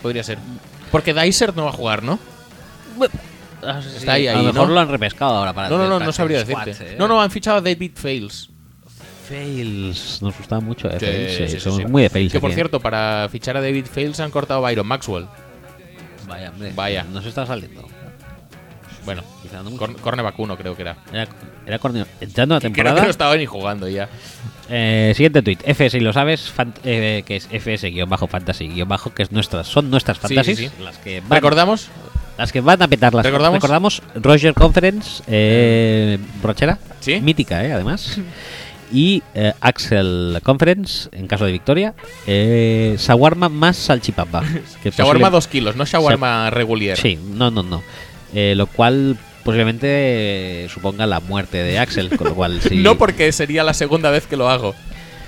Podría 0.00 0.22
ser. 0.22 0.38
Porque 0.92 1.12
Dicer 1.12 1.56
no 1.56 1.64
va 1.64 1.70
a 1.70 1.72
jugar, 1.72 2.04
¿no? 2.04 2.20
ah, 3.64 3.80
Está 3.96 4.12
ahí, 4.12 4.28
a 4.28 4.38
ahí, 4.38 4.46
lo 4.46 4.52
mejor 4.52 4.68
¿no? 4.68 4.74
lo 4.74 4.80
han 4.80 4.88
repescado 4.90 5.34
ahora 5.34 5.52
para 5.52 5.68
No, 5.70 5.78
no, 5.78 5.88
no, 5.88 5.98
no 5.98 6.12
sabría 6.12 6.38
decirte. 6.44 6.70
eh. 6.70 6.96
No, 7.00 7.08
no, 7.08 7.20
han 7.20 7.32
fichado 7.32 7.56
a 7.56 7.60
David 7.60 7.92
Fails. 7.96 8.50
Fails. 9.28 10.20
Nos 10.22 10.36
gusta 10.36 10.60
mucho, 10.60 10.88
eh, 10.88 10.96
Sí, 11.00 11.06
Fails, 11.06 11.32
sí, 11.32 11.44
sí, 11.46 11.48
sí, 11.54 11.60
somos 11.60 11.90
muy 11.90 12.02
de 12.02 12.10
Fails. 12.10 12.32
Que 12.32 12.40
por 12.40 12.48
aquí, 12.50 12.52
eh. 12.52 12.56
cierto, 12.56 12.80
para 12.80 13.28
fichar 13.30 13.56
a 13.56 13.60
David 13.60 13.86
Fails 13.86 14.20
han 14.20 14.30
cortado 14.30 14.64
a 14.64 14.68
Byron 14.70 14.86
Maxwell. 14.86 15.26
Vaya, 16.28 16.50
hombre. 16.50 16.72
Vaya. 16.74 17.04
Nos 17.04 17.26
está 17.26 17.44
saliendo. 17.46 17.86
Bueno, 19.04 19.22
Quizá 19.42 19.58
no 19.62 19.64
mucho. 19.64 19.76
cor- 19.78 19.96
cornerback 20.00 20.38
uno 20.38 20.56
creo 20.56 20.74
que 20.74 20.80
era. 20.82 20.96
Era, 21.12 21.28
era 21.66 21.78
corneo. 21.78 22.06
Entrando 22.22 22.54
a 22.54 22.58
Creo 22.58 22.72
temporada. 22.72 22.96
que 23.00 23.02
no 23.04 23.10
estaba 23.10 23.36
ni 23.36 23.44
jugando 23.44 23.86
ya. 23.86 24.08
Eh, 24.70 25.12
siguiente 25.14 25.42
tweet, 25.42 25.58
FS, 25.62 25.98
y 25.98 26.00
lo 26.00 26.14
sabes, 26.14 26.48
fan- 26.50 26.72
eh, 26.84 27.22
que 27.26 27.36
es 27.36 27.46
FS-fantasy-bajo, 27.50 29.12
que 29.12 29.22
es 29.24 29.30
nuestras, 29.30 29.66
son 29.66 29.90
nuestras 29.90 30.18
fantasies, 30.18 30.56
sí, 30.58 30.68
sí. 30.68 30.82
las 30.82 30.96
que 30.96 31.20
van, 31.20 31.32
¿Recordamos? 31.32 31.88
las 32.38 32.50
que 32.50 32.62
van 32.62 32.80
a 32.82 32.88
petar 32.88 33.12
las 33.12 33.26
¿Recordamos? 33.26 33.56
recordamos 33.56 34.02
Roger 34.14 34.54
Conference, 34.54 35.22
eh, 35.26 36.18
brochera, 36.42 36.78
Sí. 37.00 37.20
mítica, 37.20 37.62
eh, 37.62 37.74
además, 37.74 38.18
y 38.92 39.22
eh, 39.34 39.52
Axel 39.60 40.38
Conference, 40.42 41.08
en 41.12 41.26
caso 41.26 41.44
de 41.46 41.52
victoria, 41.52 41.94
eh, 42.26 42.96
Shawarma 42.98 43.48
más 43.48 43.76
salchipapa. 43.76 44.42
Que 44.82 44.90
Shawarma 44.90 45.28
posible- 45.28 45.30
2 45.30 45.46
kilos, 45.48 45.76
no 45.76 45.84
shawarma 45.84 46.50
regular. 46.50 46.96
Sí, 46.96 47.18
no, 47.22 47.50
no, 47.50 47.62
no. 47.62 47.82
Eh, 48.34 48.54
lo 48.56 48.66
cual 48.66 49.16
posiblemente 49.44 49.86
eh, 50.64 50.68
suponga 50.68 51.06
la 51.06 51.20
muerte 51.20 51.58
de 51.62 51.78
Axel, 51.78 52.16
con 52.16 52.28
lo 52.28 52.34
cual 52.34 52.60
sí. 52.68 52.76
No 52.76 52.96
porque 52.98 53.30
sería 53.32 53.62
la 53.64 53.74
segunda 53.74 54.10
vez 54.10 54.26
que 54.26 54.36
lo 54.36 54.48
hago. 54.48 54.74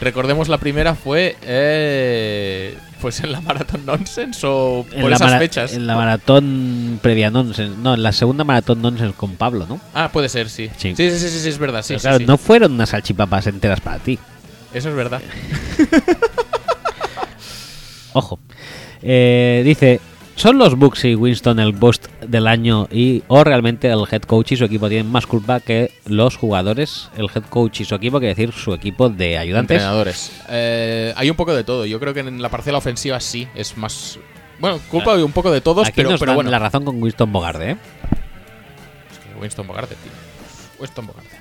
Recordemos 0.00 0.48
la 0.48 0.58
primera 0.58 0.94
fue 0.94 1.36
eh, 1.42 2.76
pues 3.01 3.20
en 3.20 3.32
la 3.32 3.40
Marathon 3.40 3.85
Nonsense 3.86 4.47
o 4.47 4.86
en 4.93 5.02
por 5.02 5.12
esas 5.12 5.39
fechas. 5.39 5.73
En 5.74 5.86
la 5.86 5.97
maratón 5.97 6.98
previa 7.02 7.31
nonsense. 7.31 7.77
No, 7.78 7.94
en 7.94 8.02
la 8.02 8.12
segunda 8.12 8.44
maratón 8.44 8.82
nonsense 8.82 9.14
con 9.16 9.36
Pablo, 9.36 9.66
¿no? 9.68 9.81
Ah, 9.94 10.10
puede 10.12 10.28
ser, 10.28 10.48
sí. 10.48 10.70
Sí. 10.77 10.94
Sí, 10.97 11.10
sí, 11.10 11.18
sí, 11.18 11.28
sí, 11.28 11.40
sí, 11.40 11.48
es 11.48 11.59
verdad, 11.59 11.82
sí, 11.82 11.94
Pero 11.94 12.01
claro, 12.01 12.18
sí. 12.18 12.27
no 12.27 12.39
fueron 12.39 12.73
unas 12.73 12.90
salchipapas 12.90 13.47
enteras 13.47 13.81
para 13.81 13.98
ti. 13.98 14.18
Eso 14.73 14.89
es 14.89 14.94
verdad. 14.94 15.20
Ojo. 18.12 18.39
Eh, 19.02 19.62
dice, 19.64 20.01
¿son 20.36 20.58
los 20.58 20.76
Bucks 20.76 21.04
y 21.04 21.14
Winston 21.14 21.58
el 21.58 21.72
boost 21.72 22.06
del 22.20 22.46
año 22.46 22.86
y 22.90 23.22
o 23.26 23.42
realmente 23.42 23.90
el 23.90 24.04
head 24.10 24.22
coach 24.22 24.52
y 24.52 24.56
su 24.56 24.64
equipo 24.64 24.88
tienen 24.88 25.10
más 25.10 25.26
culpa 25.26 25.60
que 25.60 25.90
los 26.06 26.36
jugadores? 26.36 27.10
El 27.16 27.28
head 27.34 27.44
coach 27.48 27.80
y 27.80 27.84
su 27.84 27.94
equipo, 27.94 28.18
quiere 28.18 28.34
decir 28.34 28.52
su 28.52 28.72
equipo 28.72 29.08
de 29.08 29.38
ayudantes. 29.38 29.76
Entrenadores. 29.76 30.32
Eh, 30.48 31.12
hay 31.16 31.28
un 31.30 31.36
poco 31.36 31.54
de 31.54 31.64
todo. 31.64 31.84
Yo 31.86 31.98
creo 31.98 32.14
que 32.14 32.20
en 32.20 32.40
la 32.40 32.48
parcela 32.48 32.78
ofensiva 32.78 33.18
sí 33.20 33.48
es 33.54 33.76
más. 33.76 34.18
Bueno, 34.58 34.80
culpa 34.90 35.16
de 35.16 35.22
un 35.24 35.32
poco 35.32 35.50
de 35.50 35.60
todos, 35.60 35.88
Aquí 35.88 35.96
pero, 35.96 36.10
nos 36.10 36.20
pero 36.20 36.30
dan 36.30 36.36
bueno. 36.36 36.50
la 36.50 36.58
razón 36.58 36.84
con 36.84 37.02
Winston 37.02 37.32
Bogarde, 37.32 37.72
¿eh? 37.72 37.76
Es 39.10 39.18
que 39.18 39.40
Winston 39.40 39.66
Bogarte, 39.66 39.96
tío. 39.96 40.12
Winston 40.78 41.06
Bogarte. 41.06 41.36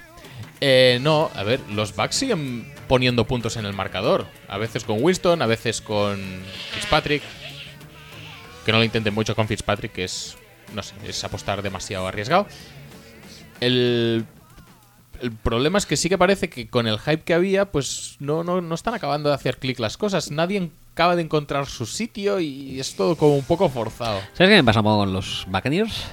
Eh, 0.62 1.00
no, 1.02 1.30
a 1.36 1.44
ver, 1.44 1.60
los 1.72 1.96
Bucks 1.96 2.16
siguen 2.16 2.74
poniendo 2.88 3.26
puntos 3.26 3.58
en 3.58 3.66
el 3.66 3.74
marcador. 3.74 4.26
A 4.48 4.58
veces 4.58 4.84
con 4.84 4.98
Winston, 5.02 5.42
a 5.42 5.46
veces 5.46 5.82
con 5.82 6.20
Fitzpatrick. 6.72 7.24
Que 8.66 8.72
no 8.72 8.80
lo 8.80 8.84
intenten 8.84 9.14
mucho 9.14 9.36
con 9.36 9.48
Fitzpatrick, 9.48 9.92
que 9.92 10.04
es. 10.04 10.38
No 10.74 10.82
sé, 10.84 10.96
es 11.08 11.24
apostar 11.24 11.62
demasiado 11.62 12.08
arriesgado. 12.08 12.48
El. 13.60 14.26
El 15.22 15.32
problema 15.32 15.78
es 15.78 15.86
que 15.86 15.96
sí 15.96 16.10
que 16.10 16.18
parece 16.18 16.50
que 16.50 16.68
con 16.68 16.88
el 16.88 17.00
hype 17.00 17.24
que 17.24 17.34
había, 17.34 17.72
pues 17.72 18.18
no, 18.20 18.44
no, 18.44 18.60
no 18.60 18.76
están 18.76 18.94
acabando 18.96 19.30
de 19.30 19.36
hacer 19.36 19.60
clic 19.60 19.80
las 19.80 19.96
cosas. 19.96 20.30
Nadie 20.30 20.72
acaba 20.92 21.16
de 21.16 21.22
encontrar 21.22 21.68
su 21.68 21.86
sitio 21.86 22.42
y 22.42 22.80
es 22.82 22.96
todo 22.96 23.16
como 23.16 23.36
un 23.36 23.44
poco 23.44 23.70
forzado. 23.70 24.20
¿Sabes 24.34 24.50
qué 24.50 24.56
me 24.58 24.64
pasa 24.64 24.84
con 24.84 25.14
los 25.14 25.46
Buccaneers? 25.50 26.04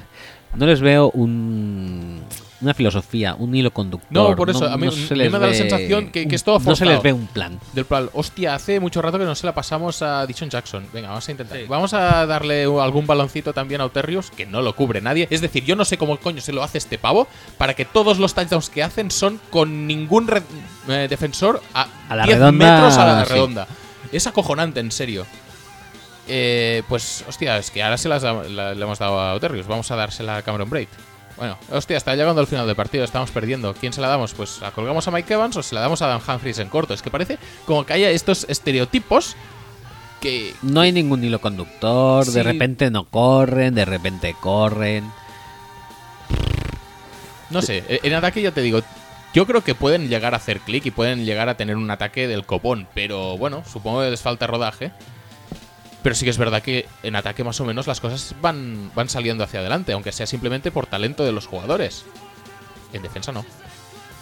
No 0.54 0.66
les 0.66 0.80
veo 0.80 1.10
un, 1.10 2.22
una 2.62 2.72
filosofía, 2.74 3.34
un 3.38 3.54
hilo 3.54 3.72
conductor. 3.72 4.08
No, 4.10 4.34
por 4.36 4.48
eso, 4.48 4.64
a 4.66 4.76
mí- 4.76 4.90
se 4.90 5.12
a 5.14 5.16
mí 5.16 5.22
les 5.24 5.32
me 5.32 5.38
da 5.38 5.46
la 5.48 5.54
sensación 5.54 6.10
que- 6.10 6.26
que 6.28 6.34
es 6.36 6.44
todo 6.44 6.58
No 6.60 6.76
se 6.76 6.84
les 6.86 6.94
forzado. 6.96 7.02
ve 7.02 7.12
un 7.12 7.26
plan. 7.26 7.58
Del 7.72 7.84
plan, 7.84 8.08
hostia, 8.14 8.54
hace 8.54 8.78
mucho 8.80 9.02
rato 9.02 9.18
que 9.18 9.24
no 9.24 9.34
se 9.34 9.44
la 9.46 9.54
pasamos 9.54 10.00
a 10.02 10.24
Dishon 10.26 10.48
Jackson. 10.48 10.86
Venga, 10.92 11.08
vamos 11.08 11.28
a 11.28 11.30
intentar. 11.32 11.58
Vamos 11.66 11.92
a 11.92 12.24
darle 12.26 12.62
algún 12.64 13.06
baloncito 13.06 13.52
también 13.52 13.80
a 13.80 13.84
Oterrius, 13.86 14.30
que 14.30 14.46
no 14.46 14.62
lo 14.62 14.74
cubre 14.74 15.00
nadie. 15.00 15.26
Es 15.30 15.40
decir, 15.40 15.64
yo 15.64 15.76
no 15.76 15.84
sé 15.84 15.98
cómo 15.98 16.16
coño 16.18 16.40
se 16.40 16.52
lo 16.52 16.62
hace 16.62 16.78
este 16.78 16.98
pavo 16.98 17.26
para 17.58 17.74
que 17.74 17.84
todos 17.84 18.18
los 18.18 18.34
touchdowns 18.34 18.70
que 18.70 18.82
hacen 18.82 19.10
son 19.10 19.40
con 19.50 19.86
ningún 19.86 20.30
eh, 20.88 21.06
defensor 21.10 21.60
a, 21.74 21.88
A 22.08 22.16
la 22.16 22.24
10 22.24 22.38
redonda, 22.38 22.74
metros 22.76 22.96
a 22.96 23.04
la 23.06 23.24
sí. 23.24 23.32
redonda. 23.32 23.66
Es 24.12 24.26
acojonante, 24.26 24.80
en 24.80 24.90
serio. 24.92 25.26
Eh, 26.28 26.82
pues, 26.88 27.24
hostia, 27.28 27.58
es 27.58 27.70
que 27.70 27.82
ahora 27.82 27.98
se 27.98 28.08
las 28.08 28.22
la- 28.22 28.74
le 28.74 28.82
hemos 28.82 28.98
dado 28.98 29.18
a 29.18 29.34
Oterrius. 29.34 29.66
Vamos 29.66 29.90
a 29.90 29.96
dársela 29.96 30.36
a 30.36 30.42
Cameron 30.42 30.70
Braid. 30.70 30.88
Bueno, 31.36 31.56
hostia, 31.70 31.96
está 31.96 32.14
llegando 32.14 32.40
al 32.40 32.46
final 32.46 32.66
del 32.66 32.76
partido, 32.76 33.04
estamos 33.04 33.30
perdiendo. 33.30 33.74
¿Quién 33.74 33.92
se 33.92 34.00
la 34.00 34.08
damos? 34.08 34.34
Pues 34.34 34.60
la 34.60 34.70
colgamos 34.70 35.08
a 35.08 35.10
Mike 35.10 35.32
Evans 35.34 35.56
o 35.56 35.62
se 35.62 35.74
la 35.74 35.80
damos 35.80 36.02
a 36.02 36.06
Dan 36.06 36.20
Humphries 36.26 36.58
en 36.58 36.68
corto. 36.68 36.94
Es 36.94 37.02
que 37.02 37.10
parece 37.10 37.38
como 37.66 37.84
que 37.86 37.94
haya 37.94 38.10
estos 38.10 38.44
estereotipos 38.48 39.34
que. 40.20 40.54
No 40.62 40.80
hay 40.82 40.92
ningún 40.92 41.24
hilo 41.24 41.40
conductor, 41.40 42.24
de 42.26 42.42
repente 42.42 42.90
no 42.90 43.04
corren, 43.04 43.74
de 43.74 43.84
repente 43.84 44.36
corren. 44.38 45.10
No 47.50 47.60
sé, 47.62 47.84
e- 47.88 48.00
en 48.02 48.14
ataque 48.14 48.42
ya 48.42 48.52
te 48.52 48.60
digo. 48.60 48.80
Yo 49.34 49.46
creo 49.46 49.64
que 49.64 49.74
pueden 49.74 50.08
llegar 50.08 50.34
a 50.34 50.36
hacer 50.36 50.60
clic 50.60 50.84
y 50.84 50.90
pueden 50.90 51.24
llegar 51.24 51.48
a 51.48 51.56
tener 51.56 51.76
un 51.76 51.90
ataque 51.90 52.28
del 52.28 52.44
copón, 52.44 52.86
pero 52.94 53.38
bueno, 53.38 53.62
supongo 53.70 54.02
que 54.02 54.10
les 54.10 54.20
falta 54.20 54.46
rodaje. 54.46 54.92
Pero 56.02 56.14
sí 56.14 56.24
que 56.24 56.30
es 56.30 56.38
verdad 56.38 56.62
que 56.62 56.88
en 57.02 57.14
ataque 57.16 57.44
más 57.44 57.60
o 57.60 57.64
menos 57.64 57.86
las 57.86 58.00
cosas 58.00 58.34
van, 58.40 58.90
van 58.94 59.08
saliendo 59.08 59.44
hacia 59.44 59.60
adelante, 59.60 59.92
aunque 59.92 60.12
sea 60.12 60.26
simplemente 60.26 60.70
por 60.70 60.86
talento 60.86 61.24
de 61.24 61.32
los 61.32 61.46
jugadores. 61.46 62.04
En 62.92 63.02
defensa 63.02 63.32
no. 63.32 63.44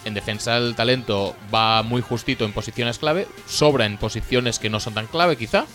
En 0.04 0.14
defensa 0.14 0.56
el 0.56 0.74
talento 0.74 1.36
va 1.52 1.82
muy 1.82 2.02
justito 2.02 2.44
en 2.44 2.52
posiciones 2.52 2.98
clave, 2.98 3.26
sobra 3.46 3.86
en 3.86 3.98
posiciones 3.98 4.58
que 4.58 4.70
no 4.70 4.80
son 4.80 4.94
tan 4.94 5.06
clave 5.06 5.36
quizá. 5.36 5.66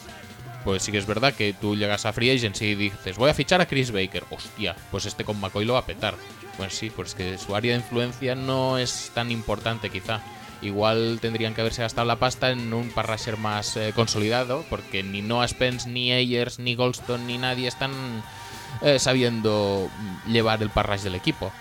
Pues 0.64 0.82
sí 0.82 0.91
que 0.91 0.98
es 0.98 1.06
verdad 1.06 1.34
que 1.34 1.53
tú 1.53 1.76
llegas 1.76 2.07
a 2.07 2.14
Free 2.14 2.32
Agency 2.32 2.65
y 2.65 2.76
dices, 2.76 3.18
voy 3.18 3.30
a 3.30 3.36
fichar 3.36 3.61
a 3.61 3.68
Chris 3.68 3.91
Baker. 3.91 4.23
Hostia, 4.32 4.76
pues 4.90 5.06
este 5.06 5.23
con 5.23 5.40
McCoy 5.40 5.64
lo 5.64 5.73
va 5.73 5.80
a 5.80 5.86
petar. 5.86 6.15
Pues 6.57 6.73
sí, 6.73 6.90
pues 6.90 7.14
que 7.14 7.38
su 7.38 7.56
área 7.56 7.73
de 7.73 7.84
influencia 7.84 8.34
no 8.34 8.80
es 8.80 9.11
tan 9.14 9.30
importante 9.30 9.91
quizá. 9.91 10.22
Igual 10.66 11.20
tendrían 11.22 11.54
que 11.54 11.62
haberse 11.62 11.82
gastado 11.82 12.08
la 12.08 12.18
pasta 12.18 12.52
en 12.52 12.74
un 12.74 12.90
parrasher 12.90 13.38
más 13.38 13.78
eh, 13.78 13.94
consolidado, 13.96 14.66
porque 14.70 15.04
ni 15.04 15.22
Noah 15.22 15.48
Spence, 15.48 15.90
ni 15.90 16.12
Ayers, 16.12 16.60
ni 16.60 16.76
Goldstone, 16.76 17.26
ni 17.26 17.38
nadie 17.38 17.68
están 17.68 17.92
eh, 18.82 19.00
sabiendo 19.00 19.90
llevar 20.28 20.62
el 20.62 20.70
parrash 20.70 21.02
del 21.02 21.16
equipo. 21.16 21.52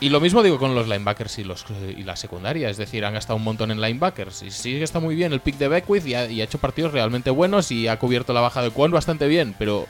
Y 0.00 0.10
lo 0.10 0.20
mismo 0.20 0.44
digo 0.44 0.58
con 0.58 0.76
los 0.76 0.86
linebackers 0.86 1.38
y, 1.38 1.44
los, 1.44 1.64
y 1.96 2.04
la 2.04 2.14
secundaria. 2.14 2.70
Es 2.70 2.76
decir, 2.76 3.04
han 3.04 3.14
gastado 3.14 3.36
un 3.36 3.42
montón 3.42 3.72
en 3.72 3.80
linebackers. 3.80 4.42
Y 4.42 4.50
sí 4.52 4.72
que 4.72 4.84
está 4.84 5.00
muy 5.00 5.16
bien 5.16 5.32
el 5.32 5.40
pick 5.40 5.56
de 5.56 5.66
Beckwith 5.66 6.06
y 6.06 6.14
ha, 6.14 6.24
hecho 6.24 6.58
partidos 6.58 6.92
realmente 6.92 7.30
buenos 7.30 7.72
y 7.72 7.88
ha 7.88 7.98
cubierto 7.98 8.32
la 8.32 8.40
baja 8.40 8.62
de 8.62 8.70
Kwon 8.70 8.92
bastante 8.92 9.26
bien. 9.26 9.56
Pero 9.58 9.88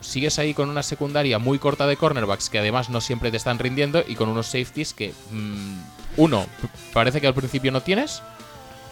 sigues 0.00 0.38
ahí 0.38 0.54
con 0.54 0.70
una 0.70 0.82
secundaria 0.82 1.38
muy 1.38 1.58
corta 1.58 1.86
de 1.86 1.98
cornerbacks 1.98 2.48
que 2.48 2.58
además 2.58 2.88
no 2.88 3.02
siempre 3.02 3.30
te 3.30 3.36
están 3.36 3.58
rindiendo 3.58 4.02
y 4.06 4.14
con 4.14 4.30
unos 4.30 4.46
safeties 4.46 4.94
que, 4.94 5.12
mm, 5.30 5.78
uno, 6.18 6.46
parece 6.92 7.20
que 7.22 7.26
al 7.26 7.34
principio 7.34 7.72
no 7.72 7.80
tienes. 7.80 8.22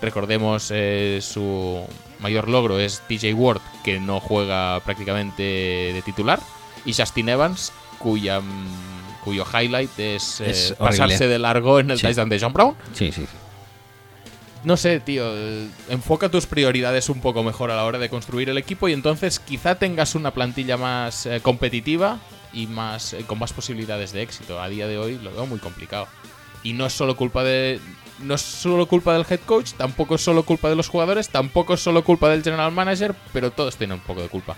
Recordemos 0.01 0.71
eh, 0.75 1.21
su 1.23 1.85
mayor 2.21 2.49
logro 2.49 2.79
es 2.79 3.03
TJ 3.09 3.35
Ward, 3.35 3.61
que 3.85 4.01
no 4.01 4.21
juega 4.21 4.81
prácticamente 4.81 5.43
de 5.43 6.03
titular. 6.05 6.41
Y 6.85 6.93
Justin 6.95 7.29
Evans, 7.29 7.73
cuya, 7.99 8.41
mm, 8.41 9.25
cuyo 9.25 9.45
highlight 9.53 9.99
es, 9.99 10.41
eh, 10.41 10.51
Es 10.51 10.75
pasarse 10.79 11.27
de 11.29 11.39
largo 11.39 11.81
en 11.81 11.91
el 11.91 11.99
Sí. 11.99 12.07
touchdown 12.07 12.29
de 12.29 12.41
John 12.41 12.53
Brown. 12.53 12.75
Sí, 12.95 13.11
sí. 13.13 13.23
sí. 13.23 13.29
No 14.65 14.77
sé, 14.77 15.01
tío. 15.01 15.25
eh, 15.27 15.69
Enfoca 15.89 16.29
tus 16.29 16.47
prioridades 16.47 17.09
un 17.09 17.21
poco 17.21 17.43
mejor 17.43 17.71
a 17.71 17.77
la 17.77 17.85
hora 17.85 17.99
de 17.99 18.09
construir 18.09 18.49
el 18.51 18.59
equipo 18.59 18.89
y 18.89 18.93
entonces 18.93 19.39
quizá 19.39 19.77
tengas 19.77 20.15
una 20.15 20.33
plantilla 20.33 20.77
más 20.77 21.25
eh, 21.27 21.41
competitiva 21.41 22.19
y 22.53 22.67
más 22.67 23.15
con 23.27 23.39
más 23.39 23.53
posibilidades 23.53 24.13
de 24.13 24.23
éxito. 24.23 24.61
A 24.61 24.69
día 24.69 24.87
de 24.89 24.99
hoy 24.99 25.19
lo 25.23 25.33
veo 25.33 25.47
muy 25.47 25.59
complicado. 25.59 26.07
Y 26.67 26.73
no 26.73 26.87
es 26.87 26.93
solo 26.93 27.17
culpa 27.17 27.45
de, 27.45 27.79
no 28.23 28.35
es 28.35 28.41
solo 28.43 28.87
culpa 28.87 29.13
del 29.15 29.25
head 29.29 29.41
coach, 29.47 29.73
tampoco 29.77 30.17
es 30.17 30.23
solo 30.25 30.43
culpa 30.43 30.69
de 30.69 30.75
los 30.75 30.89
jugadores, 30.89 31.29
tampoco 31.29 31.75
es 31.75 31.81
solo 31.81 32.03
culpa 32.03 32.29
del 32.29 32.43
general 32.43 32.73
manager, 32.73 33.15
pero 33.33 33.51
todos 33.53 33.77
tienen 33.77 33.99
un 33.99 34.01
poco 34.05 34.23
de 34.23 34.29
culpa. 34.29 34.57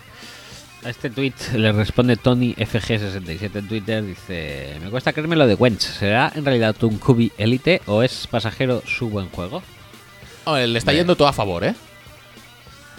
A 0.84 0.90
este 0.90 1.10
tweet 1.10 1.34
le 1.54 1.72
responde 1.72 2.16
Tony 2.16 2.54
FG67 2.54 3.50
en 3.56 3.68
Twitter. 3.68 4.04
Dice: 4.04 4.76
Me 4.82 4.88
cuesta 4.90 5.12
creerme 5.12 5.34
lo 5.36 5.46
de 5.46 5.54
Wentz. 5.54 5.82
¿Será 5.98 6.32
en 6.34 6.44
realidad 6.44 6.76
un 6.84 6.98
QB 6.98 7.32
élite 7.36 7.82
o 7.86 8.02
es 8.04 8.26
pasajero 8.28 8.82
su 8.86 9.10
buen 9.10 9.28
juego? 9.28 9.62
Hombre, 10.44 10.68
le 10.68 10.78
está 10.78 10.92
yendo 10.92 11.16
todo 11.16 11.26
a 11.28 11.32
favor, 11.32 11.64
¿eh? 11.64 11.74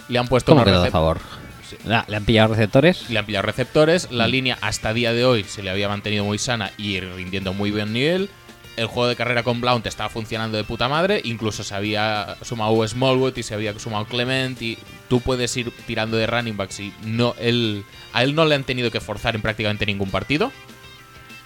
Le 0.10 0.20
han 0.20 0.28
puesto 0.28 0.52
¿Cómo 0.52 0.62
unos 0.64 0.74
que 0.74 0.80
no, 0.82 0.88
a 0.88 0.92
favor? 0.92 1.20
Sí. 1.70 1.78
Ah, 1.90 2.04
¿Le 2.08 2.18
han 2.18 2.26
pillado 2.26 2.50
receptores? 2.54 3.10
Le 3.10 3.18
han 3.18 3.26
pillado 3.26 3.46
receptores. 3.46 4.12
La 4.12 4.28
Mm. 4.28 4.32
línea 4.32 4.58
hasta 4.62 4.94
día 4.94 5.14
de 5.14 5.24
hoy 5.24 5.44
se 5.46 5.64
le 5.64 5.70
había 5.70 5.88
mantenido 5.88 6.26
muy 6.26 6.38
sana 6.38 6.72
y 6.78 7.00
rindiendo 7.00 7.54
muy 7.54 7.72
buen 7.72 7.94
nivel. 7.94 8.30
El 8.76 8.88
juego 8.88 9.08
de 9.10 9.16
carrera 9.16 9.44
con 9.44 9.60
Blount 9.60 9.86
estaba 9.86 10.10
funcionando 10.10 10.58
de 10.58 10.64
puta 10.64 10.88
madre. 10.88 11.22
Incluso 11.24 11.64
se 11.64 11.76
había 11.76 12.38
sumado 12.42 12.88
Smallwood 12.88 13.36
y 13.38 13.44
se 13.44 13.54
había 13.54 13.78
sumado 13.78 14.06
Clement. 14.06 14.62
Y 14.62 14.78
tú 15.10 15.20
puedes 15.20 15.56
ir 15.58 15.72
tirando 15.86 16.18
de 16.18 16.28
running 16.28 16.56
backs 16.56 16.80
y 16.80 16.94
no, 17.04 17.36
él, 17.40 17.84
a 18.14 18.24
él 18.24 18.36
no 18.36 18.46
le 18.46 18.56
han 18.56 18.64
tenido 18.64 18.92
que 18.92 19.02
forzar 19.02 19.36
en 19.36 19.42
prácticamente 19.42 19.86
ningún 19.86 20.12
partido. 20.12 20.52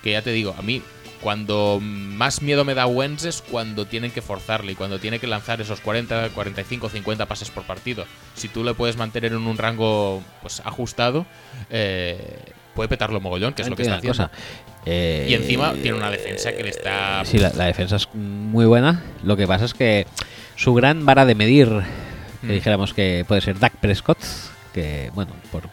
Que 0.04 0.12
ya 0.12 0.22
te 0.22 0.32
digo, 0.32 0.56
a 0.58 0.62
mí 0.62 0.82
cuando 1.24 1.80
más 1.82 2.42
miedo 2.42 2.66
me 2.66 2.76
da 2.76 2.86
Wentz 2.86 3.24
es 3.24 3.42
cuando 3.42 3.86
tienen 3.86 4.12
que 4.12 4.22
forzarle 4.22 4.74
y 4.74 4.76
cuando 4.76 5.00
tiene 5.00 5.20
que 5.20 5.28
lanzar 5.28 5.62
esos 5.62 5.80
40, 5.80 6.30
45, 6.32 6.90
50 6.90 7.26
pases 7.28 7.50
por 7.50 7.64
partido. 7.64 8.06
Si 8.36 8.50
tú 8.50 8.64
le 8.64 8.74
puedes 8.74 8.98
mantener 8.98 9.32
en 9.32 9.48
un 9.48 9.58
rango 9.58 10.22
pues 10.42 10.62
ajustado, 10.66 11.26
eh, 11.70 12.52
puede 12.76 12.90
petarlo 12.90 13.20
mogollón, 13.22 13.54
que 13.54 13.62
es 13.62 13.70
lo 13.70 13.76
que 13.76 13.84
está 13.84 13.96
haciendo. 13.96 14.18
cosa. 14.18 14.32
Eh, 14.86 15.28
Y 15.30 15.34
encima 15.34 15.74
tiene 15.74 15.94
una 15.98 16.10
defensa 16.12 16.52
que 16.54 16.64
le 16.64 16.70
está... 16.70 17.24
Sí, 17.26 17.38
la, 17.38 17.50
la 17.54 17.66
defensa 17.66 17.96
es 17.96 18.08
muy 18.14 18.66
buena. 18.66 19.02
Lo 19.24 19.38
que 19.38 19.48
pasa 19.48 19.66
es 19.66 19.74
que 19.74 20.06
su 20.56 20.74
gran 20.74 21.06
vara 21.06 21.26
de 21.26 21.36
medir, 21.36 21.68
que 22.42 22.48
Mm. 22.48 22.52
dijéramos 22.52 22.94
que 22.94 23.24
puede 23.28 23.40
ser 23.42 23.58
Dak 23.60 23.74
Prescott, 23.78 24.18
que 24.74 25.10
bueno, 25.14 25.32
por 25.52 25.64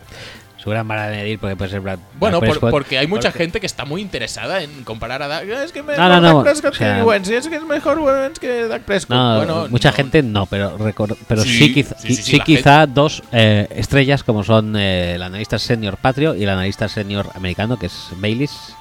su 0.62 0.68
gran 0.70 0.86
vara 0.86 1.08
de 1.08 1.16
medir 1.16 1.38
puede, 1.38 1.56
puede 1.56 1.70
ser 1.70 1.80
Brad, 1.80 1.98
Bueno, 2.18 2.36
Dak 2.38 2.40
por- 2.40 2.48
Prescott, 2.50 2.70
porque 2.70 2.98
hay 2.98 3.06
mucha 3.06 3.30
porque- 3.30 3.44
gente 3.44 3.60
que 3.60 3.66
está 3.66 3.84
muy 3.86 4.02
interesada 4.02 4.62
en 4.62 4.84
comparar 4.84 5.22
a 5.22 5.28
Dak. 5.28 5.48
Es 5.48 5.72
que 5.72 5.80
No, 5.80 5.86
mejor 5.86 6.04
no, 6.08 6.20
no, 6.20 6.34
Dak 6.34 6.44
Prescott 6.44 6.72
o 6.74 6.76
sea- 6.76 6.96
que 6.96 7.02
Wentz, 7.02 7.28
es 7.30 7.48
que 7.48 7.56
es 7.56 7.64
mejor 7.64 7.98
Wentz 7.98 8.38
que 8.38 8.66
Dak 8.68 8.82
Prescott. 8.82 9.16
No, 9.16 9.36
bueno, 9.38 9.68
mucha 9.70 9.90
no. 9.90 9.96
gente 9.96 10.22
no, 10.22 10.44
pero 10.46 10.76
pero 11.26 11.42
sí, 11.42 11.48
Sí, 11.58 11.74
quiz- 11.74 11.94
sí, 11.98 12.08
sí, 12.08 12.14
sí, 12.16 12.22
sí 12.22 12.36
la 12.38 12.44
quizá 12.44 12.86
dos 12.86 13.22
eh, 13.32 13.68
estrellas 13.70 14.22
como 14.22 14.44
son 14.44 14.76
eh, 14.76 15.14
el 15.14 15.22
analista 15.22 15.58
senior 15.58 15.96
patrio 15.96 16.34
y 16.34 16.42
el 16.42 16.50
analista 16.50 16.88
senior 16.88 17.30
americano 17.34 17.78
que 17.78 17.86
es 17.86 18.08
Baylis 18.16 18.74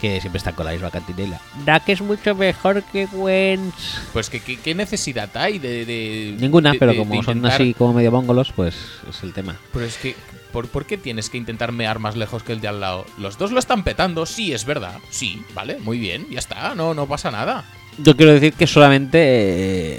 que 0.00 0.20
siempre 0.20 0.38
están 0.38 0.54
con 0.54 0.66
la 0.66 0.72
misma 0.72 0.90
cantinela. 0.90 1.38
Dak 1.64 1.88
es 1.88 2.00
mucho 2.00 2.34
mejor 2.34 2.82
que 2.90 3.04
Wentz. 3.12 4.00
Pues 4.12 4.28
que, 4.30 4.40
que- 4.40 4.58
¿qué 4.58 4.74
necesidad 4.74 5.28
hay 5.36 5.60
de... 5.60 5.84
de- 5.84 6.36
Ninguna, 6.40 6.72
de- 6.72 6.78
pero 6.80 6.90
de- 6.92 6.98
como 6.98 7.14
de 7.14 7.22
son 7.22 7.46
así 7.46 7.72
como 7.74 7.92
medio 7.92 8.10
mongolos, 8.10 8.50
pues 8.56 8.74
es 9.08 9.22
el 9.22 9.32
tema. 9.32 9.54
Pero 9.72 9.84
es 9.84 9.96
que, 9.98 10.16
¿por, 10.52 10.68
por 10.68 10.86
qué 10.86 10.96
tienes 10.98 11.30
que 11.30 11.38
intentar 11.38 11.72
mear 11.72 11.98
más 11.98 12.14
lejos 12.16 12.42
que 12.42 12.52
el 12.52 12.60
de 12.60 12.68
al 12.68 12.80
lado? 12.80 13.04
Los 13.18 13.38
dos 13.38 13.50
lo 13.52 13.58
están 13.58 13.82
petando, 13.84 14.26
sí, 14.26 14.52
es 14.52 14.64
verdad. 14.64 14.98
Sí, 15.10 15.42
vale, 15.54 15.78
muy 15.80 15.98
bien, 15.98 16.26
ya 16.30 16.38
está, 16.38 16.74
no, 16.74 16.94
no 16.94 17.06
pasa 17.06 17.30
nada. 17.30 17.64
Yo 17.98 18.16
quiero 18.16 18.32
decir 18.32 18.52
que 18.54 18.66
solamente 18.66 19.18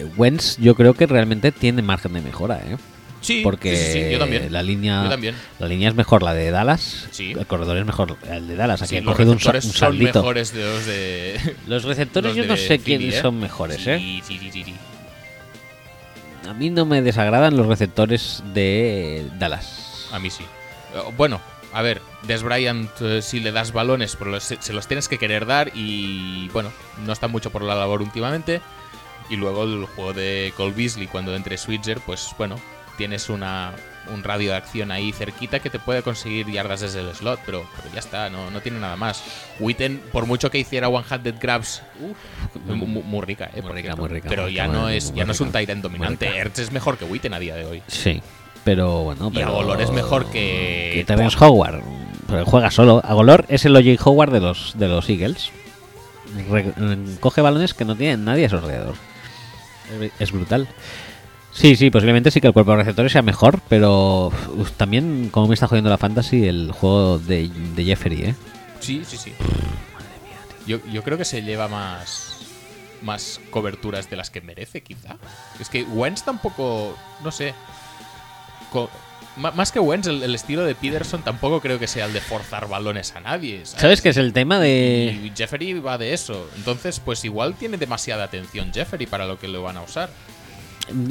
eh, 0.02 0.06
Wentz 0.18 0.58
yo 0.58 0.74
creo 0.76 0.94
que 0.94 1.06
realmente 1.06 1.52
tiene 1.52 1.82
margen 1.82 2.14
de 2.14 2.22
mejora, 2.22 2.60
¿eh? 2.66 2.78
Sí, 3.22 3.40
Porque 3.42 3.74
sí, 3.78 3.86
sí, 3.94 4.04
sí, 4.04 4.12
yo 4.12 4.20
también. 4.20 4.52
la 4.52 4.62
línea 4.62 5.04
Yo 5.06 5.10
también. 5.10 5.34
la 5.58 5.68
línea 5.68 5.88
es 5.88 5.96
mejor 5.96 6.24
la 6.24 6.34
de 6.34 6.52
Dallas, 6.52 7.08
Sí. 7.12 7.32
el 7.32 7.46
corredor 7.48 7.78
es 7.78 7.86
mejor 7.86 8.18
el 8.30 8.48
de 8.50 8.56
Dallas, 8.58 8.82
aquí 8.82 9.00
los 9.00 9.14
cogido 9.16 9.32
un, 9.32 9.40
sa- 9.40 9.52
un 9.54 9.62
son 9.62 9.72
saldito. 9.72 10.20
mejores 10.20 10.52
de 10.54 10.64
los 10.66 10.86
de... 10.86 11.56
Los 11.68 11.84
receptores 11.86 12.36
los 12.36 12.46
yo 12.46 12.52
no 12.52 12.58
sé 12.58 12.80
quiénes 12.80 13.16
¿eh? 13.16 13.22
son 13.22 13.40
mejores, 13.40 13.88
¿eh? 13.88 13.98
sí, 13.98 14.22
sí, 14.28 14.50
sí. 14.52 14.76
A 16.50 16.54
mí 16.54 16.70
no 16.70 16.86
me 16.86 17.02
desagradan 17.02 17.56
los 17.56 17.68
receptores 17.68 18.44
de 18.54 19.26
Dallas. 19.40 19.83
A 20.14 20.20
mí 20.20 20.30
sí. 20.30 20.44
Eh, 20.94 21.02
Bueno, 21.18 21.42
a 21.74 21.82
ver, 21.82 22.02
Des 22.22 22.42
Bryant, 22.44 22.90
eh, 23.02 23.22
si 23.22 23.40
le 23.42 23.52
das 23.52 23.74
balones, 23.74 24.16
pero 24.16 24.32
los- 24.32 24.44
se 24.44 24.74
los 24.74 24.88
tienes 24.88 25.08
que 25.10 25.18
querer 25.18 25.46
dar 25.46 25.72
y, 25.74 26.48
bueno, 26.54 26.72
no 27.06 27.12
está 27.12 27.28
mucho 27.28 27.50
por 27.52 27.64
la 27.64 27.76
labor 27.76 28.02
últimamente. 28.02 28.62
Y 29.30 29.36
luego 29.38 29.64
el 29.64 29.86
juego 29.88 30.14
de 30.14 30.54
Cole 30.56 30.74
Beasley, 30.74 31.08
cuando 31.08 31.36
entre 31.36 31.58
Switzer, 31.58 32.00
pues 32.02 32.30
bueno, 32.38 32.60
tienes 32.98 33.30
una, 33.30 33.72
un 34.14 34.22
radio 34.22 34.52
de 34.52 34.58
acción 34.58 34.92
ahí 34.92 35.14
cerquita 35.14 35.60
que 35.60 35.70
te 35.72 35.80
puede 35.80 36.04
conseguir 36.04 36.46
yardas 36.52 36.82
desde 36.82 37.00
el 37.00 37.16
slot, 37.16 37.40
pero, 37.46 37.66
pero 37.78 37.92
ya 37.94 38.00
está, 38.02 38.30
no, 38.30 38.52
no 38.52 38.60
tiene 38.62 38.80
nada 38.80 38.98
más. 38.98 39.24
Witten, 39.60 40.00
por 40.12 40.26
mucho 40.28 40.52
que 40.52 40.60
hiciera 40.60 40.90
one-handed 40.90 41.36
grabs, 41.40 41.82
mu- 42.66 42.76
mu- 42.86 43.02
muy, 43.02 43.22
rica, 43.26 43.50
¿eh? 43.56 43.62
Muy 43.62 43.72
rica, 43.72 43.96
muy 43.96 44.10
rica, 44.10 44.28
Pero 44.30 44.44
muy 44.44 44.54
ya 44.54 44.68
no 44.68 44.82
muy- 44.84 44.98
es, 44.98 45.10
muy 45.10 45.18
ya 45.20 45.26
no 45.26 45.32
es 45.32 45.40
un. 45.42 45.52
Tyrant 45.54 45.82
dominante. 45.82 46.28
Ertz 46.28 46.60
es 46.60 46.72
mejor 46.72 46.98
que 46.98 47.06
Witten 47.06 47.34
a 47.34 47.40
día 47.40 47.56
de 47.56 47.66
hoy. 47.66 47.82
Sí, 47.88 48.22
pero 48.64 49.04
bueno, 49.04 49.30
Y 49.32 49.36
pero 49.36 49.48
Agolor 49.48 49.82
es 49.82 49.92
mejor 49.92 50.26
que- 50.28 50.92
que 50.94 51.04
Terrence 51.06 51.38
Howard, 51.40 51.82
pero 52.28 52.46
juega 52.46 52.72
solo. 52.72 53.02
Agolor 53.04 53.46
es 53.50 53.66
el 53.66 53.76
OJ 53.76 54.00
Howard 54.08 54.32
de 54.32 54.40
los 54.40 54.74
de 54.78 54.88
los 54.88 55.10
Eagles. 55.10 55.52
Re- 56.50 56.74
coge 57.20 57.42
balones 57.42 57.74
que 57.74 57.86
no 57.86 57.96
tienen 57.96 58.26
nadie 58.26 58.46
a 58.46 58.50
su 58.50 58.56
alrededor. 58.56 58.96
Es- 60.20 60.32
brutal. 60.32 60.68
Sí, 61.52 61.76
sí, 61.76 61.92
posiblemente 61.92 62.32
sí 62.32 62.42
que 62.42 62.48
el 62.48 62.54
cuerpo 62.54 62.72
de 62.72 62.78
receptores 62.78 63.12
sea 63.12 63.22
mejor, 63.22 63.60
pero 63.70 64.28
uf, 64.58 64.72
también 64.72 65.30
como 65.32 65.48
me 65.48 65.54
está 65.54 65.68
jodiendo 65.68 65.92
la 65.92 66.00
fantasy 66.00 66.48
el 66.48 66.72
juego 66.72 67.20
de, 67.20 67.48
de 67.76 67.86
Jeffery, 67.86 68.24
¿eh? 68.24 68.36
Sí, 68.80 69.04
sí, 69.06 69.18
sí. 69.18 69.34
Yo, 70.66 70.80
yo 70.92 71.04
creo 71.04 71.18
que 71.18 71.26
se 71.26 71.42
lleva 71.44 71.68
más 71.68 72.30
más 73.04 73.42
coberturas 73.52 74.10
de 74.10 74.16
las 74.16 74.30
que 74.30 74.40
merece, 74.42 74.82
quizá. 74.82 75.18
Es 75.60 75.68
que 75.70 75.84
Wentz 75.84 76.24
tampoco, 76.24 76.96
no 77.24 77.32
sé. 77.32 77.54
Más 79.36 79.72
que 79.72 79.80
Wentz, 79.80 80.08
el, 80.08 80.22
el 80.22 80.36
estilo 80.36 80.64
de 80.64 80.76
Peterson 80.76 81.24
tampoco 81.24 81.60
creo 81.60 81.80
que 81.80 81.88
sea 81.88 82.06
el 82.06 82.14
de 82.14 82.22
forzar 82.22 82.68
balones 82.68 83.16
a 83.16 83.20
nadie. 83.22 83.66
¿sabes? 83.66 83.82
¿Sabes 83.82 84.02
qué 84.02 84.10
es 84.10 84.18
el 84.18 84.32
tema 84.34 84.60
de...? 84.60 85.20
Y 85.24 85.32
Jeffery 85.36 85.74
va 85.80 85.98
de 85.98 86.14
eso. 86.14 86.48
Entonces, 86.56 87.00
pues 87.00 87.26
igual 87.26 87.56
tiene 87.56 87.78
demasiada 87.78 88.26
atención 88.26 88.72
Jeffery 88.74 89.08
para 89.08 89.26
lo 89.26 89.40
que 89.40 89.48
lo 89.48 89.64
van 89.64 89.78
a 89.78 89.82
usar. 89.82 90.10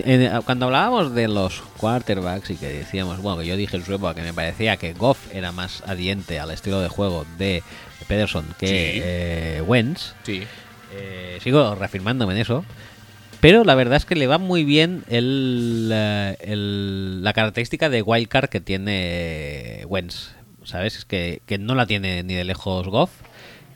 En- 0.05 0.43
cuando 0.43 0.67
hablábamos 0.67 1.15
de 1.15 1.29
los 1.29 1.63
quarterbacks 1.79 2.51
y 2.51 2.57
que 2.57 2.69
decíamos, 2.69 3.21
bueno, 3.23 3.39
que 3.41 3.47
yo 3.47 3.57
dije 3.57 3.77
en 3.77 3.85
su 3.85 3.95
época 3.95 4.15
que 4.15 4.23
me 4.23 4.35
parecía 4.35 4.77
que 4.77 4.93
Goff 4.93 5.19
era 5.33 5.51
más 5.51 5.83
adiente 5.87 6.39
al 6.39 6.51
estilo 6.51 6.81
de 6.81 6.89
juego 6.89 7.25
de 7.39 7.63
Pederson 8.07 8.47
que 8.59 8.67
Sí. 8.67 9.01
eh, 9.03 9.63
Wentz, 9.67 10.13
Sí. 10.25 10.43
eh, 10.93 11.39
sigo 11.43 11.75
reafirmándome 11.75 12.35
en 12.35 12.41
eso. 12.41 12.65
Pero 13.43 13.65
la 13.65 13.75
verdad 13.75 13.97
es 13.97 14.05
que 14.07 14.15
le 14.15 14.27
va 14.27 14.39
muy 14.39 14.65
bien 14.65 15.05
el, 15.09 15.91
eh, 15.93 16.37
el- 16.41 17.23
la 17.23 17.33
característica 17.35 17.91
de 17.91 18.01
wildcard 18.01 18.49
que 18.49 18.61
tiene 18.61 19.85
Wentz. 19.89 20.31
¿Sabes? 20.65 20.97
Es 20.97 21.05
que, 21.05 21.43
que 21.45 21.59
no 21.59 21.75
la 21.75 21.87
tiene 21.87 22.23
ni 22.23 22.35
de 22.35 22.45
lejos 22.45 22.87
Goff. 22.87 23.11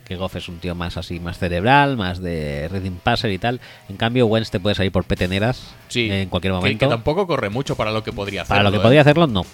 Que 0.07 0.15
Goff 0.15 0.37
es 0.37 0.49
un 0.49 0.59
tío 0.61 0.77
más 0.77 0.97
así, 0.97 1.19
más 1.19 1.37
cerebral, 1.41 1.97
más 1.97 2.23
de 2.23 2.69
reading 2.71 2.93
passer 3.03 3.33
y 3.33 3.39
tal. 3.39 3.61
En 3.89 3.97
cambio, 3.97 4.27
Wentz 4.27 4.51
te 4.53 4.61
puede 4.61 4.77
salir 4.77 4.93
por 4.93 5.03
peteneras 5.03 5.75
Sí. 5.89 6.09
en 6.13 6.29
cualquier 6.29 6.53
Que- 6.53 6.57
momento. 6.59 6.87
Que, 6.87 6.89
tampoco 6.91 7.27
corre 7.27 7.51
mucho 7.51 7.75
para 7.75 7.91
lo 7.91 8.05
que 8.05 8.13
podría 8.13 8.43
hacer. 8.43 8.57
Para 8.57 8.63
lo 8.63 8.71
que 8.71 8.79
podría 8.79 9.01
hacerlo, 9.01 9.27
no. 9.27 9.45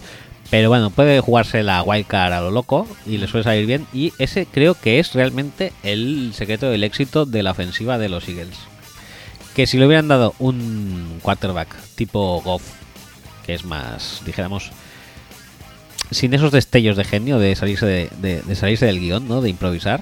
Pero 0.51 0.69
bueno, 0.69 0.91
puede 0.91 1.21
jugarse 1.21 1.63
la 1.63 1.83
wildcard 1.83 2.35
a 2.35 2.41
lo 2.43 2.51
loco 2.51 2.87
y 3.07 3.17
le 3.17 3.29
suele 3.29 3.45
salir 3.45 3.65
bien. 3.65 3.87
Y 3.95 4.13
ese 4.19 4.45
creo 4.45 4.75
que 4.79 4.99
es 4.99 5.15
realmente 5.15 5.73
el 5.83 6.33
secreto 6.35 6.69
del 6.69 6.85
éxito 6.85 7.25
de 7.25 7.43
la 7.43 7.53
ofensiva 7.53 7.97
de 7.97 8.11
los 8.11 8.29
Eagles. 8.29 8.59
Que 9.55 9.67
si 9.67 9.77
le 9.79 9.87
hubieran 9.87 10.09
dado 10.09 10.35
un 10.39 11.19
quarterback 11.23 11.77
tipo 11.95 12.41
Goff, 12.43 12.63
que 13.45 13.55
es 13.55 13.65
más, 13.65 14.23
dijéramos, 14.25 14.71
sin 16.11 16.33
esos 16.35 16.53
destellos 16.53 16.97
de 16.97 17.05
genio 17.05 17.39
de 17.39 17.55
salirse, 17.57 17.87
de, 17.87 18.11
de- 18.19 18.43
de 18.43 18.57
salirse 18.57 18.87
del 18.87 19.01
guion, 19.01 19.29
¿no? 19.29 19.41
De 19.43 19.51
improvisar, 19.51 20.01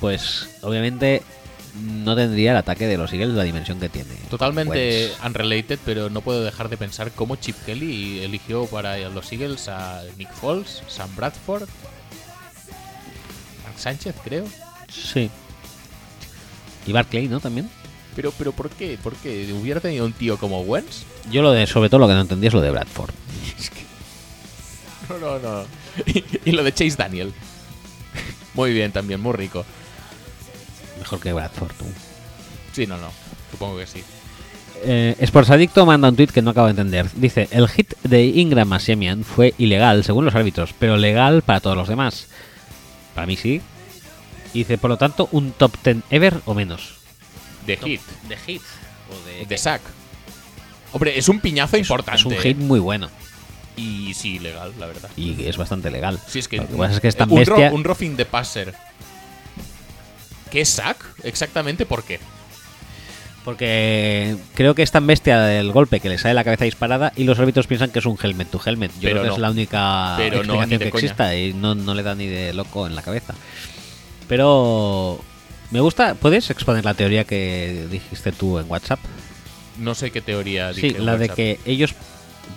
pues 0.00 0.48
obviamente 0.62 1.22
no 1.82 2.16
tendría 2.16 2.52
el 2.52 2.56
ataque 2.58 2.86
de 2.86 2.96
los 2.98 3.12
Eagles 3.12 3.34
la 3.34 3.42
dimensión 3.44 3.78
que 3.80 3.88
tiene. 3.88 4.14
Totalmente 4.30 5.06
Wentz. 5.08 5.24
unrelated, 5.24 5.78
pero 5.84 6.08
no 6.10 6.20
puedo 6.22 6.42
dejar 6.42 6.68
de 6.68 6.76
pensar 6.76 7.12
cómo 7.12 7.36
Chip 7.36 7.56
Kelly 7.66 8.20
eligió 8.20 8.66
para 8.66 8.98
los 9.10 9.30
Eagles 9.32 9.68
a 9.68 10.02
Nick 10.18 10.32
Foles, 10.32 10.82
Sam 10.88 11.14
Bradford, 11.16 11.68
Mark 13.64 13.78
Sánchez, 13.78 14.14
creo. 14.24 14.46
Sí. 14.88 15.30
Y 16.86 16.92
Barclay, 16.92 17.28
¿no? 17.28 17.40
También. 17.40 17.68
Pero, 18.16 18.32
pero 18.36 18.52
¿por 18.52 18.70
qué? 18.70 18.98
¿Por 19.00 19.14
qué? 19.16 19.52
¿Hubiera 19.52 19.78
tenido 19.80 20.06
un 20.06 20.12
tío 20.12 20.38
como 20.38 20.62
Wentz? 20.62 21.04
Yo 21.30 21.42
lo 21.42 21.52
de, 21.52 21.66
sobre 21.66 21.90
todo 21.90 22.00
lo 22.00 22.08
que 22.08 22.14
no 22.14 22.22
entendía 22.22 22.48
es 22.48 22.54
lo 22.54 22.60
de 22.62 22.70
Bradford. 22.70 23.10
No, 25.08 25.18
no, 25.18 25.38
no. 25.38 25.64
Y, 26.04 26.24
y 26.46 26.50
lo 26.50 26.64
de 26.64 26.72
Chase 26.72 26.96
Daniel. 26.96 27.32
Muy 28.54 28.72
bien 28.72 28.90
también, 28.90 29.20
muy 29.20 29.32
rico. 29.34 29.64
Mejor 30.98 31.20
que 31.20 31.32
Bradford. 31.32 31.70
tú. 31.78 31.84
Sí, 32.72 32.88
no, 32.88 32.96
no. 32.96 33.12
Supongo 33.52 33.78
que 33.78 33.86
sí. 33.86 34.02
Eh, 34.82 35.14
Sports 35.20 35.50
Adicto 35.50 35.86
manda 35.86 36.08
un 36.08 36.16
tweet 36.16 36.28
que 36.28 36.42
no 36.42 36.50
acabo 36.50 36.66
de 36.66 36.72
entender. 36.72 37.08
Dice, 37.14 37.48
el 37.52 37.68
hit 37.68 37.94
de 38.02 38.24
Ingram 38.24 38.72
a 38.72 38.80
Siemian 38.80 39.22
fue 39.22 39.54
ilegal 39.58 40.02
según 40.02 40.24
los 40.24 40.34
árbitros, 40.34 40.74
pero 40.76 40.96
legal 40.96 41.42
para 41.42 41.60
todos 41.60 41.76
los 41.76 41.86
demás. 41.88 42.26
Para 43.14 43.28
mí 43.28 43.36
sí. 43.36 43.60
Dice, 44.52 44.76
por 44.76 44.90
lo 44.90 44.96
tanto, 44.96 45.28
un 45.30 45.52
top 45.52 45.72
10 45.84 45.98
ever 46.10 46.40
o 46.46 46.54
menos. 46.54 46.95
De 47.66 47.76
hit. 47.76 48.00
De 48.28 48.36
hit. 48.36 48.62
O 49.10 49.26
de, 49.26 49.46
De 49.46 49.58
sack. 49.58 49.82
Hombre, 50.92 51.18
es 51.18 51.28
un 51.28 51.40
piñazo 51.40 51.76
importante. 51.76 52.18
Es 52.20 52.24
un 52.24 52.32
¿eh? 52.34 52.38
hit 52.40 52.56
muy 52.56 52.78
bueno. 52.80 53.08
Y 53.76 54.14
sí, 54.14 54.38
legal, 54.38 54.72
la 54.78 54.86
verdad. 54.86 55.10
Y 55.16 55.44
es 55.46 55.56
bastante 55.58 55.90
legal. 55.90 56.18
Sí, 56.26 56.38
es 56.38 56.48
que, 56.48 56.56
Lo 56.56 56.66
que 56.68 56.76
pasa 56.76 56.94
es 56.94 57.00
que 57.00 57.08
es 57.08 57.16
tan 57.16 57.30
un, 57.30 57.44
ro- 57.44 57.56
bestia. 57.56 57.72
un 57.74 57.84
roughing 57.84 58.16
de 58.16 58.24
passer. 58.24 58.74
¿Qué 60.50 60.62
es 60.62 60.68
sack? 60.70 60.96
Exactamente 61.24 61.84
por 61.84 62.02
qué. 62.04 62.18
Porque 63.44 64.36
creo 64.54 64.74
que 64.74 64.82
es 64.82 64.90
tan 64.90 65.06
bestia 65.06 65.38
del 65.40 65.70
golpe 65.70 66.00
que 66.00 66.08
le 66.08 66.18
sale 66.18 66.34
la 66.34 66.42
cabeza 66.42 66.64
disparada 66.64 67.12
y 67.14 67.24
los 67.24 67.38
árbitros 67.38 67.66
piensan 67.66 67.90
que 67.90 68.00
es 68.00 68.06
un 68.06 68.18
helmet 68.20 68.50
to 68.50 68.60
helmet. 68.64 68.90
Yo 68.94 69.00
Pero 69.02 69.10
creo 69.20 69.22
que 69.22 69.28
no. 69.28 69.34
es 69.34 69.40
la 69.40 69.50
única 69.50 70.14
Pero 70.16 70.36
explicación 70.38 70.80
que 70.80 70.90
coña. 70.90 71.04
exista 71.04 71.36
y 71.36 71.52
no, 71.52 71.74
no 71.74 71.94
le 71.94 72.02
da 72.02 72.14
ni 72.14 72.26
de 72.26 72.52
loco 72.54 72.86
en 72.86 72.96
la 72.96 73.02
cabeza. 73.02 73.34
Pero 74.26 75.20
me 75.70 75.80
gusta. 75.80 76.14
¿Puedes 76.14 76.50
exponer 76.50 76.84
la 76.84 76.94
teoría 76.94 77.24
que 77.24 77.86
dijiste 77.90 78.32
tú 78.32 78.58
en 78.58 78.70
WhatsApp? 78.70 79.00
No 79.78 79.94
sé 79.94 80.10
qué 80.10 80.20
teoría 80.20 80.72
Sí, 80.72 80.80
dije 80.82 80.96
en 80.98 81.06
la 81.06 81.16
de 81.18 81.28
que 81.28 81.58
ellos 81.66 81.94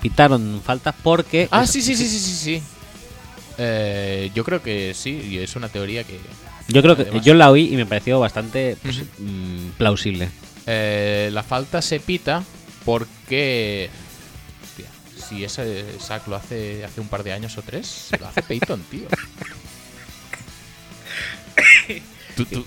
pitaron 0.01 0.61
falta 0.63 0.91
porque. 0.93 1.47
Ah, 1.51 1.65
sí, 1.67 1.81
sí, 1.81 1.95
sí, 1.95 2.07
sí, 2.07 2.19
sí, 2.19 2.33
sí. 2.35 2.61
Eh, 3.57 4.31
yo 4.33 4.43
creo 4.45 4.61
que 4.61 4.93
sí, 4.93 5.11
y 5.29 5.37
es 5.39 5.55
una 5.57 5.67
teoría 5.67 6.03
que... 6.05 6.17
Yo 6.69 6.81
creo 6.81 6.95
que 6.95 7.01
Además- 7.03 7.25
yo 7.25 7.33
la 7.33 7.51
oí 7.51 7.73
y 7.73 7.75
me 7.75 7.85
pareció 7.85 8.19
bastante 8.19 8.77
pues, 8.81 9.01
mm, 9.17 9.71
plausible. 9.77 10.29
Eh, 10.65 11.29
la 11.33 11.43
falta 11.43 11.81
se 11.81 11.99
pita 11.99 12.43
porque... 12.85 13.89
Hostia, 14.63 14.85
si 15.27 15.43
ese 15.43 15.99
sack 15.99 16.27
lo 16.27 16.37
hace 16.37 16.85
hace 16.85 17.01
un 17.01 17.09
par 17.09 17.23
de 17.23 17.33
años 17.33 17.57
o 17.57 17.61
tres, 17.63 18.07
lo 18.17 18.27
hace 18.27 18.41
Peyton, 18.47 18.81
tío. 18.89 19.07
¿Tú, 22.37 22.45
tú- 22.45 22.65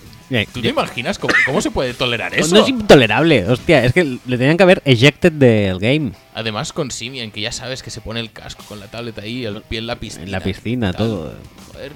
tú 0.53 0.61
te 0.61 0.69
imaginas 0.69 1.19
cómo, 1.19 1.33
cómo 1.45 1.61
se 1.61 1.71
puede 1.71 1.93
tolerar 1.93 2.33
eso? 2.37 2.53
No 2.53 2.61
es 2.61 2.69
intolerable, 2.69 3.45
hostia. 3.47 3.83
Es 3.83 3.93
que 3.93 4.03
le 4.03 4.37
tenían 4.37 4.57
que 4.57 4.63
haber 4.63 4.81
ejected 4.85 5.31
del 5.31 5.79
game. 5.79 6.11
Además 6.33 6.73
con 6.73 6.91
Simian, 6.91 7.31
que 7.31 7.41
ya 7.41 7.51
sabes 7.51 7.83
que 7.83 7.89
se 7.89 8.01
pone 8.01 8.19
el 8.19 8.31
casco 8.31 8.63
con 8.67 8.79
la 8.79 8.87
tablet 8.87 9.17
ahí, 9.19 9.45
el 9.45 9.61
pie 9.61 9.79
en 9.79 9.87
la 9.87 9.95
piscina. 9.95 10.23
En 10.25 10.31
la 10.31 10.39
piscina, 10.39 10.93
todo. 10.93 11.33
Joder, 11.71 11.91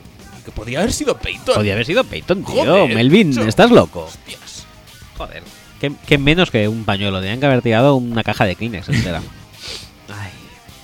que 0.45 0.51
podría 0.51 0.79
haber 0.79 0.93
sido 0.93 1.17
Peyton. 1.17 1.55
Podría 1.55 1.73
haber 1.73 1.85
sido 1.85 2.03
Peyton, 2.03 2.43
tío. 2.43 2.55
Joder, 2.55 2.95
Melvin, 2.95 3.37
estás 3.47 3.71
loco. 3.71 4.05
Hostias. 4.05 4.65
Joder. 5.17 5.43
¿Qué, 5.81 5.91
qué 6.05 6.17
menos 6.17 6.49
que 6.51 6.67
un 6.67 6.85
pañuelo. 6.85 7.19
Tenían 7.19 7.39
que 7.39 7.45
haber 7.45 7.61
tirado 7.61 7.95
una 7.95 8.23
caja 8.23 8.45
de 8.45 8.55
Kleenex 8.55 8.89
entera. 8.89 9.21
Ay. 10.09 10.31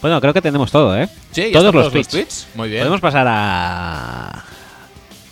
Bueno, 0.01 0.19
creo 0.19 0.33
que 0.33 0.41
tenemos 0.41 0.71
todo, 0.71 0.97
¿eh? 0.97 1.07
Sí, 1.31 1.49
todos 1.51 1.73
los 1.73 1.91
tweets. 1.91 2.09
tweets. 2.09 2.47
Muy 2.55 2.69
bien. 2.69 2.81
Podemos 2.81 3.01
pasar 3.01 3.25
a. 3.29 4.43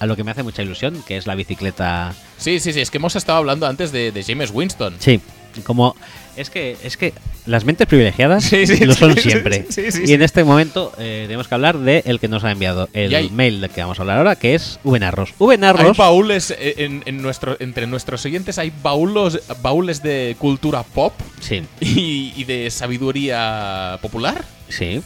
a 0.01 0.05
lo 0.07 0.15
que 0.15 0.23
me 0.23 0.31
hace 0.31 0.41
mucha 0.43 0.63
ilusión, 0.63 1.01
que 1.07 1.15
es 1.15 1.27
la 1.27 1.35
bicicleta. 1.35 2.13
Sí, 2.37 2.59
sí, 2.59 2.73
sí, 2.73 2.81
es 2.81 2.89
que 2.89 2.97
hemos 2.97 3.15
estado 3.15 3.37
hablando 3.37 3.67
antes 3.67 3.91
de, 3.91 4.11
de 4.11 4.23
James 4.23 4.49
Winston. 4.51 4.95
Sí, 4.99 5.21
como. 5.63 5.95
Es 6.37 6.49
que, 6.49 6.77
es 6.83 6.95
que 6.97 7.13
las 7.45 7.65
mentes 7.65 7.85
privilegiadas 7.87 8.43
Sí, 8.49 8.65
sí, 8.65 8.85
lo 8.85 8.93
son 8.93 9.13
sí, 9.15 9.21
siempre. 9.29 9.65
sí, 9.69 9.91
sí, 9.91 10.03
y 10.07 10.13
en 10.13 10.21
este 10.21 10.43
momento 10.45 10.93
eh, 10.97 11.25
tenemos 11.27 11.47
que 11.49 11.53
hablar 11.55 11.77
de 11.77 12.01
el 12.05 12.19
que 12.21 12.29
nos 12.29 12.43
ha 12.45 12.51
enviado 12.51 12.87
el 12.93 13.13
hay- 13.13 13.29
mail 13.29 13.59
del 13.61 13.69
que 13.69 13.81
vamos 13.81 13.99
a 13.99 14.03
hablar 14.03 14.17
ahora, 14.19 14.35
que 14.37 14.55
es 14.55 14.79
Ubenarros. 14.85 15.29
Hay 15.31 15.35
Ubenarros. 15.39 15.97
baúles 15.97 16.51
eh, 16.51 16.75
en, 16.77 17.03
en 17.05 17.21
nuestro, 17.21 17.57
entre 17.59 17.85
nuestros 17.85 18.25
oyentes, 18.25 18.57
hay 18.59 18.71
baúlos, 18.81 19.39
baúles 19.61 20.01
de 20.01 20.35
cultura 20.39 20.83
pop 20.83 21.13
Sí, 21.41 21.61
y, 21.81 22.33
y 22.35 22.43
de 22.45 22.71
sabiduría 22.71 23.99
popular. 24.01 24.43
sí. 24.69 25.01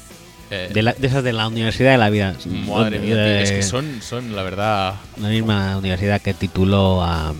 Eh, 0.51 0.69
De, 0.73 0.81
la- 0.84 0.93
de 0.93 1.07
esas 1.07 1.23
de 1.23 1.34
la 1.34 1.47
Universidad 1.47 1.91
de 1.91 1.97
la 1.97 2.09
Vida. 2.09 2.35
madre 2.67 2.99
mía, 2.99 3.13
tío, 3.13 3.15
De- 3.17 3.43
es 3.43 3.51
que 3.51 3.63
son, 3.63 4.01
son 4.01 4.35
la 4.35 4.43
verdad. 4.43 4.95
La 5.19 5.30
misma 5.30 5.77
universidad 5.77 6.22
que 6.22 6.34
tituló 6.34 7.01
a 7.03 7.34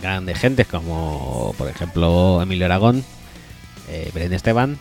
grandes 0.00 0.38
gentes 0.38 0.66
como, 0.66 1.54
por 1.58 1.68
ejemplo, 1.68 2.40
Emilio 2.42 2.66
Aragón, 2.66 3.04
eh, 3.88 4.10
Belén 4.14 4.32
Esteban 4.32 4.78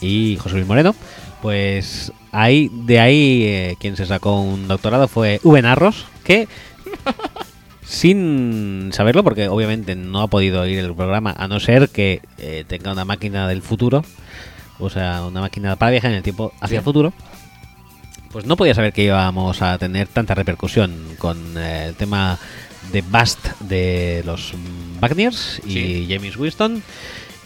y 0.00 0.36
José 0.40 0.56
Luis 0.56 0.66
Moreno. 0.66 0.94
Pues 1.42 2.12
ahí, 2.32 2.70
de 2.72 3.00
ahí 3.00 3.42
eh, 3.44 3.76
quien 3.80 3.96
se 3.96 4.06
sacó 4.06 4.40
un 4.40 4.68
doctorado 4.68 5.08
fue 5.08 5.40
V. 5.42 5.62
Narros, 5.62 6.06
que 6.24 6.46
sin 7.84 8.90
saberlo, 8.92 9.24
porque 9.24 9.48
obviamente 9.48 9.94
no 9.96 10.22
ha 10.22 10.28
podido 10.28 10.66
ir 10.66 10.78
el 10.78 10.94
programa, 10.94 11.34
a 11.36 11.48
no 11.48 11.60
ser 11.60 11.88
que 11.88 12.20
eh, 12.38 12.64
tenga 12.66 12.92
una 12.92 13.04
máquina 13.04 13.48
del 13.48 13.62
futuro, 13.62 14.04
o 14.84 14.90
sea, 14.90 15.24
una 15.24 15.40
máquina 15.40 15.76
para 15.76 15.92
viajar 15.92 16.10
en 16.10 16.18
el 16.18 16.22
tiempo 16.22 16.52
hacia 16.60 16.78
el 16.78 16.84
futuro, 16.84 17.12
pues 18.30 18.46
no 18.46 18.56
podía 18.56 18.74
saber 18.74 18.92
que 18.92 19.04
íbamos 19.04 19.62
a 19.62 19.78
tener 19.78 20.08
tanta 20.08 20.34
repercusión 20.34 20.94
con 21.18 21.56
eh, 21.56 21.86
el 21.88 21.94
tema 21.94 22.38
de 22.90 23.02
Bust 23.02 23.46
de 23.60 24.22
los 24.24 24.54
Wagner's 25.00 25.60
y. 25.66 26.06
James 26.08 26.36
Winston. 26.36 26.82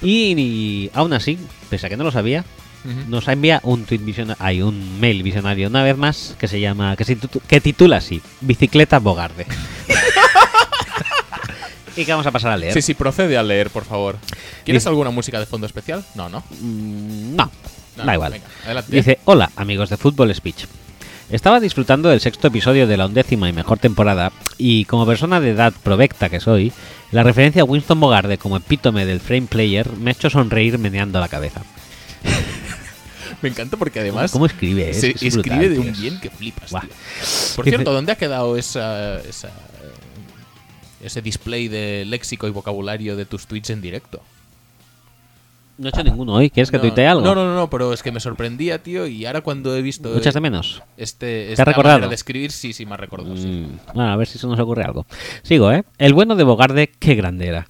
Y, 0.03 0.35
y 0.39 0.91
aún 0.95 1.13
así, 1.13 1.39
pese 1.71 1.87
a 1.87 1.89
que 1.89 1.97
no 1.97 2.05
lo 2.05 2.11
sabía, 2.11 2.45
nos 3.09 3.27
envía 3.29 3.61
un 3.65 3.85
tweet 3.85 3.99
visionario, 3.99 4.45
hay 4.45 4.63
un 4.63 5.01
mail 5.01 5.23
visionario 5.23 5.69
una 5.69 5.83
vez 5.83 5.97
más 5.97 6.37
que 6.39 6.47
se 6.47 6.61
llama, 6.61 6.97
que, 6.97 7.05
se 7.05 7.19
que 7.49 7.61
titula 7.61 7.97
así, 7.97 8.23
Bicicleta 8.41 8.99
Bogarde. 8.99 9.47
y 11.97 12.05
que 12.05 12.13
vamos 12.13 12.27
a 12.27 12.31
pasar 12.31 12.53
a 12.53 12.57
leer. 12.57 12.73
Sí, 12.75 12.83
sí, 12.83 12.95
procede 12.95 13.37
a 13.39 13.43
leer, 13.43 13.71
por 13.71 13.85
favor. 13.85 14.17
¿Quieres 14.65 14.83
Dice- 14.83 14.89
alguna 14.91 15.11
música 15.11 15.41
de 15.41 15.47
fondo 15.47 15.67
especial? 15.67 16.05
No, 16.15 16.29
no. 16.29 16.41
Mm, 16.61 17.35
no, 17.37 17.51
No, 17.97 18.05
da 18.05 18.15
igual. 18.15 18.33
venga, 18.33 18.47
adelante. 18.65 18.95
Dice, 18.95 19.19
hola 19.25 19.51
amigos 19.57 19.89
de 19.91 19.97
Fútbol 19.97 20.35
Speech. 20.35 20.67
Estaba 21.31 21.59
disfrutando 21.59 22.09
del 22.09 22.21
sexto 22.21 22.49
episodio 22.49 22.87
de 22.87 22.97
la 22.97 23.07
undécima 23.07 23.49
y 23.49 23.53
mejor 23.53 23.79
temporada 23.79 24.31
y 24.59 24.85
como 24.85 25.07
persona 25.07 25.41
de 25.41 25.51
edad 25.51 25.73
provecta 25.83 26.29
que 26.29 26.39
soy, 26.39 26.73
la 27.11 27.23
referencia 27.25 27.63
a 27.63 27.65
Winston 27.65 27.99
Bogarde 27.99 28.39
como 28.39 28.57
epítome 28.59 29.05
del 29.07 29.19
frame 29.21 29.47
player 29.49 29.91
me 29.97 30.11
ha 30.11 30.13
hecho 30.13 30.31
sonreír 30.31 30.79
meneando 30.79 31.19
la 31.19 31.27
cabeza. 31.29 31.63
Me 33.43 33.49
encanta 33.51 33.77
porque 33.77 34.01
además 34.01 34.31
¿Cómo 34.31 34.47
escribe? 34.47 34.91
eh? 34.91 34.95
se 34.95 35.11
Es 35.11 35.35
brutal, 35.35 35.53
escribe 35.63 35.69
de 35.69 35.75
tío. 35.81 35.91
un 35.93 36.01
bien 36.01 36.21
que 36.21 36.31
flipas. 36.31 36.71
Buah. 36.71 36.81
tío. 36.83 36.91
Por 37.57 37.65
Dice- 37.65 37.77
cierto, 37.77 37.93
¿dónde 37.93 38.13
ha 38.13 38.17
quedado 38.17 38.57
esa, 38.57 39.21
esa, 39.21 39.51
ese 41.03 41.23
display 41.23 41.69
de 41.69 42.05
léxico 42.07 42.47
y 42.47 42.51
vocabulario 42.51 43.17
de 43.17 43.27
tus 43.27 43.47
tweets 43.47 43.71
en 43.71 43.81
directo? 43.81 44.23
No 45.79 45.89
he 45.89 45.91
hecho 45.91 46.03
ninguno 46.03 46.33
hoy. 46.33 46.49
¿Quieres 46.49 46.71
que 46.71 46.79
no, 46.79 46.85
tuitee 46.85 47.07
algo? 47.07 47.23
No, 47.23 47.35
no, 47.35 47.55
no, 47.55 47.69
pero 47.69 47.93
es 47.93 48.03
que 48.03 48.11
me 48.11 48.21
sorprendía, 48.21 48.83
tío, 48.83 49.07
y 49.07 49.27
ahora 49.27 49.43
cuando 49.43 49.77
he 49.77 49.83
visto 49.83 50.11
¿Lo 50.11 50.19
echas 50.19 50.33
de 50.33 50.41
menos? 50.41 50.83
este, 50.97 51.49
ha 51.49 51.53
esta 51.53 51.65
recordado? 51.67 52.09
de 52.09 52.15
escribir, 52.15 52.51
sí, 52.51 52.73
sí 52.73 52.87
me 52.87 52.95
ha 52.95 52.97
recordado, 52.97 53.37
sí. 53.37 53.47
Mm, 53.47 53.95
bueno, 53.95 54.11
a 54.11 54.17
ver 54.17 54.27
si 54.27 54.39
se 54.39 54.47
nos 54.47 54.59
ocurre 54.59 54.85
algo. 54.85 55.05
Sigo, 55.43 55.71
¿eh? 55.71 55.85
El 55.99 56.15
bueno 56.15 56.35
de 56.35 56.45
Bogarde, 56.45 56.91
qué 56.99 57.15
grande 57.15 57.49
era. 57.49 57.69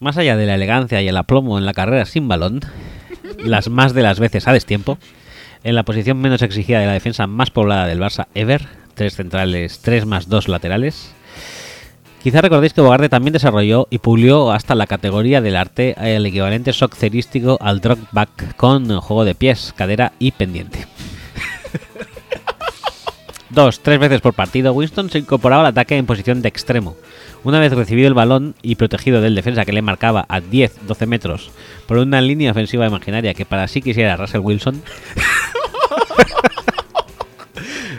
Más 0.00 0.18
allá 0.18 0.36
de 0.36 0.44
la 0.44 0.56
elegancia 0.56 1.00
y 1.00 1.08
el 1.08 1.16
aplomo 1.16 1.56
en 1.56 1.64
la 1.64 1.72
carrera 1.72 2.04
sin 2.04 2.28
balón, 2.28 2.60
las 3.38 3.70
más 3.70 3.94
de 3.94 4.02
las 4.02 4.20
veces 4.20 4.46
a 4.46 4.52
destiempo, 4.52 4.98
en 5.64 5.74
la 5.74 5.84
posición 5.84 6.18
menos 6.18 6.42
exigida 6.42 6.80
de 6.80 6.86
la 6.86 6.92
defensa 6.92 7.26
más 7.26 7.50
poblada 7.50 7.86
del 7.86 8.00
Barça 8.00 8.26
ever, 8.34 8.68
tres 8.94 9.16
centrales, 9.16 9.78
tres 9.78 10.04
más 10.04 10.28
dos 10.28 10.48
laterales. 10.48 11.14
Quizá 12.26 12.40
recordéis 12.40 12.72
que 12.72 12.80
Bogarde 12.80 13.08
también 13.08 13.34
desarrolló 13.34 13.86
y 13.88 13.98
pulió 13.98 14.50
hasta 14.50 14.74
la 14.74 14.88
categoría 14.88 15.40
del 15.40 15.54
arte 15.54 15.94
el 16.00 16.26
equivalente 16.26 16.72
sockcerístico 16.72 17.56
al 17.60 17.80
drop 17.80 18.00
back 18.10 18.56
con 18.56 18.98
juego 18.98 19.24
de 19.24 19.36
pies, 19.36 19.72
cadera 19.76 20.10
y 20.18 20.32
pendiente. 20.32 20.88
Dos, 23.50 23.78
tres 23.78 24.00
veces 24.00 24.20
por 24.20 24.34
partido, 24.34 24.72
Winston 24.72 25.08
se 25.08 25.20
incorporaba 25.20 25.62
al 25.62 25.68
ataque 25.68 25.96
en 25.96 26.04
posición 26.04 26.42
de 26.42 26.48
extremo. 26.48 26.96
Una 27.44 27.60
vez 27.60 27.72
recibido 27.72 28.08
el 28.08 28.14
balón 28.14 28.56
y 28.60 28.74
protegido 28.74 29.20
del 29.20 29.36
defensa 29.36 29.64
que 29.64 29.72
le 29.72 29.82
marcaba 29.82 30.26
a 30.28 30.40
10-12 30.40 31.06
metros 31.06 31.52
por 31.86 31.98
una 31.98 32.20
línea 32.20 32.50
ofensiva 32.50 32.88
imaginaria 32.88 33.34
que 33.34 33.46
para 33.46 33.68
sí 33.68 33.82
quisiera 33.82 34.16
Russell 34.16 34.40
Wilson, 34.40 34.82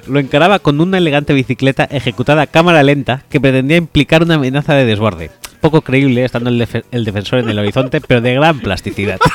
lo 0.08 0.20
encaraba 0.20 0.60
con 0.60 0.80
una 0.82 0.98
elegante 0.98 1.34
bicicleta 1.34 1.84
ejecutada 1.86 2.44
a 2.44 2.48
cámara 2.48 2.84
lenta 2.84 3.24
que 3.30 3.42
pretendía 3.42 3.78
implicar 3.78 4.24
una 4.24 4.36
amenaza 4.36 4.74
de 4.74 4.86
desborde. 4.86 5.32
Poco 5.62 5.82
creíble 5.82 6.24
estando 6.24 6.50
el, 6.50 6.68
el 6.92 7.06
defensor 7.06 7.40
en 7.40 7.50
el 7.50 7.60
horizonte, 7.60 8.02
pero 8.02 8.22
de 8.22 8.36
gran 8.36 8.60
plasticidad. 8.60 9.20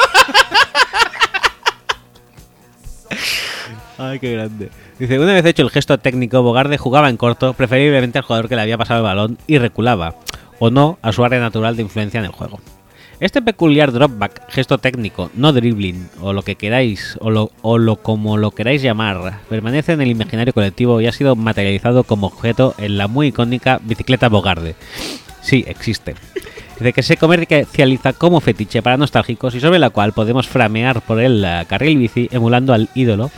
Ay, 3.98 4.18
qué 4.18 4.32
grande. 4.32 4.70
Dice, 4.98 5.18
una 5.18 5.32
vez 5.32 5.44
hecho 5.44 5.62
el 5.62 5.70
gesto 5.70 5.98
técnico, 5.98 6.42
Bogarde 6.42 6.78
jugaba 6.78 7.08
en 7.08 7.16
corto, 7.16 7.52
preferiblemente 7.54 8.18
al 8.18 8.24
jugador 8.24 8.48
que 8.48 8.56
le 8.56 8.62
había 8.62 8.78
pasado 8.78 9.00
el 9.00 9.04
balón 9.04 9.38
y 9.46 9.58
reculaba, 9.58 10.16
o 10.58 10.70
no, 10.70 10.98
a 11.02 11.12
su 11.12 11.24
área 11.24 11.40
natural 11.40 11.76
de 11.76 11.82
influencia 11.82 12.18
en 12.18 12.26
el 12.26 12.32
juego. 12.32 12.60
Este 13.22 13.40
peculiar 13.40 13.92
dropback, 13.92 14.50
gesto 14.50 14.78
técnico, 14.78 15.30
no 15.34 15.52
dribbling, 15.52 16.08
o 16.20 16.32
lo 16.32 16.42
que 16.42 16.56
queráis, 16.56 17.16
o 17.20 17.30
lo, 17.30 17.52
o 17.62 17.78
lo 17.78 17.94
como 17.94 18.36
lo 18.36 18.50
queráis 18.50 18.82
llamar, 18.82 19.42
permanece 19.48 19.92
en 19.92 20.00
el 20.00 20.10
imaginario 20.10 20.52
colectivo 20.52 21.00
y 21.00 21.06
ha 21.06 21.12
sido 21.12 21.36
materializado 21.36 22.02
como 22.02 22.26
objeto 22.26 22.74
en 22.78 22.98
la 22.98 23.06
muy 23.06 23.28
icónica 23.28 23.78
bicicleta 23.84 24.28
Bogarde. 24.28 24.74
Sí, 25.40 25.64
existe. 25.68 26.16
De 26.80 26.92
que 26.92 27.04
se 27.04 27.16
comercializa 27.16 28.12
como 28.12 28.40
fetiche 28.40 28.82
para 28.82 28.96
nostálgicos 28.96 29.54
y 29.54 29.60
sobre 29.60 29.78
la 29.78 29.90
cual 29.90 30.12
podemos 30.12 30.48
framear 30.48 31.00
por 31.00 31.20
el 31.20 31.44
eh, 31.44 31.64
carril 31.68 31.98
bici 31.98 32.28
emulando 32.32 32.74
al 32.74 32.88
ídolo, 32.96 33.30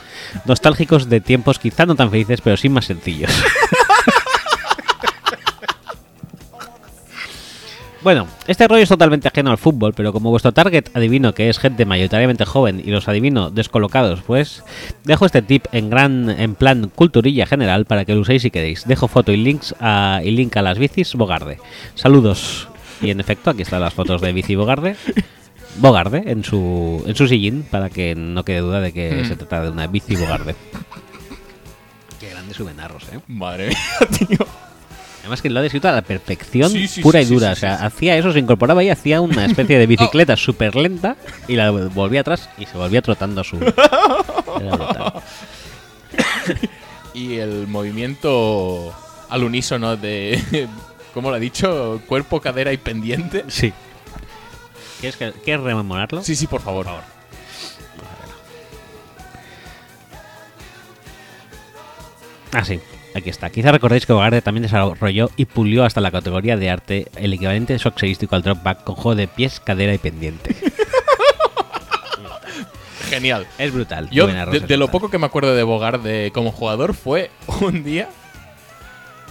nostálgicos 0.46 1.10
de 1.10 1.20
tiempos 1.20 1.58
quizá 1.58 1.84
no 1.84 1.94
tan 1.94 2.10
felices 2.10 2.40
pero 2.40 2.56
sí 2.56 2.70
más 2.70 2.86
sencillos. 2.86 3.30
Bueno, 8.04 8.26
este 8.46 8.68
rollo 8.68 8.82
es 8.82 8.88
totalmente 8.90 9.28
ajeno 9.28 9.50
al 9.50 9.56
fútbol, 9.56 9.94
pero 9.94 10.12
como 10.12 10.28
vuestro 10.30 10.52
target 10.52 10.94
adivino 10.94 11.32
que 11.32 11.48
es 11.48 11.58
gente 11.58 11.86
mayoritariamente 11.86 12.44
joven 12.44 12.82
y 12.84 12.90
los 12.90 13.08
adivino 13.08 13.48
descolocados, 13.50 14.20
pues 14.26 14.62
dejo 15.04 15.24
este 15.24 15.40
tip 15.40 15.64
en 15.72 15.88
gran 15.88 16.28
en 16.28 16.54
plan 16.54 16.90
culturilla 16.94 17.46
general 17.46 17.86
para 17.86 18.04
que 18.04 18.14
lo 18.14 18.20
uséis 18.20 18.42
si 18.42 18.50
queréis. 18.50 18.86
Dejo 18.86 19.08
foto 19.08 19.32
y 19.32 19.38
links 19.38 19.74
a, 19.80 20.20
y 20.22 20.32
link 20.32 20.54
a 20.58 20.62
las 20.62 20.78
bicis 20.78 21.14
Bogarde. 21.14 21.58
Saludos. 21.94 22.68
Y 23.00 23.08
en 23.08 23.20
efecto, 23.20 23.48
aquí 23.50 23.62
están 23.62 23.80
las 23.80 23.94
fotos 23.94 24.20
de 24.20 24.32
bici 24.34 24.54
Bogarde. 24.54 24.96
Bogarde 25.78 26.24
en 26.26 26.44
su 26.44 27.02
en 27.06 27.16
su 27.16 27.26
sillín 27.26 27.62
para 27.70 27.88
que 27.88 28.14
no 28.14 28.44
quede 28.44 28.60
duda 28.60 28.80
de 28.80 28.92
que 28.92 29.22
Mm. 29.22 29.28
se 29.28 29.36
trata 29.36 29.62
de 29.62 29.70
una 29.70 29.86
bici 29.86 30.14
Bogarde. 30.14 30.54
Qué 32.20 32.28
grandes 32.28 32.56
subenarros, 32.58 33.04
eh. 33.12 33.18
Madre 33.28 33.68
mía, 33.68 33.78
tío. 34.28 34.46
Además 35.24 35.40
que 35.42 35.48
lo 35.50 35.58
ha 35.58 35.62
descrito 35.62 35.88
a 35.88 35.92
la 35.92 36.02
perfección 36.02 36.70
Sí, 36.70 36.86
sí, 36.86 37.00
pura 37.00 37.20
sí, 37.20 37.26
y 37.26 37.34
dura. 37.34 37.52
o 37.52 37.56
sea, 37.56 37.76
hacía 37.86 38.14
eso, 38.18 38.30
se 38.32 38.38
incorporaba 38.38 38.84
y 38.84 38.90
hacía 38.90 39.22
una 39.22 39.46
especie 39.46 39.78
de 39.78 39.86
bicicleta 39.88 40.36
súper 40.36 40.76
lenta 40.76 41.16
y 41.48 41.56
la 41.56 41.70
volvía 41.70 42.20
atrás 42.20 42.50
y 42.58 42.66
se 42.66 42.76
volvía 42.76 43.00
trotando 43.02 43.40
a 43.40 43.44
su... 43.44 43.58
Y 47.14 47.36
el 47.38 47.66
movimiento 47.68 48.92
al 49.28 49.44
unísono 49.44 49.96
de. 49.96 50.68
¿Cómo 51.14 51.30
lo 51.30 51.36
ha 51.36 51.38
dicho? 51.38 52.02
Cuerpo, 52.08 52.40
cadera 52.40 52.72
y 52.72 52.76
pendiente. 52.76 53.44
Sí. 53.48 53.72
¿Quieres, 55.00 55.16
que- 55.16 55.32
¿Quieres 55.44 55.62
rememorarlo? 55.62 56.24
Sí, 56.24 56.34
sí, 56.34 56.48
por 56.48 56.60
favor. 56.60 56.86
Ah, 62.52 62.64
sí. 62.64 62.80
Aquí 63.14 63.30
está. 63.30 63.48
Quizá 63.50 63.70
recordéis 63.70 64.06
que 64.06 64.12
Bogarde 64.12 64.42
también 64.42 64.62
desarrolló 64.62 65.30
y 65.36 65.44
pulió 65.44 65.84
hasta 65.84 66.00
la 66.00 66.10
categoría 66.10 66.56
de 66.56 66.68
arte 66.68 67.06
el 67.16 67.32
equivalente 67.32 67.78
soxerístico 67.78 68.34
al 68.34 68.42
drop 68.42 68.62
back 68.62 68.82
con 68.82 68.96
juego 68.96 69.14
de 69.14 69.28
pies, 69.28 69.60
cadera 69.60 69.94
y 69.94 69.98
pendiente. 69.98 70.56
Genial. 73.08 73.46
es 73.58 73.72
brutal. 73.72 74.10
Yo, 74.10 74.26
de, 74.26 74.76
lo 74.76 74.88
poco 74.88 75.10
que 75.10 75.18
me 75.18 75.26
acuerdo 75.26 75.54
de 75.54 75.62
Bogarde 75.62 76.32
como 76.32 76.50
jugador, 76.50 76.94
fue 76.94 77.30
un 77.60 77.84
día 77.84 78.08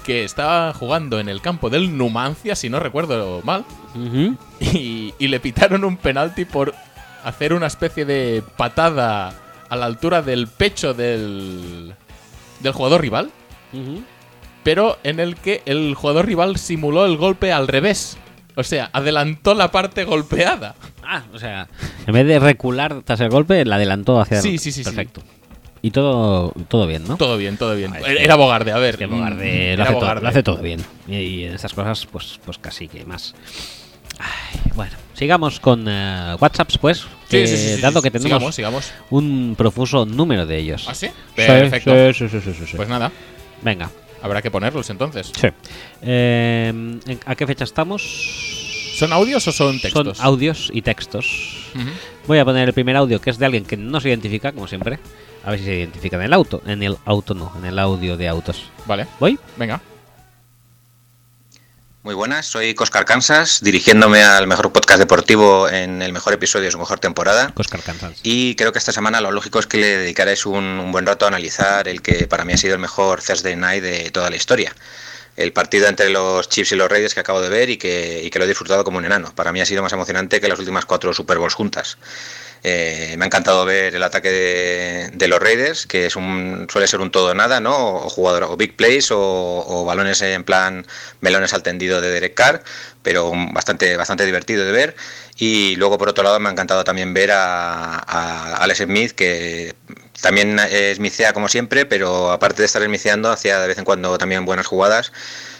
que 0.05 0.23
estaba 0.23 0.73
jugando 0.73 1.19
en 1.19 1.27
el 1.27 1.41
campo 1.41 1.69
del 1.69 1.97
Numancia, 1.97 2.55
si 2.55 2.69
no 2.69 2.79
recuerdo 2.79 3.41
mal, 3.43 3.65
y, 4.59 5.13
y 5.17 5.27
le 5.27 5.39
pitaron 5.39 5.83
un 5.83 5.97
penalti 5.97 6.45
por 6.45 6.73
hacer 7.23 7.53
una 7.53 7.67
especie 7.67 8.05
de 8.05 8.43
patada 8.57 9.33
a 9.69 9.75
la 9.75 9.85
altura 9.85 10.21
del 10.21 10.47
pecho 10.47 10.93
del, 10.93 11.95
del 12.59 12.73
jugador 12.73 13.01
rival, 13.01 13.31
Pero 14.63 14.97
en 15.03 15.19
el 15.19 15.35
que 15.35 15.61
el 15.65 15.93
jugador 15.95 16.25
rival 16.25 16.57
simuló 16.57 17.05
el 17.05 17.17
golpe 17.17 17.51
al 17.51 17.67
revés. 17.67 18.17
O 18.55 18.63
sea, 18.63 18.89
adelantó 18.93 19.55
la 19.55 19.71
parte 19.71 20.03
golpeada. 20.05 20.75
Ah, 21.03 21.23
o 21.33 21.39
sea, 21.39 21.67
en 22.05 22.13
vez 22.13 22.25
de 22.27 22.39
recular 22.39 23.01
tras 23.03 23.19
el 23.19 23.29
golpe, 23.29 23.65
la 23.65 23.75
adelantó 23.75 24.19
hacia 24.21 24.37
Sí, 24.41 24.49
adelante. 24.49 24.63
sí, 24.63 24.71
sí, 24.71 24.83
sí. 24.83 24.89
Perfecto. 24.89 25.21
Y 25.81 25.91
todo, 25.91 26.53
todo 26.69 26.87
bien, 26.87 27.03
¿no? 27.07 27.17
Todo 27.17 27.35
bien, 27.35 27.57
todo 27.57 27.75
bien. 27.75 27.91
Ah, 27.93 27.99
Era 28.07 28.35
Bogarde, 28.35 28.71
a 28.71 28.77
ver. 28.77 28.91
Es 28.93 28.97
que 28.97 29.05
Bogarde 29.07 29.73
mm, 29.73 29.77
lo 29.77 29.83
hace, 29.83 29.91
todo, 29.91 29.99
Bogarde. 30.01 30.21
lo 30.21 30.29
hace 30.29 30.43
todo 30.43 30.57
bien. 30.61 30.79
Y, 31.09 31.15
y 31.17 31.43
en 31.45 31.55
estas 31.55 31.73
cosas, 31.73 32.05
pues, 32.05 32.39
pues 32.45 32.57
casi 32.57 32.87
que 32.87 33.03
más. 33.03 33.35
Ay, 34.19 34.59
bueno, 34.75 34.93
sigamos 35.13 35.59
con 35.59 35.85
eh, 35.89 36.35
WhatsApps, 36.39 36.77
pues. 36.77 36.99
Sí, 36.99 37.07
que 37.31 37.47
sí, 37.47 37.57
sí, 37.57 37.75
sí, 37.75 37.81
dado 37.81 37.99
sí. 37.99 38.03
que 38.03 38.11
tenemos 38.11 38.29
Sigamos, 38.55 38.55
sigamos. 38.55 38.93
un 39.09 39.55
profuso 39.57 40.05
número 40.05 40.45
de 40.45 40.57
ellos. 40.59 40.85
¿Ah, 40.87 40.93
sí? 40.93 41.07
Sí, 41.07 41.13
Perfecto. 41.35 42.13
sí, 42.13 42.29
sí, 42.29 42.39
sí, 42.39 42.53
sí, 42.57 42.65
sí. 42.67 42.77
Pues 42.77 42.87
nada, 42.87 43.11
Venga. 43.63 43.89
habrá 44.21 44.41
que 44.41 44.49
ponerlos 44.51 44.89
entonces. 44.89 45.31
Sí. 45.39 45.47
Eh, 46.01 46.67
¿en- 46.69 47.19
¿A 47.25 47.35
qué 47.35 47.45
fecha 47.47 47.63
estamos? 47.63 48.01
¿Son 48.97 49.11
audios 49.11 49.47
o 49.47 49.51
son 49.51 49.79
textos? 49.79 50.17
Son 50.17 50.25
audios 50.25 50.69
y 50.73 50.81
textos. 50.81 51.71
Voy 52.27 52.37
a 52.39 52.45
poner 52.45 52.67
el 52.67 52.73
primer 52.73 52.95
audio 52.95 53.19
que 53.19 53.31
es 53.31 53.37
de 53.39 53.45
alguien 53.45 53.65
que 53.65 53.75
no 53.75 53.99
se 53.99 54.09
identifica, 54.09 54.51
como 54.51 54.67
siempre. 54.67 54.99
A 55.43 55.49
ver 55.51 55.59
si 55.59 55.65
se 55.65 55.75
identifica 55.75 56.15
en 56.17 56.23
el 56.23 56.33
auto. 56.33 56.61
En 56.65 56.83
el 56.83 56.95
auto 57.05 57.33
no, 57.33 57.51
en 57.57 57.65
el 57.65 57.79
audio 57.79 58.15
de 58.15 58.27
autos. 58.29 58.63
Vale, 58.85 59.07
¿Voy? 59.19 59.37
venga. 59.57 59.81
Muy 62.03 62.15
buenas, 62.15 62.47
soy 62.47 62.73
Coscar 62.73 63.05
Kansas, 63.05 63.61
dirigiéndome 63.61 64.21
al 64.23 64.45
mejor 64.45 64.73
podcast 64.73 64.99
deportivo 64.99 65.69
en 65.69 66.01
el 66.01 66.11
mejor 66.11 66.33
episodio 66.33 66.65
de 66.65 66.71
su 66.71 66.77
mejor 66.77 66.99
temporada. 66.99 67.53
Oscar 67.55 67.81
Kansas. 67.81 68.19
Y 68.23 68.55
creo 68.55 68.73
que 68.73 68.79
esta 68.79 68.91
semana 68.91 69.21
lo 69.21 69.31
lógico 69.31 69.57
es 69.59 69.67
que 69.67 69.77
le 69.77 69.97
dedicaréis 69.99 70.45
un, 70.45 70.65
un 70.65 70.91
buen 70.91 71.05
rato 71.05 71.23
a 71.23 71.29
analizar 71.29 71.87
el 71.87 72.01
que 72.01 72.27
para 72.27 72.43
mí 72.43 72.51
ha 72.51 72.57
sido 72.57 72.73
el 72.73 72.81
mejor 72.81 73.23
Thursday 73.23 73.55
Night 73.55 73.81
de 73.81 74.11
toda 74.11 74.29
la 74.29 74.35
historia. 74.35 74.75
El 75.37 75.53
partido 75.53 75.87
entre 75.87 76.09
los 76.09 76.49
Chiefs 76.49 76.73
y 76.73 76.75
los 76.75 76.91
Raiders 76.91 77.13
que 77.13 77.21
acabo 77.21 77.39
de 77.39 77.47
ver 77.47 77.69
y 77.69 77.77
que, 77.77 78.21
y 78.21 78.29
que 78.29 78.37
lo 78.37 78.43
he 78.43 78.49
disfrutado 78.49 78.83
como 78.83 78.97
un 78.97 79.05
enano. 79.05 79.33
Para 79.33 79.53
mí 79.53 79.61
ha 79.61 79.65
sido 79.65 79.81
más 79.81 79.93
emocionante 79.93 80.41
que 80.41 80.49
las 80.49 80.59
últimas 80.59 80.83
cuatro 80.83 81.13
Super 81.13 81.37
Bowls 81.37 81.53
juntas. 81.53 81.97
Eh, 82.65 83.15
me 83.17 83.25
ha 83.25 83.27
encantado 83.27 83.65
ver 83.65 83.93
el 83.93 84.03
ataque 84.03 85.11
de, 85.13 85.27
los 85.27 85.39
Raiders, 85.39 85.85
que 85.85 86.05
es 86.05 86.15
un, 86.15 86.67
suele 86.71 86.87
ser 86.87 87.01
un 87.01 87.11
todo 87.11 87.31
o 87.31 87.33
nada, 87.33 87.59
¿no? 87.59 87.95
O, 87.95 88.09
jugador, 88.09 88.43
o 88.43 88.55
big 88.55 88.75
plays 88.77 89.09
o, 89.11 89.83
balones 89.85 90.21
en 90.21 90.45
plan 90.45 90.85
melones 91.19 91.53
al 91.53 91.61
tendido 91.61 91.99
de 91.99 92.09
Derek 92.09 92.33
Carr, 92.33 92.63
pero 93.01 93.33
bastante, 93.51 93.97
bastante 93.97 94.25
divertido 94.25 94.65
de 94.65 94.71
ver. 94.71 94.95
Y 95.37 95.75
luego, 95.75 95.97
por 95.97 96.07
otro 96.09 96.23
lado, 96.23 96.39
me 96.39 96.47
ha 96.47 96.51
encantado 96.53 96.83
también 96.85 97.13
ver 97.13 97.31
a, 97.31 97.97
a 97.97 98.55
Alex 98.57 98.79
Smith, 98.79 99.11
que 99.11 99.75
también 100.21 100.57
es 100.59 100.97
smithea 100.97 101.33
como 101.33 101.49
siempre, 101.49 101.85
pero 101.85 102.31
aparte 102.31 102.61
de 102.61 102.67
estar 102.67 102.81
smitheando, 102.83 103.29
hacía 103.29 103.59
de 103.59 103.67
vez 103.67 103.77
en 103.77 103.83
cuando 103.83 104.17
también 104.17 104.45
buenas 104.45 104.67
jugadas 104.67 105.11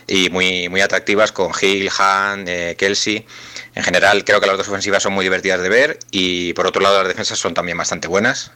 y 0.07 0.29
muy, 0.29 0.69
muy 0.69 0.81
atractivas 0.81 1.31
con 1.31 1.51
Hill, 1.59 1.89
Han, 1.97 2.45
eh, 2.47 2.75
Kelsey. 2.77 3.25
En 3.75 3.83
general, 3.83 4.23
creo 4.23 4.39
que 4.39 4.47
las 4.47 4.57
dos 4.57 4.67
ofensivas 4.67 5.01
son 5.01 5.13
muy 5.13 5.25
divertidas 5.25 5.61
de 5.61 5.69
ver 5.69 5.99
y 6.11 6.53
por 6.53 6.67
otro 6.67 6.81
lado, 6.81 6.99
las 6.99 7.07
defensas 7.07 7.39
son 7.39 7.53
también 7.53 7.77
bastante 7.77 8.07
buenas. 8.07 8.51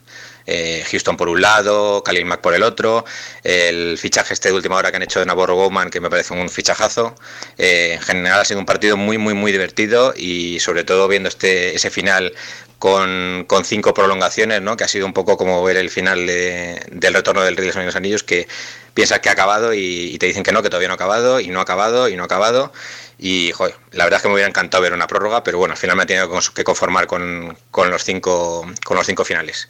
Eh, 0.50 0.86
Houston 0.90 1.18
por 1.18 1.28
un 1.28 1.42
lado, 1.42 2.02
Khalil 2.04 2.24
Mack 2.24 2.40
por 2.40 2.54
el 2.54 2.64
otro, 2.64 3.04
el 3.44 3.98
fichaje 3.98 4.34
este 4.34 4.48
de 4.48 4.56
última 4.56 4.78
hora 4.78 4.92
que 4.92 4.96
han 4.96 5.04
hecho 5.04 5.20
de 5.20 5.26
Navarro 5.26 5.56
Bowman, 5.56 5.90
que 5.90 6.00
me 6.00 6.10
parece 6.10 6.34
un 6.34 6.50
fichajazo. 6.50 7.16
Eh, 7.58 7.94
en 7.96 8.02
general 8.02 8.40
ha 8.40 8.46
sido 8.46 8.60
un 8.62 8.66
partido 8.66 8.96
muy, 8.96 9.18
muy, 9.18 9.34
muy 9.34 9.52
divertido 9.52 10.14
y 10.16 10.60
sobre 10.62 10.86
todo 10.86 11.10
viendo 11.10 11.28
este 11.28 11.76
ese 11.76 11.90
final 11.90 12.34
con, 12.80 13.46
con 13.48 13.66
cinco 13.66 13.94
prolongaciones, 13.94 14.62
¿no? 14.62 14.78
que 14.78 14.84
ha 14.84 14.88
sido 14.88 15.06
un 15.06 15.14
poco 15.14 15.38
como 15.38 15.64
ver 15.64 15.78
el 15.78 15.90
final 15.90 16.26
de- 16.28 16.82
del 16.92 17.14
retorno 17.14 17.42
del 17.44 17.58
Rey 17.58 17.68
de 17.70 17.84
los 17.86 17.96
Anillos 17.96 18.24
que 18.24 18.48
piensas 18.94 19.20
que 19.20 19.30
ha 19.30 19.34
acabado 19.34 19.74
y, 19.74 19.80
y 20.14 20.18
te 20.20 20.26
dicen 20.28 20.44
que 20.44 20.52
no, 20.52 20.62
que 20.64 20.70
todavía 20.70 20.88
no 20.88 20.94
ha 20.94 20.96
acabado, 20.96 21.40
y 21.40 21.48
no 21.50 21.60
ha 21.60 21.64
acabado, 21.64 22.10
y 22.10 22.16
no 22.16 22.24
ha 22.24 22.26
acabado. 22.26 22.72
Y 23.20 23.52
joder, 23.52 23.76
la 23.92 24.04
verdad 24.06 24.18
es 24.18 24.22
que 24.24 24.28
me 24.30 24.34
hubiera 24.36 24.50
encantado 24.50 24.82
ver 24.84 24.94
una 24.94 25.08
prórroga, 25.08 25.44
pero 25.44 25.58
bueno, 25.58 25.74
al 25.74 25.78
final 25.78 25.96
me 25.98 26.04
he 26.04 26.06
tenido 26.06 26.30
que 26.54 26.64
conformar 26.64 27.08
con, 27.08 27.58
con 27.72 27.90
los, 27.90 28.04
cinco, 28.04 28.66
con 28.86 28.98
los 28.98 29.06
cinco 29.08 29.26
finales. 29.26 29.68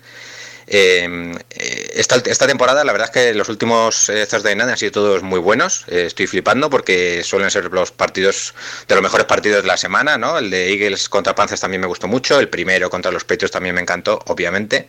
Eh, 0.70 1.34
eh, 1.52 1.92
esta, 1.96 2.18
esta 2.18 2.46
temporada, 2.46 2.84
la 2.84 2.92
verdad 2.92 3.08
es 3.08 3.14
que 3.14 3.34
los 3.34 3.48
últimos 3.48 4.10
eh, 4.10 4.28
Thursday 4.30 4.54
Night 4.54 4.70
han 4.70 4.78
sido 4.78 4.92
todos 4.92 5.24
muy 5.24 5.40
buenos. 5.40 5.86
Eh, 5.88 6.04
estoy 6.08 6.28
flipando 6.28 6.70
porque 6.70 7.24
suelen 7.24 7.50
ser 7.50 7.72
los 7.72 7.92
partidos 7.92 8.54
de 8.88 8.96
los 8.96 9.02
mejores 9.02 9.26
partidos 9.26 9.62
de 9.62 9.68
la 9.68 9.78
semana, 9.78 10.18
¿no? 10.18 10.38
El 10.38 10.50
de 10.50 10.74
Eagles 10.74 11.08
contra 11.08 11.34
Panthers 11.34 11.62
también 11.62 11.82
me 11.82 11.88
gustó 11.88 12.08
mucho. 12.08 12.40
El 12.40 12.50
primero 12.50 12.90
contra 12.90 13.12
los 13.12 13.24
Patriots 13.24 13.52
también 13.52 13.76
me 13.76 13.82
encantó, 13.82 14.20
obviamente. 14.28 14.88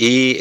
Y 0.00 0.38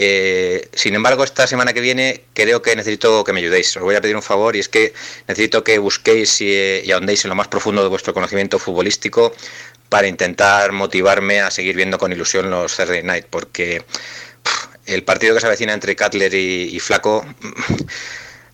sin 0.76 0.94
embargo, 0.94 1.24
esta 1.24 1.48
semana 1.48 1.74
que 1.74 1.82
viene 1.82 2.26
creo 2.36 2.62
que 2.62 2.76
necesito 2.76 3.24
que 3.24 3.34
me 3.34 3.40
ayudéis. 3.40 3.76
Os 3.76 3.82
voy 3.82 3.96
a 3.96 4.02
pedir 4.02 4.16
un 4.16 4.22
favor 4.22 4.56
y 4.56 4.60
es 4.60 4.70
que 4.70 4.94
necesito 5.28 5.64
que 5.64 5.80
busquéis 5.80 6.42
y, 6.42 6.82
y 6.84 6.92
ahondéis 6.92 7.26
en 7.26 7.30
lo 7.30 7.36
más 7.36 7.48
profundo 7.48 7.82
de 7.82 7.90
vuestro 7.90 8.14
conocimiento 8.14 8.60
futbolístico 8.60 9.34
para 9.90 10.08
intentar 10.08 10.72
motivarme 10.74 11.42
a 11.42 11.50
seguir 11.50 11.76
viendo 11.76 11.98
con 11.98 12.12
ilusión 12.12 12.52
los 12.52 12.76
Thursday 12.76 13.02
Night, 13.02 13.26
porque 13.30 13.84
el 14.88 15.04
partido 15.04 15.36
que 15.36 15.42
se 15.42 15.48
avecina 15.48 15.74
entre 15.74 15.96
Cutler 15.96 16.34
y, 16.34 16.80
Flaco, 16.80 17.26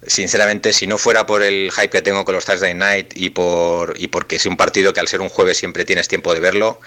sinceramente, 0.05 0.73
si 0.73 0.88
no 0.88 0.97
fuera 0.97 1.26
por 1.26 1.43
el 1.43 1.72
hype 1.72 1.89
que 1.89 2.01
tengo 2.01 2.26
con 2.26 2.35
los 2.35 2.45
Thursday 2.45 2.73
Night 2.73 3.14
y 3.15 3.30
por 3.30 3.93
y 3.97 4.07
porque 4.07 4.35
es 4.35 4.45
un 4.45 4.57
partido 4.57 4.93
que 4.93 4.99
al 4.99 5.07
ser 5.07 5.22
un 5.22 5.30
jueves 5.30 5.57
siempre 5.57 5.85
tienes 5.85 6.07
tiempo 6.07 6.34
de 6.34 6.39
verlo, 6.39 6.80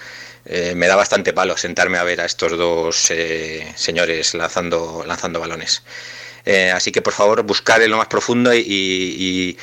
eh, 0.45 0.73
me 0.75 0.87
da 0.87 0.95
bastante 0.95 1.33
palo 1.33 1.57
sentarme 1.57 1.97
a 1.97 2.03
ver 2.03 2.21
a 2.21 2.25
estos 2.25 2.57
dos 2.57 3.11
eh, 3.11 3.73
señores 3.75 4.33
lanzando, 4.33 5.03
lanzando 5.05 5.39
balones. 5.39 5.83
Eh, 6.45 6.71
así 6.71 6.93
que 6.93 7.01
por 7.01 7.11
favor 7.11 7.43
buscar 7.43 7.81
en 7.81 7.91
lo 7.91 7.97
más 7.97 8.07
profundo 8.07 8.53
y, 8.53 9.57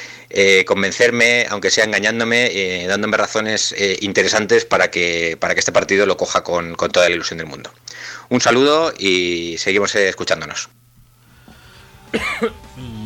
convencerme, 0.67 1.47
aunque 1.49 1.71
sea 1.71 1.85
engañándome, 1.85 2.87
dándome 2.89 3.17
razones 3.17 3.75
interesantes 4.01 4.65
para 4.65 4.91
que, 4.91 5.37
para 5.39 5.55
que 5.55 5.61
este 5.61 5.73
partido 5.73 6.07
lo 6.07 6.17
coja 6.17 6.43
con, 6.43 6.75
con 6.75 6.91
toda 6.91 7.09
la 7.09 7.15
ilusión 7.15 7.39
del 7.39 7.47
mundo. 7.47 7.73
Un 8.31 8.41
saludo 8.41 8.93
y 8.99 9.57
seguimos 9.59 9.95
eh, 9.95 10.09
escuchándonos. 10.09 10.69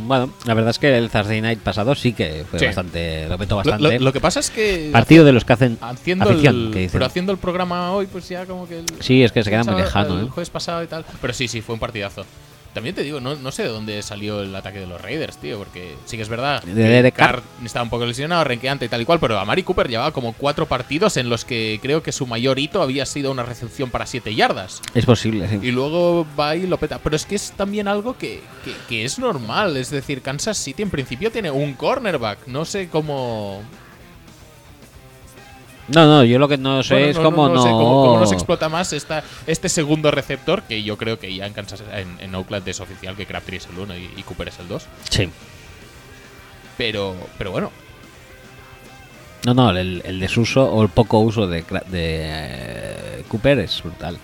Bueno, 0.08 0.32
la 0.46 0.54
verdad 0.54 0.70
es 0.70 0.78
que 0.78 0.96
el 0.96 1.10
Thursday 1.10 1.42
Night 1.42 1.58
pasado 1.60 1.94
sí 1.94 2.14
que 2.14 2.42
fue 2.48 2.58
Sí. 2.58 2.64
bastante, 2.64 3.28
lo 3.28 3.36
petó 3.36 3.56
Lo, 3.56 3.56
bastante. 3.58 3.98
lo- 3.98 4.04
lo 4.06 4.12
que 4.14 4.20
pasa 4.20 4.40
es 4.40 4.48
que 4.48 4.88
Partido 4.90 5.22
de 5.22 5.32
los 5.32 5.44
que 5.44 5.52
hacen 5.52 5.76
haciendo 5.82 6.24
afición, 6.30 6.54
el, 6.68 6.70
que 6.72 6.78
dicen. 6.78 6.92
pero 6.92 7.04
haciendo 7.04 7.32
el 7.32 7.36
programa 7.38 7.92
hoy, 7.92 8.06
pues 8.06 8.26
ya 8.26 8.46
como 8.46 8.66
que 8.66 8.78
el, 8.78 8.86
Sí, 9.00 9.22
es 9.22 9.32
que 9.32 9.44
se 9.44 9.50
queda 9.50 9.64
muy 9.64 9.74
el 9.74 9.80
lejano, 9.82 10.18
el 10.20 10.26
¿eh? 10.26 10.30
jueves 10.30 10.48
pasado 10.48 10.82
y 10.82 10.86
tal. 10.86 11.04
Pero 11.20 11.32
sí, 11.34 11.46
sí, 11.46 11.60
fue 11.60 11.74
un 11.74 11.78
partidazo. 11.78 12.24
También 12.74 12.94
te 12.94 13.02
digo, 13.02 13.18
no, 13.20 13.34
no 13.34 13.50
sé 13.50 13.62
de 13.64 13.70
dónde 13.70 14.00
salió 14.02 14.42
el 14.42 14.54
ataque 14.54 14.78
de 14.78 14.86
los 14.86 15.00
Raiders, 15.00 15.38
tío, 15.38 15.58
porque 15.58 15.96
sí 16.04 16.16
que 16.16 16.22
es 16.22 16.28
verdad. 16.28 16.62
De 16.62 17.12
Carr. 17.12 17.42
Estaba 17.64 17.82
un 17.82 17.90
poco 17.90 18.06
lesionado, 18.06 18.44
renqueante 18.44 18.84
y 18.84 18.88
tal 18.88 19.00
y 19.00 19.04
cual, 19.04 19.18
pero 19.18 19.38
a 19.38 19.44
Mari 19.44 19.62
Cooper 19.64 19.88
llevaba 19.88 20.12
como 20.12 20.32
cuatro 20.34 20.66
partidos 20.66 21.16
en 21.16 21.28
los 21.28 21.44
que 21.44 21.80
creo 21.82 22.02
que 22.02 22.12
su 22.12 22.26
mayor 22.26 22.58
hito 22.58 22.80
había 22.82 23.04
sido 23.06 23.32
una 23.32 23.42
recepción 23.42 23.90
para 23.90 24.06
siete 24.06 24.34
yardas. 24.34 24.80
Es 24.94 25.06
posible, 25.06 25.48
sí. 25.48 25.58
Y 25.62 25.70
luego 25.72 26.26
va 26.38 26.54
y 26.54 26.66
lo 26.66 26.76
peta. 26.78 26.98
Pero 27.02 27.16
es 27.16 27.24
que 27.26 27.34
es 27.34 27.52
también 27.56 27.88
algo 27.88 28.16
que, 28.16 28.42
que- 28.64 28.74
que 28.88 29.04
es 29.04 29.18
normal. 29.18 29.76
Es 29.76 29.90
decir, 29.90 30.22
Kansas 30.22 30.56
City 30.58 30.82
en 30.82 30.90
principio 30.90 31.32
tiene 31.32 31.50
un 31.50 31.72
cornerback. 31.74 32.46
No 32.46 32.64
sé 32.64 32.88
cómo. 32.88 33.62
No, 35.88 36.06
no, 36.06 36.24
yo 36.24 36.38
lo 36.38 36.48
que 36.48 36.58
no 36.58 36.82
sé 36.82 36.94
Bueno, 36.94 37.08
es 37.08 37.18
cómo 37.18 37.48
no. 37.48 37.62
sé 37.62 37.68
cómo, 37.70 38.04
cómo 38.06 38.20
no 38.20 38.26
se 38.26 38.34
explota 38.34 38.68
más 38.68 38.92
esta, 38.92 39.24
este 39.46 39.68
segundo 39.68 40.10
receptor. 40.10 40.62
Que 40.62 40.82
yo 40.82 40.96
creo 40.98 41.18
que 41.18 41.34
ya 41.34 41.46
en 41.46 41.52
Kansas 41.54 41.82
en, 41.92 42.16
en 42.20 42.34
Oakland 42.34 42.68
es 42.68 42.80
oficial 42.80 43.16
que 43.16 43.24
Crabtree 43.26 43.56
es 43.56 43.66
el 43.72 43.78
1 43.78 43.96
y, 43.96 44.10
y 44.16 44.22
Cooper 44.22 44.48
es 44.48 44.58
el 44.58 44.68
2. 44.68 44.86
Sí. 45.10 45.30
Pero, 46.76 47.16
pero 47.38 47.50
bueno, 47.50 47.72
No, 49.46 49.54
no, 49.54 49.70
el, 49.70 50.02
el 50.04 50.20
desuso 50.20 50.64
o 50.70 50.82
el 50.82 50.88
poco 50.90 51.20
uso 51.20 51.46
de, 51.46 51.62
de 51.62 52.20
eh, 52.22 53.24
Cooper 53.28 53.58
es 53.60 53.82
brutal. 53.82 54.18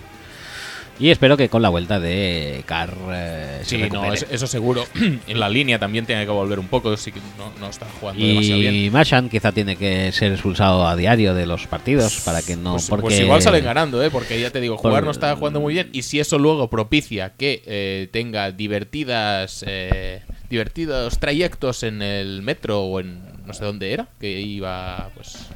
Y 0.98 1.10
espero 1.10 1.36
que 1.36 1.48
con 1.48 1.60
la 1.60 1.70
vuelta 1.70 1.98
de 1.98 2.62
Carr 2.66 2.94
eh, 3.10 3.60
se 3.64 3.76
sí, 3.76 3.90
no, 3.90 4.12
eso 4.12 4.46
seguro. 4.46 4.84
en 5.26 5.40
la 5.40 5.48
línea 5.48 5.78
también 5.78 6.06
tiene 6.06 6.24
que 6.24 6.30
volver 6.30 6.60
un 6.60 6.68
poco. 6.68 6.96
Sí 6.96 7.10
que 7.10 7.20
no, 7.36 7.52
no 7.58 7.68
está 7.68 7.86
jugando 8.00 8.24
demasiado 8.24 8.60
bien. 8.60 8.74
Y 8.74 9.28
quizá 9.28 9.52
tiene 9.52 9.76
que 9.76 10.12
ser 10.12 10.32
expulsado 10.32 10.86
a 10.86 10.94
diario 10.94 11.34
de 11.34 11.46
los 11.46 11.66
partidos 11.66 12.20
para 12.24 12.42
que 12.42 12.56
no. 12.56 12.72
Pues, 12.72 12.88
porque 12.88 13.02
pues 13.02 13.20
igual 13.20 13.42
salen 13.42 13.64
ganando, 13.64 14.02
¿eh? 14.02 14.10
Porque 14.10 14.40
ya 14.40 14.50
te 14.50 14.60
digo, 14.60 14.76
jugar 14.76 15.00
Por- 15.00 15.04
no 15.04 15.10
está 15.10 15.34
jugando 15.34 15.60
muy 15.60 15.74
bien. 15.74 15.90
Y 15.92 16.02
si 16.02 16.20
eso 16.20 16.38
luego 16.38 16.70
propicia 16.70 17.30
que 17.30 17.62
eh, 17.66 18.08
tenga 18.12 18.52
divertidas 18.52 19.64
eh, 19.66 20.22
divertidos 20.48 21.18
trayectos 21.18 21.82
en 21.82 22.02
el 22.02 22.42
metro 22.42 22.82
o 22.82 23.00
en 23.00 23.20
no 23.46 23.52
sé 23.52 23.64
dónde 23.64 23.92
era, 23.92 24.06
que 24.20 24.40
iba 24.40 25.10
pues 25.14 25.48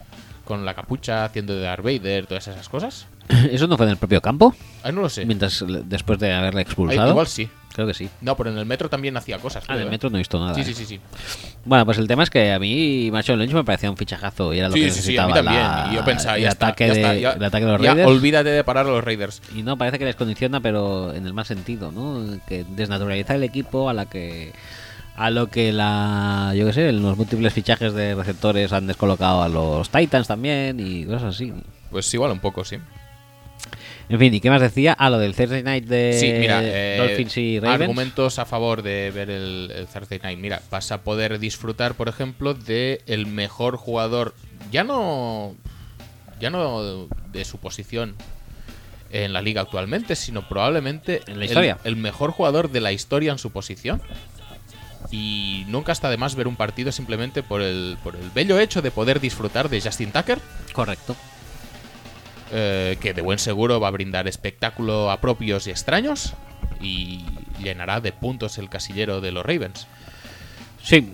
con 0.45 0.65
la 0.65 0.75
capucha 0.75 1.25
haciendo 1.25 1.55
de 1.55 1.61
Darth 1.61 1.85
Vader, 1.85 2.27
todas 2.27 2.49
esas 2.49 2.69
cosas. 2.69 3.07
¿Eso 3.51 3.67
no 3.67 3.77
fue 3.77 3.87
en 3.87 3.91
el 3.93 3.99
propio 3.99 4.21
campo? 4.21 4.55
Ah, 4.83 4.93
no 4.93 5.03
lo 5.03 5.09
sé. 5.09 5.25
Mientras 5.27 5.65
después 5.85 6.19
de 6.19 6.33
haberle 6.33 6.61
Ah, 6.61 6.63
expulsado. 6.63 7.11
igual 7.11 7.27
sí. 7.27 7.49
Creo 7.75 7.87
que 7.87 7.95
sí. 7.95 8.09
No, 8.23 8.37
pero 8.37 8.51
en 8.51 8.59
el 8.59 8.67
metro 8.67 8.89
también 8.89 9.17
hacía 9.17 9.39
cosas. 9.39 9.63
Ah, 9.69 9.75
en 9.75 9.83
el 9.83 9.87
¿eh? 9.87 9.91
metro 9.91 10.11
no 10.11 10.17
he 10.17 10.21
visto 10.21 10.41
nada. 10.41 10.55
Sí, 10.55 10.63
eh. 10.63 10.65
sí, 10.65 10.75
sí, 10.75 10.85
sí. 10.85 11.01
Bueno, 11.65 11.85
pues 11.85 11.99
el 11.99 12.09
tema 12.09 12.25
es 12.25 12.31
que 12.31 12.51
a 12.53 12.59
mí 12.59 13.09
Macho 13.13 13.37
Lynch 13.37 13.53
me 13.53 13.63
parecía 13.63 13.89
un 13.91 13.97
fichajazo 13.97 14.53
y 14.53 14.59
era 14.59 14.69
lo 14.69 14.75
Sí, 14.75 14.81
que 14.83 14.91
sí, 14.91 15.01
sí, 15.03 15.17
a 15.19 15.27
necesitaba 15.27 15.29
mí 15.29 15.35
también. 15.35 15.63
la- 15.63 15.89
y 15.93 15.95
yo 15.97 16.05
pensaba, 16.05 16.37
el, 16.37 16.43
ya 16.43 16.49
está, 16.49 16.67
ataque 16.69 16.89
ya 16.89 16.93
de, 16.95 17.01
está, 17.01 17.15
ya- 17.15 17.33
el 17.33 17.45
ataque 17.45 17.67
de 17.67 17.73
los 17.73 17.81
ya 17.83 17.89
Raiders. 17.95 18.11
olvídate 18.11 18.49
de 18.49 18.65
parar 18.65 18.87
a 18.87 18.89
los 18.91 19.05
Raiders. 19.05 19.43
Y 19.55 19.63
no, 19.63 19.77
parece 19.79 19.99
que 20.01 20.07
les 20.07 20.17
condiciona, 20.17 20.61
pero 20.61 21.15
en 21.15 21.25
el 21.27 21.35
mal 21.35 21.45
sentido, 21.45 21.93
¿no? 21.93 22.25
Que 22.49 22.65
desnaturaliza 22.71 23.35
el 23.37 23.45
equipo 23.45 23.89
a 23.89 23.93
la 23.95 24.07
que 24.07 24.53
a 25.17 25.31
lo 25.31 25.49
que 25.49 25.73
la 25.73 26.53
yo 26.57 26.67
qué 26.67 26.73
sé, 26.73 26.93
los 26.93 27.17
múltiples 27.17 27.53
fichajes 27.53 27.93
de 27.93 28.15
receptores 28.15 28.73
han 28.73 28.87
descolocado 28.87 29.43
a 29.43 29.49
los 29.49 29.89
Titans 29.91 30.27
también 30.27 30.81
y 30.81 31.05
cosas 31.05 31.35
así. 31.35 31.53
Pues 31.91 32.13
igual 32.15 32.33
un 32.33 32.41
poco, 32.41 32.65
sí. 32.65 32.77
En 34.11 34.19
fin, 34.19 34.33
¿y 34.33 34.41
qué 34.41 34.49
más 34.49 34.63
decía? 34.63 34.97
Ah, 34.99 35.11
lo 35.11 35.19
del 35.19 35.35
Thursday 35.35 35.63
Night 35.63 35.85
de 35.85 36.17
Sí, 36.19 36.33
mira, 36.33 36.61
eh, 36.63 36.97
Dolphins 36.99 37.37
y 37.37 37.61
Ravens. 37.61 37.83
argumentos 37.83 38.39
a 38.39 38.47
favor 38.47 38.83
de 38.83 39.11
ver 39.11 39.29
el, 39.29 39.71
el 39.75 39.87
Thursday 39.87 40.19
Night. 40.23 40.39
Mira, 40.39 40.63
vas 40.71 40.91
a 40.93 41.03
poder 41.03 41.39
disfrutar, 41.39 41.95
por 41.95 42.09
ejemplo, 42.09 42.55
de 42.55 43.03
el 43.07 43.27
mejor 43.27 43.77
jugador, 43.77 44.35
ya 44.73 44.83
no, 44.83 45.55
ya 46.41 46.49
no 46.49 47.07
de 47.33 47.45
su 47.45 47.59
posición 47.59 48.15
en 49.11 49.35
la 49.35 49.43
liga 49.43 49.61
actualmente, 49.63 50.17
sino 50.17 50.49
probablemente 50.49 51.21
En 51.27 51.39
la 51.39 51.45
el- 51.45 51.51
historia. 51.51 51.79
El, 51.85 51.97
mejor 51.97 52.31
jugador 52.31 52.71
de 52.71 52.81
la 52.81 52.93
historia 52.93 53.33
en 53.33 53.39
su 53.39 53.51
posición. 53.51 54.01
Y 55.11 55.65
nunca 55.69 55.93
está 55.93 56.11
de 56.11 56.17
más 56.19 56.35
ver 56.35 56.49
un 56.49 56.57
partido 56.57 56.93
simplemente 56.93 57.43
por 57.43 57.63
el, 57.63 57.97
por 58.03 58.15
el 58.17 58.31
bello 58.35 58.59
hecho 58.59 58.83
de 58.83 58.91
poder 58.91 59.21
disfrutar 59.21 59.69
de 59.71 59.81
Justin 59.81 60.13
Tucker 60.13 60.39
Correcto. 60.73 61.15
Eh, 62.53 62.97
que 63.01 63.15
de 63.15 63.23
buen 63.23 63.39
seguro 63.39 63.81
va 63.81 63.89
a 63.89 63.93
brindar 63.93 64.29
espectáculo 64.29 65.11
a 65.11 65.21
propios 65.21 65.67
y 65.67 65.71
extraños 65.71 66.35
y 66.81 67.25
llenará 67.63 68.01
de 68.01 68.13
puntos 68.13 68.59
el 68.59 68.69
casillero 68.69 69.21
de 69.21 69.33
los 69.33 69.45
Ravens. 69.45 69.87
Sí. 70.83 71.13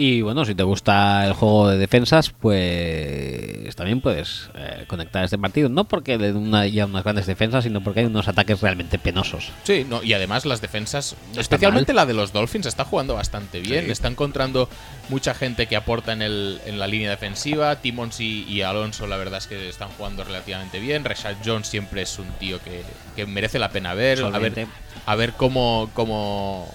Y 0.00 0.22
bueno, 0.22 0.44
si 0.44 0.54
te 0.54 0.62
gusta 0.62 1.26
el 1.26 1.32
juego 1.32 1.68
de 1.68 1.76
defensas, 1.76 2.30
pues 2.30 3.74
también 3.74 4.00
puedes 4.00 4.48
eh, 4.54 4.84
conectar 4.86 5.24
este 5.24 5.38
partido. 5.38 5.68
No 5.68 5.88
porque 5.88 6.16
le 6.16 6.28
den 6.28 6.36
una, 6.36 6.60
haya 6.60 6.86
unas 6.86 7.02
grandes 7.02 7.26
defensas, 7.26 7.64
sino 7.64 7.82
porque 7.82 8.00
hay 8.00 8.06
unos 8.06 8.28
ataques 8.28 8.60
realmente 8.60 9.00
penosos. 9.00 9.50
Sí, 9.64 9.84
no, 9.88 10.00
y 10.04 10.12
además 10.12 10.46
las 10.46 10.60
defensas, 10.60 11.16
especialmente 11.36 11.92
la 11.94 12.06
de 12.06 12.14
los 12.14 12.32
Dolphins, 12.32 12.66
está 12.66 12.84
jugando 12.84 13.14
bastante 13.14 13.58
bien. 13.58 13.86
Sí. 13.86 13.90
Está 13.90 14.06
encontrando 14.06 14.68
mucha 15.08 15.34
gente 15.34 15.66
que 15.66 15.74
aporta 15.74 16.12
en, 16.12 16.22
el, 16.22 16.60
en 16.64 16.78
la 16.78 16.86
línea 16.86 17.10
defensiva. 17.10 17.74
Timmons 17.80 18.20
y, 18.20 18.44
y 18.44 18.62
Alonso, 18.62 19.08
la 19.08 19.16
verdad 19.16 19.38
es 19.38 19.48
que 19.48 19.68
están 19.68 19.88
jugando 19.98 20.22
relativamente 20.22 20.78
bien. 20.78 21.04
Rashad 21.04 21.34
Jones 21.44 21.66
siempre 21.66 22.02
es 22.02 22.20
un 22.20 22.28
tío 22.38 22.60
que, 22.62 22.84
que 23.16 23.26
merece 23.26 23.58
la 23.58 23.70
pena 23.70 23.94
ver. 23.94 24.22
A 24.22 24.38
ver, 24.38 24.68
a 25.06 25.16
ver 25.16 25.32
cómo, 25.32 25.90
cómo. 25.92 26.72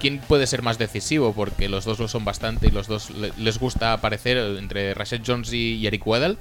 ¿Quién 0.00 0.18
puede 0.18 0.46
ser 0.46 0.62
más 0.62 0.78
decisivo? 0.78 1.32
Porque 1.34 1.68
los 1.68 1.84
dos 1.84 1.98
lo 1.98 2.08
son 2.08 2.24
bastante 2.24 2.68
y 2.68 2.70
los 2.70 2.88
dos 2.88 3.10
le- 3.10 3.32
les 3.38 3.58
gusta 3.58 3.92
aparecer 3.92 4.38
entre 4.58 4.94
Rashad 4.94 5.20
Jones 5.26 5.52
y, 5.52 5.74
y 5.76 5.86
Eric 5.86 6.06
Weddle. 6.06 6.36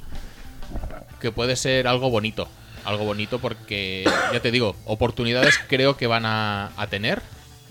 Que 1.20 1.32
puede 1.32 1.56
ser 1.56 1.88
algo 1.88 2.10
bonito. 2.10 2.48
Algo 2.86 3.04
bonito 3.04 3.40
porque, 3.40 4.06
ya 4.32 4.40
te 4.40 4.52
digo, 4.52 4.76
oportunidades 4.86 5.60
creo 5.68 5.98
que 5.98 6.08
van 6.08 6.26
a, 6.26 6.72
a 6.78 6.88
tener 6.88 7.22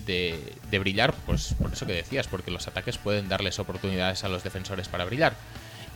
de, 0.06 0.39
de 0.70 0.78
brillar. 0.78 1.15
Pues 1.27 1.55
por 1.60 1.73
eso 1.73 1.86
que 1.86 1.94
decías, 1.94 2.28
porque 2.28 2.51
los 2.51 2.69
ataques 2.69 2.98
pueden 2.98 3.28
darles 3.28 3.59
oportunidades 3.59 4.23
a 4.24 4.28
los 4.28 4.44
defensores 4.44 4.89
para 4.89 5.06
brillar. 5.06 5.35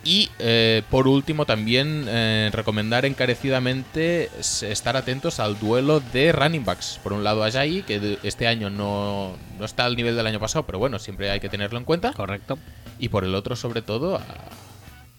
Y 0.05 0.31
eh, 0.41 0.83
por 0.91 1.07
último, 1.07 1.47
también 1.47 2.07
eh, 2.09 2.51
recomendar 2.53 3.05
encarecidamente 3.05 4.31
estar 4.63 4.97
atentos 4.97 5.39
al 5.39 5.59
duelo 5.61 6.01
de 6.01 6.33
running 6.33 6.65
backs. 6.65 6.99
Por 7.03 7.13
un 7.13 7.23
lado, 7.23 7.45
Ajayi, 7.45 7.83
que 7.83 8.19
este 8.25 8.47
año 8.49 8.69
no, 8.69 9.37
no 9.59 9.65
está 9.65 9.85
al 9.85 9.95
nivel 9.97 10.17
del 10.17 10.27
año 10.27 10.41
pasado, 10.41 10.65
pero 10.67 10.79
bueno, 10.81 10.99
siempre 10.99 11.31
hay 11.31 11.39
que 11.39 11.49
tenerlo 11.49 11.79
en 11.79 11.85
cuenta. 11.85 12.13
Correcto. 12.13 12.59
Y 12.99 13.11
por 13.11 13.23
el 13.25 13.35
otro, 13.35 13.55
sobre 13.55 13.81
todo, 13.83 14.17
a 14.17 14.25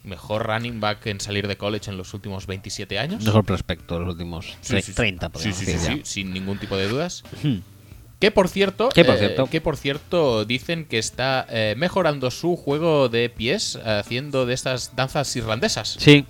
mejor 0.03 0.45
running 0.47 0.81
back 0.81 1.05
en 1.07 1.21
salir 1.21 1.47
de 1.47 1.55
college 1.55 1.89
en 1.89 1.95
los 1.97 2.13
últimos 2.13 2.45
27 2.45 2.99
años. 2.99 3.23
Mejor 3.23 3.45
prospecto 3.45 3.99
los 3.99 4.09
últimos 4.09 4.47
Sí, 4.59 4.73
tre- 4.75 4.81
sí, 4.81 4.91
sí. 4.91 4.93
30, 4.95 5.31
Sí, 5.37 5.53
sí, 5.53 5.65
sí, 5.77 6.01
sin 6.03 6.33
ningún 6.33 6.57
tipo 6.59 6.75
de 6.75 6.89
dudas. 6.89 7.23
Que 8.23 8.31
por 8.31 8.47
cierto, 8.47 8.87
Que 8.87 9.03
por 9.03 9.15
eh, 9.15 9.19
cierto. 9.19 9.47
que 9.47 9.59
por 9.59 9.75
cierto 9.75 10.45
dicen 10.45 10.85
que 10.85 10.97
está 10.97 11.45
eh, 11.49 11.75
mejorando 11.77 12.31
su 12.31 12.55
juego 12.55 13.09
de 13.09 13.29
pies 13.29 13.75
haciendo 13.85 14.45
de 14.45 14.53
estas 14.53 14.95
danzas 14.95 15.35
irlandesas. 15.35 15.97
Sí, 15.99 16.25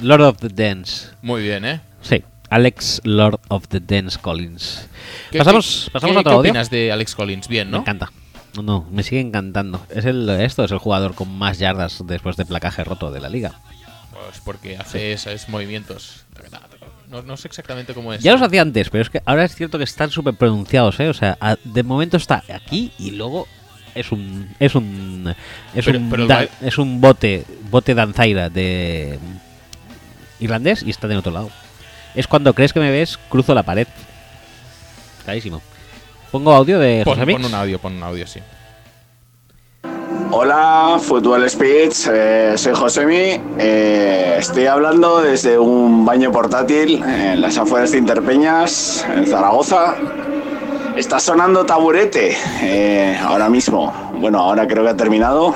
Lord 0.00 0.22
of 0.22 0.38
the 0.38 0.48
Dance. 0.48 1.06
Muy 1.22 1.44
bien, 1.44 1.64
¿eh? 1.64 1.80
Sí, 2.02 2.24
Alex 2.50 3.02
Lord 3.04 3.38
of 3.46 3.68
the 3.68 3.78
Dance 3.78 4.18
Collins. 4.18 4.88
¿Qué- 5.30 5.38
pasamos 5.38 5.82
qué- 5.84 5.90
pasamos 5.92 6.14
qué- 6.14 6.16
a 6.16 6.20
otro 6.22 6.30
¿Qué 6.32 6.36
audio. 6.38 6.50
opinas 6.50 6.70
de 6.70 6.90
Alex 6.90 7.14
Collins? 7.14 7.46
Bien, 7.46 7.68
Me 7.68 7.72
¿no? 7.76 7.78
encanta. 7.82 8.10
No, 8.56 8.62
no, 8.62 8.88
me 8.90 9.04
sigue 9.04 9.20
encantando. 9.20 9.86
Es 9.90 10.06
el 10.06 10.28
esto 10.30 10.64
es 10.64 10.72
el 10.72 10.78
jugador 10.78 11.14
con 11.14 11.30
más 11.32 11.60
yardas 11.60 12.02
después 12.04 12.36
de 12.36 12.46
placaje 12.46 12.82
roto 12.82 13.12
de 13.12 13.20
la 13.20 13.28
liga. 13.28 13.60
Pues 14.10 14.40
porque 14.44 14.76
hace 14.76 15.12
esos 15.12 15.48
movimientos. 15.48 16.24
No, 17.10 17.22
no 17.22 17.36
sé 17.36 17.48
exactamente 17.48 17.94
cómo 17.94 18.12
es. 18.12 18.22
Ya 18.22 18.32
los 18.32 18.42
hacía 18.42 18.60
antes, 18.62 18.90
pero 18.90 19.02
es 19.02 19.10
que 19.10 19.22
ahora 19.24 19.44
es 19.44 19.54
cierto 19.54 19.78
que 19.78 19.84
están 19.84 20.10
súper 20.10 20.34
pronunciados, 20.34 20.98
¿eh? 21.00 21.08
O 21.08 21.14
sea, 21.14 21.38
a- 21.40 21.56
de 21.64 21.82
momento 21.82 22.16
está 22.18 22.42
aquí 22.52 22.92
y 22.98 23.12
luego 23.12 23.46
es 23.94 24.12
un 24.12 24.54
es 24.60 24.74
un 24.74 25.34
es 25.74 25.84
Pero- 25.86 25.98
un 25.98 26.10
pero 26.10 26.22
el 26.22 26.28
da- 26.28 26.36
baile- 26.36 26.50
es 26.60 26.76
un 26.78 27.00
bote 27.00 27.44
bote 27.70 27.94
danzaira 27.94 28.50
de 28.50 29.18
irlandés 30.40 30.82
y 30.82 30.90
está 30.90 31.08
de 31.08 31.16
otro 31.16 31.32
lado. 31.32 31.50
Es 32.14 32.26
cuando 32.26 32.52
crees 32.54 32.72
que 32.72 32.80
me 32.80 32.90
ves, 32.90 33.18
cruzo 33.28 33.54
la 33.54 33.62
pared. 33.62 33.86
Clarísimo. 35.24 35.62
Pongo 36.30 36.52
audio 36.54 36.78
de 36.78 37.02
Pon, 37.04 37.14
José 37.14 37.26
Mix. 37.26 37.40
pon 37.40 37.46
un 37.46 37.54
audio, 37.54 37.78
pon 37.78 37.94
un 37.94 38.02
audio, 38.02 38.26
sí. 38.26 38.40
Hola, 40.30 40.98
Fútbol 41.00 41.48
Speech, 41.48 41.94
soy 41.94 42.74
Josemi. 42.74 43.40
eh, 43.58 44.36
estoy 44.38 44.66
hablando 44.66 45.20
desde 45.22 45.58
un 45.58 46.04
baño 46.04 46.30
portátil 46.30 47.02
en 47.02 47.40
las 47.40 47.56
afueras 47.56 47.92
de 47.92 47.98
Interpeñas, 47.98 49.06
en 49.14 49.26
Zaragoza. 49.26 49.94
Está 50.96 51.18
sonando 51.18 51.64
taburete 51.64 52.36
eh, 52.60 53.18
ahora 53.22 53.48
mismo. 53.48 53.92
Bueno, 54.20 54.40
ahora 54.40 54.66
creo 54.68 54.84
que 54.84 54.90
ha 54.90 54.96
terminado. 54.96 55.54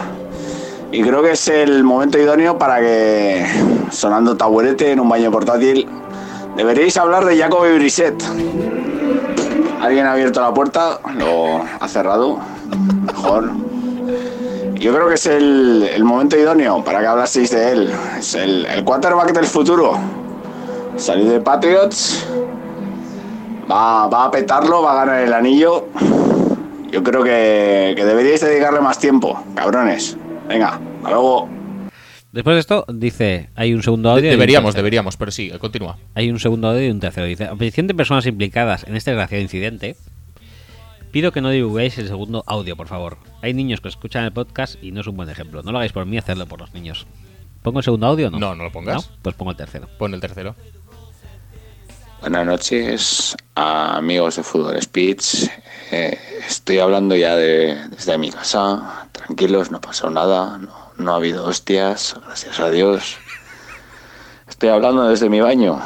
Y 0.90 1.02
creo 1.02 1.22
que 1.22 1.32
es 1.32 1.48
el 1.48 1.84
momento 1.84 2.18
idóneo 2.18 2.56
para 2.56 2.80
que, 2.80 3.44
sonando 3.90 4.36
taburete 4.36 4.92
en 4.92 5.00
un 5.00 5.08
baño 5.08 5.30
portátil, 5.30 5.86
deberíais 6.56 6.96
hablar 6.96 7.26
de 7.26 7.36
Jacoby 7.36 7.74
Brissett. 7.74 8.22
Alguien 9.82 10.06
ha 10.06 10.12
abierto 10.12 10.40
la 10.40 10.54
puerta, 10.54 10.98
lo 11.18 11.62
ha 11.78 11.88
cerrado. 11.88 12.38
Mejor. 13.06 13.71
Yo 14.82 14.92
creo 14.92 15.06
que 15.08 15.14
es 15.14 15.26
el, 15.26 15.88
el 15.94 16.02
momento 16.02 16.36
idóneo 16.36 16.82
para 16.84 17.00
que 17.00 17.06
hablaseis 17.06 17.52
de 17.52 17.70
él. 17.70 17.90
Es 18.18 18.34
el, 18.34 18.66
el 18.66 18.82
quarterback 18.82 19.32
del 19.32 19.46
futuro. 19.46 19.96
Salió 20.96 21.30
de 21.30 21.40
Patriots 21.40 22.26
Va, 23.70 24.08
va 24.08 24.24
a 24.24 24.30
petarlo, 24.30 24.82
va 24.82 24.92
a 24.92 25.04
ganar 25.04 25.22
el 25.22 25.32
anillo. 25.32 25.86
Yo 26.90 27.02
creo 27.02 27.22
que, 27.22 27.94
que 27.96 28.04
deberíais 28.04 28.40
dedicarle 28.40 28.80
más 28.80 28.98
tiempo, 28.98 29.42
cabrones. 29.54 30.16
Venga, 30.48 30.80
hasta 30.98 31.10
luego. 31.10 31.48
Después 32.32 32.56
de 32.56 32.60
esto, 32.60 32.84
dice, 32.92 33.50
hay 33.54 33.72
un 33.72 33.82
segundo 33.82 34.10
audio. 34.10 34.30
Deberíamos, 34.30 34.74
deberíamos, 34.74 35.16
pero 35.16 35.30
sí, 35.30 35.50
continúa. 35.60 35.96
Hay 36.14 36.30
un 36.30 36.40
segundo 36.40 36.68
audio 36.68 36.86
y 36.86 36.90
un 36.90 36.98
tercero. 36.98 37.26
Dice, 37.26 37.44
a 37.44 37.54
petición 37.54 37.86
de 37.86 37.94
personas 37.94 38.26
implicadas 38.26 38.84
en 38.84 38.96
este 38.96 39.12
desgraciado 39.12 39.42
incidente, 39.42 39.96
pido 41.12 41.30
que 41.30 41.40
no 41.42 41.50
divulguéis 41.50 41.98
el 41.98 42.08
segundo 42.08 42.42
audio, 42.46 42.74
por 42.74 42.88
favor. 42.88 43.18
Hay 43.42 43.52
niños 43.54 43.80
que 43.80 43.88
escuchan 43.88 44.24
el 44.24 44.32
podcast 44.32 44.82
y 44.82 44.90
no 44.90 45.02
es 45.02 45.06
un 45.06 45.16
buen 45.16 45.28
ejemplo. 45.28 45.62
No 45.62 45.70
lo 45.70 45.78
hagáis 45.78 45.92
por 45.92 46.06
mí, 46.06 46.16
hacedlo 46.18 46.46
por 46.46 46.60
los 46.60 46.72
niños. 46.72 47.06
¿Pongo 47.62 47.78
el 47.78 47.84
segundo 47.84 48.06
audio 48.06 48.28
o 48.28 48.30
no? 48.30 48.38
No, 48.38 48.54
no 48.54 48.64
lo 48.64 48.72
pongas. 48.72 49.10
Pues 49.20 49.36
pongo 49.36 49.52
el 49.52 49.56
tercero. 49.56 49.88
Pon 49.98 50.14
el 50.14 50.20
tercero. 50.20 50.56
Buenas 52.22 52.46
noches, 52.46 53.36
amigos 53.54 54.36
de 54.36 54.42
Fútbol 54.42 54.80
Speech. 54.80 55.48
Eh, 55.90 56.18
estoy 56.48 56.78
hablando 56.78 57.14
ya 57.14 57.36
de, 57.36 57.76
desde 57.90 58.16
mi 58.16 58.30
casa. 58.30 59.08
Tranquilos, 59.12 59.70
no 59.70 59.80
pasó 59.80 60.08
nada. 60.08 60.56
No, 60.58 60.72
no 60.96 61.12
ha 61.12 61.16
habido 61.16 61.44
hostias, 61.44 62.16
gracias 62.24 62.58
a 62.58 62.70
Dios. 62.70 63.16
Estoy 64.48 64.70
hablando 64.70 65.08
desde 65.08 65.28
mi 65.28 65.40
baño. 65.40 65.80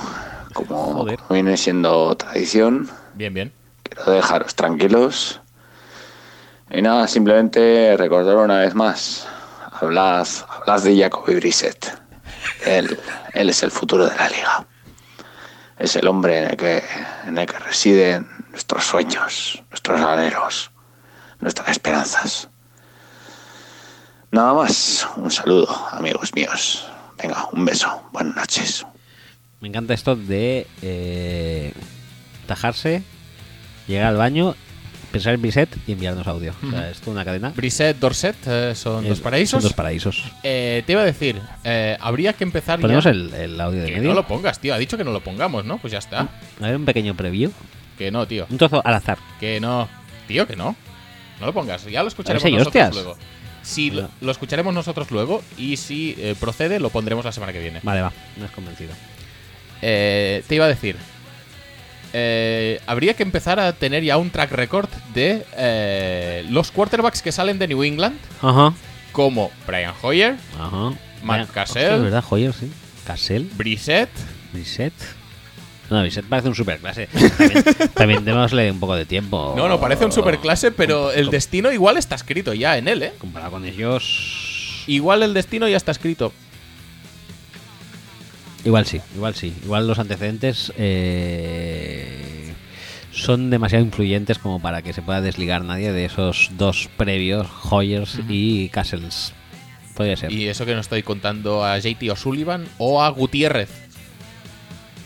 Como 0.52 0.92
Joder. 0.92 1.18
viene 1.30 1.56
siendo 1.56 2.14
tradición, 2.16 2.88
Bien, 3.14 3.32
bien. 3.34 3.52
Dejaros 4.04 4.54
tranquilos. 4.54 5.40
Y 6.70 6.82
nada, 6.82 7.06
simplemente 7.08 7.96
recordar 7.96 8.36
una 8.36 8.58
vez 8.58 8.74
más. 8.74 9.26
Hablad, 9.80 10.26
hablad 10.48 10.82
de 10.82 10.98
Jacoby 10.98 11.36
Brissett. 11.36 11.98
Él, 12.64 12.98
él 13.32 13.50
es 13.50 13.62
el 13.62 13.70
futuro 13.70 14.06
de 14.06 14.16
la 14.16 14.28
liga 14.28 14.66
es 15.78 15.96
el 15.96 16.06
hombre 16.06 16.38
en 16.38 16.50
el 16.50 16.56
que, 16.56 16.82
en 17.26 17.38
el 17.38 17.46
que 17.46 17.58
residen 17.58 18.28
nuestros 18.50 18.84
sueños, 18.84 19.62
nuestros 19.70 20.00
anhelos, 20.00 20.70
nuestras 21.40 21.68
esperanzas. 21.68 22.48
Nada 24.30 24.54
más, 24.54 25.06
un 25.16 25.30
saludo, 25.30 25.68
amigos 25.92 26.34
míos. 26.34 26.86
Venga, 27.18 27.48
un 27.52 27.64
beso, 27.64 28.02
buenas 28.12 28.36
noches. 28.36 28.86
Me 29.60 29.68
encanta 29.68 29.94
esto 29.94 30.16
de 30.16 30.66
eh, 30.82 31.72
tajarse, 32.46 33.02
llegar 33.86 34.06
al 34.06 34.16
baño, 34.16 34.54
pensar 35.12 35.34
en 35.34 35.42
Bisset 35.42 35.68
y 35.86 35.92
enviarnos 35.92 36.26
audio. 36.26 36.52
O 36.66 36.70
sea, 36.70 36.90
es 36.90 36.98
toda 37.00 37.12
una 37.12 37.24
cadena. 37.24 37.52
Brisset, 37.54 37.98
Dorset 37.98 38.36
eh, 38.46 38.72
son 38.74 39.04
Eh, 39.06 39.08
dos 39.10 39.20
paraísos. 39.20 39.50
Son 39.52 39.62
dos 39.62 39.72
paraísos. 39.72 40.24
Eh, 40.42 40.82
te 40.86 40.92
iba 40.92 41.02
a 41.02 41.04
decir, 41.06 41.40
eh, 41.64 41.96
habría 42.00 42.32
que 42.32 42.44
empezar 42.44 42.80
Ponemos 42.80 43.04
ya. 43.04 43.10
el, 43.10 43.32
el 43.34 43.60
audio 43.60 43.80
de 43.82 43.86
Que 43.88 43.96
medio. 43.96 44.08
no 44.10 44.14
lo 44.14 44.26
pongas, 44.26 44.58
tío. 44.58 44.74
Ha 44.74 44.78
dicho 44.78 44.96
que 44.96 45.04
no 45.04 45.12
lo 45.12 45.20
pongamos, 45.20 45.64
¿no? 45.64 45.78
Pues 45.78 45.92
ya 45.92 45.98
está. 45.98 46.20
A 46.20 46.28
ver, 46.66 46.76
un 46.76 46.84
pequeño 46.84 47.14
preview. 47.14 47.50
Que 47.96 48.10
no, 48.10 48.26
tío. 48.26 48.46
Un 48.50 48.58
trozo 48.58 48.82
al 48.84 48.94
azar. 48.94 49.18
Que 49.40 49.58
no. 49.60 49.88
Tío, 50.28 50.46
que 50.46 50.56
no. 50.56 50.76
No 51.40 51.46
lo 51.46 51.52
pongas. 51.52 51.84
Ya 51.86 52.02
lo 52.02 52.08
escucharemos 52.08 52.42
si 52.42 52.50
nosotros 52.52 52.66
hostias. 52.84 52.94
luego. 52.94 53.16
Si 53.62 53.90
lo, 53.90 53.94
Bueno. 54.02 54.10
lo 54.20 54.32
escucharemos 54.32 54.74
nosotros 54.74 55.10
luego 55.10 55.42
y 55.58 55.76
si 55.76 56.16
procede, 56.38 56.78
lo 56.78 56.90
pondremos 56.90 57.24
la 57.24 57.32
semana 57.32 57.52
que 57.52 57.60
viene. 57.60 57.80
Vale, 57.82 58.00
va. 58.02 58.12
No 58.36 58.44
has 58.44 58.50
convencido. 58.52 58.92
Te 59.80 60.44
iba 60.50 60.64
a 60.66 60.68
decir. 60.68 60.96
Eh, 62.18 62.80
habría 62.86 63.12
que 63.14 63.22
empezar 63.22 63.60
a 63.60 63.74
tener 63.74 64.02
ya 64.02 64.16
un 64.16 64.30
track 64.30 64.50
record 64.52 64.88
de 65.12 65.44
eh, 65.58 66.46
los 66.48 66.70
quarterbacks 66.70 67.20
que 67.20 67.30
salen 67.30 67.58
de 67.58 67.68
New 67.68 67.82
England, 67.84 68.16
Ajá. 68.40 68.72
como 69.12 69.50
Brian 69.66 69.92
Hoyer, 70.00 70.36
Ajá. 70.58 70.94
Matt 71.22 71.40
Vaya, 71.40 71.46
Cassell. 71.52 71.82
hostia, 71.82 71.96
Es 71.96 72.02
verdad, 72.02 72.24
Hoyer, 72.30 72.52
sí. 72.54 72.72
Cassell, 73.06 73.50
Brissett. 73.54 74.08
Bisset. 74.54 74.94
No, 75.90 76.02
Bisset 76.02 76.24
parece 76.24 76.48
un 76.48 76.54
superclase. 76.54 77.06
También, 77.36 77.64
también 77.94 78.24
démosle 78.24 78.70
un 78.70 78.80
poco 78.80 78.96
de 78.96 79.04
tiempo. 79.04 79.52
No, 79.56 79.68
no, 79.68 79.78
parece 79.78 80.04
un 80.06 80.12
superclase, 80.12 80.72
pero 80.72 81.12
el 81.12 81.28
destino 81.30 81.70
igual 81.70 81.98
está 81.98 82.14
escrito 82.14 82.54
ya 82.54 82.78
en 82.78 82.88
él, 82.88 83.02
¿eh? 83.02 83.12
Comparado 83.18 83.52
con 83.52 83.64
ellos. 83.66 84.84
Igual 84.88 85.22
el 85.22 85.34
destino 85.34 85.68
ya 85.68 85.76
está 85.76 85.92
escrito. 85.92 86.32
Igual 88.66 88.84
sí, 88.84 89.00
igual 89.14 89.34
sí. 89.36 89.54
Igual 89.64 89.86
los 89.86 90.00
antecedentes 90.00 90.72
eh, 90.76 92.52
son 93.12 93.48
demasiado 93.48 93.84
influyentes 93.84 94.38
como 94.38 94.60
para 94.60 94.82
que 94.82 94.92
se 94.92 95.02
pueda 95.02 95.20
desligar 95.20 95.64
nadie 95.64 95.92
de 95.92 96.04
esos 96.04 96.50
dos 96.58 96.88
previos, 96.96 97.46
Hoyers 97.70 98.18
y 98.28 98.68
Castles. 98.70 99.32
Podría 99.94 100.16
ser. 100.16 100.32
Y 100.32 100.48
eso 100.48 100.66
que 100.66 100.74
no 100.74 100.80
estoy 100.80 101.04
contando 101.04 101.64
a 101.64 101.78
JT 101.78 102.10
O'Sullivan 102.10 102.66
o 102.78 103.02
a 103.02 103.08
Gutiérrez. 103.10 103.70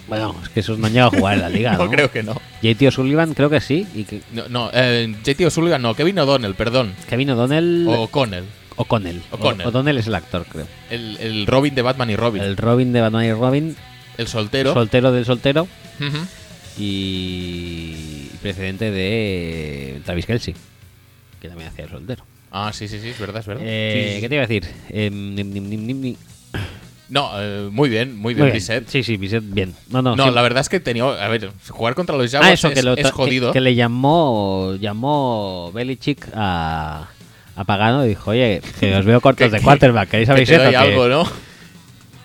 Bueno, 0.09 0.35
es 0.43 0.49
que 0.49 0.61
esos 0.61 0.79
no 0.79 0.87
han 0.87 0.95
llegado 0.95 1.15
a 1.15 1.19
jugar 1.19 1.35
en 1.35 1.41
la 1.43 1.49
liga, 1.51 1.73
¿no? 1.75 1.85
No 1.85 1.91
creo 1.91 2.11
que 2.11 2.23
no. 2.23 2.41
JT 2.63 2.89
O'Sullivan 2.89 3.35
creo 3.35 3.51
que 3.51 3.61
sí. 3.61 3.87
Y 3.95 4.05
que 4.05 4.23
No, 4.33 4.49
no 4.49 4.71
eh, 4.73 5.15
JT 5.23 5.45
O'Sullivan 5.45 5.83
no, 5.83 5.95
Kevin 5.95 6.19
O'Donnell, 6.19 6.55
perdón. 6.55 6.95
Kevin 7.11 7.29
O'Donnell. 7.31 7.87
O 7.87 8.05
O'Connell. 8.05 8.45
O'Connell. 8.81 9.23
O'Connell. 9.31 9.67
O- 9.67 9.71
O'Donnell 9.71 9.99
es 9.99 10.07
el 10.07 10.15
actor, 10.15 10.45
creo. 10.49 10.67
El, 10.91 11.17
el 11.21 11.47
Robin 11.47 11.75
de 11.75 11.83
Batman 11.83 12.11
y 12.11 12.17
Robin. 12.17 12.43
El 12.43 12.57
Robin 12.57 12.93
de 12.93 13.01
Batman 13.01 13.25
y 13.25 13.33
Robin. 13.33 13.77
El 14.19 14.27
soltero. 14.29 14.73
Soltero 14.75 15.13
del 15.13 15.25
soltero. 15.25 15.67
Y 16.79 18.27
precedente 18.43 18.91
de 18.91 20.01
Travis 20.05 20.27
Kelsey. 20.27 20.55
Que 21.41 21.49
también 21.49 21.69
hacía 21.69 21.85
el 21.85 21.91
soltero. 21.91 22.25
Ah, 22.51 22.71
sí, 22.73 22.89
sí, 22.89 22.99
sí, 23.01 23.09
es 23.11 23.19
verdad, 23.19 23.41
es 23.41 23.47
verdad. 23.47 23.63
Eh, 23.67 23.93
Sí, 23.95 24.09
sí, 24.09 24.15
sí. 24.17 24.21
¿Qué 24.23 24.29
te 24.29 24.35
iba 24.35 24.45
a 24.45 24.47
decir? 24.47 24.67
Em, 24.89 25.35
nim, 25.35 25.53
nim, 25.53 25.69
nim, 25.69 25.87
nim, 25.87 26.01
nim. 26.01 26.17
No, 27.09 27.31
eh, 27.37 27.69
muy 27.73 27.89
bien, 27.89 28.17
muy 28.17 28.35
bien. 28.35 28.51
Brissett. 28.51 28.89
Sí, 28.89 29.03
sí, 29.03 29.17
Bisset, 29.17 29.43
bien. 29.45 29.75
No, 29.89 30.01
no, 30.01 30.15
No, 30.17 30.27
sí. 30.29 30.31
la 30.35 30.43
verdad 30.43 30.61
es 30.61 30.69
que 30.69 30.79
tenía. 30.81 31.05
A 31.05 31.29
ver, 31.29 31.51
jugar 31.69 31.95
contra 31.95 32.17
los 32.17 32.31
Jaguars 32.31 32.51
Ah, 32.51 32.55
eso, 32.55 32.69
es, 32.69 32.75
que, 32.75 32.83
lo 32.83 32.97
es 32.97 33.11
jodido. 33.11 33.49
que, 33.51 33.55
que 33.55 33.61
le 33.61 33.75
llamó 33.75 34.75
llamó 34.81 35.71
Belichick 35.75 36.29
a, 36.35 37.09
a 37.57 37.65
Pagano 37.65 38.05
y 38.05 38.09
dijo, 38.11 38.31
oye, 38.31 38.61
que 38.81 38.95
os 38.97 39.05
veo 39.05 39.21
cortos 39.21 39.49
Que- 39.51 39.57
de 39.57 39.63
quarterback, 39.63 40.09
¿queréis 40.11 40.29
que 40.29 40.33
abrir 40.33 40.49
te 40.49 40.59
doy 40.59 40.75
algo, 40.75 41.09
¿no? 41.09 41.25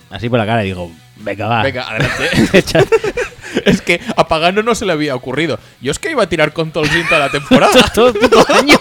Así 0.10 0.30
por 0.30 0.40
la 0.40 0.46
cara 0.46 0.64
y 0.64 0.68
digo, 0.68 0.92
venga, 1.18 1.48
va. 1.48 1.64
Venga, 1.64 1.90
adelante. 1.90 2.64
es 3.66 3.82
que 3.82 4.02
a 4.16 4.28
Pagano 4.28 4.64
no 4.64 4.76
se 4.76 4.86
le 4.86 4.92
había 4.92 5.16
ocurrido. 5.16 5.60
Yo 5.82 5.92
es 5.92 6.00
que 6.00 6.12
iba 6.12 6.24
a 6.24 6.30
tirar 6.30 6.54
con 6.54 6.72
Tolzien 6.72 7.08
toda 7.08 7.20
la 7.20 7.30
temporada. 7.30 7.72
Todo 7.94 8.10
el 8.10 8.14
puto 8.16 8.46
año. 8.54 8.78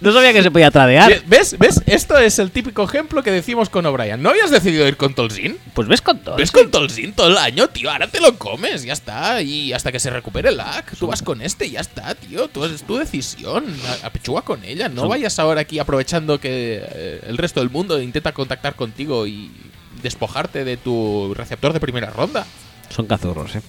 No 0.00 0.12
sabía 0.12 0.32
que 0.32 0.42
se 0.42 0.50
podía 0.50 0.70
tradear. 0.70 1.22
¿Ves? 1.26 1.56
¿Ves? 1.58 1.82
Esto 1.86 2.18
es 2.18 2.38
el 2.38 2.50
típico 2.50 2.82
ejemplo 2.84 3.22
que 3.22 3.30
decimos 3.30 3.68
con 3.70 3.86
O'Brien. 3.86 4.22
¿No 4.22 4.30
habías 4.30 4.50
decidido 4.50 4.86
ir 4.88 4.96
con 4.96 5.14
Tolzien? 5.14 5.58
Pues 5.74 5.86
ves 5.88 6.00
con 6.02 6.18
todo. 6.18 6.36
¿Ves 6.36 6.50
con 6.50 6.70
Tolzien 6.70 7.12
todo 7.12 7.28
el 7.28 7.38
año, 7.38 7.68
tío? 7.68 7.90
Ahora 7.90 8.08
te 8.08 8.20
lo 8.20 8.36
comes, 8.38 8.82
ya 8.84 8.92
está. 8.92 9.42
Y 9.42 9.72
hasta 9.72 9.92
que 9.92 10.00
se 10.00 10.10
recupere 10.10 10.48
el 10.48 10.56
lag, 10.56 10.84
tú 10.98 11.06
vas 11.06 11.22
con 11.22 11.40
este 11.42 11.70
ya 11.70 11.80
está, 11.80 12.14
tío. 12.14 12.48
Tú, 12.48 12.64
es 12.64 12.82
tu 12.82 12.96
decisión. 12.96 13.64
A- 14.02 14.06
Apechuga 14.06 14.42
con 14.42 14.64
ella. 14.64 14.88
No 14.88 15.08
vayas 15.08 15.38
ahora 15.38 15.60
aquí 15.62 15.78
aprovechando 15.78 16.40
que 16.40 16.80
eh, 16.82 17.20
el 17.26 17.38
resto 17.38 17.60
del 17.60 17.70
mundo 17.70 18.00
intenta 18.00 18.32
contactar 18.32 18.74
contigo 18.74 19.26
y 19.26 19.50
despojarte 20.02 20.64
de 20.64 20.76
tu 20.76 21.32
receptor 21.34 21.72
de 21.72 21.80
primera 21.80 22.10
ronda. 22.10 22.46
Son 22.88 23.06
cazurros, 23.06 23.56
eh. 23.56 23.62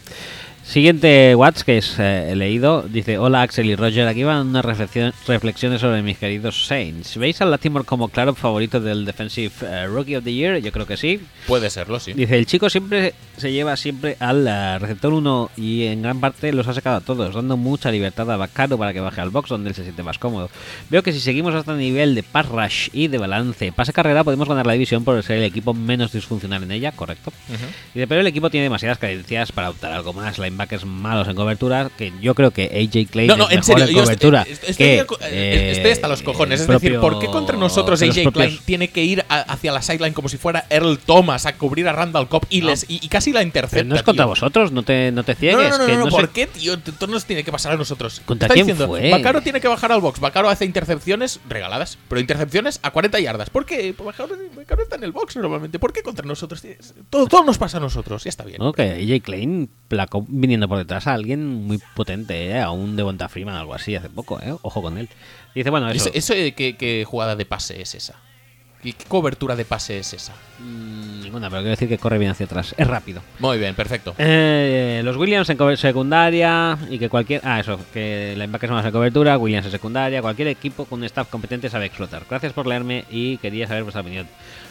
Siguiente 0.67 1.33
Watts 1.33 1.63
que 1.63 1.77
es 1.77 1.97
eh, 1.97 2.31
he 2.31 2.35
leído, 2.35 2.81
dice, 2.81 3.17
hola 3.17 3.41
Axel 3.41 3.67
y 3.67 3.75
Roger, 3.77 4.05
aquí 4.05 4.25
van 4.25 4.47
unas 4.47 4.65
reflexiones 4.65 5.79
sobre 5.79 6.01
mis 6.01 6.17
queridos 6.17 6.67
Saints. 6.67 7.15
¿Veis 7.15 7.39
a 7.41 7.45
Latimore 7.45 7.85
como 7.85 8.09
claro 8.09 8.35
favorito 8.35 8.81
del 8.81 9.05
Defensive 9.05 9.53
eh, 9.61 9.87
Rookie 9.87 10.17
of 10.17 10.25
the 10.25 10.33
Year? 10.33 10.57
Yo 10.57 10.73
creo 10.73 10.85
que 10.85 10.97
sí. 10.97 11.21
Puede 11.47 11.69
serlo, 11.69 12.01
sí. 12.01 12.11
Dice, 12.11 12.37
el 12.37 12.45
chico 12.45 12.69
siempre 12.69 13.13
se 13.37 13.53
lleva 13.53 13.77
siempre 13.77 14.17
al 14.19 14.45
eh, 14.45 14.77
receptor 14.79 15.13
1 15.13 15.51
y 15.55 15.85
en 15.85 16.01
gran 16.01 16.19
parte 16.19 16.51
los 16.51 16.67
ha 16.67 16.73
sacado 16.73 16.97
a 16.97 17.01
todos, 17.01 17.33
dando 17.33 17.55
mucha 17.55 17.89
libertad 17.89 18.29
a 18.29 18.35
Bacaro 18.35 18.77
para 18.77 18.91
que 18.91 18.99
baje 18.99 19.21
al 19.21 19.29
box 19.29 19.49
donde 19.49 19.69
él 19.69 19.75
se 19.75 19.83
siente 19.83 20.03
más 20.03 20.19
cómodo. 20.19 20.49
Veo 20.89 21.01
que 21.01 21.13
si 21.13 21.21
seguimos 21.21 21.55
a 21.55 21.59
este 21.59 21.73
nivel 21.75 22.13
de 22.13 22.23
pass 22.23 22.49
rush 22.49 22.89
y 22.91 23.07
de 23.07 23.17
balance, 23.17 23.71
pase 23.71 23.93
carrera, 23.93 24.25
podemos 24.25 24.49
ganar 24.49 24.67
la 24.67 24.73
división 24.73 25.05
por 25.05 25.23
ser 25.23 25.37
el 25.37 25.45
equipo 25.45 25.73
menos 25.73 26.11
disfuncional 26.11 26.63
en 26.63 26.71
ella, 26.71 26.91
correcto. 26.91 27.31
Ujú. 27.47 27.65
Y 27.95 27.99
de 27.99 28.07
pero 28.07 28.19
el 28.19 28.27
equipo 28.27 28.49
tiene 28.49 28.65
demasiadas 28.65 28.97
carencias 28.97 29.53
para 29.53 29.69
optar 29.69 29.93
algo 29.93 30.11
más. 30.11 30.37
Linebackers 30.57 30.85
malos 30.85 31.27
en 31.27 31.35
cobertura, 31.35 31.89
que 31.95 32.11
yo 32.21 32.33
creo 32.33 32.49
que 32.51 32.63
AJ 32.65 33.11
Clay 33.11 33.27
No, 33.27 33.33
es 33.33 33.37
no, 33.39 33.45
en 33.45 33.49
mejor 33.59 33.63
serio, 33.65 33.85
en 33.85 33.91
yo 33.95 34.01
cobertura. 34.03 34.41
estoy, 34.41 34.69
estoy- 34.71 34.75
que, 34.75 34.97
estoy- 34.99 35.17
eh, 35.29 35.71
estoy 35.75 35.91
hasta 35.91 36.07
los 36.07 36.23
cojones. 36.23 36.61
Es 36.61 36.67
decir, 36.67 36.99
¿por 36.99 37.19
qué 37.19 37.27
contra 37.27 37.55
nosotros 37.57 38.01
AJ 38.01 38.23
propios- 38.23 38.33
Klein 38.33 38.59
tiene 38.65 38.87
que 38.89 39.03
ir 39.03 39.23
a- 39.29 39.41
hacia 39.41 39.71
la 39.71 39.81
sideline 39.83 40.13
como 40.13 40.29
si 40.29 40.37
fuera 40.37 40.65
Earl 40.69 40.97
Thomas 40.97 41.45
a 41.45 41.55
cubrir 41.57 41.87
a 41.87 41.93
Randall 41.93 42.27
Cobb 42.27 42.45
y, 42.49 42.61
No. 42.61 42.67
les, 42.67 42.85
y, 42.89 42.99
y 43.03 43.07
casi 43.07 43.31
la 43.31 43.43
intercepta? 43.43 43.77
Pero 43.77 43.89
no 43.89 43.95
es 43.95 44.03
contra 44.03 44.25
tío? 44.25 44.29
vosotros, 44.29 44.71
no 44.71 44.81
te, 44.83 45.11
no 45.11 45.23
te 45.23 45.33
No, 45.33 45.39
ciegues. 45.39 45.69
no, 45.69 45.77
no, 45.77 45.85
que 45.85 45.95
no, 45.95 46.07
¿por 46.07 46.25
sé- 46.25 46.29
qué, 46.33 46.47
tío? 46.47 46.73
Esto 46.73 47.05
nos 47.07 47.25
tiene 47.25 47.43
que 47.43 47.51
pasar 47.51 47.73
a 47.73 47.77
nosotros. 47.77 48.21
¿Contra 48.25 48.49
quién 48.49 48.65
diciendo, 48.65 48.87
fue? 48.87 49.11
Bacaro 49.11 49.41
tiene 49.41 49.61
que 49.61 49.67
bajar 49.67 49.91
al 49.91 50.01
box. 50.01 50.19
Bacaro 50.19 50.49
hace 50.49 50.65
intercepciones 50.65 51.39
regaladas, 51.47 51.97
pero 52.09 52.19
intercepciones 52.19 52.79
a 52.81 52.91
40 52.91 53.19
yardas. 53.19 53.49
¿Por 53.51 53.65
qué? 53.65 53.93
Pues 53.95 54.05
Bacaro, 54.17 54.35
Bacaro 54.55 54.81
está 54.83 54.95
en 54.95 55.03
el 55.03 55.11
box 55.11 55.35
normalmente. 55.35 55.77
¿Por 55.79 55.93
qué 55.93 56.01
contra 56.01 56.25
nosotros? 56.25 56.63
Todo, 57.11 57.27
todo 57.27 57.43
nos 57.43 57.57
pasa 57.59 57.77
a 57.77 57.81
nosotros. 57.81 58.23
Ya 58.23 58.29
está 58.29 58.43
bien. 58.43 58.57
Que 58.75 58.83
AJ 59.13 59.23
Klein 59.23 59.69
placó 59.87 60.25
viniendo 60.47 60.67
por 60.69 60.77
detrás 60.77 61.07
a 61.07 61.13
alguien 61.13 61.45
muy 61.67 61.79
potente, 61.93 62.47
¿eh? 62.47 62.61
a 62.61 62.71
un 62.71 62.95
Devonta 62.95 63.27
Freeman, 63.27 63.55
algo 63.55 63.73
así, 63.73 63.95
hace 63.95 64.09
poco, 64.09 64.39
¿eh? 64.39 64.55
ojo 64.61 64.81
con 64.81 64.97
él. 64.97 65.09
Dice, 65.53 65.69
bueno, 65.69 65.89
eso. 65.89 66.09
Eso, 66.13 66.33
eso, 66.33 66.55
¿qué, 66.55 66.77
qué 66.77 67.03
jugada 67.05 67.35
de 67.35 67.45
pase 67.45 67.81
es 67.81 67.93
esa? 67.95 68.15
¿Qué, 68.81 68.93
qué 68.93 69.05
cobertura 69.05 69.55
de 69.55 69.65
pase 69.65 69.99
es 69.99 70.13
esa? 70.13 70.33
Mm, 70.59 71.21
Ninguna, 71.23 71.49
pero 71.49 71.61
quiero 71.61 71.71
decir 71.71 71.89
que 71.89 71.97
corre 71.97 72.17
bien 72.17 72.31
hacia 72.31 72.45
atrás. 72.45 72.73
Es 72.77 72.87
rápido. 72.87 73.21
Muy 73.39 73.57
bien, 73.57 73.75
perfecto. 73.75 74.15
Eh, 74.17 75.01
los 75.03 75.17
Williams 75.17 75.49
en 75.49 75.77
secundaria 75.77 76.77
y 76.89 76.97
que 76.97 77.09
cualquier. 77.09 77.41
Ah, 77.43 77.59
eso, 77.59 77.77
que 77.91 78.33
la 78.37 78.45
linebackers 78.45 78.71
más 78.71 78.85
en 78.85 78.91
cobertura, 78.93 79.37
Williams 79.37 79.65
en 79.65 79.71
secundaria. 79.73 80.21
Cualquier 80.21 80.47
equipo 80.47 80.85
con 80.85 80.99
un 80.99 81.05
staff 81.05 81.27
competente 81.27 81.69
sabe 81.69 81.87
explotar. 81.87 82.23
Gracias 82.29 82.53
por 82.53 82.65
leerme 82.65 83.03
y 83.09 83.37
quería 83.39 83.67
saber 83.67 83.83
vuestra 83.83 84.01
opinión. 84.01 84.25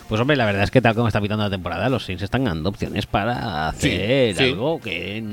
Pues 0.08 0.20
hombre, 0.20 0.36
la 0.36 0.44
verdad 0.44 0.62
es 0.62 0.70
que 0.70 0.80
tal 0.80 0.94
como 0.94 1.08
está 1.08 1.20
pitando 1.20 1.42
la 1.42 1.50
temporada, 1.50 1.88
los 1.88 2.04
Saints 2.04 2.22
están 2.22 2.44
ganando 2.44 2.68
opciones 2.68 3.06
para 3.06 3.68
hacer 3.68 4.36
sí. 4.36 4.44
algo 4.44 4.80
que 4.80 5.24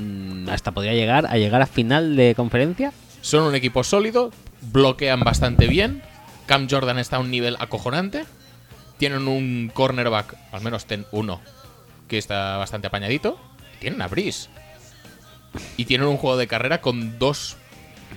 hasta 0.49 0.71
podría 0.71 0.93
llegar 0.93 1.27
a 1.27 1.37
llegar 1.37 1.61
a 1.61 1.67
final 1.67 2.15
de 2.15 2.33
conferencia. 2.35 2.91
Son 3.21 3.43
un 3.43 3.55
equipo 3.55 3.83
sólido, 3.83 4.31
bloquean 4.71 5.19
bastante 5.19 5.67
bien. 5.67 6.01
Cam 6.47 6.67
Jordan 6.69 6.97
está 6.97 7.17
a 7.17 7.19
un 7.19 7.29
nivel 7.29 7.55
acojonante. 7.59 8.25
Tienen 8.97 9.27
un 9.27 9.71
cornerback, 9.73 10.35
al 10.51 10.61
menos 10.61 10.85
ten 10.85 11.05
uno, 11.11 11.39
que 12.07 12.17
está 12.17 12.57
bastante 12.57 12.87
apañadito. 12.87 13.39
Tienen 13.79 14.01
a 14.01 14.07
Breeze. 14.07 14.49
Y 15.77 15.85
tienen 15.85 16.07
un 16.07 16.17
juego 16.17 16.35
de 16.35 16.47
carrera 16.47 16.81
con 16.81 17.19
dos 17.19 17.57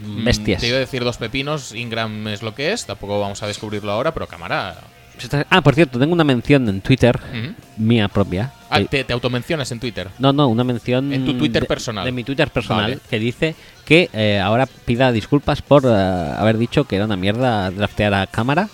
mm, 0.02 0.24
Bestias. 0.24 0.60
Te 0.60 0.68
iba 0.68 0.76
a 0.76 0.80
decir 0.80 1.04
dos 1.04 1.18
pepinos. 1.18 1.72
Ingram 1.72 2.28
es 2.28 2.42
lo 2.42 2.54
que 2.54 2.72
es. 2.72 2.86
Tampoco 2.86 3.20
vamos 3.20 3.42
a 3.42 3.46
descubrirlo 3.46 3.92
ahora, 3.92 4.14
pero 4.14 4.26
cámara. 4.26 4.76
Ah, 5.50 5.62
por 5.62 5.74
cierto, 5.74 5.98
tengo 5.98 6.12
una 6.12 6.24
mención 6.24 6.68
en 6.68 6.80
Twitter, 6.80 7.18
mía 7.76 8.08
propia. 8.08 8.52
Ah, 8.68 8.78
que- 8.80 8.86
te, 8.86 9.04
te 9.04 9.12
automencionas 9.12 9.70
en 9.72 9.80
Twitter. 9.80 10.08
No, 10.18 10.32
no, 10.32 10.48
una 10.48 10.64
mención. 10.64 11.12
En 11.12 11.24
tu 11.24 11.34
Twitter 11.34 11.62
de- 11.62 11.68
personal. 11.68 12.04
De 12.04 12.12
mi 12.12 12.24
Twitter 12.24 12.50
personal, 12.50 12.82
Vale. 12.90 12.98
que 13.08 13.18
dice 13.18 13.54
que 13.84 14.10
eh, 14.12 14.40
ahora 14.40 14.66
pida 14.66 15.12
disculpas 15.12 15.62
por 15.62 15.84
eh, 15.86 15.88
haber 15.88 16.58
dicho 16.58 16.84
que 16.84 16.96
era 16.96 17.04
una 17.06 17.16
mierda 17.16 17.70
draftear 17.70 18.12
a 18.14 18.26
cámara. 18.26 18.68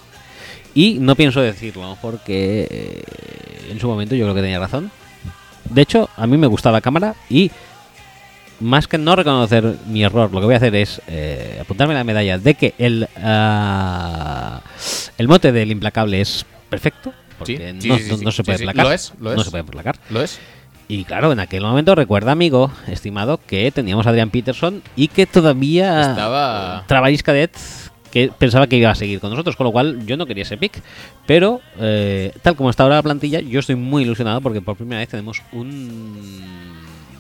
Y 0.75 0.99
no 1.01 1.15
pienso 1.17 1.41
decirlo, 1.43 1.99
porque 2.01 2.67
eh, 2.71 3.03
en 3.71 3.79
su 3.79 3.87
momento 3.89 4.15
yo 4.15 4.25
creo 4.25 4.35
que 4.35 4.41
tenía 4.41 4.59
razón. 4.59 4.91
De 5.69 5.83
hecho, 5.83 6.09
a 6.17 6.27
mí 6.27 6.37
me 6.39 6.47
gustaba 6.47 6.81
cámara 6.81 7.15
y 7.31 7.51
más 8.61 8.87
que 8.89 8.97
no 8.97 9.15
reconocer 9.17 9.77
mi 9.87 10.03
error, 10.05 10.31
lo 10.33 10.41
que 10.41 10.47
voy 10.47 10.55
a 10.55 10.59
hacer 10.59 10.75
es 10.77 11.03
eh, 11.09 11.59
apuntarme 11.61 11.95
la 11.95 12.05
medalla 12.05 12.39
de 12.39 12.55
que 12.55 12.75
el, 12.79 13.09
ah, 13.23 14.61
el 15.23 15.29
mote 15.29 15.53
del 15.53 15.71
implacable 15.71 16.21
es 16.21 16.45
perfecto. 16.69 17.13
Porque 17.39 17.57
Sí, 17.81 17.89
no, 17.89 17.97
sí, 17.97 18.03
sí, 18.05 18.11
no- 18.11 18.17
sí, 18.19 18.25
no 18.25 18.33
se 18.33 18.43
puede 18.45 18.59
placar. 18.59 18.85
Lo 18.87 18.93
es, 18.93 19.13
lo 19.21 19.35
No 19.35 19.41
es. 19.41 19.45
se 19.45 19.51
puede 19.51 19.65
placar. 19.65 19.97
¿Lo 20.11 20.21
es? 20.21 20.39
Y 20.89 21.05
claro, 21.05 21.33
en 21.33 21.39
aquel 21.41 21.63
momento 21.63 21.95
recuerda, 21.95 22.33
amigo, 22.33 22.71
estimado, 22.89 23.41
que 23.47 23.71
teníamos 23.71 24.07
a 24.07 24.11
Adrian 24.11 24.31
Peterson 24.31 24.83
y 24.97 25.09
que 25.09 25.27
todavía 25.27 26.03
Estaba- 26.11 26.85
Travaris 26.89 27.23
Cadet 27.23 27.57
que 28.11 28.31
pensaba 28.37 28.67
que 28.67 28.77
iba 28.77 28.91
a 28.91 28.95
seguir 28.95 29.21
con 29.21 29.31
nosotros, 29.31 29.57
con 29.57 29.65
lo 29.65 29.73
cual 29.73 30.05
yo 30.05 30.19
no 30.19 30.27
quería 30.27 30.43
ese 30.43 30.59
pick. 30.59 30.83
Pero 31.27 31.61
eh, 31.81 32.33
tal 32.43 32.57
como 32.57 32.69
está 32.69 32.83
ahora 32.83 32.97
la 32.97 33.03
plantilla, 33.03 33.41
yo 33.41 33.61
estoy 33.61 33.77
muy 33.77 34.03
ilusionado 34.03 34.41
porque 34.43 34.61
por 34.61 34.77
primera 34.77 34.99
vez 35.01 35.09
tenemos 35.09 35.41
un 35.53 36.43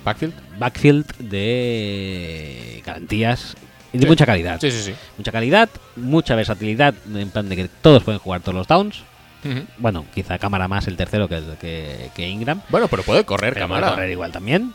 ¿Backfield? 0.04 0.34
backfield 0.58 1.06
de 1.30 2.82
garantías 2.84 3.56
y 3.92 3.98
de 3.98 4.02
Sí. 4.04 4.08
mucha 4.08 4.26
calidad. 4.26 4.60
Sí, 4.60 4.70
sí, 4.70 4.82
sí. 4.82 4.94
Mucha 5.18 5.32
calidad, 5.32 5.68
mucha 5.96 6.34
versatilidad, 6.34 6.94
en 7.14 7.30
plan 7.30 7.48
de 7.48 7.56
que 7.56 7.68
todos 7.68 8.02
pueden 8.02 8.18
jugar 8.18 8.40
todos 8.40 8.54
los 8.54 8.66
downs. 8.68 9.02
Bueno, 9.78 10.04
quizá 10.14 10.38
cámara 10.38 10.68
más 10.68 10.86
el 10.86 10.96
tercero 10.96 11.28
que, 11.28 11.42
que, 11.60 12.10
que 12.14 12.28
Ingram. 12.28 12.60
Bueno, 12.68 12.86
pero 12.88 13.02
puede 13.02 13.24
correr, 13.24 13.54
Pero 13.54 13.66
puede 13.66 13.80
cámara. 13.80 13.94
correr 13.96 14.10
igual 14.12 14.30
también. 14.30 14.72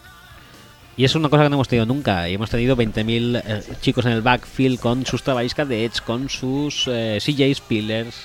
Y 0.97 1.05
es 1.05 1.15
una 1.15 1.29
cosa 1.29 1.43
que 1.43 1.49
no 1.49 1.55
hemos 1.55 1.67
tenido 1.69 1.85
nunca. 1.85 2.27
Y 2.27 2.33
hemos 2.33 2.49
tenido 2.49 2.75
20.000 2.75 3.41
eh, 3.45 3.63
chicos 3.81 4.05
en 4.05 4.11
el 4.11 4.21
backfield 4.21 4.79
con 4.79 5.05
sus 5.05 5.23
Travis 5.23 5.53
Cadets, 5.55 6.01
con 6.01 6.27
sus 6.27 6.85
eh, 6.87 7.19
CJ 7.21 7.55
Spillers. 7.55 8.15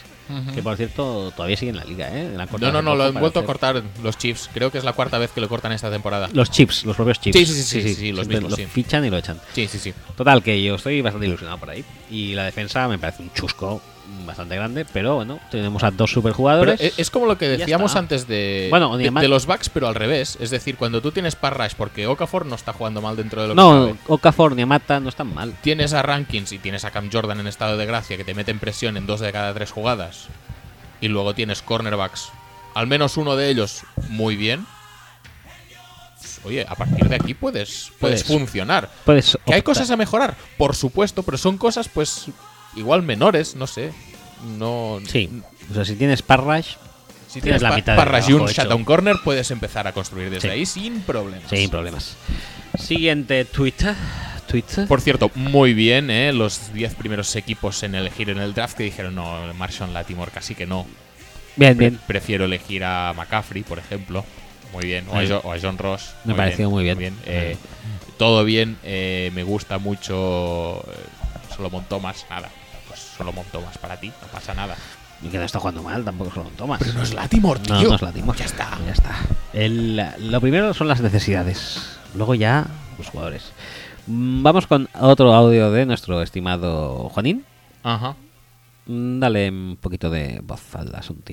Que 0.54 0.62
por 0.62 0.76
cierto, 0.76 1.32
todavía 1.36 1.56
siguen 1.56 1.76
en 1.76 1.80
la 1.80 1.84
liga, 1.84 2.08
¿eh? 2.08 2.32
La 2.36 2.46
No, 2.46 2.72
no, 2.72 2.82
no, 2.82 2.94
lo 2.94 3.04
han 3.04 3.14
vuelto 3.14 3.40
a 3.40 3.44
cortar 3.44 3.82
los 4.02 4.18
Chiefs. 4.18 4.50
Creo 4.52 4.70
que 4.70 4.78
es 4.78 4.84
la 4.84 4.92
cuarta 4.92 5.18
vez 5.18 5.30
que 5.30 5.40
lo 5.40 5.48
cortan 5.48 5.72
esta 5.72 5.90
temporada. 5.90 6.28
Los 6.32 6.50
chips, 6.50 6.84
los 6.84 6.96
propios 6.96 7.20
chips. 7.20 7.36
Sí, 7.36 7.46
sí, 7.46 7.54
sí, 7.54 7.62
sí, 7.62 7.82
sí, 7.82 7.94
sí, 7.94 8.12
los 8.12 8.26
mismos, 8.26 8.56
fichan 8.70 9.04
y 9.04 9.10
lo 9.10 9.16
echan. 9.16 9.40
Sí, 9.52 9.66
sí, 9.68 9.78
sí. 9.78 9.94
Total, 10.16 10.42
que 10.42 10.62
yo 10.62 10.76
estoy 10.76 11.00
bastante 11.00 11.26
ilusionado 11.26 11.58
por 11.58 11.70
ahí. 11.70 11.84
Y 12.10 12.34
la 12.34 12.44
defensa 12.44 12.88
me 12.88 12.98
parece 12.98 13.22
un 13.22 13.32
chusco 13.32 13.82
bastante 14.26 14.56
grande. 14.56 14.84
Pero 14.92 15.16
bueno, 15.16 15.40
tenemos 15.50 15.82
a 15.82 15.90
dos 15.90 16.10
superjugadores. 16.10 16.80
e- 16.80 16.92
es 16.96 17.10
como 17.10 17.26
lo 17.26 17.38
que 17.38 17.48
decíamos 17.48 17.96
antes 17.96 18.26
de, 18.26 18.68
Bueno, 18.70 18.96
de, 18.96 19.28
los 19.28 19.46
backs, 19.46 19.68
pero 19.68 19.88
al 19.88 19.94
revés. 19.94 20.38
Es 20.40 20.50
decir, 20.50 20.76
cuando 20.76 21.00
tú 21.00 21.12
tienes 21.12 21.36
Parrash, 21.36 21.74
porque 21.74 22.06
Okafor 22.06 22.46
no 22.46 22.54
está 22.54 22.72
jugando 22.72 23.00
mal 23.00 23.16
dentro 23.16 23.42
de 23.42 23.48
lo 23.48 23.54
que 23.54 23.60
no. 23.60 23.96
Okafor 24.08 24.54
ni 24.56 24.64
Mata 24.64 25.00
no 25.00 25.08
están 25.08 25.34
mal. 25.34 25.54
Tienes 25.62 25.92
a 25.92 26.02
Rankins 26.02 26.52
y 26.52 26.58
tienes 26.58 26.84
a 26.84 26.90
Cam 26.90 27.10
Jordan 27.12 27.40
en 27.40 27.46
estado 27.46 27.76
de 27.76 27.86
gracia 27.86 28.16
que 28.16 28.24
te 28.24 28.34
meten 28.34 28.58
presión 28.58 28.96
en 28.96 29.06
dos 29.06 29.20
de 29.20 29.32
cada 29.32 29.52
tres 29.54 29.70
jugadas. 29.70 30.28
Y 31.00 31.08
luego 31.08 31.34
tienes 31.34 31.62
cornerbacks, 31.62 32.30
al 32.74 32.86
menos 32.86 33.16
uno 33.16 33.34
de 33.36 33.50
ellos 33.50 33.82
muy 34.08 34.36
bien. 34.36 34.64
Pues, 36.18 36.40
Oye, 36.44 36.64
a 36.68 36.74
partir 36.76 37.08
de 37.08 37.16
aquí 37.16 37.34
puedes, 37.34 37.90
puedes, 37.98 38.22
Puedes. 38.22 38.24
funcionar. 38.24 38.88
Pues 39.04 39.36
¿Que 39.44 39.54
hay 39.54 39.62
cosas 39.62 39.90
a 39.90 39.96
mejorar? 39.96 40.36
Por 40.56 40.76
supuesto, 40.76 41.22
pero 41.24 41.36
son 41.38 41.58
cosas, 41.58 41.88
pues, 41.88 42.26
igual 42.76 43.02
menores, 43.02 43.54
no 43.56 43.66
sé. 43.66 43.92
No. 44.58 44.98
Sí. 45.06 45.28
O 45.70 45.74
sea, 45.74 45.84
si 45.84 45.94
tienes 45.96 46.22
Parrash, 46.22 46.74
Si 47.28 47.40
Tienes 47.40 47.60
tienes 47.60 47.62
la 47.62 47.76
mitad 47.76 47.96
Parrash 47.96 48.28
y 48.28 48.32
un 48.34 48.46
shutdown 48.46 48.84
corner, 48.84 49.16
puedes 49.24 49.50
empezar 49.50 49.86
a 49.86 49.92
construir 49.92 50.28
desde 50.30 50.48
Sí. 50.48 50.52
ahí 50.52 50.66
sin 50.66 51.00
problemas. 51.00 51.48
sin 51.48 51.70
problemas. 51.70 52.16
Siguiente 52.78 53.44
Twitter. 53.46 53.94
Twitter. 54.46 54.86
Por 54.86 55.00
cierto, 55.00 55.30
muy 55.34 55.72
bien, 55.72 56.10
¿eh? 56.10 56.32
Los 56.34 56.74
10 56.74 56.94
primeros 56.94 57.34
equipos 57.36 57.82
en 57.84 57.94
elegir 57.94 58.28
en 58.28 58.38
el 58.38 58.52
draft 58.52 58.76
que 58.76 58.82
dijeron, 58.82 59.14
no, 59.14 59.54
Marshall 59.54 59.94
Latimore 59.94 60.30
casi 60.30 60.54
que 60.54 60.66
no. 60.66 60.86
Bien, 61.56 61.76
Pre- 61.76 61.88
bien. 61.90 62.00
Prefiero 62.06 62.44
elegir 62.44 62.84
a 62.84 63.14
McCaffrey, 63.16 63.62
por 63.62 63.78
ejemplo. 63.78 64.24
Muy 64.74 64.84
bien. 64.84 65.06
O 65.08 65.12
a, 65.12 65.14
Muy 65.16 65.28
Jo- 65.28 65.40
o 65.44 65.52
a 65.52 65.58
John 65.60 65.78
Ross. 65.78 66.14
Me 66.24 66.34
pareció 66.34 66.68
muy 66.70 66.82
bien. 66.84 67.16
Eh, 67.24 67.56
todo 68.18 68.44
bien. 68.44 68.76
eh, 68.82 69.30
me 69.34 69.42
gusta 69.42 69.78
mucho 69.78 70.80
eh, 70.80 71.54
Solomon 71.56 71.84
Thomas. 71.88 72.26
Nada. 72.28 72.50
Pues 73.22 73.34
Solomon 73.34 73.44
Thomas 73.52 73.78
para 73.78 73.96
ti. 73.98 74.08
No 74.20 74.28
pasa 74.28 74.54
nada. 74.54 74.76
Y 75.22 75.28
que 75.28 75.38
no 75.38 75.44
está 75.44 75.60
jugando 75.60 75.82
mal, 75.82 76.04
tampoco 76.04 76.32
son 76.34 76.50
Thomas. 76.56 76.80
Pero 76.80 76.94
no 76.94 77.02
es 77.02 77.14
Latimore, 77.14 77.60
tío. 77.60 77.74
No, 77.74 77.82
no 77.90 77.94
es 77.94 78.02
Latimore. 78.02 78.38
Ya 78.38 78.44
está. 78.46 78.78
Ya 78.84 78.92
está. 78.92 79.10
El- 79.52 80.04
lo 80.30 80.40
primero 80.40 80.74
son 80.74 80.88
las 80.88 81.00
necesidades. 81.00 81.98
Luego 82.16 82.34
ya 82.34 82.66
los 82.98 83.08
jugadores. 83.08 83.52
Mm, 84.08 84.42
Vamos 84.42 84.66
con 84.66 84.88
otro 84.98 85.32
audio 85.34 85.70
de 85.70 85.86
nuestro 85.86 86.22
estimado 86.22 87.08
Juanín. 87.10 87.44
Ajá. 87.84 88.16
Mm, 88.86 89.20
Dale 89.20 89.48
un 89.50 89.78
poquito 89.80 90.10
de 90.10 90.40
voz 90.42 90.74
al 90.74 90.92
asunto. 90.94 91.32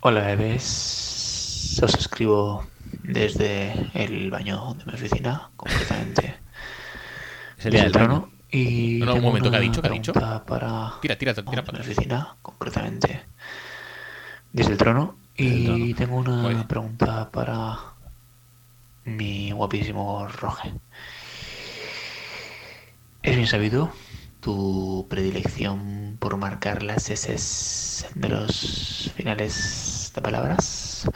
Hola 0.00 0.20
bebés, 0.22 1.80
os 1.82 1.94
escribo 1.94 2.66
desde 3.02 3.72
el 3.94 4.30
baño 4.30 4.74
de 4.74 4.84
mi 4.86 4.92
oficina, 4.94 5.50
concretamente 5.56 6.36
Es 7.58 7.66
el 7.66 7.72
día 7.72 7.80
el 7.84 7.92
del 7.92 7.92
trono. 7.92 8.30
Y 8.50 9.00
No, 9.00 9.06
no, 9.06 9.16
un 9.16 9.22
tengo 9.22 9.28
momento, 9.28 9.50
¿qué 9.50 9.56
ha 9.56 9.60
dicho? 9.60 9.80
¿Qué 9.82 9.88
ha 9.88 9.90
dicho? 9.90 10.12
Para 10.12 10.94
Tira, 11.00 11.16
tira, 11.18 11.34
tira 11.34 11.64
para 11.64 11.78
atrás. 11.78 11.86
oficina, 11.86 12.36
concretamente 12.42 13.26
desde 14.52 14.72
el 14.72 14.78
trono. 14.78 15.16
Desde 15.38 15.58
el 15.58 15.64
Y 15.64 15.64
trono. 15.64 15.94
tengo 15.94 16.16
una 16.18 16.66
pregunta 16.68 17.30
para 17.30 17.78
mi 19.04 19.52
guapísimo 19.52 20.26
Roge. 20.28 20.72
Es 23.22 23.36
bien 23.36 23.46
sabido 23.48 23.92
tu 24.40 25.06
predilección 25.10 26.16
por 26.20 26.36
marcar 26.36 26.82
las 26.82 27.10
S 27.10 28.08
de 28.14 28.28
los 28.28 29.12
finales 29.16 30.12
de 30.14 30.22
palabras. 30.22 31.06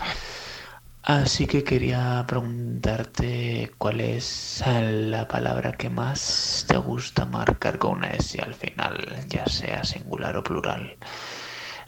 Así 1.07 1.47
que 1.47 1.63
quería 1.63 2.25
preguntarte 2.27 3.71
cuál 3.77 4.01
es 4.01 4.63
la 4.67 5.29
palabra 5.29 5.73
que 5.73 5.91
más 5.91 6.65
te 6.67 6.79
gusta 6.79 7.27
marcar 7.27 7.79
con 7.79 7.99
una 7.99 8.09
S 8.13 8.41
al 8.41 8.55
final, 8.55 8.97
ya 9.29 9.45
sea 9.47 9.85
singular 9.85 10.35
o 10.39 10.43
plural. 10.43 10.97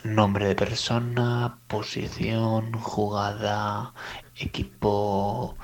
Nombre 0.04 0.48
de 0.48 0.54
persona, 0.54 1.58
posición, 1.66 2.72
jugada, 2.74 3.94
equipo, 4.36 5.56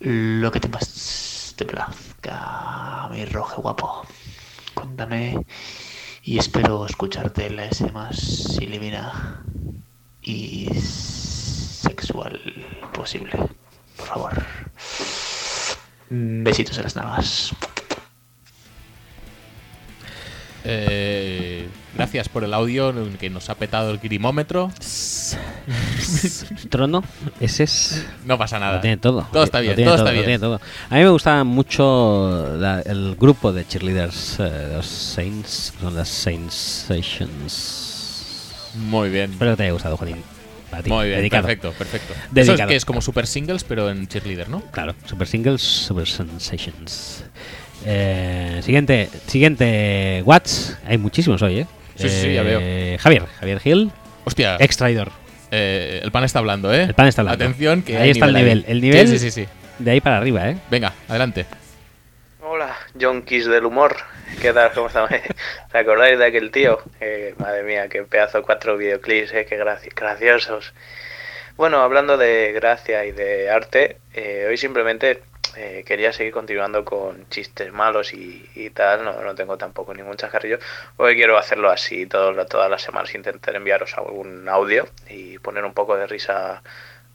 lo 0.00 0.52
que 0.52 0.60
te 0.60 0.68
más 0.68 1.54
te 1.56 1.64
plazca, 1.64 3.08
mi 3.10 3.24
roje 3.24 3.56
guapo. 3.62 4.02
Cuéntame 4.74 5.46
y 6.22 6.38
espero 6.38 6.84
escucharte 6.86 7.48
la 7.50 7.64
S 7.66 7.90
más 7.92 8.58
ilumina 8.60 9.42
y 10.22 10.68
sexual 11.82 12.40
posible. 12.92 13.32
Por 13.96 14.06
favor. 14.06 14.42
Besitos 16.10 16.76
en 16.78 16.84
las 16.84 16.96
nalgas. 16.96 17.52
Eh, 20.62 21.66
gracias 21.96 22.28
por 22.28 22.44
el 22.44 22.52
audio 22.52 22.92
que 23.18 23.30
nos 23.30 23.48
ha 23.48 23.54
petado 23.54 23.90
el 23.92 23.98
grimómetro. 23.98 24.70
Trono, 26.70 27.02
ese 27.40 27.62
es. 27.64 28.06
No 28.26 28.36
pasa 28.36 28.58
nada. 28.58 28.74
Lo 28.76 28.80
tiene 28.80 28.96
todo. 28.98 29.26
Todo 29.32 29.44
está 29.44 29.58
Lo 29.58 29.62
bien, 29.62 29.76
tiene 29.76 29.88
todo 29.90 29.96
está 29.96 30.10
lo 30.10 30.12
bien. 30.12 30.24
tiene 30.24 30.38
todo. 30.38 30.60
A 30.90 30.94
mí 30.96 31.00
me 31.02 31.08
gusta 31.08 31.44
mucho 31.44 32.56
la- 32.58 32.80
el 32.82 33.16
grupo 33.18 33.52
de 33.52 33.66
cheerleaders 33.66 34.38
eh, 34.40 34.42
de 34.44 34.74
los 34.76 34.86
Saints, 34.86 35.72
que 35.76 35.82
son 35.84 35.94
las 35.96 36.08
Saints 36.08 36.84
Sations. 36.88 38.52
Muy 38.74 39.08
bien. 39.08 39.32
Espero 39.32 39.52
que 39.52 39.56
te 39.56 39.62
haya 39.64 39.72
gustado, 39.72 39.96
Juanín. 39.96 40.22
Para 40.70 40.82
ti. 40.82 40.90
Muy 40.90 41.06
bien, 41.08 41.18
dedicado. 41.18 41.42
perfecto, 41.46 41.72
perfecto. 41.72 42.14
Eso 42.34 42.54
es 42.54 42.60
que 42.62 42.76
es 42.76 42.84
como 42.84 43.00
super 43.00 43.26
singles, 43.26 43.64
pero 43.64 43.90
en 43.90 44.06
cheerleader, 44.06 44.48
¿no? 44.48 44.60
Claro, 44.70 44.94
Super 45.06 45.26
Singles, 45.26 45.60
Super 45.62 46.06
Sensations. 46.06 47.24
Eh, 47.86 48.60
siguiente, 48.62 49.08
siguiente 49.26 50.22
Watts. 50.24 50.76
Hay 50.86 50.98
muchísimos 50.98 51.40
hoy, 51.42 51.60
¿eh? 51.60 51.66
Sí, 51.96 52.08
sí, 52.08 52.16
sí, 52.22 52.32
ya 52.34 52.42
Eh, 52.44 52.98
Javier, 53.00 53.24
Javier 53.38 53.60
Gil, 53.60 53.90
Hostia, 54.24 54.56
ex 54.60 54.76
traidor. 54.76 55.10
eh, 55.50 56.00
el 56.02 56.10
pan 56.12 56.24
está 56.24 56.38
hablando, 56.38 56.72
¿eh? 56.72 56.84
El 56.84 56.94
pan 56.94 57.06
está 57.08 57.22
hablando. 57.22 57.44
Atención, 57.44 57.82
que 57.82 57.96
Ahí 57.96 58.04
hay 58.04 58.10
está 58.10 58.26
el 58.26 58.34
nivel. 58.34 58.64
El 58.68 58.80
nivel- 58.80 59.06
Sí, 59.08 59.18
sí, 59.18 59.30
sí, 59.30 59.42
sí. 59.42 59.48
De 59.78 59.90
ahí 59.92 60.00
para 60.00 60.18
arriba, 60.18 60.48
¿eh? 60.50 60.56
Venga, 60.70 60.92
adelante. 61.08 61.46
Hola, 62.60 62.76
junkies 63.00 63.46
del 63.46 63.64
humor. 63.64 63.96
¿Qué 64.42 64.52
tal? 64.52 64.70
¿Cómo 64.74 64.88
estamos? 64.88 65.08
¿Te 65.72 65.78
acordáis 65.78 66.18
de 66.18 66.26
aquel 66.26 66.50
tío? 66.50 66.78
Eh, 67.00 67.34
madre 67.38 67.62
mía, 67.62 67.88
qué 67.88 68.02
pedazo 68.02 68.42
cuatro 68.42 68.76
videoclips, 68.76 69.32
eh, 69.32 69.46
qué 69.46 69.58
graci- 69.58 69.94
graciosos. 69.94 70.74
Bueno, 71.56 71.78
hablando 71.80 72.18
de 72.18 72.52
gracia 72.52 73.06
y 73.06 73.12
de 73.12 73.48
arte, 73.48 73.96
eh, 74.12 74.44
hoy 74.46 74.58
simplemente 74.58 75.22
eh, 75.56 75.84
quería 75.86 76.12
seguir 76.12 76.34
continuando 76.34 76.84
con 76.84 77.26
chistes 77.30 77.72
malos 77.72 78.12
y, 78.12 78.68
tal. 78.74 79.06
No, 79.06 79.34
tengo 79.34 79.56
tampoco 79.56 79.94
ningún 79.94 80.18
chascarrillo. 80.18 80.58
Hoy 80.98 81.16
quiero 81.16 81.38
hacerlo 81.38 81.70
así 81.70 82.04
todo, 82.04 82.44
todas 82.44 82.70
las 82.70 82.82
semanas, 82.82 83.14
intentar 83.14 83.56
enviaros 83.56 83.96
algún 83.96 84.46
audio 84.50 84.86
y 85.08 85.38
poner 85.38 85.64
un 85.64 85.72
poco 85.72 85.96
de 85.96 86.06
risa 86.06 86.62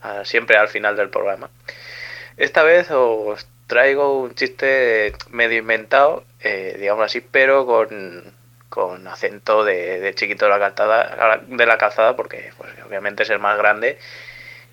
ah, 0.02 0.26
siempre 0.26 0.58
al 0.58 0.70
final 0.70 0.96
del 0.96 1.12
programa. 1.12 1.52
Esta 2.36 2.64
vez 2.64 2.90
os 2.90 3.48
traigo 3.68 4.20
un 4.20 4.36
chiste 4.36 5.14
medio 5.30 5.60
inventado, 5.60 6.24
eh, 6.40 6.76
digamos 6.80 7.06
así, 7.06 7.22
pero 7.22 7.66
con, 7.66 8.34
con 8.70 9.08
acento 9.08 9.64
de, 9.64 10.14
chiquito 10.16 10.46
de 10.46 10.52
la 10.52 10.60
calzada, 10.60 11.42
de 11.48 11.66
la 11.66 11.78
calzada, 11.78 12.16
porque 12.16 12.52
pues, 12.58 12.72
obviamente 12.86 13.24
es 13.24 13.30
el 13.30 13.40
más 13.40 13.58
grande 13.58 13.98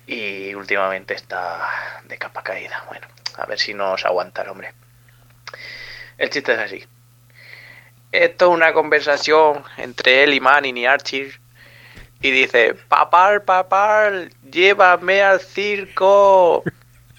y 0.05 0.53
últimamente 0.55 1.13
está 1.13 1.69
de 2.05 2.17
capa 2.17 2.43
caída. 2.43 2.83
Bueno, 2.87 3.07
a 3.37 3.45
ver 3.45 3.59
si 3.59 3.73
nos 3.73 4.05
aguanta 4.05 4.41
el 4.41 4.49
hombre. 4.49 4.73
El 6.17 6.29
chiste 6.29 6.53
es 6.53 6.59
así. 6.59 6.85
Esto 8.11 8.45
es 8.45 8.51
una 8.51 8.73
conversación 8.73 9.63
entre 9.77 10.23
él 10.23 10.33
y 10.33 10.39
Manning 10.39 10.77
y 10.77 10.85
Archie. 10.85 11.31
Y 12.21 12.31
dice, 12.31 12.75
papá, 12.87 13.41
papá, 13.45 14.11
llévame 14.49 15.21
al 15.23 15.41
circo. 15.41 16.63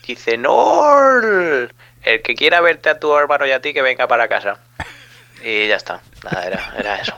Dice, 0.07 0.37
no, 0.37 0.83
el 2.03 2.23
que 2.23 2.35
quiera 2.35 2.61
verte 2.61 2.91
a 2.91 2.99
tu 2.99 3.17
hermano 3.17 3.47
y 3.47 3.53
a 3.53 3.61
ti 3.61 3.73
que 3.73 3.83
venga 3.83 4.07
para 4.07 4.29
casa. 4.29 4.59
Y 5.43 5.69
ya 5.69 5.77
está, 5.77 6.01
nada, 6.23 6.47
era, 6.47 6.75
era 6.79 6.97
eso. 6.97 7.15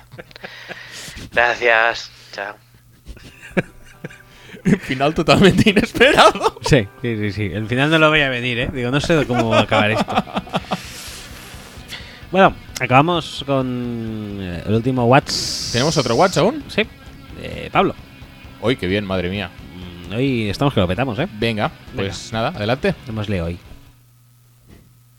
Gracias, 1.33 2.11
chao. 2.33 2.55
Final 4.81 5.15
totalmente 5.15 5.71
inesperado. 5.71 6.59
Sí, 6.63 6.89
sí, 7.03 7.17
sí, 7.17 7.33
sí. 7.33 7.51
El 7.53 7.67
final 7.67 7.91
no 7.91 7.99
lo 7.99 8.09
voy 8.09 8.23
a 8.23 8.29
venir, 8.29 8.59
¿eh? 8.59 8.69
Digo, 8.73 8.91
no 8.91 9.01
sé 9.01 9.25
cómo 9.27 9.49
va 9.51 9.61
a 9.61 9.63
acabar 9.63 9.91
esto. 9.91 10.15
Bueno, 12.29 12.57
acabamos 12.81 13.45
con 13.47 14.39
eh, 14.41 14.65
el 14.67 14.75
último 14.75 15.05
Watts. 15.05 15.71
¿Tenemos 15.73 15.97
otro 15.97 16.17
WhatsApp 16.17 16.43
aún? 16.43 16.65
Sí. 16.69 16.83
Eh, 17.41 17.71
Pablo, 17.71 17.95
Uy, 18.61 18.77
qué 18.77 18.87
bien, 18.87 19.05
madre 19.05 19.29
mía. 19.29 19.51
Hoy 20.15 20.49
estamos 20.51 20.75
que 20.75 20.81
lo 20.81 20.89
petamos, 20.89 21.19
¿eh? 21.19 21.29
Venga, 21.39 21.71
pues 21.95 22.33
nada, 22.33 22.49
adelante. 22.49 22.95
Démosle 23.07 23.43
hoy. 23.43 23.59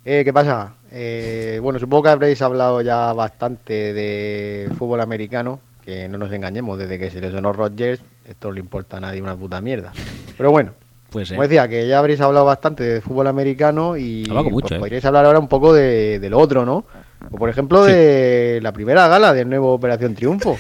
Eh, 0.06 0.22
¿Qué 0.24 0.32
pasa? 0.34 0.74
Eh, 0.92 1.60
bueno, 1.62 1.80
supongo 1.80 2.04
que 2.04 2.10
habréis 2.10 2.42
hablado 2.42 2.82
ya 2.82 3.12
bastante 3.14 3.94
de 3.94 4.70
fútbol 4.78 5.02
americano, 5.02 5.60
que 5.84 6.08
no 6.08 6.18
nos 6.18 6.32
engañemos, 6.32 6.78
desde 6.80 6.98
que 6.98 7.10
se 7.12 7.20
lesionó 7.20 7.52
Rodgers, 7.52 8.02
esto 8.28 8.48
no 8.48 8.54
le 8.54 8.60
importa 8.62 8.98
a 8.98 9.00
nadie 9.02 9.22
una 9.22 9.36
puta 9.36 9.60
mierda. 9.62 9.92
Pero 10.38 10.52
bueno, 10.52 10.72
Pues, 11.10 11.30
eh, 11.32 11.36
como 11.36 11.44
decía, 11.44 11.68
que 11.68 11.88
ya 11.88 12.00
habréis 12.00 12.22
hablado 12.22 12.46
bastante 12.46 12.84
de 12.84 13.02
fútbol 13.02 13.28
americano 13.28 13.98
y 13.98 14.26
mucho, 14.30 14.50
pues, 14.50 14.72
eh. 14.72 14.80
podríais 14.80 15.06
hablar 15.06 15.26
ahora 15.26 15.40
un 15.40 15.48
poco 15.50 15.74
de, 15.74 16.20
de 16.20 16.30
lo 16.30 16.40
otro, 16.40 16.66
¿no? 16.66 16.86
O 17.32 17.38
por 17.38 17.50
ejemplo 17.50 17.86
Sí. 17.86 17.92
de 17.92 18.60
la 18.62 18.72
primera 18.72 19.08
gala 19.08 19.34
del 19.34 19.50
nuevo 19.50 19.74
Operación 19.74 20.14
Triunfo, 20.16 20.58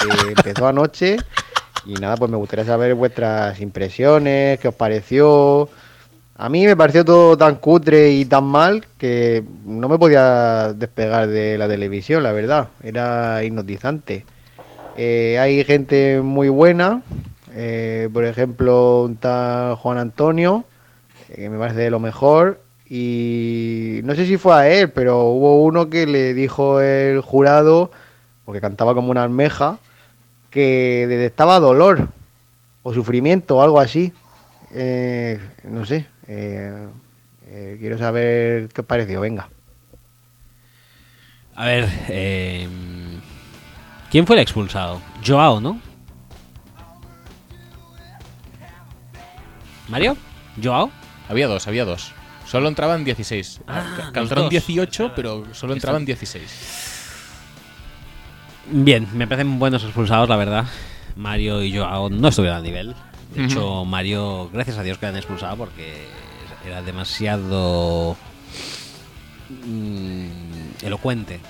que 0.00 0.28
empezó 0.32 0.66
anoche 0.66 1.16
y 1.90 1.94
nada, 1.94 2.16
pues 2.16 2.30
me 2.30 2.36
gustaría 2.36 2.64
saber 2.64 2.94
vuestras 2.94 3.60
impresiones, 3.60 4.60
qué 4.60 4.68
os 4.68 4.74
pareció. 4.74 5.68
A 6.36 6.48
mí 6.48 6.64
me 6.64 6.76
pareció 6.76 7.04
todo 7.04 7.36
tan 7.36 7.56
cutre 7.56 8.12
y 8.12 8.24
tan 8.26 8.44
mal 8.44 8.86
que 8.96 9.42
no 9.64 9.88
me 9.88 9.98
podía 9.98 10.72
despegar 10.72 11.26
de 11.26 11.58
la 11.58 11.66
televisión, 11.66 12.22
la 12.22 12.30
verdad. 12.30 12.68
Era 12.84 13.42
hipnotizante. 13.42 14.24
Eh, 14.96 15.36
hay 15.40 15.64
gente 15.64 16.20
muy 16.22 16.48
buena, 16.48 17.02
eh, 17.54 18.08
por 18.12 18.24
ejemplo, 18.24 19.02
un 19.02 19.16
tal 19.16 19.74
Juan 19.74 19.98
Antonio, 19.98 20.64
que 21.34 21.50
me 21.50 21.58
parece 21.58 21.80
de 21.80 21.90
lo 21.90 21.98
mejor. 21.98 22.60
Y 22.88 24.00
no 24.04 24.14
sé 24.14 24.26
si 24.26 24.36
fue 24.36 24.54
a 24.54 24.68
él, 24.68 24.90
pero 24.90 25.24
hubo 25.24 25.64
uno 25.64 25.90
que 25.90 26.06
le 26.06 26.34
dijo 26.34 26.80
el 26.80 27.20
jurado, 27.20 27.90
porque 28.44 28.60
cantaba 28.60 28.94
como 28.94 29.10
una 29.10 29.24
almeja, 29.24 29.78
que 30.50 31.06
detectaba 31.08 31.60
dolor 31.60 32.08
o 32.82 32.92
sufrimiento 32.94 33.56
o 33.56 33.62
algo 33.62 33.80
así. 33.80 34.12
Eh, 34.72 35.38
no 35.64 35.84
sé. 35.86 36.06
eh, 36.28 36.86
eh, 37.48 37.76
quiero 37.80 37.98
saber 37.98 38.68
qué 38.68 38.80
os 38.82 38.86
pareció. 38.86 39.20
Venga. 39.20 39.48
a 41.56 41.64
ver, 41.66 41.88
eh, 42.08 42.68
¿quién 44.10 44.26
fue 44.26 44.36
el 44.36 44.42
expulsado? 44.42 45.00
Joao, 45.26 45.60
¿no? 45.60 45.80
¿Mario? 49.88 50.16
¿Joao? 50.62 50.90
Había 51.28 51.48
dos, 51.48 51.66
había 51.66 51.84
dos. 51.84 52.12
Solo 52.46 52.68
entraban 52.68 53.04
16. 53.04 53.60
Ah, 53.66 54.10
Cantaron 54.12 54.44
dos. 54.44 54.50
18, 54.50 55.12
pero 55.14 55.52
solo 55.54 55.72
entraban 55.74 56.04
16. 56.04 56.89
Bien, 58.70 59.06
me 59.14 59.26
parecen 59.26 59.58
buenos 59.58 59.82
expulsados, 59.84 60.28
la 60.28 60.36
verdad. 60.36 60.64
Mario 61.16 61.62
y 61.62 61.76
Joao 61.76 62.08
no 62.10 62.28
estuvieron 62.28 62.58
al 62.58 62.62
nivel. 62.62 62.94
De 63.34 63.44
hecho, 63.44 63.84
Mario, 63.84 64.48
gracias 64.52 64.78
a 64.78 64.82
Dios 64.82 64.98
que 64.98 65.06
le 65.06 65.10
han 65.10 65.16
expulsado 65.16 65.56
porque 65.56 66.06
era 66.66 66.82
demasiado 66.82 68.16
mm, 69.66 70.26
elocuente. 70.82 71.40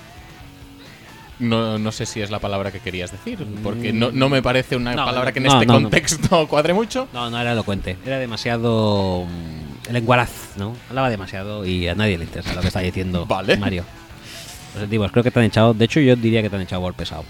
No, 1.39 1.79
no 1.79 1.91
sé 1.91 2.05
si 2.05 2.21
es 2.21 2.29
la 2.29 2.37
palabra 2.37 2.71
que 2.71 2.79
querías 2.79 3.11
decir, 3.11 3.43
porque 3.63 3.91
no, 3.91 4.11
no 4.11 4.29
me 4.29 4.43
parece 4.43 4.75
una 4.75 4.93
No, 4.93 5.05
palabra 5.05 5.31
que 5.31 5.39
en 5.39 5.47
este 5.47 5.65
contexto 5.65 6.47
cuadre 6.49 6.73
mucho. 6.75 7.07
No, 7.13 7.31
no 7.31 7.39
era 7.39 7.53
elocuente. 7.53 7.97
Era 8.05 8.19
demasiado. 8.19 9.25
mm, 9.25 9.89
El 9.89 9.95
enguaraz, 9.95 10.53
¿no? 10.57 10.75
Hablaba 10.89 11.09
demasiado 11.09 11.65
y 11.65 11.87
a 11.87 11.95
nadie 11.95 12.19
le 12.19 12.25
interesa 12.25 12.53
lo 12.53 12.61
que 12.61 12.67
está 12.67 12.81
diciendo 12.81 13.25
Vale. 13.25 13.57
Mario. 13.57 13.83
Antiguos, 14.79 15.11
creo 15.11 15.23
que 15.23 15.31
te 15.31 15.39
han 15.39 15.45
echado. 15.45 15.73
De 15.73 15.85
hecho, 15.85 15.99
yo 15.99 16.15
diría 16.15 16.41
que 16.41 16.49
te 16.49 16.55
han 16.55 16.61
echado 16.61 16.81
por 16.81 16.93
pesado. 16.93 17.23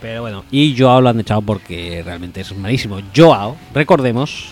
Pero 0.00 0.22
bueno, 0.22 0.44
y 0.50 0.76
Joao 0.78 1.00
lo 1.00 1.08
han 1.08 1.20
echado 1.20 1.42
porque 1.42 2.02
realmente 2.04 2.40
es 2.40 2.56
malísimo. 2.56 3.00
Joao, 3.14 3.56
recordemos, 3.74 4.50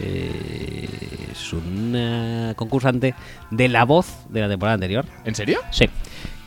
eh, 0.00 0.88
es 1.30 1.52
un 1.52 1.92
eh, 1.94 2.52
concursante 2.56 3.14
de 3.50 3.68
La 3.68 3.84
Voz 3.84 4.06
de 4.30 4.40
la 4.40 4.48
temporada 4.48 4.74
anterior. 4.74 5.04
¿En 5.24 5.34
serio? 5.34 5.60
Sí, 5.70 5.86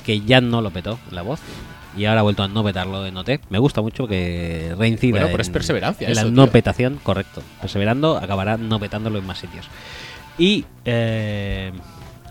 que 0.05 0.21
ya 0.21 0.41
no 0.41 0.61
lo 0.61 0.71
petó 0.71 0.99
La 1.11 1.21
Voz. 1.21 1.39
Y 1.95 2.05
ahora 2.05 2.21
ha 2.21 2.23
vuelto 2.23 2.43
a 2.43 2.47
no 2.47 2.63
petarlo 2.63 3.05
en 3.05 3.17
OT. 3.17 3.41
Me 3.49 3.59
gusta 3.59 3.81
mucho 3.81 4.07
que 4.07 4.73
reincida 4.77 5.11
Bueno, 5.11 5.27
pero 5.29 5.41
es 5.41 5.49
perseverancia 5.49 6.07
en 6.07 6.15
la 6.15 6.23
no 6.23 6.47
petación, 6.47 6.99
correcto. 7.03 7.43
Perseverando, 7.59 8.17
acabará 8.17 8.57
no 8.57 8.79
petándolo 8.79 9.19
en 9.19 9.25
más 9.25 9.39
sitios. 9.39 9.67
Y 10.37 10.65
eh, 10.85 11.73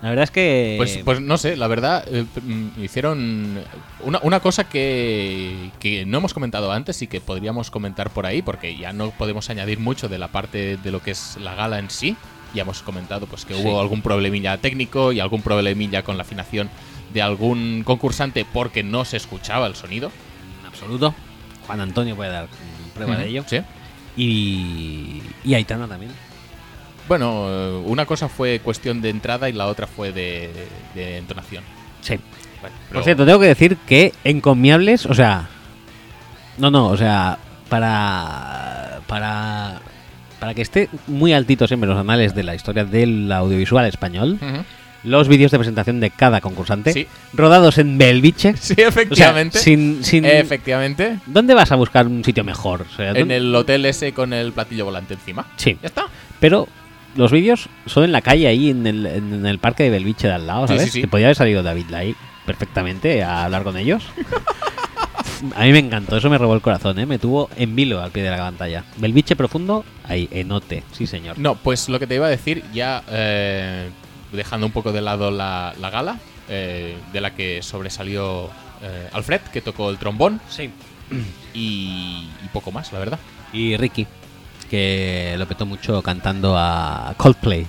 la 0.03 0.09
verdad 0.11 0.25
es 0.25 0.31
que... 0.31 0.75
Pues, 0.79 0.99
pues 1.05 1.21
no 1.21 1.37
sé, 1.39 1.57
la 1.57 1.67
verdad, 1.67 2.05
eh, 2.11 2.25
mm, 2.43 2.83
hicieron 2.83 3.59
una, 4.01 4.19
una 4.23 4.41
cosa 4.41 4.65
que, 4.69 5.71
que 5.79 6.07
no 6.07 6.19
hemos 6.19 6.33
comentado 6.35 6.73
antes 6.73 7.03
y 7.03 7.07
que 7.07 7.21
podríamos 7.21 7.71
comentar 7.71 8.11
por 8.11 8.25
ahí, 8.27 8.41
porque 8.43 8.77
ya 8.77 8.93
no 8.93 9.11
podemos 9.11 9.51
añadir 9.51 9.79
mucho 9.79 10.09
de 10.09 10.19
la 10.19 10.29
parte 10.29 10.77
de 10.79 10.91
lo 10.91 11.01
que 11.03 11.11
es 11.11 11.37
la 11.41 11.55
gala 11.55 11.79
en 11.79 11.91
sí. 11.91 12.17
Ya 12.55 12.63
hemos 12.63 12.83
comentado 12.83 13.27
pues 13.27 13.45
que 13.45 13.55
Sí. 13.55 13.61
hubo 13.63 13.81
algún 13.81 14.03
problemilla 14.03 14.57
técnico 14.59 15.13
y 15.13 15.21
algún 15.21 15.43
problemilla 15.43 16.03
con 16.03 16.17
la 16.17 16.23
afinación 16.23 16.69
de 17.13 17.23
algún 17.23 17.83
concursante 17.85 18.45
porque 18.51 18.83
no 18.83 19.05
se 19.05 19.17
escuchaba 19.19 19.67
el 19.67 19.75
sonido. 19.77 20.11
en 20.61 20.67
absoluto. 20.67 21.15
Juan 21.67 21.81
Antonio 21.81 22.17
puede 22.17 22.31
dar 22.31 22.49
prueba 22.95 23.17
de 23.17 23.29
ello. 23.29 23.45
Sí. 23.47 23.59
Y, 24.17 25.23
y 25.45 25.55
Aitana 25.55 25.87
también. 25.87 26.11
Bueno, 27.11 27.47
eh, 27.49 27.83
una 27.87 28.07
cosa 28.07 28.29
fue 28.29 28.61
cuestión 28.61 29.03
de 29.03 29.09
entrada 29.11 29.49
y 29.49 29.53
la 29.53 29.67
otra 29.67 29.89
fue 29.89 30.13
de, 30.13 30.49
de 30.95 31.17
entonación. 31.17 31.65
Sí. 32.03 32.21
Por 32.93 33.03
cierto, 33.03 33.27
tengo 33.27 33.41
que 33.41 33.47
decir 33.49 33.77
que 33.85 34.13
encomiables, 34.23 35.07
o 35.07 35.15
sea... 35.15 35.49
No, 36.57 36.71
no, 36.71 36.87
o 36.87 36.97
sea, 36.97 37.37
para... 37.69 39.01
Para... 39.09 39.81
Para 40.39 40.55
que 40.55 40.63
esté 40.63 40.89
muy 41.09 41.33
altito 41.33 41.67
siempre 41.67 41.89
los 41.89 41.99
anales 41.99 42.33
de 42.37 42.45
la 42.45 42.55
historia 42.55 42.85
del 42.85 43.33
audiovisual 43.33 43.87
español, 43.87 44.39
los 45.03 45.27
vídeos 45.27 45.51
de 45.51 45.59
presentación 45.59 45.99
de 45.99 46.11
cada 46.11 46.41
concursante, 46.41 46.93
Sí. 46.93 47.09
rodados 47.33 47.77
en 47.79 47.99
Belviche. 47.99 48.55
Sí, 48.57 48.75
O 48.75 48.77
sea, 48.77 48.89
efectivamente. 48.89 49.59
sin, 49.59 50.05
sin- 50.05 50.25
Efectivamente. 50.25 51.19
¿Dónde 51.27 51.55
vas 51.55 51.73
a 51.73 51.75
buscar 51.77 52.07
un 52.07 52.25
sitio 52.25 52.45
mejor? 52.45 52.83
O 52.83 52.97
sea, 52.97 53.09
En 53.11 53.15
¿dónde- 53.19 53.37
el 53.39 53.53
hotel 53.53 53.85
ese 53.85 54.13
con 54.13 54.33
el 54.33 54.53
platillo 54.53 54.85
volante 54.85 55.15
encima. 55.15 55.45
Sí, 55.57 55.77
Ya 55.83 55.89
está. 55.89 56.05
pero 56.39 56.69
los 57.17 57.33
vídeos 57.33 57.69
son 57.87 58.05
en 58.05 58.13
la 58.13 58.21
calle 58.23 58.47
ahí, 58.49 58.71
en 58.71 58.87
el, 58.87 59.07
en 59.07 59.47
el 59.47 59.59
parque 59.59 59.83
de 59.85 59.91
Belviche 59.91 60.29
de 60.29 60.35
al 60.35 60.47
lado, 60.47 60.67
Sí, 60.67 60.75
¿sabes? 60.75 60.85
sí, 60.85 60.91
sí. 60.91 61.01
Que 61.03 61.09
podía 61.09 61.27
haber 61.27 61.37
salido 61.37 61.63
David 61.63 61.87
Lai 61.91 62.15
perfectamente 62.47 63.23
a 63.23 63.45
hablar 63.45 63.63
con 63.63 63.77
ellos. 63.77 64.03
a 65.57 65.63
mí 65.65 65.73
me 65.73 65.79
encantó, 65.79 66.17
eso 66.17 66.29
me 66.31 66.39
robó 66.39 66.55
el 66.55 66.61
corazón, 66.61 66.99
¿eh? 66.99 67.07
Me 67.07 67.19
tuvo 67.19 67.49
en 67.57 67.75
vilo 67.75 68.01
al 68.03 68.11
pie 68.11 68.23
de 68.23 68.31
la 68.31 68.39
pantalla. 68.39 68.85
Belviche 68.97 69.37
profundo, 69.37 69.85
ahí, 70.05 70.29
enote, 70.31 70.83
sí 70.93 71.07
señor. 71.07 71.39
No, 71.39 71.55
pues 71.55 71.89
lo 71.89 71.99
que 71.99 72.07
te 72.07 72.15
iba 72.17 72.27
a 72.27 72.31
decir, 72.31 72.63
ya 72.73 73.03
eh, 73.11 73.89
dejando 74.33 74.67
un 74.67 74.73
poco 74.73 74.93
de 74.93 75.01
lado 75.01 75.31
la, 75.31 75.75
la 75.81 75.91
gala, 75.91 76.19
eh, 76.49 76.97
de 77.13 77.21
la 77.21 77.35
que 77.35 77.63
sobresalió 77.63 78.51
eh, 78.83 79.09
Alfred, 79.13 79.41
que 79.53 79.61
tocó 79.61 79.91
el 79.91 79.99
trombón, 79.99 80.41
Sí. 80.49 80.71
y, 81.55 82.29
y 82.45 82.49
poco 82.53 82.71
más, 82.73 82.93
la 82.93 82.99
verdad. 82.99 83.19
Y 83.53 83.77
Ricky, 83.77 84.07
que 84.71 85.35
lo 85.37 85.47
petó 85.47 85.67
mucho 85.67 86.01
cantando 86.01 86.57
a 86.57 87.13
Coldplay. 87.17 87.67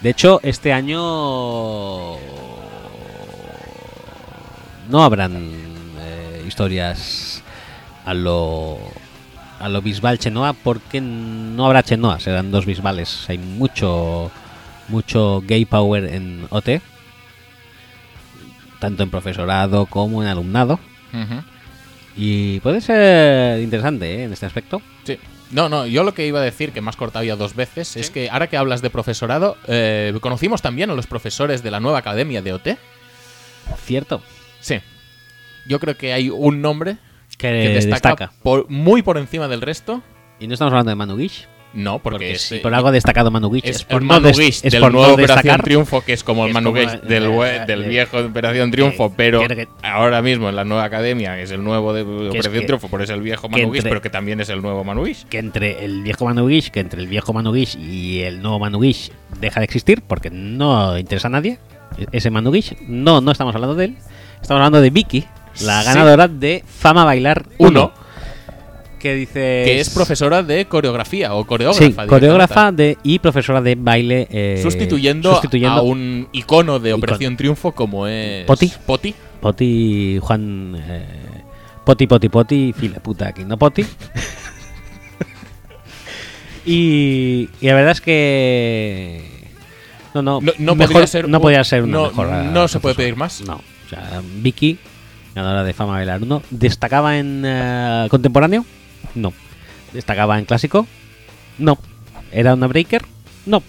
De 0.00 0.10
hecho, 0.10 0.40
este 0.44 0.72
año 0.72 2.16
no 4.88 5.02
habrán 5.02 5.36
eh, 5.98 6.44
historias 6.46 7.42
a 8.04 8.14
lo 8.14 8.78
a 9.60 9.68
lo 9.68 9.82
Bisbal 9.82 10.20
Chenoa 10.20 10.52
porque 10.52 11.00
no 11.00 11.66
habrá 11.66 11.82
Chenoa, 11.82 12.20
serán 12.20 12.52
dos 12.52 12.64
Bisbales. 12.64 13.28
Hay 13.28 13.38
mucho 13.38 14.30
mucho 14.86 15.42
gay 15.44 15.64
power 15.64 16.04
en 16.04 16.46
OT, 16.50 16.80
tanto 18.78 19.02
en 19.02 19.10
profesorado 19.10 19.86
como 19.86 20.22
en 20.22 20.28
alumnado. 20.28 20.78
Ujú. 21.12 21.42
Y 22.18 22.58
puede 22.60 22.80
ser 22.80 23.60
interesante 23.62 24.12
¿eh? 24.16 24.24
en 24.24 24.32
este 24.32 24.44
aspecto. 24.44 24.82
Sí. 25.04 25.18
No, 25.52 25.68
no, 25.70 25.86
yo 25.86 26.02
lo 26.02 26.12
que 26.12 26.26
iba 26.26 26.40
a 26.40 26.42
decir, 26.42 26.72
que 26.72 26.82
me 26.82 26.90
has 26.90 26.96
cortado 26.96 27.24
ya 27.24 27.36
dos 27.36 27.54
veces, 27.54 27.96
es 27.96 28.10
que 28.10 28.28
ahora 28.28 28.48
que 28.48 28.56
hablas 28.58 28.82
de 28.82 28.90
profesorado, 28.90 29.56
eh, 29.66 30.12
conocimos 30.20 30.60
también 30.60 30.90
a 30.90 30.94
los 30.94 31.06
profesores 31.06 31.62
de 31.62 31.70
la 31.70 31.80
nueva 31.80 31.98
academia 31.98 32.42
de 32.42 32.52
OT. 32.52 32.68
Cierto. 33.84 34.20
Sí. 34.60 34.80
Yo 35.66 35.78
creo 35.80 35.96
que 35.96 36.12
hay 36.12 36.28
un 36.28 36.60
nombre 36.60 36.96
Que, 37.38 37.48
que 37.48 37.68
destaca, 37.70 38.10
destaca. 38.10 38.32
por- 38.42 38.68
muy 38.68 39.00
por 39.02 39.16
encima 39.16 39.48
del 39.48 39.60
resto. 39.62 40.02
Y 40.40 40.46
no 40.48 40.54
estamos 40.54 40.72
hablando 40.72 40.90
de 40.90 40.96
Manu 40.96 41.16
Guish, 41.16 41.46
No, 41.74 41.98
porque, 41.98 42.14
porque 42.14 42.32
es, 42.32 42.42
si 42.42 42.56
eh, 42.56 42.60
por 42.60 42.74
algo 42.74 42.88
ha 42.88 42.92
destacado 42.92 43.30
Manu 43.30 43.50
Guish. 43.50 43.64
es, 43.66 43.84
por 43.84 44.00
el 44.00 44.08
no 44.08 44.14
Manu 44.14 44.26
des- 44.28 44.38
Guish 44.38 44.60
es 44.64 44.72
del 44.72 44.80
por 44.80 44.92
no 44.92 44.98
nuevo 45.00 45.14
Operación. 45.14 45.60
Triunfo, 45.60 46.00
que 46.00 46.14
es 46.14 46.24
como 46.24 46.44
el 46.44 46.48
es 46.48 46.54
Manu 46.54 46.70
como, 46.70 46.80
Guish 46.80 47.00
del, 47.02 47.24
eh, 47.26 47.56
eh, 47.56 47.64
del 47.66 47.84
eh, 47.84 47.88
viejo 47.88 48.22
de 48.22 48.28
Operación 48.28 48.70
Triunfo, 48.70 49.10
que- 49.10 49.14
pero 49.16 49.46
que- 49.46 49.68
ahora 49.82 50.22
mismo 50.22 50.48
en 50.48 50.56
la 50.56 50.64
nueva 50.64 50.84
academia, 50.84 51.36
que 51.36 51.42
es 51.42 51.50
el 51.50 51.62
nuevo 51.62 51.92
de 51.92 52.02
Operación 52.02 52.52
que- 52.54 52.60
Triunfo, 52.62 52.88
por 52.88 53.02
eso 53.02 53.12
es 53.12 53.16
el 53.18 53.22
viejo 53.22 53.48
que 53.48 53.60
Manu 53.60 53.70
Guish, 53.70 53.78
entre- 53.80 53.90
pero 53.90 54.00
que 54.02 54.10
también 54.10 54.40
es 54.40 54.48
el 54.48 54.62
nuevo 54.62 54.82
Manu 54.82 55.04
Guish. 55.04 55.24
que 55.26 55.38
entre 55.38 55.84
el 55.84 56.02
viejo 56.02 56.24
Manu 56.24 56.46
Guish, 56.48 56.70
que 56.70 56.80
entre 56.80 57.00
el 57.02 57.06
viejo 57.06 57.34
y 57.78 58.20
el 58.20 58.40
nuevo 58.40 58.58
Manu 58.58 58.80
Guish 58.80 59.12
deja 59.38 59.60
de 59.60 59.64
existir 59.64 60.02
porque 60.06 60.30
no 60.30 60.96
interesa 60.98 61.28
a 61.28 61.30
nadie. 61.30 61.58
E- 61.98 62.06
Ese 62.12 62.30
Manu 62.30 62.50
Guish, 62.50 62.76
no, 62.88 63.20
no 63.20 63.30
estamos 63.30 63.54
hablando 63.54 63.74
de 63.76 63.84
él. 63.86 63.96
Estamos 64.40 64.60
hablando 64.60 64.80
de 64.80 64.90
Vicky, 64.90 65.24
la 65.60 65.80
Sí. 65.82 65.86
ganadora 65.88 66.28
de 66.28 66.64
Fama 66.66 67.04
Bailar 67.04 67.44
1. 67.58 67.92
Que 68.98 69.14
dice. 69.14 69.62
Que 69.64 69.78
es 69.80 69.90
profesora 69.90 70.42
de 70.42 70.64
coreografía 70.66 71.34
o 71.34 71.46
coreógrafa. 71.46 71.84
Sí, 71.84 71.92
coreógrafa 72.08 72.72
de, 72.72 72.98
y 73.04 73.18
profesora 73.20 73.60
de 73.62 73.76
baile. 73.76 74.26
eh, 74.30 74.58
Sustituyendo, 74.62 75.30
sustituyendo 75.32 75.78
a 75.78 75.82
un 75.82 76.28
icono 76.32 76.78
de 76.80 76.90
Icono. 76.90 76.98
Operación 77.04 77.36
Triunfo 77.36 77.72
como 77.72 78.06
es. 78.08 78.44
Poti. 78.44 78.72
Poti. 78.86 79.14
Poti, 79.40 80.18
Juan. 80.20 80.76
eh, 80.88 81.06
poti, 81.84 82.06
Poti, 82.08 82.28
Poti, 82.28 82.74
fila 82.76 82.98
puta 83.00 83.28
aquí, 83.28 83.44
no 83.44 83.56
Poti. 83.56 83.84
y, 86.66 87.48
y 87.60 87.66
la 87.66 87.74
verdad 87.74 87.92
es 87.92 88.00
que. 88.00 89.22
No, 90.14 90.22
no, 90.22 90.40
No, 90.40 90.52
no 90.58 90.74
mejor- 90.74 90.92
podría 90.92 91.06
ser. 91.06 91.28
no 91.28 91.38
un- 91.38 91.42
podía 91.42 91.64
ser 91.64 91.82
una 91.84 91.92
no, 91.92 92.02
mejor. 92.08 92.28
eh, 92.32 92.48
No 92.52 92.68
se 92.68 92.80
puede 92.80 92.94
pedir 92.94 93.16
más. 93.16 93.40
No, 93.42 93.54
o 93.56 93.88
sea, 93.88 94.22
Vicky, 94.42 94.78
ganadora 95.34 95.64
de 95.64 95.72
Fama 95.72 95.92
Bailar 95.92 96.22
1, 96.22 96.42
¿destacaba 96.50 97.18
en 97.18 97.42
eh, 97.46 98.06
contemporáneo? 98.10 98.64
No. 99.14 99.32
¿Destacaba 99.92 100.38
en 100.38 100.44
clásico? 100.44 100.86
No. 101.58 101.78
¿Era 102.32 102.54
una 102.54 102.66
breaker? 102.66 103.04
No. 103.46 103.62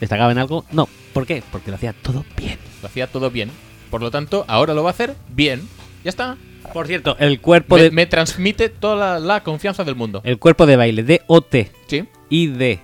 ¿Destacaba 0.00 0.32
en 0.32 0.38
algo? 0.38 0.64
No. 0.72 0.88
¿Por 1.12 1.26
qué? 1.26 1.42
Porque 1.50 1.70
lo 1.70 1.76
hacía 1.76 1.92
todo 1.92 2.24
bien. 2.36 2.58
Lo 2.82 2.88
hacía 2.88 3.06
todo 3.06 3.30
bien. 3.30 3.50
Por 3.90 4.00
lo 4.00 4.10
tanto, 4.10 4.44
ahora 4.48 4.74
lo 4.74 4.82
va 4.82 4.90
a 4.90 4.92
hacer 4.92 5.14
bien. 5.28 5.62
Ya 6.04 6.08
está. 6.10 6.36
Por 6.72 6.86
cierto, 6.86 7.16
el 7.18 7.40
cuerpo 7.40 7.76
Me, 7.76 7.82
de 7.82 7.90
me 7.90 8.06
transmite 8.06 8.68
toda 8.68 8.96
la, 8.96 9.18
la 9.20 9.42
confianza 9.42 9.84
del 9.84 9.96
mundo. 9.96 10.20
el 10.24 10.38
cuerpo 10.38 10.64
de 10.64 10.76
baile 10.76 11.02
de 11.02 11.22
OT 11.26 11.70
Sí. 11.88 12.04
y 12.30 12.46
de 12.46 12.78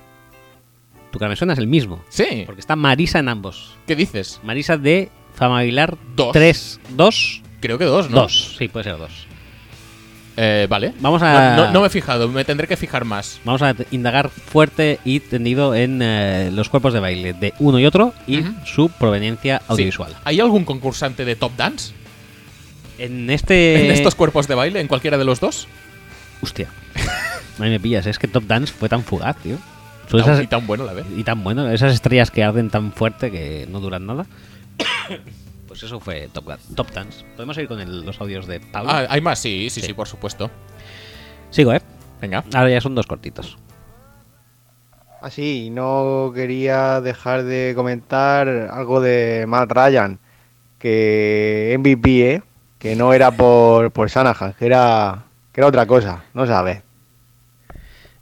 tu 1.10 1.18
suena 1.36 1.52
es 1.54 1.58
el 1.58 1.68
mismo, 1.68 2.02
Sí. 2.08 2.42
porque 2.44 2.60
está 2.60 2.76
Marisa 2.76 3.18
en 3.20 3.28
ambos. 3.28 3.76
¿Qué 3.86 3.96
dices? 3.96 4.40
Marisa 4.42 4.76
de 4.76 5.10
Fama 5.34 5.54
Bailar 5.56 5.96
Dos. 6.16 6.32
3, 6.32 6.80
2, 6.96 7.42
Creo 7.60 7.78
que 7.78 7.84
dos, 7.84 8.10
¿no? 8.10 8.22
2. 8.22 8.56
Sí, 8.58 8.68
puede 8.68 8.84
ser 8.84 8.98
2. 8.98 9.26
Eh, 10.40 10.68
vale. 10.70 10.92
Vamos 11.00 11.20
a 11.20 11.56
No, 11.56 11.64
no- 11.66 11.72
no 11.72 11.80
me 11.80 11.88
he 11.88 11.90
fijado, 11.90 12.28
me 12.28 12.44
tendré 12.44 12.68
que 12.68 12.76
fijar 12.76 13.04
más. 13.04 13.40
Vamos 13.44 13.60
a 13.60 13.74
indagar 13.90 14.28
fuerte 14.28 15.00
y 15.04 15.18
tendido 15.18 15.74
en 15.74 16.00
eh, 16.00 16.50
los 16.52 16.68
cuerpos 16.68 16.92
de 16.92 17.00
baile 17.00 17.32
de 17.32 17.54
uno 17.58 17.80
y 17.80 17.86
otro 17.86 18.14
y 18.28 18.44
su 18.64 18.88
proveniencia 18.88 19.58
Sí. 19.58 19.64
audiovisual. 19.68 20.14
¿Hay 20.24 20.38
algún 20.38 20.64
concursante 20.64 21.24
de 21.24 21.34
Top 21.34 21.56
Dance 21.56 21.92
En 22.98 23.28
este. 23.30 23.86
en 23.86 23.90
estos 23.90 24.14
cuerpos 24.14 24.46
de 24.46 24.54
baile, 24.54 24.80
en 24.80 24.86
cualquiera 24.86 25.18
de 25.18 25.24
los 25.24 25.40
dos? 25.40 25.66
Hostia. 26.40 26.68
Ahí 27.58 27.70
me 27.70 27.80
pillas, 27.80 28.06
es 28.06 28.20
que 28.20 28.28
Top 28.28 28.44
Dance 28.46 28.72
fue 28.72 28.88
tan 28.88 29.02
fugaz, 29.02 29.36
tío. 29.38 29.56
Son 30.08 30.20
Tan- 30.22 30.34
esas- 30.34 30.44
y 30.44 30.46
tan 30.46 30.66
bueno 30.68 30.84
la 30.84 30.92
vez. 30.92 31.06
y 31.16 31.24
tan 31.24 31.42
bueno, 31.42 31.68
esas 31.68 31.92
estrellas 31.92 32.30
que 32.30 32.44
arden 32.44 32.70
tan 32.70 32.92
fuerte 32.92 33.32
que 33.32 33.66
no 33.68 33.80
duran 33.80 34.06
nada. 34.06 34.24
Pues 35.78 35.84
eso 35.92 36.00
fue 36.00 36.28
Top, 36.32 36.44
Gun- 36.46 36.74
Top 36.74 36.90
Dance. 36.90 37.24
Podemos 37.36 37.56
ir 37.58 37.68
con 37.68 37.78
el- 37.80 38.04
los 38.04 38.20
audios 38.20 38.46
de 38.48 38.58
Pablo. 38.58 38.90
Ah, 38.90 39.06
¿hay 39.08 39.20
más? 39.20 39.38
Sí, 39.38 39.68
sí, 39.70 39.80
sí, 39.80 39.86
Sí. 39.88 39.92
por 39.94 40.08
supuesto. 40.08 40.50
Sigo, 41.50 41.72
¿eh? 41.72 41.80
Venga. 42.20 42.42
Ahora 42.52 42.68
ya 42.70 42.80
son 42.80 42.96
dos 42.96 43.06
cortitos. 43.06 43.56
Así, 45.22 45.70
no 45.70 46.32
quería 46.34 47.00
dejar 47.00 47.44
de 47.44 47.74
comentar 47.76 48.48
algo 48.48 49.00
de 49.00 49.44
Matt 49.46 49.70
Ryan, 49.70 50.18
que 50.80 51.74
MVP, 51.78 52.34
¿eh? 52.34 52.42
que 52.80 52.96
no 52.96 53.12
era 53.12 53.30
por, 53.30 53.90
por 53.92 54.08
Shanahan, 54.08 54.54
que 54.58 54.66
era, 54.66 55.24
que 55.52 55.60
era 55.60 55.68
otra 55.68 55.86
cosa, 55.86 56.24
no 56.34 56.44
sabes. 56.46 56.82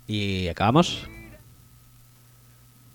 Y 0.07 0.49
acabamos. 0.49 1.09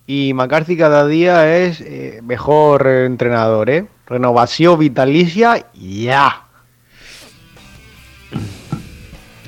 Y 0.07 0.34
McCarthy 0.34 0.76
cada 0.78 1.07
día 1.07 1.57
es 1.57 1.80
eh, 1.82 2.19
mejor 2.23 2.88
entrenador, 2.88 3.69
¿eh? 3.69 3.86
Renovación 4.07 4.78
vitalicia, 4.80 5.65
ya. 5.73 6.44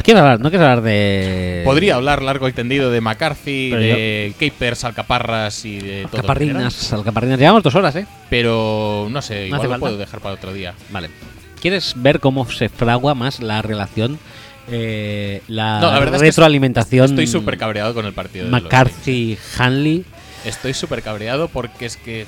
Quiero 0.03 0.19
hablar, 0.19 0.39
no 0.41 0.49
quiero 0.49 0.65
hablar 0.65 0.81
de. 0.81 1.61
Podría 1.63 1.95
hablar 1.95 2.21
largo 2.21 2.47
y 2.49 2.53
tendido 2.53 2.91
de 2.91 2.99
McCarthy, 2.99 3.69
Pero 3.71 3.81
de 3.81 4.33
Capers, 4.37 4.83
Alcaparras 4.83 5.63
y 5.63 5.79
de 5.79 6.03
todo. 6.03 6.17
Alcaparrinas, 6.17 6.91
alcaparrinas. 6.93 7.39
Llevamos 7.39 7.63
dos 7.63 7.73
horas, 7.75 7.95
¿eh? 7.95 8.05
Pero 8.29 9.07
no 9.09 9.21
sé, 9.21 9.41
No 9.41 9.45
igual 9.45 9.59
hace 9.59 9.67
lo 9.67 9.69
falta. 9.73 9.79
puedo 9.85 9.97
dejar 9.97 10.19
para 10.19 10.35
otro 10.35 10.51
día. 10.53 10.73
Vale. 10.91 11.09
¿Quieres 11.61 11.93
ver 11.95 12.19
cómo 12.19 12.49
se 12.49 12.67
fragua 12.67 13.15
más 13.15 13.39
la 13.41 13.61
relación, 13.61 14.19
eh, 14.69 15.41
la, 15.47 15.79
No, 15.79 15.91
la 15.91 15.99
verdad 15.99 16.15
es 16.15 16.21
que 16.21 16.27
retroalimentación 16.27 17.05
Estoy 17.05 17.27
súper 17.27 17.57
cabreado 17.57 17.93
con 17.93 18.05
el 18.05 18.11
partido. 18.11 18.49
McCarthy-Hanley? 18.49 20.03
Estoy 20.43 20.73
súper 20.73 21.01
cabreado 21.01 21.47
porque 21.47 21.85
es 21.85 21.97
que 21.97 22.25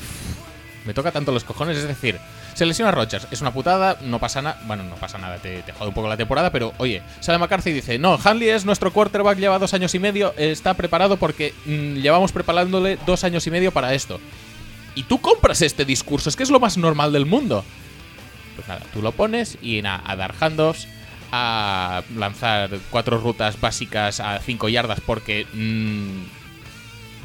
me 0.85 0.93
toca 0.93 1.11
tanto 1.11 1.31
los 1.31 1.43
cojones. 1.43 1.77
Es 1.77 1.87
decir, 1.87 2.19
se 2.53 2.65
lesiona 2.65 2.91
Rogers, 2.91 3.27
es 3.31 3.41
una 3.41 3.51
putada, 3.51 3.97
no 4.01 4.19
pasa 4.19 4.41
nada. 4.41 4.61
Bueno, 4.65 4.83
no 4.83 4.95
pasa 4.95 5.17
nada, 5.17 5.37
te, 5.37 5.61
te 5.63 5.73
jode 5.73 5.89
un 5.89 5.93
poco 5.93 6.07
la 6.07 6.17
temporada, 6.17 6.51
pero 6.51 6.73
oye, 6.77 7.01
sale 7.19 7.37
McCarthy 7.37 7.71
y 7.71 7.73
dice: 7.73 7.99
No, 7.99 8.17
Hanley 8.23 8.49
es 8.49 8.65
nuestro 8.65 8.93
quarterback, 8.93 9.37
lleva 9.37 9.59
dos 9.59 9.73
años 9.73 9.93
y 9.95 9.99
medio, 9.99 10.33
está 10.37 10.73
preparado 10.75 11.17
porque 11.17 11.53
mm, 11.65 11.95
llevamos 11.95 12.31
preparándole 12.31 12.97
dos 13.05 13.23
años 13.23 13.45
y 13.47 13.51
medio 13.51 13.71
para 13.71 13.93
esto. 13.93 14.19
Y 14.93 15.03
tú 15.03 15.19
compras 15.19 15.61
este 15.61 15.83
discurso, 15.83 16.29
es 16.29 16.35
que 16.37 16.43
es 16.43 16.49
lo 16.49 16.59
más 16.59 16.77
normal 16.77 17.11
del 17.11 17.25
mundo. 17.25 17.65
Pues 18.55 18.67
nada, 18.67 18.81
tú 18.93 19.01
lo 19.01 19.11
pones 19.11 19.57
y 19.61 19.81
nada, 19.81 20.01
a 20.05 20.15
dar 20.15 20.33
handoffs, 20.39 20.87
a 21.33 22.03
lanzar 22.15 22.69
cuatro 22.89 23.17
rutas 23.17 23.59
básicas 23.59 24.19
a 24.19 24.39
cinco 24.39 24.69
yardas 24.69 25.01
porque. 25.01 25.45
mm, 25.53 26.44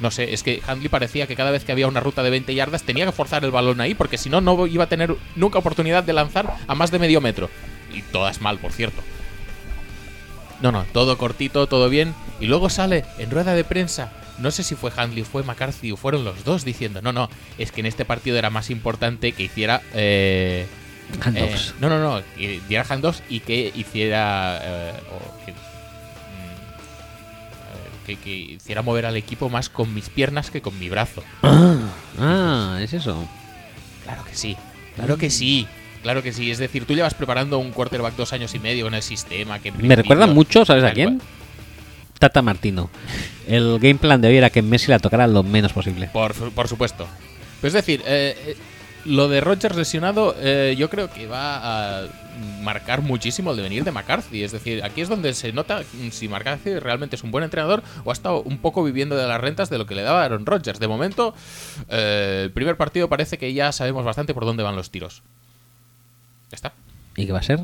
no 0.01 0.11
sé, 0.11 0.33
es 0.33 0.43
que 0.43 0.63
Handley 0.67 0.89
parecía 0.89 1.27
que 1.27 1.37
cada 1.37 1.51
vez 1.51 1.65
que 1.65 1.73
había 1.73 1.89
una 1.89 2.01
ruta 2.01 2.23
de 2.23 2.31
20 2.31 2.55
yardas 2.55 2.83
tenía 2.83 3.07
que 3.07 3.13
forzar 3.13 3.45
el 3.45 3.51
balón 3.51 3.81
ahí 3.81 3.95
porque 3.95 4.19
si 4.19 4.31
no, 4.31 4.41
no 4.41 4.67
iba 4.67 4.85
a 4.85 4.89
tener 4.89 5.17
nunca 5.37 5.59
oportunidad 5.59 6.05
de 6.05 6.13
lanzar 6.13 6.57
a 6.67 6.75
más 6.75 6.91
de 6.91 6.99
medio 6.99 7.21
metro. 7.21 7.51
Y 7.93 8.03
todas 8.03 8.41
mal, 8.41 8.59
por 8.59 8.73
cierto. 8.73 9.03
No, 10.61 10.73
no, 10.73 10.85
todo 10.93 11.19
cortito, 11.19 11.67
todo 11.67 11.89
bien. 11.89 12.15
Y 12.39 12.47
luego 12.47 12.71
sale 12.71 13.05
en 13.19 13.31
rueda 13.31 13.55
de 13.55 13.65
prensa 13.65 14.13
no 14.41 14.51
sé 14.51 14.63
si 14.63 14.75
fue 14.75 14.91
Handley, 14.97 15.25
fue 15.25 15.43
McCarthy 15.43 15.93
o 15.93 15.97
fueron 15.97 16.25
los 16.25 16.45
dos 16.45 16.65
diciendo, 16.65 17.01
no, 17.03 17.13
no, 17.13 17.31
es 17.59 17.73
que 17.73 17.81
en 17.81 17.87
este 17.87 18.05
partido 18.05 18.37
era 18.39 18.51
más 18.51 18.71
importante 18.71 19.33
que 19.33 19.45
hiciera... 19.45 19.83
eh, 19.95 20.67
eh, 21.35 21.57
no, 21.81 21.89
no, 21.89 21.99
no, 21.99 22.23
que 22.37 22.61
diera 22.69 22.87
handoffs 22.89 23.23
y 23.29 23.41
que 23.41 23.73
hiciera... 23.75 24.61
o 25.11 25.45
que, 25.45 25.51
eh, 25.51 25.55
que, 28.16 28.23
que 28.23 28.37
hiciera 28.55 28.82
mover 28.82 29.07
al 29.07 29.16
equipo 29.16 29.49
más 29.49 29.69
con 29.69 29.95
mis 29.95 30.09
piernas 30.09 30.51
que 30.51 30.62
con 30.62 30.78
mi 30.78 30.89
brazo. 30.89 31.23
Ah, 32.19 32.78
es 32.81 32.93
eso. 32.93 33.27
Claro 34.05 34.24
que 34.24 34.35
sí, 34.35 34.57
claro 34.97 35.16
que 35.16 35.31
sí. 35.31 35.66
Claro 36.03 36.23
que 36.23 36.32
sí, 36.32 36.51
es 36.51 36.57
decir, 36.57 36.87
tú 36.87 36.95
llevas 36.95 37.12
preparando 37.12 37.59
un 37.59 37.73
quarterback 37.73 38.16
dos 38.16 38.32
años 38.32 38.55
y 38.55 38.59
medio 38.59 38.87
con 38.87 38.95
el 38.95 39.03
sistema 39.03 39.59
que 39.59 39.69
en 39.69 39.87
Me 39.87 39.97
recuerda 39.97 40.27
mucho, 40.27 40.65
¿sabes 40.65 40.82
a 40.82 40.93
quién? 40.93 41.20
Tata 42.19 42.41
Martino. 42.41 42.91
El 43.47 43.78
game 43.78 43.97
plan 43.97 44.20
de 44.20 44.28
hoy 44.28 44.37
era 44.37 44.49
que 44.49 44.62
Messi 44.62 44.91
la 44.91 44.99
tocara 44.99 45.27
lo 45.27 45.43
menos 45.43 45.73
posible. 45.73 46.09
Por, 46.12 46.35
por 46.53 46.69
supuesto. 46.69 47.07
Pero 47.61 47.69
es 47.69 47.74
decir, 47.74 48.03
eh, 48.07 48.35
eh, 48.47 48.57
lo 49.05 49.28
de 49.28 49.41
Rodgers 49.41 49.77
lesionado 49.77 50.35
eh, 50.39 50.74
yo 50.78 50.89
creo 50.89 51.11
que 51.11 51.27
va 51.27 52.03
a 52.03 52.09
marcar 52.62 53.03
muchísimo 53.03 53.51
el 53.51 53.57
devenir 53.57 53.85
de 53.85 53.93
McCarthy. 53.93 54.43
Es 54.43 54.53
decir, 54.53 54.83
aquí 54.85 55.01
es 55.01 55.09
donde 55.09 55.33
se 55.35 55.53
nota 55.53 55.83
si 56.11 56.29
McCarthy 56.29 56.79
realmente 56.79 57.17
es 57.17 57.23
un 57.23 57.31
buen 57.31 57.45
entrenador 57.45 57.83
o 58.05 58.11
ha 58.11 58.12
estado 58.12 58.43
un 58.43 58.59
poco 58.59 58.83
viviendo 58.85 59.17
de 59.17 59.27
las 59.27 59.41
rentas 59.41 59.71
de 59.71 59.79
lo 59.79 59.87
que 59.87 59.95
le 59.95 60.03
daba 60.03 60.25
Aaron 60.25 60.47
Rodgers. 60.47 60.81
De 60.81 60.89
momento, 60.89 61.35
eh, 61.89 62.43
el 62.45 62.51
primer 62.53 62.77
partido 62.77 63.09
parece 63.09 63.39
que 63.39 63.53
ya 63.53 63.73
sabemos 63.73 64.05
bastante 64.05 64.35
por 64.35 64.45
dónde 64.45 64.62
van 64.62 64.77
los 64.77 64.91
tiros. 64.91 65.23
Ya 66.51 66.57
está. 66.57 66.73
¿Y 67.17 67.27
qué 67.27 67.33
va 67.33 67.39
a 67.41 67.43
ser? 67.43 67.61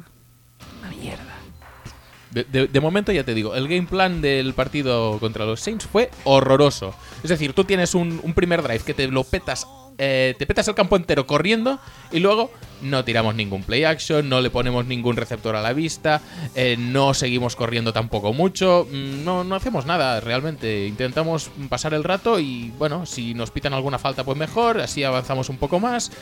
De, 2.31 2.45
de- 2.45 2.67
de 2.67 2.81
momento 2.81 3.13
ya 3.13 3.25
te 3.25 3.33
digo, 3.35 3.55
el 3.55 3.67
game 3.69 3.87
plan 3.87 4.21
del 4.21 4.53
partido 4.53 5.19
contra 5.21 5.47
los 5.47 5.61
Saints 5.61 5.87
fue 5.87 6.11
horroroso. 6.25 6.95
Es 7.23 7.31
decir, 7.31 7.53
tú 7.55 7.65
tienes 7.65 7.95
un, 7.95 8.21
un 8.23 8.35
primer 8.35 8.63
drive 8.63 8.81
que 8.81 8.93
te 8.95 9.09
lo 9.09 9.25
petas, 9.25 9.67
eh, 9.99 10.35
te 10.39 10.47
petas 10.47 10.69
el 10.69 10.75
campo 10.75 10.97
entero 10.97 11.27
corriendo 11.27 11.79
y 12.13 12.21
luego 12.21 12.51
no 12.83 13.05
tiramos 13.05 13.35
ningún 13.35 13.63
play 13.63 13.85
action, 13.85 14.29
no 14.29 14.41
le 14.41 14.51
ponemos 14.51 14.85
ningún 14.87 15.17
receptor 15.17 15.57
a 15.57 15.63
la 15.63 15.73
vista, 15.73 16.21
eh, 16.55 16.77
no 16.79 17.15
seguimos 17.15 17.57
corriendo 17.57 17.93
tampoco 17.93 18.33
mucho, 18.33 18.87
mm, 18.91 19.25
no, 19.25 19.45
no 19.45 19.55
hacemos 19.55 19.87
nada 19.87 20.21
realmente. 20.21 20.87
Intentamos 20.87 21.51
pasar 21.69 21.95
el 21.95 22.05
rato 22.05 22.39
y 22.39 22.73
bueno, 22.79 23.07
si 23.07 23.35
nos 23.35 23.51
pitan 23.51 23.73
alguna 23.73 23.99
falta 23.99 24.25
pues 24.25 24.37
mejor, 24.37 24.81
así 24.81 25.05
avanzamos 25.05 25.49
un 25.49 25.57
poco 25.57 25.81
más 25.81 26.13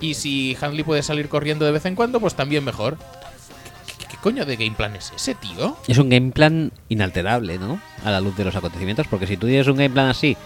y 0.00 0.14
si 0.14 0.56
Handley 0.60 0.84
puede 0.84 1.02
salir 1.02 1.28
corriendo 1.28 1.64
de 1.64 1.72
vez 1.72 1.86
en 1.86 1.94
cuando 1.94 2.20
pues 2.20 2.34
también 2.34 2.64
mejor. 2.64 2.98
¿Qué, 4.08 4.16
coño 4.18 4.44
de 4.44 4.56
game 4.56 4.76
plan 4.76 4.94
es 4.96 5.12
ese, 5.14 5.34
tío? 5.34 5.76
Es 5.88 5.98
un 5.98 6.08
game 6.08 6.30
plan 6.30 6.72
inalterable, 6.88 7.58
¿no? 7.58 7.80
A 8.04 8.10
la 8.10 8.20
luz 8.20 8.36
de 8.36 8.44
los 8.44 8.54
acontecimientos, 8.54 9.06
porque 9.08 9.26
si 9.26 9.36
tú 9.36 9.46
tienes 9.46 9.66
un 9.66 9.76
game 9.76 9.90
plan 9.90 10.08
así, 10.08 10.36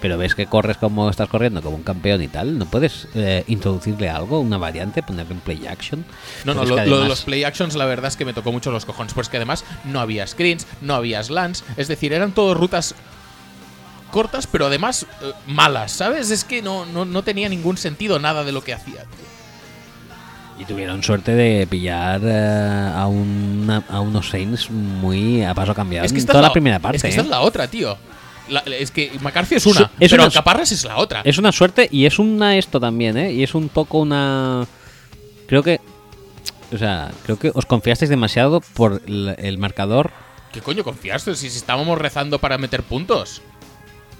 pero 0.00 0.18
ves 0.18 0.34
que 0.34 0.46
corres 0.46 0.76
como 0.76 1.08
estás 1.10 1.28
corriendo, 1.28 1.62
como 1.62 1.76
un 1.76 1.82
campeón 1.82 2.22
y 2.22 2.28
tal, 2.28 2.58
¿no 2.58 2.66
puedes 2.66 3.08
eh, 3.14 3.44
introducirle 3.48 4.08
algo, 4.10 4.40
una 4.40 4.58
variante, 4.58 5.02
ponerle 5.02 5.34
un 5.34 5.40
play 5.40 5.66
action? 5.66 6.04
No, 6.44 6.54
no, 6.54 6.64
lo, 6.64 6.76
de 6.76 6.86
los 6.86 7.22
play 7.22 7.44
actions 7.44 7.74
la 7.74 7.86
verdad 7.86 8.08
es 8.08 8.16
que 8.16 8.24
me 8.24 8.32
tocó 8.32 8.52
mucho 8.52 8.70
los 8.70 8.84
cojones, 8.84 9.14
pues 9.14 9.28
que 9.28 9.36
además 9.38 9.64
no 9.84 10.00
había 10.00 10.26
screens, 10.26 10.66
no 10.80 10.94
había 10.94 11.22
slants, 11.22 11.64
es 11.76 11.88
decir, 11.88 12.12
eran 12.12 12.32
todo 12.32 12.54
rutas 12.54 12.94
cortas, 14.10 14.46
pero 14.46 14.66
además 14.66 15.06
eh, 15.22 15.32
malas, 15.46 15.92
¿sabes? 15.92 16.30
Es 16.30 16.44
que 16.44 16.62
no, 16.62 16.86
no, 16.86 17.04
no 17.04 17.22
tenía 17.22 17.48
ningún 17.48 17.76
sentido 17.76 18.18
nada 18.18 18.44
de 18.44 18.52
lo 18.52 18.62
que 18.62 18.72
hacía. 18.74 19.02
tío. 19.02 19.26
Y 20.58 20.64
tuvieron 20.64 21.02
suerte 21.02 21.32
de 21.32 21.66
pillar 21.66 22.20
eh, 22.24 22.90
a, 22.94 23.06
una- 23.08 23.84
a 23.90 24.00
unos 24.00 24.30
Saints 24.30 24.70
muy 24.70 25.42
a 25.44 25.52
paso 25.54 25.74
cambiado 25.74 26.06
Es 26.06 26.12
que 26.14 26.20
en 26.20 26.26
toda 26.26 26.40
la, 26.40 26.52
primera 26.52 26.78
parte. 26.78 26.96
Es 26.96 27.02
que 27.02 27.08
¿eh? 27.08 27.10
esta 27.10 27.22
es 27.22 27.28
la 27.28 27.40
otra, 27.40 27.68
tío. 27.68 27.98
La- 28.48 28.60
es 28.60 28.90
que 28.90 29.10
McCarthy 29.20 29.56
es 29.56 29.66
una, 29.66 29.90
es 29.98 30.10
pero 30.10 30.24
una- 30.24 30.32
Caparras 30.32 30.70
es 30.72 30.84
la 30.84 30.96
otra. 30.98 31.22
Es 31.24 31.38
una 31.38 31.52
suerte 31.52 31.88
y 31.90 32.06
es 32.06 32.18
una 32.18 32.56
esto 32.56 32.78
también, 32.80 33.16
¿eh? 33.16 33.32
Y 33.32 33.42
es 33.42 33.54
un 33.54 33.68
poco 33.68 33.98
una... 33.98 34.66
Creo 35.48 35.62
que... 35.62 35.80
O 36.72 36.78
sea, 36.78 37.10
creo 37.24 37.38
que 37.38 37.50
os 37.54 37.64
confiasteis 37.66 38.08
demasiado 38.10 38.60
por 38.60 39.00
el, 39.06 39.34
el 39.38 39.58
marcador. 39.58 40.10
¿Qué 40.52 40.60
coño 40.60 40.82
confiaste? 40.84 41.34
Si, 41.36 41.48
si 41.50 41.58
estábamos 41.58 41.98
rezando 41.98 42.38
para 42.40 42.58
meter 42.58 42.82
puntos. 42.82 43.42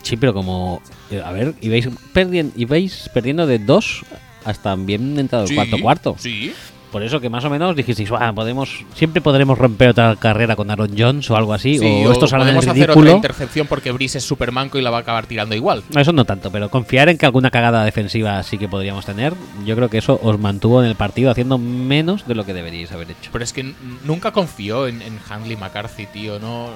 Sí, 0.03 0.17
pero 0.17 0.33
como... 0.35 0.81
eh, 1.11 1.21
A 1.25 1.33
ver, 1.33 1.55
ibais, 1.61 1.89
perdien- 2.15 2.53
ibais 2.57 3.11
perdiendo 3.13 3.47
de 3.47 3.59
dos 3.59 4.03
hasta 4.45 4.77
bien 4.77 5.19
entrado 5.19 5.45
el 5.45 5.49
Sí, 5.49 5.55
cuarto 5.57 5.79
cuarto. 5.81 6.17
Sí. 6.19 6.53
Por 6.93 7.03
eso 7.03 7.21
que 7.21 7.29
más 7.29 7.45
o 7.45 7.51
menos 7.51 7.75
dijisteis, 7.77 8.09
"Buah, 8.09 8.33
podemos, 8.33 8.85
siempre 8.95 9.21
podremos 9.21 9.59
romper 9.59 9.91
otra 9.91 10.17
carrera 10.17 10.57
con 10.57 10.71
Aaron 10.71 10.95
Jones 10.97 11.29
o 11.31 11.37
algo 11.37 11.53
así. 11.53 11.79
Sí, 11.79 11.85
o 12.07 12.13
esto 12.13 12.27
sale 12.27 12.45
podemos 12.45 12.67
hacer 12.67 12.91
otra 12.91 13.11
intercepción 13.11 13.67
porque 13.67 13.91
Brice 13.91 14.19
es 14.19 14.25
super 14.25 14.53
manco 14.53 14.79
y 14.79 14.83
la 14.83 14.91
va 14.91 14.99
a 14.99 15.01
acabar 15.01 15.27
tirando 15.27 15.55
igual. 15.55 15.83
Eso 15.95 16.13
no 16.13 16.25
tanto, 16.25 16.51
pero 16.51 16.71
confiar 16.71 17.09
en 17.09 17.19
que 17.19 17.27
alguna 17.27 17.51
cagada 17.51 17.85
defensiva 17.85 18.43
sí 18.43 18.57
que 18.57 18.69
podríamos 18.69 19.05
tener, 19.05 19.35
yo 19.65 19.75
creo 19.77 19.91
que 19.91 19.99
eso 19.99 20.19
os 20.23 20.39
mantuvo 20.39 20.83
en 20.83 20.89
el 20.89 20.95
partido 20.95 21.31
haciendo 21.31 21.59
menos 21.59 22.27
de 22.27 22.35
lo 22.35 22.45
que 22.47 22.55
deberíais 22.55 22.93
haber 22.93 23.11
hecho. 23.11 23.31
Pero 23.33 23.45
es 23.45 23.53
que 23.53 23.75
nunca 24.05 24.33
confió 24.33 24.87
en, 24.87 25.03
en 25.03 25.19
Handley 25.29 25.57
McCarthy, 25.57 26.07
tío. 26.07 26.39
No, 26.39 26.71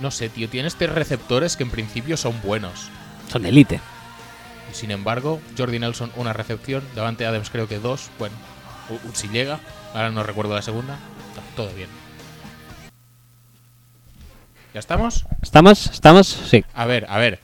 no 0.00 0.10
sé, 0.10 0.28
tío. 0.28 0.48
Tienes 0.48 0.76
tres 0.76 0.92
receptores 0.92 1.56
que 1.56 1.62
en 1.64 1.70
principio 1.70 2.16
son 2.16 2.34
buenos. 2.42 2.88
Son 3.30 3.44
élite. 3.46 3.80
Sin 4.72 4.90
embargo, 4.90 5.40
Jordi 5.56 5.78
Nelson 5.78 6.10
una 6.16 6.32
recepción. 6.32 6.82
Davante 6.94 7.26
Adams 7.26 7.50
creo 7.50 7.68
que 7.68 7.78
dos. 7.78 8.10
Bueno, 8.18 8.34
si 9.12 9.28
llega. 9.28 9.60
Ahora 9.92 10.10
no 10.10 10.22
recuerdo 10.22 10.54
la 10.54 10.62
segunda. 10.62 10.98
Todo 11.56 11.72
bien. 11.74 11.88
¿Ya 14.72 14.80
estamos? 14.80 15.24
¿Estamos? 15.40 15.86
¿Estamos? 15.86 16.26
Sí. 16.26 16.64
A 16.74 16.84
ver, 16.86 17.06
a 17.08 17.18
ver. 17.18 17.40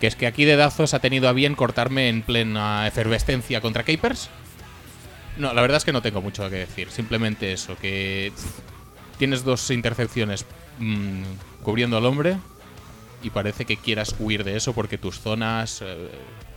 Que 0.00 0.06
es 0.06 0.16
que 0.16 0.26
aquí 0.26 0.46
de 0.46 0.56
Dazos 0.56 0.94
ha 0.94 1.00
tenido 1.00 1.28
a 1.28 1.32
bien 1.32 1.54
cortarme 1.54 2.08
en 2.08 2.22
plena 2.22 2.86
efervescencia 2.86 3.60
contra 3.60 3.82
Capers. 3.82 4.30
No, 5.36 5.52
la 5.52 5.60
verdad 5.60 5.76
es 5.76 5.84
que 5.84 5.92
no 5.92 6.00
tengo 6.00 6.22
mucho 6.22 6.48
que 6.48 6.56
decir. 6.56 6.90
Simplemente 6.90 7.52
eso, 7.52 7.76
que 7.76 8.32
pff, 8.34 8.60
tienes 9.18 9.44
dos 9.44 9.70
intercepciones 9.70 10.46
mm, 10.78 11.22
cubriendo 11.62 11.98
al 11.98 12.06
hombre 12.06 12.38
y 13.22 13.30
parece 13.30 13.66
que 13.66 13.76
quieras 13.76 14.16
huir 14.18 14.44
de 14.44 14.56
eso 14.56 14.72
porque 14.72 14.96
tus 14.96 15.20
zonas 15.20 15.82
eh, 15.82 16.08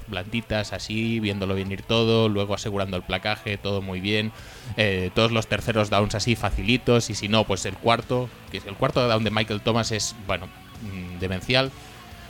blanditas 0.07 0.73
así, 0.73 1.19
viéndolo 1.19 1.55
venir 1.55 1.81
todo, 1.81 2.29
luego 2.29 2.53
asegurando 2.55 2.97
el 2.97 3.03
placaje, 3.03 3.57
todo 3.57 3.81
muy 3.81 3.99
bien. 3.99 4.31
Eh, 4.77 5.11
todos 5.15 5.31
los 5.31 5.47
terceros 5.47 5.89
downs 5.89 6.15
así 6.15 6.35
facilitos 6.35 7.09
y 7.09 7.15
si 7.15 7.27
no, 7.27 7.43
pues 7.45 7.65
el 7.65 7.75
cuarto, 7.75 8.29
que 8.51 8.57
es 8.57 8.65
el 8.65 8.75
cuarto 8.75 9.07
down 9.07 9.23
de 9.23 9.31
Michael 9.31 9.61
Thomas 9.61 9.91
es, 9.91 10.15
bueno, 10.27 10.47
mm, 10.81 11.19
demencial. 11.19 11.71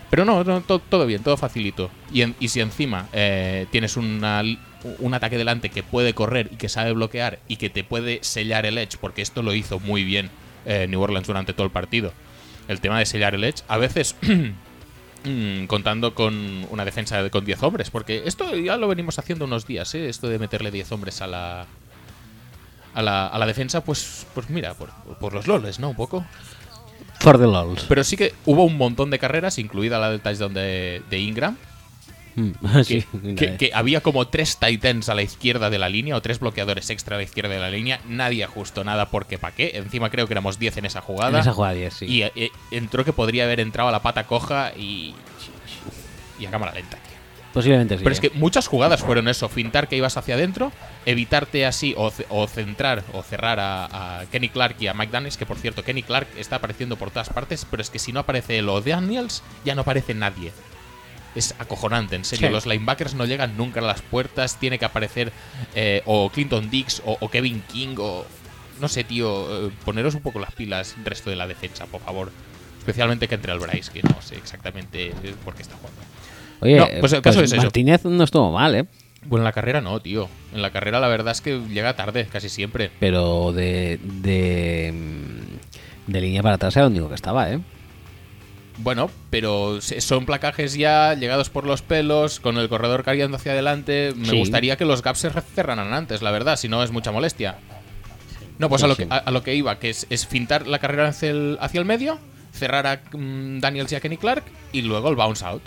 Pero 0.09 0.25
no, 0.25 0.43
no, 0.43 0.61
to- 0.61 0.79
todo 0.79 1.05
bien, 1.07 1.23
todo 1.23 1.37
facilito. 1.37 1.89
Y, 2.11 2.47
si 2.47 2.59
encima 2.59 3.07
eh, 3.13 3.65
tienes 3.71 3.97
una 3.97 4.43
un 4.99 5.13
ataque 5.13 5.37
delante 5.37 5.69
que 5.69 5.81
puede 5.81 6.13
correr 6.13 6.49
y 6.51 6.57
que 6.57 6.67
sabe 6.67 6.91
bloquear 6.91 7.39
y 7.47 7.55
que 7.55 7.69
te 7.69 7.85
puede 7.85 8.19
sellar 8.21 8.65
el 8.65 8.77
edge, 8.77 8.97
porque 8.99 9.21
esto 9.21 9.41
lo 9.41 9.53
hizo 9.53 9.79
muy 9.79 10.03
bien 10.03 10.29
eh, 10.65 10.87
New 10.89 11.01
Orleans 11.01 11.25
durante 11.25 11.53
todo 11.53 11.65
el 11.65 11.71
partido. 11.71 12.11
El 12.67 12.81
tema 12.81 12.99
de 12.99 13.05
sellar 13.05 13.33
el 13.33 13.45
edge, 13.45 13.63
a 13.69 13.77
veces 13.77 14.15
mm, 15.25 15.65
contando 15.65 16.13
con 16.15 16.65
una 16.69 16.85
defensa 16.85 17.21
de- 17.21 17.29
con 17.31 17.45
10 17.45 17.61
hombres, 17.63 17.89
porque 17.89 18.23
esto 18.25 18.55
ya 18.55 18.77
lo 18.77 18.87
venimos 18.87 19.19
haciendo 19.19 19.45
unos 19.45 19.65
días, 19.67 19.93
¿eh? 19.95 20.09
esto 20.09 20.27
de 20.27 20.39
meterle 20.39 20.71
10 20.71 20.91
hombres 20.91 21.21
a 21.21 21.27
la, 21.27 21.65
a 22.93 23.01
la, 23.01 23.27
a 23.27 23.37
la 23.39 23.45
defensa, 23.45 23.83
pues, 23.83 24.25
pues 24.33 24.49
mira, 24.49 24.73
por, 24.75 24.89
por 25.19 25.33
los 25.33 25.47
loles, 25.47 25.79
¿no? 25.79 25.89
Un 25.89 25.95
poco. 25.95 26.25
For 27.19 27.37
the 27.37 27.45
lols. 27.45 27.85
Pero 27.87 28.03
sí 28.03 28.17
que 28.17 28.33
hubo 28.45 28.63
un 28.65 28.77
montón 28.77 29.09
de 29.09 29.17
carreras, 29.19 29.57
incluida 29.57 29.97
la 29.99 30.09
del 30.11 30.19
touchdown 30.21 30.53
de, 30.53 31.01
de 31.09 31.19
Ingram, 31.19 31.57
que, 32.77 32.83
sí, 32.83 33.05
que- 33.35 33.57
que 33.57 33.71
había 33.73 34.01
como 34.01 34.27
tres 34.27 34.57
Titans 34.57 35.09
a 35.09 35.15
la 35.15 35.21
izquierda 35.21 35.69
de 35.69 35.79
la 35.79 35.89
línea 35.89 36.15
o 36.15 36.21
tres 36.21 36.39
bloqueadores 36.39 36.89
extra 36.89 37.15
a 37.15 37.19
la 37.19 37.23
izquierda 37.23 37.53
de 37.53 37.59
la 37.59 37.69
línea. 37.69 37.99
Nadie 38.07 38.43
ajustó 38.43 38.83
nada 38.83 39.09
porque 39.09 39.37
pa' 39.37 39.51
qué. 39.51 39.71
Encima 39.75 40.09
creo 40.09 40.27
que 40.27 40.33
éramos 40.33 40.59
10 40.59 40.77
en 40.77 40.85
esa 40.85 41.01
jugada. 41.01 41.29
En 41.31 41.41
esa 41.41 41.53
jugada 41.53 41.73
10, 41.73 41.93
sí. 41.93 42.05
Y 42.05 42.21
eh, 42.23 42.51
entró 42.71 43.05
que 43.05 43.13
podría 43.13 43.43
haber 43.43 43.59
entrado 43.59 43.89
a 43.89 43.91
la 43.91 44.01
pata 44.01 44.25
coja 44.25 44.71
y. 44.77 45.13
Y 46.39 46.45
a 46.45 46.51
cámara 46.51 46.73
lenta. 46.73 46.97
Posiblemente 47.53 47.97
sí. 47.97 48.03
Pero 48.03 48.13
es 48.13 48.17
¿eh? 48.23 48.29
que 48.29 48.37
muchas 48.39 48.65
jugadas 48.67 49.01
fueron 49.01 49.27
eso: 49.27 49.47
fintar 49.47 49.87
que 49.87 49.95
ibas 49.95 50.17
hacia 50.17 50.33
adentro, 50.33 50.71
evitarte 51.05 51.67
así 51.67 51.93
o, 51.95 52.09
ce- 52.09 52.25
o 52.29 52.47
centrar 52.47 53.03
o 53.13 53.21
cerrar 53.21 53.59
a, 53.59 54.21
a 54.21 54.25
Kenny 54.25 54.49
Clark 54.49 54.77
y 54.79 54.87
a 54.87 54.95
Mike 54.95 55.11
Daniels. 55.11 55.37
Que 55.37 55.45
por 55.45 55.57
cierto, 55.57 55.83
Kenny 55.83 56.01
Clark 56.01 56.27
está 56.37 56.55
apareciendo 56.55 56.95
por 56.95 57.11
todas 57.11 57.29
partes, 57.29 57.67
pero 57.69 57.81
es 57.83 57.91
que 57.91 57.99
si 57.99 58.11
no 58.11 58.21
aparece 58.21 58.57
él 58.57 58.69
o 58.69 58.81
Daniels, 58.81 59.43
ya 59.63 59.75
no 59.75 59.81
aparece 59.81 60.15
nadie. 60.15 60.51
Es 61.35 61.55
acojonante, 61.59 62.15
en 62.15 62.25
serio. 62.25 62.47
Sí. 62.47 62.53
Los 62.53 62.65
linebackers 62.65 63.15
no 63.15 63.25
llegan 63.25 63.57
nunca 63.57 63.79
a 63.79 63.83
las 63.83 64.01
puertas. 64.01 64.59
Tiene 64.59 64.77
que 64.77 64.85
aparecer 64.85 65.31
eh, 65.75 66.01
o 66.05 66.29
Clinton 66.29 66.69
Dix 66.69 67.01
o, 67.05 67.17
o 67.19 67.29
Kevin 67.29 67.63
King 67.71 67.95
o. 67.97 68.25
No 68.79 68.87
sé, 68.87 69.03
tío. 69.03 69.67
eh, 69.67 69.71
poneros 69.85 70.15
un 70.15 70.21
poco 70.21 70.39
las 70.39 70.53
pilas, 70.53 70.95
resto 71.03 71.29
de 71.29 71.35
la 71.35 71.47
defensa, 71.47 71.85
por 71.85 72.01
favor. 72.01 72.31
Especialmente 72.79 73.27
que 73.27 73.35
entre 73.35 73.53
el 73.53 73.59
Bryce, 73.59 73.91
que 73.91 74.03
no 74.03 74.21
sé 74.21 74.35
exactamente 74.35 75.07
eh, 75.07 75.35
por 75.45 75.55
qué 75.55 75.61
está 75.61 75.75
jugando. 75.75 76.01
Oye, 76.59 76.77
no, 76.77 76.87
pues 76.99 77.13
el 77.13 77.21
caso 77.21 77.41
es 77.41 77.51
eso. 77.51 77.61
Martínez 77.61 78.03
no 78.05 78.23
estuvo 78.23 78.51
mal, 78.51 78.75
¿eh? 78.75 78.85
Bueno, 79.25 79.41
en 79.43 79.45
la 79.45 79.53
carrera 79.53 79.79
no, 79.79 80.01
tío. 80.01 80.27
En 80.53 80.61
la 80.61 80.71
carrera 80.71 80.99
la 80.99 81.07
verdad 81.07 81.31
es 81.31 81.39
que 81.41 81.59
llega 81.69 81.95
tarde, 81.95 82.27
casi 82.31 82.49
siempre. 82.49 82.91
Pero 82.99 83.53
de, 83.53 83.99
de, 84.03 84.91
mm, 84.93 86.11
de 86.11 86.21
línea 86.21 86.43
para 86.43 86.55
atrás 86.55 86.75
era 86.75 86.85
el 86.85 86.91
único 86.91 87.07
que 87.09 87.15
estaba, 87.15 87.49
¿eh? 87.51 87.59
Bueno, 88.79 89.11
pero 89.29 89.79
son 89.81 90.25
placajes 90.25 90.73
ya 90.73 91.13
llegados 91.13 91.49
por 91.49 91.65
los 91.65 91.81
pelos, 91.83 92.39
con 92.39 92.57
el 92.57 92.69
corredor 92.69 93.03
cayendo 93.03 93.37
hacia 93.37 93.51
adelante. 93.51 94.13
Me 94.15 94.29
Sí. 94.29 94.37
gustaría 94.37 94.77
que 94.77 94.85
los 94.85 95.03
gaps 95.03 95.19
se 95.19 95.29
cerraran 95.29 95.93
antes, 95.93 96.21
la 96.23 96.31
verdad, 96.31 96.57
si 96.57 96.67
no 96.69 96.81
es 96.83 96.91
mucha 96.91 97.11
molestia. 97.11 97.57
No, 98.57 98.69
pues 98.69 98.83
a, 98.83 98.87
lo 98.87 98.95
que, 98.95 99.07
a, 99.09 99.17
a 99.17 99.31
lo 99.31 99.43
que 99.43 99.55
iba, 99.55 99.77
que 99.79 99.89
es, 99.89 100.07
es 100.09 100.25
fintar 100.27 100.67
la 100.67 100.79
carrera 100.79 101.09
hacia 101.09 101.29
el, 101.29 101.57
hacia 101.61 101.79
el 101.79 101.85
medio, 101.85 102.19
cerrar 102.51 102.87
a 102.87 103.01
mm, 103.15 103.59
Daniels 103.59 103.91
y 103.91 103.95
a 103.95 103.99
Kenny 103.99 104.17
Clark 104.17 104.43
y 104.71 104.81
luego 104.81 105.09
el 105.09 105.15
bounce 105.15 105.45
out. 105.45 105.63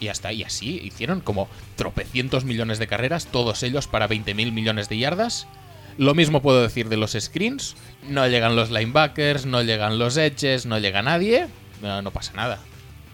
Y 0.00 0.06
ya 0.06 0.12
está, 0.12 0.32
y 0.32 0.42
así 0.44 0.80
hicieron 0.84 1.20
como 1.20 1.48
tropecientos 1.76 2.44
millones 2.44 2.78
de 2.78 2.86
carreras, 2.86 3.26
todos 3.26 3.62
ellos 3.62 3.88
para 3.88 4.08
20.000 4.08 4.52
millones 4.52 4.88
de 4.88 4.98
yardas. 4.98 5.46
Lo 5.96 6.14
mismo 6.14 6.40
puedo 6.40 6.62
decir 6.62 6.88
de 6.88 6.96
los 6.96 7.12
screens. 7.18 7.74
No 8.08 8.26
llegan 8.28 8.54
los 8.56 8.70
linebackers, 8.70 9.44
no 9.46 9.62
llegan 9.62 9.98
los 9.98 10.16
edges, 10.16 10.64
no 10.66 10.78
llega 10.78 11.02
nadie. 11.02 11.48
No, 11.82 12.10
pasa 12.10 12.32
nada. 12.34 12.58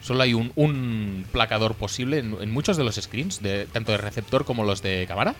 Solo 0.02 0.22
hay 0.22 0.34
un, 0.34 0.52
un 0.54 1.24
placador 1.32 1.74
posible 1.74 2.18
en, 2.18 2.50
muchos 2.50 2.76
de 2.76 2.84
los 2.84 2.96
screens, 2.96 3.40
de, 3.42 3.66
tanto 3.66 3.92
de 3.92 3.98
receptor 3.98 4.44
como 4.44 4.64
los 4.64 4.82
de 4.82 5.04
cámara. 5.08 5.34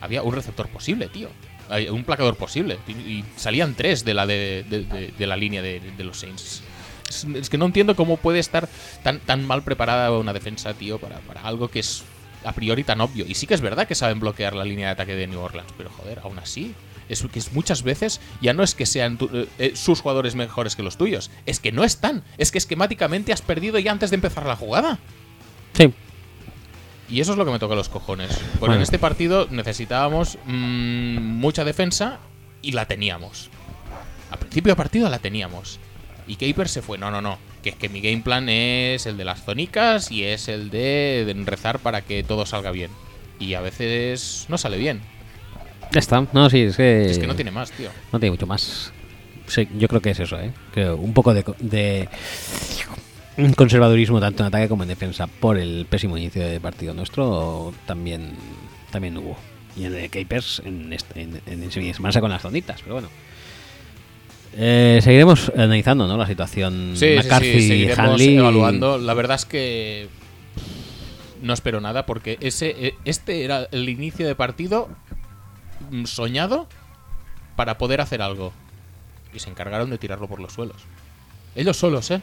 Había 0.00 0.22
un 0.22 0.34
receptor 0.34 0.68
posible, 0.68 1.08
tío. 1.08 1.28
Un 1.92 2.04
placador 2.04 2.36
posible. 2.36 2.78
Y, 2.88 3.24
salían 3.36 3.74
tres 3.74 4.04
de 4.04 4.14
la, 4.14 4.26
de, 4.26 4.64
de- 5.16 5.26
la 5.26 5.36
línea 5.36 5.62
de, 5.62 5.80
de 5.80 6.04
los 6.04 6.18
Saints. 6.20 6.62
Es, 7.08 7.24
es 7.24 7.48
que 7.50 7.58
no 7.58 7.66
entiendo 7.66 7.94
cómo 7.94 8.16
puede 8.16 8.38
estar 8.38 8.68
tan, 9.02 9.20
tan 9.20 9.46
mal 9.46 9.62
preparada 9.62 10.10
una 10.12 10.32
defensa, 10.32 10.74
tío, 10.74 10.98
para, 10.98 11.18
para 11.20 11.42
algo 11.42 11.68
que 11.68 11.80
es 11.80 12.04
a 12.44 12.52
priori 12.52 12.84
tan 12.84 13.00
obvio. 13.00 13.24
Y 13.26 13.34
sí 13.34 13.46
que 13.46 13.54
es 13.54 13.60
verdad 13.60 13.86
que 13.86 13.94
saben 13.94 14.20
bloquear 14.20 14.54
la 14.54 14.64
línea 14.64 14.86
de 14.86 14.92
ataque 14.92 15.14
de 15.14 15.26
New 15.26 15.40
Orleans, 15.40 15.72
pero 15.76 15.90
joder, 15.90 16.20
aún 16.22 16.38
así. 16.38 16.74
Es 17.08 17.22
que 17.22 17.40
muchas 17.52 17.82
veces 17.82 18.20
ya 18.40 18.52
no 18.52 18.62
es 18.62 18.74
que 18.74 18.86
sean 18.86 19.16
tu- 19.18 19.30
eh, 19.32 19.48
eh, 19.58 19.72
sus 19.74 20.00
jugadores 20.00 20.34
mejores 20.34 20.76
que 20.76 20.82
los 20.82 20.96
tuyos, 20.98 21.30
es 21.46 21.60
que 21.60 21.72
no 21.72 21.84
están. 21.84 22.22
Es 22.36 22.50
que 22.52 22.58
esquemáticamente 22.58 23.32
has 23.32 23.42
perdido 23.42 23.78
ya 23.78 23.92
antes 23.92 24.10
de 24.10 24.16
empezar 24.16 24.44
la 24.46 24.56
jugada. 24.56 24.98
Sí. 25.74 25.92
Y 27.08 27.20
eso 27.20 27.32
es 27.32 27.38
lo 27.38 27.44
que 27.46 27.50
me 27.52 27.58
toca 27.58 27.74
los 27.74 27.88
cojones. 27.88 28.28
Porque 28.36 28.58
Bueno. 28.60 28.74
en 28.76 28.82
este 28.82 28.98
partido 28.98 29.48
necesitábamos 29.50 30.36
mm, 30.44 31.16
mucha 31.18 31.64
defensa 31.64 32.18
y 32.60 32.72
la 32.72 32.84
teníamos. 32.86 33.48
A 34.30 34.36
principio 34.36 34.72
de 34.72 34.76
partido 34.76 35.08
la 35.08 35.18
teníamos. 35.18 35.78
Y 36.26 36.36
Caper 36.36 36.68
se 36.68 36.82
fue. 36.82 36.98
No, 36.98 37.10
no, 37.10 37.22
no. 37.22 37.38
Que 37.62 37.70
es 37.70 37.76
que 37.76 37.88
mi 37.88 38.02
game 38.02 38.20
plan 38.22 38.48
es 38.50 39.06
el 39.06 39.16
de 39.16 39.24
las 39.24 39.42
zonicas 39.42 40.12
y 40.12 40.24
es 40.24 40.48
el 40.48 40.68
de, 40.70 41.24
de 41.26 41.44
rezar 41.44 41.78
para 41.78 42.02
que 42.02 42.22
todo 42.22 42.44
salga 42.44 42.70
bien. 42.70 42.90
Y 43.40 43.54
a 43.54 43.62
veces 43.62 44.44
no 44.50 44.58
sale 44.58 44.76
bien. 44.76 45.00
Ya 45.92 46.00
está. 46.00 46.26
No, 46.32 46.50
sí, 46.50 46.60
es 46.62 46.76
que. 46.76 47.10
Es 47.10 47.18
que 47.18 47.26
no 47.26 47.34
tiene 47.34 47.50
más, 47.50 47.70
tío. 47.72 47.90
No 48.12 48.18
tiene 48.20 48.32
mucho 48.32 48.46
más. 48.46 48.92
Sí, 49.46 49.66
yo 49.78 49.88
creo 49.88 50.02
que 50.02 50.10
es 50.10 50.20
eso, 50.20 50.38
¿eh? 50.38 50.52
Creo 50.74 50.96
un 50.96 51.14
poco 51.14 51.32
de, 51.32 51.42
de 51.58 52.08
un 53.38 53.54
conservadurismo 53.54 54.20
tanto 54.20 54.42
en 54.42 54.48
ataque 54.48 54.68
como 54.68 54.82
en 54.82 54.90
defensa 54.90 55.26
por 55.26 55.56
el 55.56 55.86
pésimo 55.88 56.18
inicio 56.18 56.46
de 56.46 56.60
partido 56.60 56.92
nuestro 56.92 57.72
también 57.86 58.32
también 58.90 59.16
hubo. 59.16 59.38
Y 59.76 59.84
en 59.84 59.94
el 59.94 60.10
Capers 60.10 60.60
en, 60.64 60.92
este, 60.92 61.22
en, 61.22 61.40
en, 61.46 61.70
semanasa 61.70 62.20
con 62.20 62.30
las 62.30 62.42
zonitas, 62.42 62.80
pero 62.82 62.94
bueno. 62.94 63.08
Eh, 64.56 64.98
seguiremos 65.02 65.52
analizando 65.56 66.08
¿no? 66.08 66.16
la 66.16 66.26
situación 66.26 66.92
Sí, 66.96 67.14
McCarthy 67.16 67.52
sí, 67.60 67.68
seguiremos 67.68 67.98
Hanley. 67.98 68.36
evaluando. 68.38 68.98
La 68.98 69.14
verdad 69.14 69.36
es 69.36 69.44
que 69.44 70.08
no 71.42 71.52
espero 71.54 71.80
nada 71.80 72.06
porque 72.06 72.36
ese 72.40 72.74
eh, 72.78 72.94
este 73.04 73.44
era 73.44 73.68
el 73.70 73.88
inicio 73.88 74.26
de 74.26 74.34
partido 74.34 74.88
soñado 76.06 76.68
para 77.56 77.78
poder 77.78 78.00
hacer 78.00 78.22
algo. 78.22 78.52
Y 79.34 79.40
se 79.40 79.50
encargaron 79.50 79.90
de 79.90 79.98
tirarlo 79.98 80.28
por 80.28 80.40
los 80.40 80.52
suelos. 80.52 80.82
Ellos 81.54 81.76
solos, 81.76 82.10
¿eh? 82.10 82.22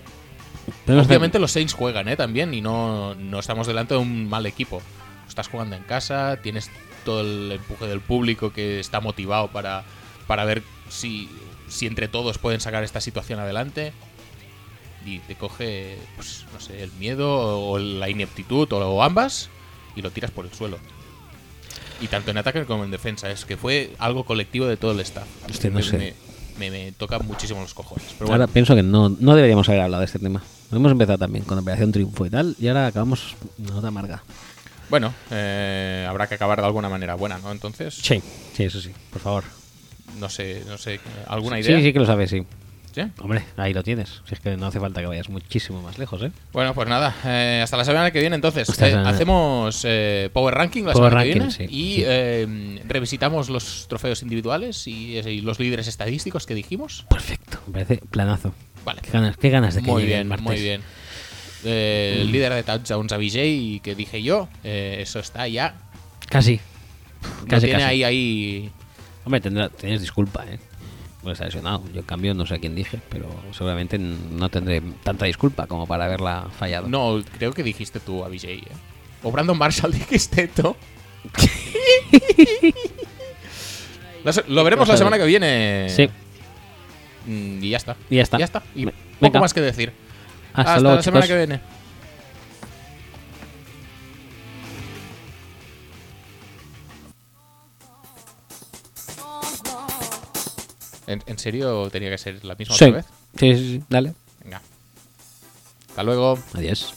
Pero 0.86 1.02
Obviamente 1.02 1.40
los 1.40 1.52
Saints 1.52 1.74
juegan, 1.74 2.08
¿eh? 2.08 2.16
También 2.16 2.54
y 2.54 2.62
no, 2.62 3.16
no 3.16 3.40
estamos 3.40 3.68
delante 3.68 3.94
de 3.94 4.00
un 4.00 4.30
mal 4.30 4.46
equipo. 4.46 4.82
Estás 5.28 5.48
jugando 5.48 5.76
en 5.76 5.84
casa, 5.84 6.38
tienes 6.42 6.70
todo 7.04 7.22
el 7.22 7.52
empuje 7.52 7.86
del 7.88 8.02
público 8.02 8.52
que 8.52 8.80
está 8.80 9.00
motivado 9.00 9.50
para, 9.50 9.84
para 10.28 10.46
ver 10.46 10.64
si, 10.90 11.30
si 11.68 11.86
entre 11.88 12.08
todos 12.08 12.38
pueden 12.38 12.62
sacar 12.62 12.84
esta 12.84 13.02
situación 13.02 13.40
adelante. 13.40 13.94
Y 15.06 15.20
te 15.20 15.36
coge, 15.36 16.00
pues, 16.16 16.46
no 16.52 16.60
sé, 16.60 16.82
el 16.82 16.92
miedo 16.94 17.60
o 17.60 17.78
la 17.78 18.10
ineptitud 18.10 18.72
o 18.74 19.04
ambas 19.04 19.50
y 19.96 20.02
lo 20.02 20.12
tiras 20.12 20.32
por 20.32 20.46
el 20.46 20.54
suelo. 20.54 20.80
Y 22.02 22.08
tanto 22.08 22.32
en 22.32 22.38
ataque 22.38 22.66
como 22.66 22.84
en 22.84 22.92
defensa. 22.92 23.30
Es 23.32 23.46
que 23.46 23.58
fue 23.58 23.92
algo 24.00 24.26
colectivo 24.26 24.66
de 24.68 24.78
todo 24.78 24.92
el 24.92 25.00
staff. 25.02 25.28
Hostia, 25.50 25.70
no 25.70 25.78
me, 25.78 25.84
sé. 25.84 25.98
me, 25.98 26.14
me- 26.60 26.72
me 26.72 26.92
toca 26.94 27.20
muchísimo 27.20 27.62
los 27.62 27.74
cojones. 27.74 28.06
Pero 28.18 28.30
Ahora 28.32 28.46
bueno, 28.46 28.54
pienso 28.54 28.76
que 28.76 28.84
no, 28.84 29.10
no 29.10 29.36
deberíamos 29.36 29.68
haber 29.70 29.82
hablado 29.82 30.02
de 30.02 30.06
este 30.06 30.20
tema. 30.20 30.42
Hemos 30.72 30.92
empezado 30.92 31.18
también 31.18 31.46
con 31.46 31.58
Operación 31.58 31.92
Triunfo 31.92 32.26
y 32.26 32.30
tal, 32.30 32.56
y 32.60 32.68
ahora 32.68 32.88
acabamos 32.88 33.36
nota 33.58 33.88
amarga. 33.90 34.24
bueno 34.90 35.14
eh, 35.32 36.06
habrá 36.10 36.28
que 36.28 36.36
acabar 36.36 36.60
de 36.60 36.66
alguna 36.66 36.90
manera 36.90 37.16
buena, 37.16 37.38
¿no? 37.38 37.52
Entonces, 37.52 37.94
Sí, 37.96 38.22
sí, 38.54 38.64
eso 38.64 38.82
sí, 38.82 38.92
por 39.12 39.22
favor. 39.22 39.44
no 40.20 40.28
sé, 40.30 40.64
no 40.68 40.78
sé, 40.78 41.00
¿alguna 41.28 41.60
idea? 41.60 41.78
Sí, 41.78 41.84
sí 41.84 41.94
que 41.94 42.00
lo 42.00 42.06
sabes, 42.06 42.30
sí. 42.32 42.46
¿Sí? 42.96 43.02
Hombre, 43.20 43.44
ahí 43.58 43.74
lo 43.74 43.84
tienes. 43.84 44.22
Si 44.26 44.36
es 44.36 44.40
que 44.40 44.56
no 44.56 44.68
hace 44.68 44.80
falta 44.80 45.02
que 45.02 45.08
vayas 45.08 45.28
muchísimo 45.28 45.82
más 45.82 45.98
lejos, 45.98 46.22
¿eh? 46.24 46.32
Bueno, 46.54 46.74
pues 46.74 46.88
nada, 46.88 47.14
eh, 47.26 47.60
hasta 47.62 47.76
la 47.76 47.84
semana 47.84 48.10
que 48.12 48.22
viene 48.22 48.38
entonces. 48.38 48.70
Eh, 48.82 48.96
hacemos 49.06 49.82
eh, 49.84 50.30
Power 50.32 50.56
Ranking 50.56 50.84
la 50.84 50.94
Power 50.94 51.10
semana 51.12 51.26
que 51.26 51.38
Ranking, 51.38 51.50
viene 51.58 51.70
sí, 51.70 51.76
y 51.76 51.96
sí. 52.78 52.82
revisitamos 52.88 53.50
los 53.50 53.88
trofeos 53.90 54.22
individuales 54.22 54.88
y, 54.88 55.18
y 55.18 55.42
los 55.42 55.60
líderes 55.60 55.88
estadísticos 55.88 56.46
que 56.46 56.56
dijimos. 56.56 57.06
Perfecto, 57.10 57.60
me 57.68 57.74
parece 57.74 57.98
planazo. 57.98 58.54
Vale. 58.86 59.02
Qué 59.02 59.12
ganas, 59.12 59.36
qué 59.36 59.50
ganas 59.50 59.76
de 59.76 59.82
que 59.82 59.92
Muy 59.92 60.04
llegue 60.04 60.14
el 60.14 60.20
bien, 60.20 60.28
martes. 60.30 60.46
muy 60.46 60.62
bien. 60.62 60.82
El 61.66 62.32
líder 62.32 62.54
de 62.54 62.64
touchdowns 62.64 63.12
a 63.12 63.18
BJ 63.18 63.82
que 63.82 63.94
dije 63.98 64.24
yo, 64.24 64.48
eh, 64.64 65.00
eso 65.02 65.20
está 65.20 65.50
ya. 65.50 65.76
Casi. 66.30 66.62
Casi, 67.50 67.66
tiene 67.66 67.82
casi. 67.82 67.92
ahí, 67.92 68.04
ahí. 68.06 68.72
Hombre, 69.26 69.42
tendrá, 69.42 69.68
tienes 69.68 70.00
disculpa, 70.00 70.46
¿eh? 70.48 70.60
Está 71.32 71.46
lesionado. 71.46 71.84
Yo, 71.94 72.02
en 72.02 72.06
cambio, 72.06 72.34
no 72.34 72.46
sé 72.46 72.60
quién 72.60 72.76
dije, 72.76 73.00
pero 73.10 73.28
seguramente 73.52 73.98
no 73.98 74.50
tendré 74.50 74.82
tanta 75.04 75.26
disculpa 75.26 75.68
como 75.68 75.88
para 75.88 76.06
haberla 76.06 76.48
fallado. 76.58 76.88
No, 76.88 77.22
creo 77.38 77.54
que 77.54 77.64
dijiste 77.64 78.00
tú 78.00 78.24
a 78.24 78.30
BJ, 78.30 78.48
¿eh? 78.54 78.64
O 79.24 79.32
Brandon 79.32 79.58
Marshall 79.58 79.92
dijiste 79.94 80.48
tú. 80.48 80.76
Lo 84.48 84.64
veremos 84.64 84.88
la 84.88 84.98
semana 84.98 85.18
que 85.18 85.26
viene. 85.26 85.88
Sí. 85.90 86.10
Mm, 87.26 87.64
Y 87.64 87.70
ya 87.70 87.78
está. 87.78 87.96
Y 88.10 88.16
ya 88.18 88.24
está. 88.24 88.38
Ya 88.38 88.46
está. 88.46 88.64
Y 88.76 88.86
poco 88.86 88.96
venga. 89.22 89.40
más 89.40 89.54
que 89.54 89.62
decir. 89.62 89.94
Hasta, 90.54 90.80
luego, 90.80 90.96
la 90.98 91.04
semana 91.04 91.26
chicos. 91.26 91.38
que 91.38 91.46
viene. 91.46 91.62
¿En, 101.08 101.38
serio 101.38 101.90
tenía 101.90 102.10
que 102.10 102.18
ser 102.18 102.44
la 102.44 102.56
misma 102.56 102.76
otra 102.76 102.90
vez? 102.92 103.06
Sí, 103.38 103.56
sí, 103.56 103.72
sí, 103.78 103.84
dale. 103.90 104.14
Venga. 104.44 104.62
Hasta 105.90 106.04
luego. 106.04 106.40
Adiós. 106.54 106.94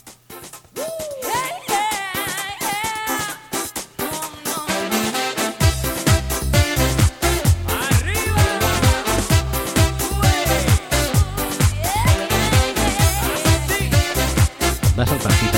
Vas 14.96 15.12
a 15.12 15.16
partir 15.18 15.48